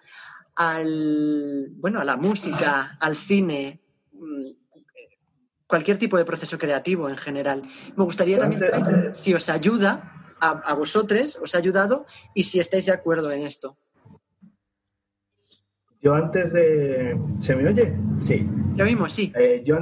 al, 0.59 1.69
bueno, 1.77 2.01
a 2.01 2.03
la 2.03 2.17
música, 2.17 2.97
al 2.99 3.15
cine, 3.15 3.79
mm, 4.11 4.51
cualquier 5.65 5.97
tipo 5.97 6.17
de 6.17 6.25
proceso 6.25 6.57
creativo 6.57 7.07
en 7.07 7.15
general. 7.15 7.61
Me 7.95 8.03
gustaría 8.03 8.37
también 8.37 8.59
saber 8.59 9.15
si 9.15 9.33
os 9.33 9.47
ayuda 9.47 10.35
a, 10.41 10.73
vosotros 10.73 11.37
os 11.41 11.55
ha 11.55 11.59
ayudado 11.59 12.05
y 12.33 12.43
si 12.43 12.59
estáis 12.59 12.87
de 12.87 12.91
acuerdo 12.91 13.31
en 13.31 13.43
esto. 13.43 13.77
Yo 16.01 16.13
antes 16.13 16.51
de... 16.51 17.17
¿Se 17.39 17.55
me 17.55 17.69
oye? 17.69 17.93
Sí. 18.21 18.45
Lo 18.75 18.83
mismo, 18.83 19.07
sí. 19.07 19.31
Eh, 19.35 19.61
yo, 19.65 19.77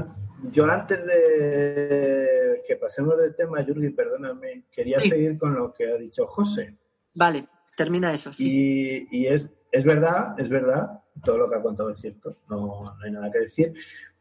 yo 0.52 0.66
antes 0.66 1.04
de 1.08 2.62
que 2.68 2.76
pasemos 2.76 3.18
del 3.18 3.36
tema, 3.36 3.66
Yurgi, 3.66 3.90
perdóname, 3.90 4.66
quería 4.72 5.02
seguir 5.02 5.40
con 5.40 5.56
lo 5.56 5.74
que 5.74 5.92
ha 5.92 5.96
dicho 5.96 6.28
José. 6.28 6.76
Vale, 7.16 7.48
termina 7.76 8.14
eso, 8.14 8.32
sí. 8.32 9.08
Y, 9.10 9.26
es, 9.26 9.50
es 9.72 9.84
verdad, 9.84 10.40
es 10.40 10.50
verdad, 10.50 11.02
todo 11.24 11.38
lo 11.38 11.50
que 11.50 11.56
ha 11.56 11.62
contado 11.62 11.90
es 11.92 12.00
cierto, 12.00 12.38
no, 12.50 12.96
no 12.98 13.04
hay 13.04 13.12
nada 13.12 13.32
que 13.32 13.40
decir, 13.40 13.74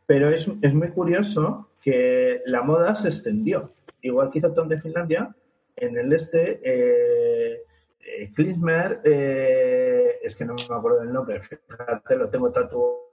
pero 0.06 0.30
es, 0.30 0.48
es, 0.62 0.74
muy 0.74 0.88
curioso 0.90 1.70
que 1.82 2.42
la 2.46 2.62
moda 2.62 2.94
se 2.94 3.08
extendió. 3.08 3.72
Igual 4.02 4.30
que 4.30 4.38
hizo 4.38 4.52
Tom 4.52 4.68
de 4.68 4.80
Finlandia, 4.80 5.34
en 5.74 5.96
el 5.98 6.12
este, 6.12 6.60
eh, 6.62 7.62
eh, 8.06 8.32
eh, 9.04 10.18
es 10.22 10.36
que 10.36 10.44
no 10.44 10.54
me 10.54 10.76
acuerdo 10.76 11.00
del 11.00 11.12
nombre, 11.12 11.40
fíjate, 11.40 12.16
lo 12.16 12.30
tengo 12.30 12.50
tatuado. 12.50 13.06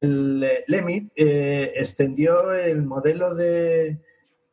Eh, 0.00 0.64
Lemit 0.66 1.12
extendió 1.16 2.52
el 2.52 2.82
modelo 2.82 3.34
de 3.34 3.98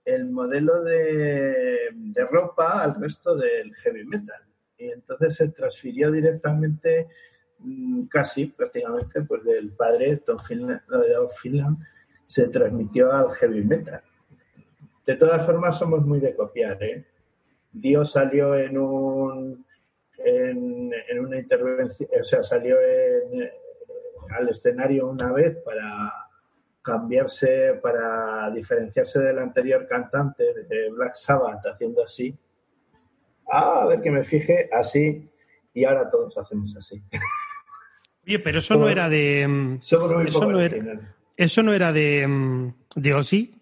el 0.06 0.30
modelo 0.30 0.84
de, 0.84 1.90
de, 1.94 2.26
ropa 2.26 2.84
al 2.84 3.00
resto 3.00 3.36
del 3.36 3.74
heavy 3.76 4.06
metal 4.06 4.42
y 4.84 4.92
entonces 4.92 5.36
se 5.36 5.50
transfirió 5.50 6.12
directamente 6.12 7.08
mm, 7.60 8.04
casi 8.06 8.48
prácticamente 8.48 9.22
pues 9.22 9.44
del 9.44 9.72
padre 9.72 10.18
Tom 10.18 10.40
Finland, 10.40 10.82
de 10.88 11.16
Finland 11.42 11.78
se 12.28 12.48
transmitió 12.48 13.12
al 13.12 13.30
heavy 13.36 13.64
metal 13.64 14.02
de 15.06 15.16
todas 15.16 15.46
formas, 15.46 15.78
somos 15.78 16.06
muy 16.06 16.20
de 16.20 16.36
copiar. 16.36 16.82
¿eh? 16.82 17.06
Dios 17.72 18.12
salió 18.12 18.56
en 18.56 18.78
un 18.78 19.66
en, 20.18 20.94
una 21.20 21.38
intervención, 21.38 22.10
o 22.18 22.24
sea, 22.24 22.42
salió 22.44 22.78
al 24.30 24.50
escenario 24.50 25.10
una 25.10 25.34
vez 25.34 25.58
para 25.58 26.14
cambiarse, 26.82 27.80
para 27.82 28.50
diferenciarse 28.52 29.20
del 29.20 29.40
anterior 29.40 29.86
cantante 29.88 30.44
de 30.66 30.90
Black 30.92 31.16
Sabbath, 31.16 31.66
haciendo 31.66 32.04
así. 32.04 32.38
Ah, 33.56 33.82
a 33.84 33.86
ver 33.86 34.02
que 34.02 34.10
me 34.10 34.24
fije, 34.24 34.68
así, 34.74 35.30
y 35.76 35.86
ahora 35.86 36.10
todos 36.10 36.36
hacemos 36.40 36.76
así. 36.76 37.04
Oye, 38.26 38.40
pero 38.40 38.58
eso 38.58 38.76
no 38.76 38.90
era 38.90 39.08
de. 39.10 39.48
Mm, 39.48 39.76
eso, 39.76 40.08
no 40.08 40.60
era, 40.60 40.78
eso 41.38 41.62
no 41.62 41.72
era 41.72 41.94
de, 41.94 42.26
mm, 42.28 42.74
de 42.96 43.14
Ozzy. 43.14 43.62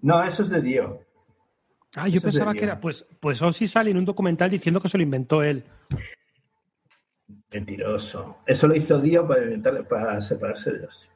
No, 0.00 0.22
eso 0.22 0.44
es 0.44 0.50
de 0.50 0.62
Dio. 0.62 1.00
Ah, 1.96 2.06
yo 2.06 2.20
pensaba 2.20 2.54
que 2.54 2.62
era. 2.62 2.78
Pues, 2.78 3.04
pues 3.18 3.42
Ozzy 3.42 3.66
sale 3.66 3.90
en 3.90 3.96
un 3.96 4.04
documental 4.04 4.48
diciendo 4.48 4.80
que 4.80 4.88
se 4.88 4.96
lo 4.96 5.02
inventó 5.02 5.42
él. 5.42 5.64
Mentiroso. 7.50 8.38
Eso 8.46 8.68
lo 8.68 8.76
hizo 8.76 9.00
Dio 9.00 9.26
para, 9.26 9.82
para 9.88 10.20
separarse 10.20 10.70
de 10.70 10.86
Ozzy. 10.86 11.08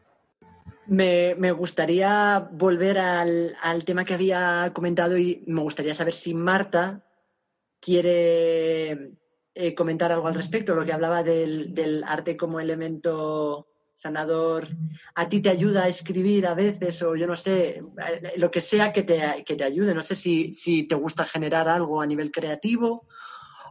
Me, 0.89 1.53
gustaría 1.53 2.49
volver 2.51 2.99
al, 2.99 3.85
tema 3.85 4.05
que 4.05 4.15
había 4.15 4.73
comentado 4.73 5.17
y 5.17 5.45
me 5.47 5.61
gustaría 5.61 5.95
saber 5.95 6.15
si 6.15 6.35
Marta 6.35 7.05
quiere 7.81 9.13
eh, 9.55 9.75
comentar 9.75 10.13
algo 10.13 10.27
al 10.27 10.35
respecto, 10.35 10.75
lo 10.75 10.85
que 10.85 10.93
hablaba 10.93 11.23
del, 11.23 11.75
del 11.75 12.05
arte 12.05 12.37
como 12.37 12.61
elemento 12.61 13.69
sanador, 13.99 14.69
a 15.17 15.29
ti 15.29 15.41
te 15.41 15.51
ayuda 15.51 15.85
a 15.85 15.89
escribir 15.89 16.47
a 16.47 16.55
veces 16.55 17.03
o 17.03 17.17
yo 17.17 17.27
no 17.27 17.35
sé, 17.35 17.83
lo 18.37 18.51
que 18.51 18.61
sea 18.61 18.93
que 18.93 19.03
te, 19.03 19.43
que 19.45 19.57
te 19.57 19.65
ayude. 19.65 19.93
No 19.95 20.03
sé 20.03 20.15
si, 20.15 20.55
si, 20.55 20.85
te 20.85 20.95
gusta 20.95 21.25
generar 21.25 21.69
algo 21.69 22.01
a 22.01 22.07
nivel 22.07 22.31
creativo 22.31 23.07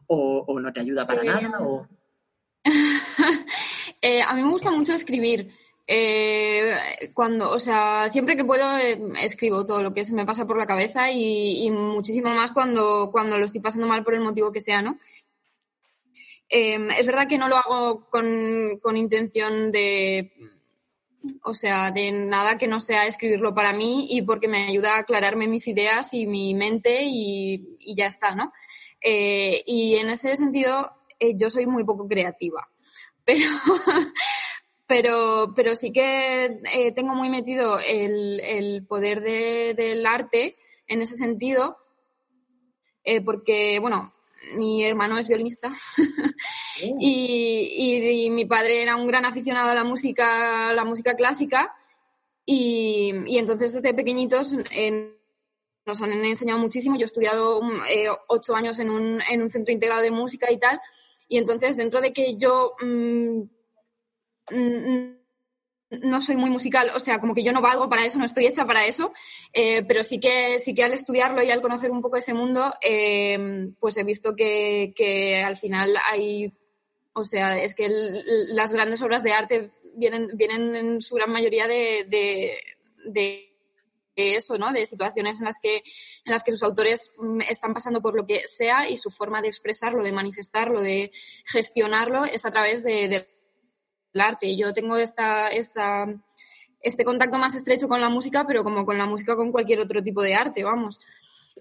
o, 0.08 0.60
no 0.60 0.74
te 0.74 0.82
ayuda 0.82 1.08
para 1.08 1.24
nada. 1.24 1.60
O... 1.62 1.88
Eh, 4.00 4.22
a 4.22 4.36
mí 4.36 4.44
me 4.44 4.52
gusta 4.52 4.70
mucho 4.70 4.94
escribir. 4.94 5.52
Eh, 5.90 7.12
cuando, 7.14 7.50
o 7.52 7.60
sea, 7.60 8.10
siempre 8.10 8.36
que 8.36 8.44
puedo 8.44 8.78
eh, 8.78 9.00
escribo 9.22 9.66
todo 9.66 9.82
lo 9.82 9.94
que 9.94 10.04
se 10.04 10.14
me 10.14 10.26
pasa 10.26 10.46
por 10.46 10.58
la 10.58 10.68
cabeza 10.68 11.12
y, 11.12 11.66
y, 11.66 11.72
muchísimo 11.72 12.30
más 12.36 12.52
cuando, 12.52 13.10
cuando 13.12 13.38
lo 13.38 13.46
estoy 13.46 13.62
pasando 13.62 13.88
mal 13.88 14.04
por 14.04 14.14
el 14.14 14.22
motivo 14.22 14.52
que 14.52 14.60
sea, 14.60 14.82
¿no? 14.82 15.00
Em, 16.50 16.92
es 16.92 17.06
verdad 17.06 17.28
que 17.28 17.38
no 17.38 17.50
lo 17.50 17.58
hago 17.58 18.10
con, 18.10 18.98
intención 18.98 19.72
de, 19.72 20.32
o 21.44 21.54
sea, 21.54 21.92
de 21.92 22.12
nada 22.12 22.58
que 22.58 22.68
no 22.68 22.80
sea 22.80 23.06
escribirlo 23.06 23.54
para 23.54 23.74
mí 23.74 24.08
y 24.10 24.22
porque 24.22 24.48
me 24.48 24.68
ayuda 24.68 24.96
a 24.96 25.00
aclararme 25.00 25.48
mis 25.48 25.68
ideas 25.68 26.14
y 26.14 26.26
mi 26.26 26.54
mente 26.54 27.02
y, 27.04 27.78
ya 27.96 28.08
está, 28.08 28.34
¿no? 28.34 28.54
Eh, 29.02 29.64
y 29.66 29.96
en 29.96 30.10
ese 30.10 30.36
sentido, 30.36 30.92
eh, 31.20 31.34
yo 31.36 31.50
soy 31.50 31.66
muy 31.66 31.84
poco 31.84 32.08
creativa, 32.08 32.70
pero, 33.26 33.50
pero, 34.88 35.54
pero 35.56 35.76
sí 35.76 35.92
que 35.92 36.46
eh, 36.46 36.92
tengo 36.94 37.14
muy 37.16 37.30
metido 37.30 37.80
el, 37.80 38.86
poder 38.88 39.22
del 39.22 40.06
arte 40.06 40.58
en 40.88 41.02
ese 41.02 41.16
sentido, 41.16 41.78
porque, 43.26 43.80
bueno, 43.80 44.12
mi 44.56 44.84
hermano 44.84 45.18
es 45.18 45.28
violinista 45.28 45.70
oh. 45.70 46.98
y, 47.00 48.30
mi 48.32 48.46
padre 48.46 48.84
era 48.84 48.96
un 48.96 49.08
gran 49.08 49.26
aficionado 49.26 49.70
a 49.70 49.76
la 49.76 49.84
música, 49.84 50.74
la 50.74 50.86
música 50.86 51.16
clásica 51.16 51.76
y, 52.46 53.38
entonces 53.38 53.74
desde 53.74 53.94
pequeñitos 53.94 54.56
nos 55.86 56.02
han 56.02 56.12
enseñado 56.26 56.60
muchísimo. 56.60 56.98
Yo 56.98 57.04
he 57.04 57.06
estudiado 57.06 57.62
eh, 57.90 58.08
ocho 58.28 58.56
años 58.56 58.80
en 58.80 58.90
un, 58.90 59.22
en 59.22 59.42
un, 59.42 59.50
centro 59.50 59.74
integrado 59.74 60.02
de 60.02 60.12
música 60.12 60.52
y 60.52 60.58
tal 60.58 60.80
y 61.30 61.38
entonces 61.38 61.76
dentro 61.76 62.02
de 62.02 62.14
que 62.14 62.38
yo 62.38 62.74
mm, 62.82 62.86
mm, 62.86 63.50
no 65.90 66.22
soy 66.22 66.36
muy 66.36 66.50
musical, 66.50 66.92
o 66.94 67.00
sea, 67.00 67.20
como 67.20 67.34
que 67.34 67.44
yo 67.44 67.52
no 67.52 67.62
valgo 67.62 67.90
para 67.90 68.06
eso, 68.06 68.20
no 68.20 68.26
estoy 68.26 68.46
hecha 68.46 68.66
para 68.66 68.86
eso, 68.86 69.14
eh, 69.54 69.84
pero 69.88 70.04
sí 70.04 70.20
que, 70.20 70.60
sí 70.60 70.74
que 70.74 70.84
al 70.84 70.94
estudiarlo 70.94 71.44
y 71.44 71.52
al 71.52 71.62
conocer 71.62 71.92
un 71.92 72.02
poco 72.02 72.18
ese 72.18 72.34
mundo, 72.34 72.74
eh, 72.82 73.70
pues 73.80 73.96
he 73.98 74.04
visto 74.04 74.36
que, 74.36 75.44
al 75.46 75.58
final 75.58 75.96
hay, 76.06 76.52
o 77.14 77.24
sea, 77.24 77.58
es 77.62 77.74
que 77.74 77.88
las 77.90 78.74
grandes 78.74 79.02
obras 79.02 79.24
de 79.24 79.32
arte 79.32 79.72
vienen, 79.96 80.32
vienen 80.34 80.76
en 80.76 81.02
su 81.02 81.16
gran 81.16 81.32
mayoría 81.32 81.68
de, 81.68 82.06
de, 83.06 83.54
eso, 84.16 84.58
¿no? 84.58 84.72
De 84.72 84.84
situaciones 84.88 85.40
en 85.40 85.46
las 85.46 85.60
que, 85.62 85.76
en 85.78 86.32
las 86.32 86.42
que 86.42 86.52
sus 86.52 86.64
autores 86.64 87.12
mm, 87.20 87.42
están 87.42 87.76
pasando 87.76 88.02
por 88.02 88.16
lo 88.16 88.26
que 88.26 88.42
sea 88.48 88.90
y 88.90 88.98
su 88.98 89.12
forma 89.12 89.44
de 89.44 89.48
expresarlo, 89.48 90.02
de 90.02 90.12
manifestarlo, 90.12 90.82
de 90.82 91.12
gestionarlo 91.46 92.26
es 92.26 92.44
a 92.44 92.50
través 92.50 92.84
de 92.84 93.28
arte. 94.22 94.56
Yo 94.56 94.74
tengo 94.74 94.98
esta, 94.98 95.50
esta, 95.50 96.08
este 96.82 97.06
contacto 97.06 97.38
más 97.38 97.56
estrecho 97.56 97.88
con 97.88 98.02
la 98.02 98.10
música, 98.10 98.46
pero 98.48 98.64
como 98.64 98.86
con 98.86 98.98
la 98.98 99.06
música 99.06 99.36
con 99.36 99.52
cualquier 99.52 99.82
otro 99.82 100.02
tipo 100.04 100.22
de 100.22 100.36
arte, 100.36 100.64
vamos. 100.64 101.00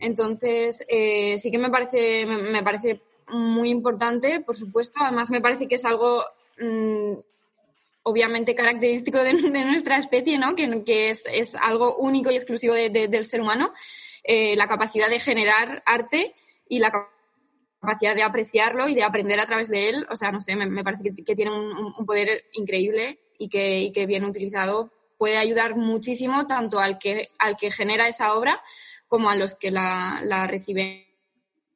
Entonces, 0.00 0.84
eh, 0.88 1.38
sí 1.38 1.50
que 1.50 1.58
me 1.58 1.70
parece, 1.70 2.26
me, 2.26 2.62
parece 2.62 3.00
muy 3.28 3.70
importante, 3.70 4.40
por 4.40 4.56
supuesto. 4.56 5.00
Además, 5.02 5.30
me 5.30 5.40
parece 5.40 5.66
que 5.66 5.76
es 5.76 5.84
algo 5.84 6.24
mm, 6.60 7.14
obviamente 8.02 8.54
característico 8.54 9.18
de, 9.18 9.32
nuestra 9.64 9.98
especie, 9.98 10.38
¿no? 10.38 10.54
Que, 10.54 10.84
que 10.84 11.10
es, 11.10 11.24
es, 11.26 11.54
algo 11.54 11.96
único 11.96 12.30
y 12.30 12.36
exclusivo 12.36 12.74
del 12.74 13.24
ser 13.24 13.40
humano. 13.40 13.72
Eh, 14.22 14.56
la 14.56 14.66
capacidad 14.66 15.08
de 15.08 15.20
generar 15.20 15.82
arte 15.86 16.34
y 16.68 16.78
la 16.80 16.90
capacidad 16.90 17.15
de 18.14 18.22
apreciarlo 18.22 18.88
y 18.88 18.94
de 18.94 19.04
aprender 19.04 19.38
a 19.40 19.46
través 19.46 19.68
de 19.68 19.88
él, 19.88 20.06
o 20.10 20.16
sea, 20.16 20.32
no 20.32 20.40
sé, 20.40 20.56
me, 20.56 20.82
parece 20.82 21.04
que, 21.14 21.36
tiene 21.36 21.52
un, 21.52 22.06
poder 22.06 22.44
increíble 22.52 23.20
y 23.38 23.48
que, 23.48 23.80
y 23.80 23.92
que 23.92 24.06
bien 24.06 24.24
utilizado 24.24 24.92
puede 25.18 25.36
ayudar 25.36 25.76
muchísimo 25.76 26.46
tanto 26.46 26.78
al 26.78 26.98
que, 26.98 27.28
al 27.38 27.56
que 27.56 27.70
genera 27.70 28.08
esa 28.08 28.34
obra 28.34 28.60
como 29.08 29.30
a 29.30 29.36
los 29.36 29.54
que 29.54 29.70
la, 29.70 30.20
la 30.22 30.46
reciben 30.46 31.04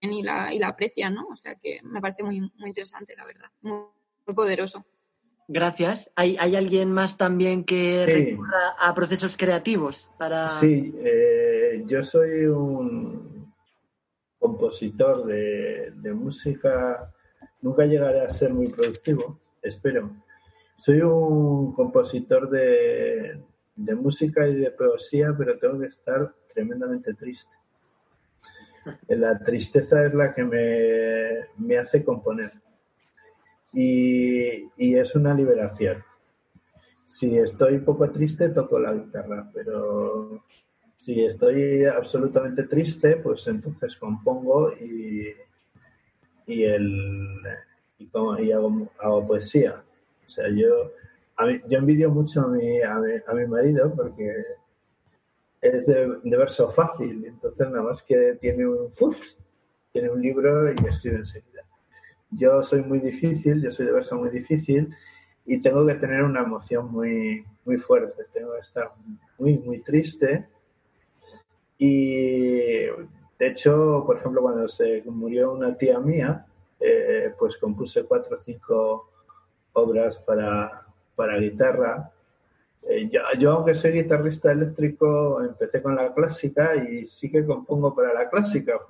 y 0.00 0.22
la, 0.22 0.52
y 0.52 0.58
la 0.58 0.68
aprecian, 0.68 1.14
¿no? 1.14 1.26
O 1.28 1.36
sea 1.36 1.54
que 1.54 1.80
me 1.84 2.00
parece 2.00 2.22
muy, 2.22 2.40
muy 2.40 2.68
interesante, 2.68 3.14
la 3.16 3.24
verdad, 3.24 3.50
muy, 3.62 3.84
poderoso. 4.34 4.84
Gracias. 5.48 6.10
¿Hay, 6.14 6.36
¿Hay, 6.38 6.54
alguien 6.54 6.92
más 6.92 7.16
también 7.16 7.64
que 7.64 8.06
recurra 8.06 8.76
a 8.78 8.94
procesos 8.94 9.36
creativos 9.36 10.12
para...? 10.16 10.48
Sí, 10.60 10.94
eh, 10.98 11.82
yo 11.86 12.04
soy 12.04 12.46
un 12.46 13.39
compositor 14.40 15.24
de, 15.26 15.92
de 15.94 16.12
música. 16.12 17.12
Nunca 17.62 17.84
llegaré 17.84 18.22
a 18.22 18.30
ser 18.30 18.52
muy 18.52 18.66
productivo, 18.66 19.38
espero. 19.62 20.10
Soy 20.76 21.02
un 21.02 21.72
compositor 21.74 22.50
de, 22.50 23.40
de 23.76 23.94
música 23.94 24.46
y 24.48 24.56
de 24.56 24.70
poesía, 24.72 25.34
pero 25.36 25.58
tengo 25.58 25.78
que 25.78 25.86
estar 25.86 26.34
tremendamente 26.52 27.14
triste. 27.14 27.52
La 29.08 29.38
tristeza 29.38 30.06
es 30.06 30.14
la 30.14 30.34
que 30.34 30.44
me, 31.56 31.78
hace 31.78 32.04
componer. 32.04 32.52
Y, 33.72 34.68
es 34.76 35.14
una 35.14 35.34
liberación. 35.34 36.02
Si 37.04 37.38
estoy 37.38 37.78
poco 37.78 38.10
triste, 38.10 38.48
toco 38.50 38.78
la 38.78 38.92
guitarra, 38.92 39.50
pero 39.52 40.44
si 41.00 41.24
estoy 41.24 41.86
absolutamente 41.86 42.64
triste, 42.64 43.16
pues 43.16 43.46
entonces 43.46 43.96
compongo 43.96 44.70
y, 44.74 45.34
y, 46.46 46.62
el, 46.64 47.40
y, 47.98 48.10
hago, 48.52 49.26
poesía. 49.26 49.82
O 50.22 50.28
sea, 50.28 50.50
yo, 50.50 50.92
yo 51.70 51.78
envidio 51.78 52.10
mucho 52.10 52.42
a 52.42 52.48
mi, 52.48 52.82
a 52.82 53.32
mi 53.32 53.46
marido 53.46 53.94
porque 53.96 54.44
es 55.62 55.86
de, 55.86 56.06
verso 56.22 56.68
fácil, 56.68 57.24
entonces 57.24 57.66
nada 57.70 57.82
más 57.82 58.02
que 58.02 58.36
tiene 58.38 58.66
un, 58.66 58.92
tiene 59.92 60.10
un 60.10 60.20
libro 60.20 60.70
y 60.70 60.86
escribe 60.86 61.16
enseguida. 61.16 61.64
Yo 62.30 62.62
soy 62.62 62.82
muy 62.82 62.98
difícil, 62.98 63.62
yo 63.62 63.72
soy 63.72 63.86
de 63.86 63.92
verso 63.92 64.16
muy 64.18 64.28
difícil 64.28 64.94
y 65.46 65.62
tengo 65.62 65.86
que 65.86 65.94
tener 65.94 66.24
una 66.24 66.42
emoción 66.42 66.92
muy, 66.92 67.42
muy 67.64 67.78
fuerte, 67.78 68.24
tengo 68.34 68.52
que 68.52 68.60
estar 68.60 68.92
muy, 69.38 69.56
muy 69.60 69.80
triste. 69.80 70.46
Y 71.82 72.84
de 73.38 73.46
hecho, 73.46 74.04
por 74.06 74.18
ejemplo, 74.18 74.42
cuando 74.42 74.68
se 74.68 75.02
murió 75.06 75.52
una 75.52 75.76
tía 75.76 75.98
mía, 75.98 76.46
eh, 76.78 77.32
pues 77.38 77.56
compuse 77.56 78.04
cuatro 78.04 78.36
o 78.36 78.40
cinco 78.40 79.10
obras 79.72 80.18
para, 80.18 80.86
para 81.16 81.38
guitarra 81.38 82.12
eh, 82.88 83.10
yo, 83.38 83.52
aunque 83.52 83.74
soy 83.74 83.92
guitarrista 83.92 84.52
eléctrico, 84.52 85.42
empecé 85.42 85.82
con 85.82 85.94
la 85.94 86.12
clásica 86.14 86.76
y 86.76 87.06
sí 87.06 87.30
que 87.30 87.44
compongo 87.44 87.94
para 87.94 88.12
la 88.14 88.28
clásica. 88.28 88.80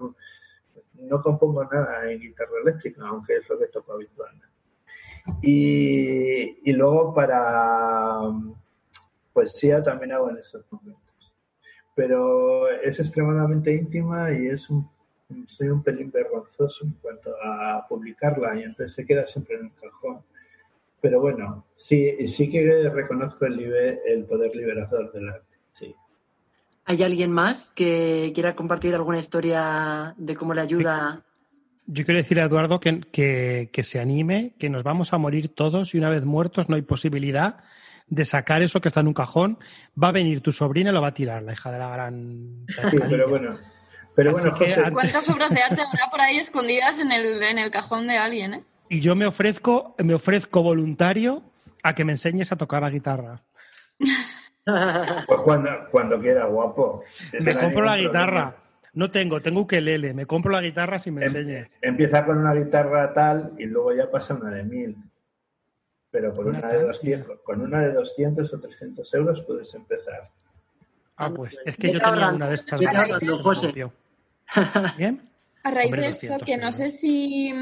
No 0.94 1.22
compongo 1.22 1.64
nada 1.64 2.10
en 2.10 2.20
guitarra 2.20 2.60
eléctrica, 2.62 3.02
aunque 3.06 3.36
es 3.36 3.48
lo 3.48 3.58
que 3.58 3.66
toco 3.66 3.92
habitualmente. 3.92 4.46
Y, 5.42 6.70
y 6.70 6.72
luego 6.72 7.12
para 7.14 8.20
poesía 9.32 9.82
también 9.82 10.12
hago 10.12 10.30
en 10.30 10.38
esos 10.38 10.64
momentos. 10.70 11.09
Pero 12.00 12.70
es 12.70 12.98
extremadamente 12.98 13.74
íntima 13.74 14.32
y 14.32 14.46
es 14.46 14.70
un, 14.70 14.88
soy 15.46 15.68
un 15.68 15.82
pelín 15.82 16.10
vergonzoso 16.10 16.86
en 16.86 16.92
cuanto 17.02 17.30
a 17.44 17.86
publicarla 17.86 18.58
y 18.58 18.62
entonces 18.62 18.94
se 18.94 19.04
queda 19.04 19.26
siempre 19.26 19.56
en 19.56 19.66
el 19.66 19.72
cajón 19.78 20.22
pero 21.00 21.20
bueno, 21.20 21.66
sí, 21.76 22.26
sí 22.28 22.50
que 22.50 22.88
reconozco 22.90 23.46
el, 23.46 23.58
el 24.06 24.24
poder 24.24 24.54
liberador 24.54 25.12
del 25.12 25.28
arte, 25.30 25.56
sí. 25.72 25.94
¿Hay 26.84 27.02
alguien 27.02 27.30
más 27.30 27.70
que 27.70 28.32
quiera 28.34 28.54
compartir 28.54 28.94
alguna 28.94 29.18
historia 29.18 30.14
de 30.18 30.34
cómo 30.34 30.54
le 30.54 30.60
ayuda? 30.60 31.22
Yo 31.86 32.04
quiero 32.04 32.18
decir 32.18 32.40
a 32.40 32.44
Eduardo 32.44 32.80
que, 32.80 33.00
que, 33.72 33.82
se 33.82 34.00
anime, 34.00 34.54
que 34.58 34.70
nos 34.70 34.82
vamos 34.82 35.12
a 35.12 35.18
morir 35.18 35.48
todos 35.48 35.94
y 35.94 35.98
una 35.98 36.10
vez 36.10 36.24
muertos 36.24 36.68
no 36.68 36.76
hay 36.76 36.82
posibilidad 36.82 37.62
de 38.10 38.24
sacar 38.24 38.60
eso 38.62 38.80
que 38.80 38.88
está 38.88 39.00
en 39.00 39.06
un 39.08 39.14
cajón. 39.14 39.58
Va 40.00 40.08
a 40.08 40.12
venir 40.12 40.42
tu 40.42 40.52
sobrina 40.52 40.90
y 40.90 40.92
lo 40.92 41.00
va 41.00 41.08
a 41.08 41.14
tirar, 41.14 41.42
la 41.42 41.54
hija 41.54 41.72
de 41.72 41.78
la 41.78 41.88
gran. 41.88 42.66
Sí, 42.90 42.98
pero 43.08 43.28
bueno. 43.28 43.56
Pero 44.14 44.32
bueno, 44.32 44.52
¿Cuántas 44.92 45.28
obras 45.30 45.50
de 45.50 45.62
arte 45.62 45.80
habrá 45.80 46.10
por 46.10 46.20
ahí 46.20 46.36
escondidas 46.36 46.98
en 46.98 47.12
el, 47.12 47.42
en 47.42 47.58
el 47.58 47.70
cajón 47.70 48.06
de 48.06 48.18
alguien, 48.18 48.54
eh? 48.54 48.64
y 48.90 49.00
yo 49.00 49.14
me 49.14 49.24
ofrezco, 49.24 49.94
me 49.98 50.14
ofrezco 50.14 50.62
voluntario 50.62 51.44
a 51.82 51.94
que 51.94 52.04
me 52.04 52.12
enseñes 52.12 52.52
a 52.52 52.56
tocar 52.56 52.82
la 52.82 52.90
guitarra. 52.90 53.42
Pues 55.26 55.40
cuando, 55.40 55.70
cuando 55.90 56.20
quiera, 56.20 56.44
guapo. 56.44 57.02
me 57.40 57.56
compro 57.56 57.82
la 57.82 57.96
guitarra. 57.96 58.56
No 58.92 59.10
tengo, 59.10 59.40
tengo 59.40 59.60
ukelele. 59.60 60.12
Me 60.12 60.26
compro 60.26 60.52
la 60.52 60.60
guitarra 60.60 60.98
si 60.98 61.10
me 61.10 61.24
em, 61.24 61.28
enseñes. 61.28 61.78
Empieza 61.80 62.24
con 62.24 62.38
una 62.38 62.52
guitarra 62.54 63.12
tal 63.14 63.52
y 63.58 63.64
luego 63.64 63.94
ya 63.94 64.10
pasa 64.10 64.34
una 64.34 64.50
de 64.50 64.64
mil. 64.64 64.96
Pero 66.10 66.34
con 66.34 66.48
una, 66.48 66.68
de 66.72 66.82
200, 66.82 67.40
con 67.42 67.60
una 67.60 67.80
de 67.80 67.92
200 67.92 68.52
o 68.52 68.60
300 68.60 69.14
euros 69.14 69.42
puedes 69.46 69.72
empezar. 69.74 70.30
Ah, 71.16 71.30
pues 71.30 71.56
es 71.64 71.76
que 71.76 71.92
yo 71.92 72.00
tenía 72.00 72.30
una 72.30 72.48
de 72.48 72.54
estas. 72.54 72.80
¿Bien? 74.96 75.30
A 75.62 75.70
raíz 75.70 75.90
de 75.90 76.08
esto, 76.08 76.38
que 76.44 76.56
no 76.56 76.72
sé 76.72 76.90
si, 76.90 77.52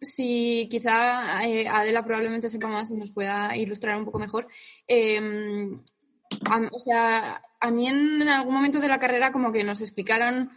si 0.00 0.68
quizá 0.70 1.42
eh, 1.44 1.66
Adela 1.66 2.04
probablemente 2.04 2.50
sepa 2.50 2.68
más 2.68 2.90
y 2.90 2.96
nos 2.96 3.10
pueda 3.10 3.56
ilustrar 3.56 3.96
un 3.96 4.04
poco 4.04 4.18
mejor. 4.18 4.46
Em, 4.86 5.82
o 6.70 6.78
sea, 6.78 7.42
a 7.58 7.70
mí 7.70 7.86
en 7.88 8.28
algún 8.28 8.54
momento 8.54 8.80
de 8.80 8.88
la 8.88 8.98
carrera 8.98 9.32
como 9.32 9.50
que 9.50 9.64
nos 9.64 9.80
explicaron 9.80 10.50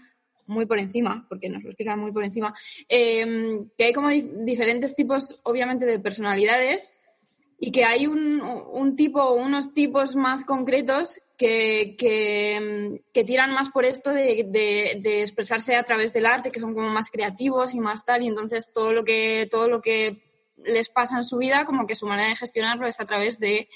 muy 0.47 0.65
por 0.65 0.79
encima, 0.79 1.25
porque 1.29 1.47
nos 1.47 1.63
lo 1.63 1.69
explican 1.69 1.97
muy 1.97 2.11
por 2.11 2.25
encima, 2.25 2.53
em, 2.89 3.69
que 3.77 3.85
hay 3.85 3.93
como 3.93 4.09
diferentes 4.09 4.93
tipos, 4.93 5.39
obviamente, 5.43 5.85
de 5.85 5.99
personalidades 5.99 6.97
y 7.63 7.71
que 7.71 7.85
hay 7.85 8.07
un, 8.07 8.41
un 8.41 8.95
tipo, 8.95 9.33
unos 9.33 9.71
tipos 9.75 10.15
más 10.15 10.43
concretos 10.43 11.19
que, 11.37 11.95
que, 11.95 13.23
tiran 13.23 13.53
más 13.53 13.69
por 13.69 13.85
esto 13.85 14.09
de, 14.09 14.47
de, 14.49 15.21
expresarse 15.21 15.75
a 15.75 15.83
través 15.83 16.11
del 16.11 16.25
arte, 16.25 16.49
que 16.49 16.59
son 16.59 16.73
como 16.73 16.89
más 16.89 17.11
creativos 17.11 17.75
y 17.75 17.79
más 17.79 18.03
tal, 18.03 18.23
y 18.23 18.27
entonces 18.27 18.71
todo 18.73 18.93
lo 18.93 19.03
que, 19.03 19.47
todo 19.49 19.67
lo 19.67 19.79
que 19.79 20.23
les 20.57 20.89
pasa 20.89 21.17
en 21.17 21.23
su 21.23 21.37
vida, 21.37 21.65
como 21.65 21.85
que 21.85 21.93
su 21.93 22.07
manera 22.07 22.29
de 22.29 22.35
gestionarlo 22.35 22.87
es 22.87 22.99
a 22.99 23.05
través 23.05 23.39
de 23.39 23.69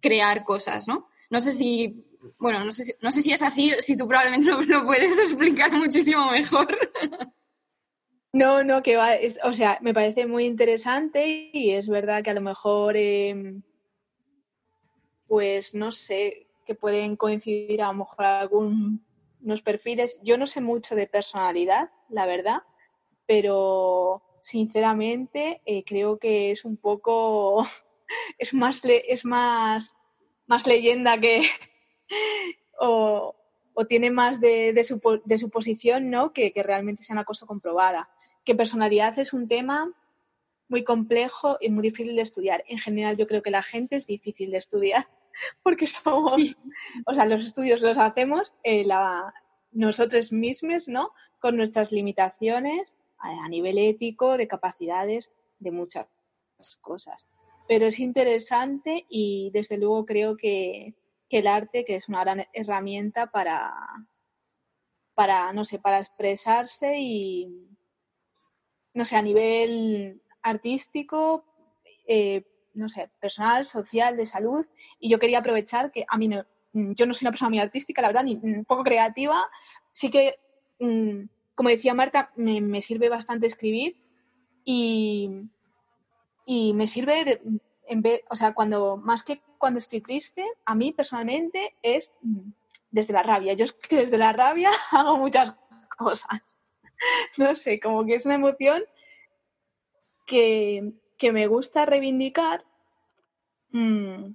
crear 0.00 0.42
cosas, 0.42 0.88
¿no? 0.88 1.08
No 1.30 1.40
sé 1.40 1.52
si, 1.52 2.04
bueno, 2.38 2.64
no 2.64 2.72
sé 2.72 2.82
si, 2.82 2.94
no 3.00 3.12
sé 3.12 3.22
si 3.22 3.32
es 3.32 3.42
así, 3.42 3.72
si 3.78 3.96
tú 3.96 4.08
probablemente 4.08 4.50
lo 4.66 4.84
puedes 4.84 5.16
explicar 5.18 5.70
muchísimo 5.70 6.32
mejor. 6.32 6.76
No, 8.34 8.64
no, 8.64 8.82
que 8.82 8.96
va, 8.96 9.12
o 9.44 9.52
sea, 9.52 9.78
me 9.80 9.94
parece 9.94 10.26
muy 10.26 10.44
interesante 10.44 11.50
y 11.52 11.70
es 11.70 11.88
verdad 11.88 12.24
que 12.24 12.30
a 12.30 12.34
lo 12.34 12.40
mejor, 12.40 12.96
em, 12.96 13.62
pues 15.28 15.72
no 15.72 15.92
sé, 15.92 16.48
que 16.66 16.74
pueden 16.74 17.14
coincidir 17.14 17.80
a 17.80 17.92
lo 17.92 17.94
mejor 17.94 18.24
algunos 18.24 19.62
perfiles. 19.64 20.18
Yo 20.24 20.36
no 20.36 20.48
sé 20.48 20.60
mucho 20.60 20.96
de 20.96 21.06
personalidad, 21.06 21.90
la 22.08 22.26
verdad, 22.26 22.64
pero 23.24 24.24
sinceramente 24.40 25.62
eh, 25.64 25.84
creo 25.84 26.18
que 26.18 26.50
es 26.50 26.64
un 26.64 26.76
poco, 26.76 27.62
es 28.38 28.52
más, 28.52 28.82
es 28.84 29.24
más, 29.24 29.94
más 30.48 30.66
leyenda 30.66 31.20
que, 31.20 31.44
o, 32.80 33.36
tiene 33.88 34.10
más 34.10 34.40
de, 34.40 34.72
de, 34.72 34.82
su, 34.82 35.00
de 35.24 35.38
suposición, 35.38 36.10
¿no? 36.10 36.32
Que, 36.32 36.52
que 36.52 36.64
realmente 36.64 37.04
sea 37.04 37.14
una 37.14 37.24
cosa 37.24 37.46
comprobada 37.46 38.08
que 38.44 38.54
personalidad 38.54 39.18
es 39.18 39.32
un 39.32 39.48
tema 39.48 39.92
muy 40.68 40.84
complejo 40.84 41.58
y 41.60 41.70
muy 41.70 41.82
difícil 41.82 42.16
de 42.16 42.22
estudiar. 42.22 42.64
En 42.68 42.78
general, 42.78 43.16
yo 43.16 43.26
creo 43.26 43.42
que 43.42 43.50
la 43.50 43.62
gente 43.62 43.96
es 43.96 44.06
difícil 44.06 44.50
de 44.50 44.58
estudiar 44.58 45.08
porque 45.62 45.86
somos, 45.86 46.56
o 47.06 47.14
sea, 47.14 47.26
los 47.26 47.44
estudios 47.44 47.80
los 47.80 47.98
hacemos 47.98 48.52
eh, 48.62 48.86
nosotros 49.72 50.32
mismos, 50.32 50.88
¿no? 50.88 51.10
Con 51.40 51.56
nuestras 51.56 51.92
limitaciones 51.92 52.96
a, 53.18 53.48
nivel 53.48 53.78
ético, 53.78 54.36
de 54.36 54.48
capacidades, 54.48 55.32
de 55.58 55.70
muchas 55.70 56.06
cosas. 56.80 57.26
Pero 57.66 57.86
es 57.86 57.98
interesante 57.98 59.06
y 59.08 59.50
desde 59.52 59.78
luego 59.78 60.04
creo 60.04 60.36
que, 60.36 60.94
que 61.28 61.38
el 61.38 61.46
arte, 61.46 61.84
que 61.84 61.96
es 61.96 62.08
una 62.08 62.20
gran 62.20 62.46
herramienta 62.52 63.30
para, 63.30 63.72
para, 65.14 65.52
no 65.52 65.64
sé, 65.64 65.78
para 65.78 65.98
expresarse 65.98 66.98
y, 66.98 67.68
no 68.94 69.04
sé, 69.04 69.16
a 69.16 69.22
nivel 69.22 70.20
artístico, 70.42 71.44
eh, 72.06 72.44
no 72.74 72.88
sé, 72.88 73.10
personal, 73.20 73.64
social, 73.64 74.16
de 74.16 74.26
salud. 74.26 74.66
Y 74.98 75.10
yo 75.10 75.18
quería 75.18 75.38
aprovechar 75.38 75.90
que 75.92 76.04
a 76.08 76.16
mí 76.18 76.28
yo 76.72 77.06
no 77.06 77.14
soy 77.14 77.24
una 77.26 77.30
persona 77.32 77.50
muy 77.50 77.58
artística, 77.60 78.02
la 78.02 78.08
verdad, 78.08 78.24
ni 78.24 78.34
un 78.42 78.64
poco 78.64 78.82
creativa. 78.84 79.48
Sí 79.92 80.10
que 80.10 80.36
mm, 80.80 81.24
como 81.54 81.68
decía 81.68 81.94
Marta, 81.94 82.32
me, 82.36 82.60
me 82.60 82.80
sirve 82.80 83.08
bastante 83.08 83.46
escribir 83.46 83.96
y, 84.64 85.30
y 86.46 86.72
me 86.74 86.86
sirve, 86.86 87.24
de- 87.24 87.42
en 87.86 88.02
vez, 88.02 88.22
o 88.30 88.36
sea, 88.36 88.54
cuando 88.54 88.96
más 88.96 89.22
que 89.22 89.42
cuando 89.58 89.78
estoy 89.78 90.00
triste, 90.00 90.44
a 90.64 90.74
mí 90.74 90.92
personalmente 90.92 91.74
es 91.82 92.12
mm, 92.22 92.50
desde 92.90 93.12
la 93.12 93.22
rabia. 93.22 93.54
Yo 93.54 93.64
es 93.64 93.72
que 93.72 93.96
desde 93.96 94.18
la 94.18 94.32
rabia 94.32 94.70
hago 94.92 95.16
muchas 95.18 95.54
cosas. 95.98 96.53
No 97.36 97.56
sé, 97.56 97.80
como 97.80 98.04
que 98.04 98.14
es 98.14 98.24
una 98.24 98.36
emoción 98.36 98.84
que, 100.26 100.92
que 101.18 101.32
me 101.32 101.46
gusta 101.46 101.86
reivindicar 101.86 102.64
mm, 103.70 104.34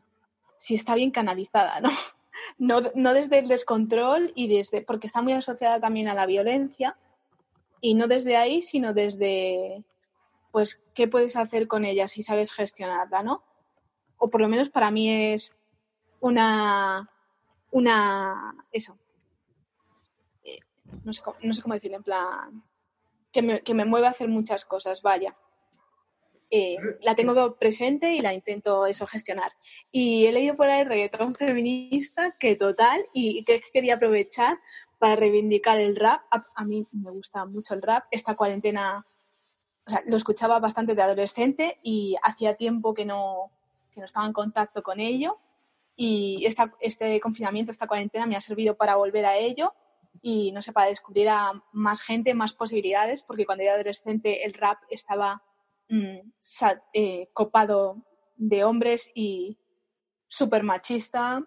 si 0.57 0.75
está 0.75 0.95
bien 0.95 1.11
canalizada, 1.11 1.79
¿no? 1.79 1.89
¿no? 2.57 2.81
No 2.95 3.13
desde 3.13 3.39
el 3.39 3.47
descontrol 3.47 4.31
y 4.35 4.47
desde, 4.47 4.81
porque 4.81 5.07
está 5.07 5.21
muy 5.21 5.33
asociada 5.33 5.79
también 5.79 6.07
a 6.07 6.13
la 6.13 6.25
violencia, 6.25 6.97
y 7.81 7.93
no 7.93 8.07
desde 8.07 8.35
ahí, 8.35 8.61
sino 8.61 8.93
desde, 8.93 9.83
pues, 10.51 10.81
qué 10.93 11.07
puedes 11.07 11.35
hacer 11.35 11.67
con 11.67 11.85
ella 11.85 12.07
si 12.07 12.23
sabes 12.23 12.51
gestionarla, 12.51 13.23
¿no? 13.23 13.43
O 14.17 14.29
por 14.29 14.41
lo 14.41 14.49
menos 14.49 14.69
para 14.69 14.91
mí 14.91 15.09
es 15.09 15.55
una, 16.19 17.09
una, 17.71 18.55
eso, 18.71 18.97
no 21.03 21.13
sé, 21.13 21.21
cómo- 21.21 21.37
no 21.41 21.53
decirlo, 21.75 21.97
en 21.97 22.03
plan, 22.03 22.63
que 23.31 23.41
me, 23.41 23.61
que 23.61 23.73
me 23.73 23.85
mueve 23.85 24.07
a 24.07 24.11
hacer 24.11 24.27
muchas 24.27 24.65
cosas, 24.65 25.01
vaya. 25.01 25.35
Eh, 26.51 26.77
la 27.01 27.13
tengo 27.13 27.55
presente 27.57 28.13
y 28.13 28.19
la 28.19 28.33
intento 28.33 28.87
eso 28.87 29.05
gestionar. 29.05 29.51
Y 29.91 30.25
he 30.25 30.31
leído 30.31 30.55
por 30.55 30.67
ahí 30.67 30.83
reggaetón 30.83 31.35
feminista 31.35 32.35
que 32.39 32.55
total, 32.55 33.05
y 33.13 33.43
que 33.45 33.61
quería 33.71 33.95
aprovechar 33.95 34.59
para 34.97 35.15
reivindicar 35.15 35.79
el 35.79 35.95
rap. 35.95 36.21
A, 36.31 36.43
a 36.55 36.65
mí 36.65 36.87
me 36.91 37.11
gusta 37.11 37.45
mucho 37.45 37.75
el 37.75 37.83
rap. 37.83 38.05
Esta 38.09 38.35
cuarentena, 38.35 39.05
o 39.85 39.89
sea, 39.89 40.01
lo 40.07 40.17
escuchaba 40.17 40.59
bastante 40.59 40.95
de 40.95 41.01
adolescente 41.03 41.77
y 41.83 42.15
hacía 42.23 42.55
tiempo 42.55 42.95
que 42.95 43.05
no, 43.05 43.51
que 43.91 43.99
no 43.99 44.07
estaba 44.07 44.25
en 44.25 44.33
contacto 44.33 44.81
con 44.81 44.99
ello. 44.99 45.37
Y 45.95 46.43
esta, 46.45 46.73
este 46.79 47.19
confinamiento, 47.19 47.71
esta 47.71 47.87
cuarentena 47.87 48.25
me 48.25 48.35
ha 48.35 48.41
servido 48.41 48.75
para 48.75 48.95
volver 48.95 49.25
a 49.25 49.37
ello 49.37 49.73
y, 50.21 50.51
no 50.51 50.61
sé, 50.61 50.73
para 50.73 50.87
descubrir 50.87 51.29
a 51.29 51.53
más 51.71 52.01
gente, 52.01 52.33
más 52.33 52.53
posibilidades, 52.53 53.23
porque 53.23 53.45
cuando 53.45 53.63
era 53.63 53.73
adolescente 53.75 54.45
el 54.45 54.53
rap 54.53 54.79
estaba 54.89 55.43
mm, 55.89 56.19
sa- 56.39 56.83
eh, 56.93 57.29
copado 57.33 58.05
de 58.37 58.63
hombres 58.63 59.11
y 59.15 59.57
súper 60.27 60.63
machista. 60.63 61.43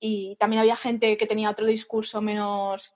Y 0.00 0.36
también 0.36 0.60
había 0.60 0.76
gente 0.76 1.16
que 1.16 1.26
tenía 1.26 1.48
otro 1.48 1.64
discurso 1.64 2.20
menos, 2.20 2.94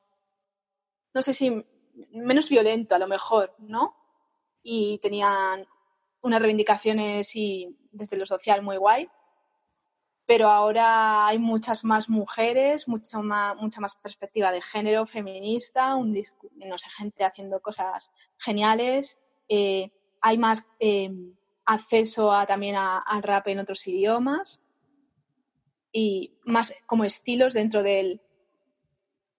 no 1.14 1.22
sé 1.22 1.32
si 1.32 1.64
menos 2.12 2.48
violento 2.50 2.94
a 2.94 2.98
lo 2.98 3.08
mejor, 3.08 3.54
¿no? 3.58 3.96
Y 4.62 4.98
tenían 4.98 5.66
unas 6.22 6.40
reivindicaciones 6.40 7.34
y 7.36 7.76
desde 7.92 8.16
lo 8.16 8.26
social 8.26 8.62
muy 8.62 8.76
guay. 8.76 9.08
Pero 10.26 10.48
ahora 10.48 11.26
hay 11.26 11.38
muchas 11.38 11.84
más 11.84 12.08
mujeres, 12.08 12.88
mucho 12.88 13.22
más, 13.22 13.56
mucha 13.56 13.80
más 13.80 13.96
perspectiva 13.96 14.52
de 14.52 14.60
género 14.62 15.06
feminista, 15.06 15.94
un, 15.94 16.14
no 16.54 16.78
sé, 16.78 16.88
gente 16.90 17.24
haciendo 17.24 17.60
cosas 17.60 18.10
geniales. 18.38 19.18
eh, 19.48 19.90
hay 20.20 20.38
más 20.38 20.66
eh, 20.80 21.10
acceso 21.64 22.32
a, 22.32 22.46
también 22.46 22.74
a- 22.76 22.98
al 22.98 23.22
rap 23.22 23.46
en 23.48 23.60
otros 23.60 23.86
idiomas 23.86 24.60
y 25.92 26.38
más 26.44 26.72
como 26.86 27.04
estilos 27.04 27.52
dentro 27.54 27.82
del, 27.82 28.20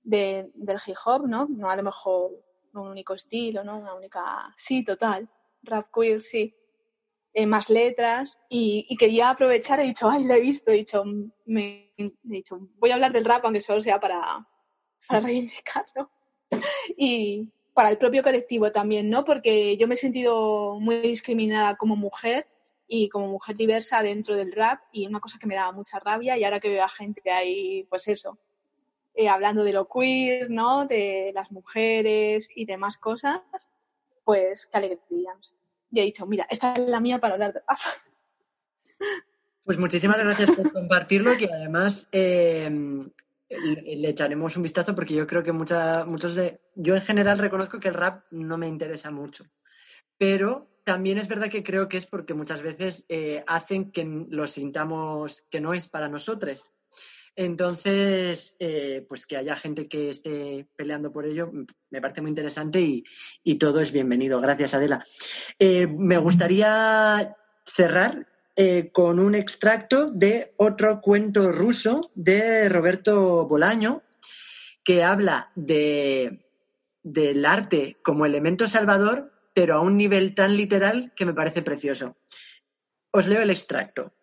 de- 0.03 0.49
del 0.55 0.79
hip 0.85 0.95
hop, 1.05 1.27
¿no? 1.27 1.47
No 1.49 1.69
a 1.69 1.75
lo 1.75 1.83
mejor 1.83 2.31
un 2.73 2.87
único 2.87 3.13
estilo, 3.13 3.63
¿no? 3.63 3.77
Una 3.77 3.93
única... 3.95 4.53
Sí, 4.55 4.83
total. 4.83 5.29
Rap 5.63 5.87
queer, 5.93 6.21
sí. 6.21 6.55
Eh, 7.39 7.45
más 7.45 7.69
letras 7.69 8.39
y, 8.49 8.97
quería 8.97 9.29
aprovechar, 9.29 9.79
he 9.79 9.83
dicho, 9.83 10.09
ay, 10.09 10.23
la 10.23 10.37
he 10.37 10.41
visto, 10.41 10.71
he 10.71 10.77
dicho, 10.77 11.03
me, 11.45 11.93
he 11.95 12.11
dicho, 12.23 12.59
voy 12.79 12.89
a 12.89 12.95
hablar 12.95 13.13
del 13.13 13.25
rap 13.25 13.45
aunque 13.45 13.59
solo 13.59 13.79
sea 13.79 13.99
para, 13.99 14.43
para 15.07 15.19
reivindicarlo. 15.19 16.09
Y 16.97 17.53
para 17.75 17.91
el 17.91 17.99
propio 17.99 18.23
colectivo 18.23 18.71
también, 18.71 19.11
¿no? 19.11 19.23
Porque 19.23 19.77
yo 19.77 19.87
me 19.87 19.93
he 19.93 19.97
sentido 19.97 20.79
muy 20.79 20.99
discriminada 21.01 21.75
como 21.75 21.95
mujer 21.95 22.47
y 22.87 23.07
como 23.07 23.27
mujer 23.27 23.55
diversa 23.55 24.01
dentro 24.01 24.35
del 24.35 24.51
rap 24.51 24.81
y 24.91 25.05
una 25.05 25.19
cosa 25.19 25.37
que 25.37 25.45
me 25.45 25.53
daba 25.53 25.71
mucha 25.73 25.99
rabia 25.99 26.39
y 26.39 26.43
ahora 26.43 26.59
que 26.59 26.69
veo 26.69 26.83
a 26.83 26.89
gente 26.89 27.29
ahí, 27.29 27.83
pues 27.83 28.07
eso, 28.07 28.39
eh, 29.13 29.29
hablando 29.29 29.63
de 29.63 29.73
lo 29.73 29.87
queer, 29.87 30.49
¿no? 30.49 30.87
De 30.87 31.31
las 31.35 31.51
mujeres 31.51 32.49
y 32.55 32.65
demás 32.65 32.97
cosas, 32.97 33.41
pues 34.23 34.65
qué 34.65 34.77
alegría. 34.79 35.33
Y 35.91 35.99
he 35.99 36.03
dicho, 36.03 36.25
mira, 36.25 36.47
esta 36.49 36.73
es 36.73 36.87
la 36.87 36.99
mía 36.99 37.19
para 37.19 37.35
hablar 37.35 37.53
de 37.53 37.61
rap. 37.67 37.79
Pues 39.63 39.77
muchísimas 39.77 40.17
gracias 40.17 40.49
por 40.51 40.71
compartirlo 40.71 41.33
y 41.37 41.43
además 41.43 42.07
eh, 42.13 42.71
le 43.49 44.07
echaremos 44.07 44.55
un 44.55 44.63
vistazo 44.63 44.95
porque 44.95 45.13
yo 45.13 45.27
creo 45.27 45.43
que 45.43 45.51
mucha, 45.51 46.05
muchos 46.05 46.35
de... 46.35 46.61
Yo 46.73 46.95
en 46.95 47.01
general 47.01 47.37
reconozco 47.37 47.77
que 47.77 47.89
el 47.89 47.93
rap 47.93 48.23
no 48.31 48.57
me 48.57 48.69
interesa 48.69 49.11
mucho, 49.11 49.43
pero 50.17 50.69
también 50.85 51.17
es 51.17 51.27
verdad 51.27 51.49
que 51.49 51.63
creo 51.63 51.89
que 51.89 51.97
es 51.97 52.05
porque 52.05 52.33
muchas 52.33 52.61
veces 52.61 53.03
eh, 53.09 53.43
hacen 53.45 53.91
que 53.91 54.05
lo 54.05 54.47
sintamos 54.47 55.45
que 55.51 55.59
no 55.59 55.73
es 55.73 55.89
para 55.89 56.07
nosotros. 56.07 56.71
Entonces, 57.39 58.55
eh, 58.59 59.05
pues 59.07 59.27
que 59.27 59.37
haya 59.37 59.55
gente 59.55 59.87
que 59.87 60.09
esté 60.09 60.67
peleando 60.75 61.11
por 61.11 61.27
ello 61.27 61.51
m- 61.53 61.67
me 61.91 62.01
parece 62.01 62.21
muy 62.21 62.29
interesante 62.29 63.03
y, 63.43 63.55
todo 63.59 63.79
es 63.79 63.91
bienvenido. 63.91 64.41
Gracias, 64.41 64.73
Adela. 64.73 65.05
Eh, 65.59 65.85
me 65.85 66.17
gustaría 66.17 67.37
cerrar 67.63 68.25
eh, 68.55 68.89
con 68.91 69.19
un 69.19 69.35
extracto 69.35 70.09
de 70.09 70.55
otro 70.57 70.99
cuento 70.99 71.51
ruso 71.51 72.01
de 72.15 72.69
Roberto 72.69 73.45
Bolaño 73.45 74.01
que 74.83 75.03
habla 75.03 75.51
de, 75.53 76.43
del 77.03 77.45
arte 77.45 77.97
como 78.01 78.25
elemento 78.25 78.67
salvador, 78.67 79.31
pero 79.53 79.75
a 79.75 79.81
un 79.81 79.95
nivel 79.95 80.33
tan 80.33 80.57
literal 80.57 81.13
que 81.15 81.27
me 81.27 81.35
parece 81.35 81.61
precioso. 81.61 82.17
Os 83.11 83.27
leo 83.27 83.43
el 83.43 83.51
extracto. 83.51 84.16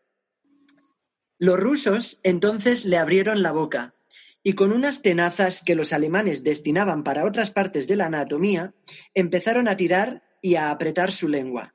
Los 1.39 1.59
rusos 1.59 2.20
entonces 2.23 2.85
le 2.85 2.97
abrieron 2.97 3.43
la 3.43 3.52
boca 3.52 3.94
y 4.43 4.52
con 4.52 4.73
unas 4.73 5.02
tenazas 5.02 5.62
que 5.62 5.74
los 5.74 5.93
alemanes 5.93 6.44
destinaban 6.44 7.02
para 7.02 7.24
otras 7.24 7.51
partes 7.51 7.89
de 7.89 7.97
la 7.97 8.06
anatomía, 8.06 8.74
empezaron 9.15 9.69
a 9.69 9.77
tirar 9.77 10.23
y 10.43 10.56
a 10.56 10.70
apretar 10.70 11.12
su 11.12 11.28
lengua. 11.28 11.74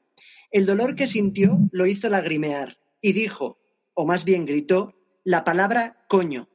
El 0.52 0.65
dolor 0.65 0.95
que 0.95 1.07
sintió 1.07 1.60
lo 1.72 1.88
hizo 1.88 2.10
lagrimear 2.10 2.77
y 3.02 3.14
dijo, 3.14 3.60
o 3.94 4.06
más 4.06 4.23
bien 4.23 4.45
gritó, 4.45 4.94
la 5.23 5.44
palabra 5.44 6.06
coño. 6.07 6.48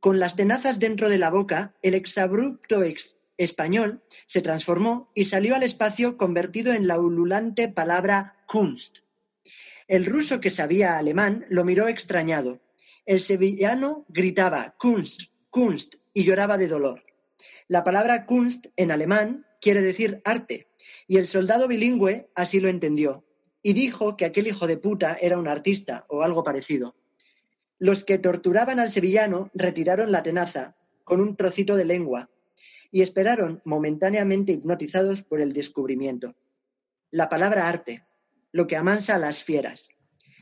Con 0.00 0.18
las 0.18 0.34
tenazas 0.34 0.80
dentro 0.80 1.08
de 1.08 1.18
la 1.18 1.30
boca, 1.30 1.76
el 1.82 1.94
exabrupto 1.94 2.82
ex- 2.82 3.16
español 3.36 4.02
se 4.26 4.42
transformó 4.42 5.12
y 5.14 5.26
salió 5.26 5.54
al 5.54 5.62
espacio 5.62 6.16
convertido 6.16 6.72
en 6.72 6.86
la 6.86 6.98
ululante 6.98 7.68
palabra 7.68 8.42
Kunst. 8.46 9.01
El 9.88 10.06
ruso 10.06 10.40
que 10.40 10.50
sabía 10.50 10.98
alemán 10.98 11.44
lo 11.48 11.64
miró 11.64 11.88
extrañado. 11.88 12.60
El 13.04 13.20
sevillano 13.20 14.04
gritaba 14.08 14.74
Kunst, 14.78 15.32
Kunst 15.50 15.96
y 16.12 16.24
lloraba 16.24 16.58
de 16.58 16.68
dolor. 16.68 17.04
La 17.68 17.84
palabra 17.84 18.26
Kunst 18.26 18.66
en 18.76 18.90
alemán 18.90 19.46
quiere 19.60 19.80
decir 19.80 20.20
arte, 20.24 20.68
y 21.06 21.16
el 21.16 21.26
soldado 21.26 21.68
bilingüe 21.68 22.28
así 22.34 22.60
lo 22.60 22.68
entendió, 22.68 23.24
y 23.62 23.72
dijo 23.72 24.16
que 24.16 24.24
aquel 24.24 24.46
hijo 24.46 24.66
de 24.66 24.76
puta 24.76 25.16
era 25.20 25.38
un 25.38 25.48
artista 25.48 26.04
o 26.08 26.22
algo 26.22 26.42
parecido. 26.42 26.94
Los 27.78 28.04
que 28.04 28.18
torturaban 28.18 28.78
al 28.78 28.90
sevillano 28.90 29.50
retiraron 29.54 30.12
la 30.12 30.22
tenaza 30.22 30.76
con 31.04 31.20
un 31.20 31.36
trocito 31.36 31.76
de 31.76 31.84
lengua 31.84 32.30
y 32.90 33.02
esperaron 33.02 33.60
momentáneamente 33.64 34.52
hipnotizados 34.52 35.22
por 35.22 35.40
el 35.40 35.52
descubrimiento. 35.52 36.34
La 37.10 37.28
palabra 37.28 37.68
arte, 37.68 38.04
lo 38.52 38.66
que 38.66 38.76
amansa 38.76 39.16
a 39.16 39.18
las 39.18 39.42
fieras. 39.42 39.88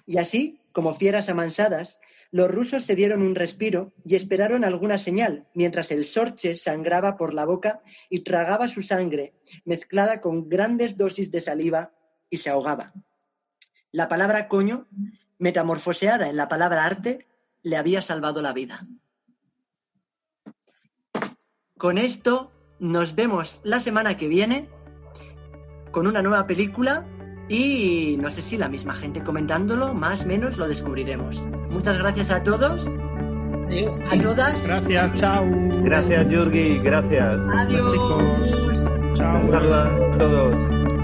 Y 0.04 0.18
así, 0.18 0.60
como 0.72 0.94
fieras 0.94 1.28
amansadas, 1.28 2.00
los 2.32 2.50
rusos 2.50 2.84
se 2.84 2.94
dieron 2.94 3.22
un 3.22 3.34
respiro 3.34 3.92
y 4.04 4.14
esperaron 4.14 4.64
alguna 4.64 4.98
señal, 4.98 5.48
mientras 5.54 5.90
el 5.90 6.04
sorche 6.04 6.54
sangraba 6.56 7.16
por 7.16 7.34
la 7.34 7.44
boca 7.44 7.82
y 8.08 8.20
tragaba 8.20 8.68
su 8.68 8.82
sangre, 8.82 9.34
mezclada 9.64 10.20
con 10.20 10.48
grandes 10.48 10.96
dosis 10.96 11.30
de 11.30 11.40
saliva, 11.40 11.92
y 12.30 12.36
se 12.36 12.50
ahogaba. 12.50 12.92
La 13.90 14.08
palabra 14.08 14.46
coño, 14.46 14.86
metamorfoseada 15.38 16.28
en 16.28 16.36
la 16.36 16.46
palabra 16.46 16.84
arte, 16.84 17.26
le 17.62 17.76
había 17.76 18.02
salvado 18.02 18.40
la 18.40 18.52
vida. 18.52 18.86
Con 21.76 21.98
esto 21.98 22.52
nos 22.78 23.14
vemos 23.16 23.60
la 23.64 23.80
semana 23.80 24.16
que 24.16 24.28
viene 24.28 24.68
con 25.90 26.06
una 26.06 26.22
nueva 26.22 26.46
película 26.46 27.04
y 27.50 28.16
no 28.20 28.30
sé 28.30 28.42
si 28.42 28.56
la 28.56 28.68
misma 28.68 28.94
gente 28.94 29.24
comentándolo, 29.24 29.92
más 29.92 30.22
o 30.22 30.26
menos 30.28 30.56
lo 30.56 30.68
descubriremos. 30.68 31.42
Muchas 31.68 31.98
gracias 31.98 32.30
a 32.30 32.44
todos. 32.44 32.88
Adiós. 33.66 34.00
A 34.08 34.22
todas. 34.22 34.66
Gracias, 34.66 35.12
chao. 35.14 35.46
Gracias, 35.82 36.30
Yurgi. 36.30 36.78
Gracias. 36.78 37.40
Adiós. 37.52 37.90
Chicos. 37.90 38.60
Pues, 38.64 38.88
chao. 39.14 39.40
Un 39.40 39.48
saludo 39.48 39.74
a 39.74 40.18
todos. 40.18 40.99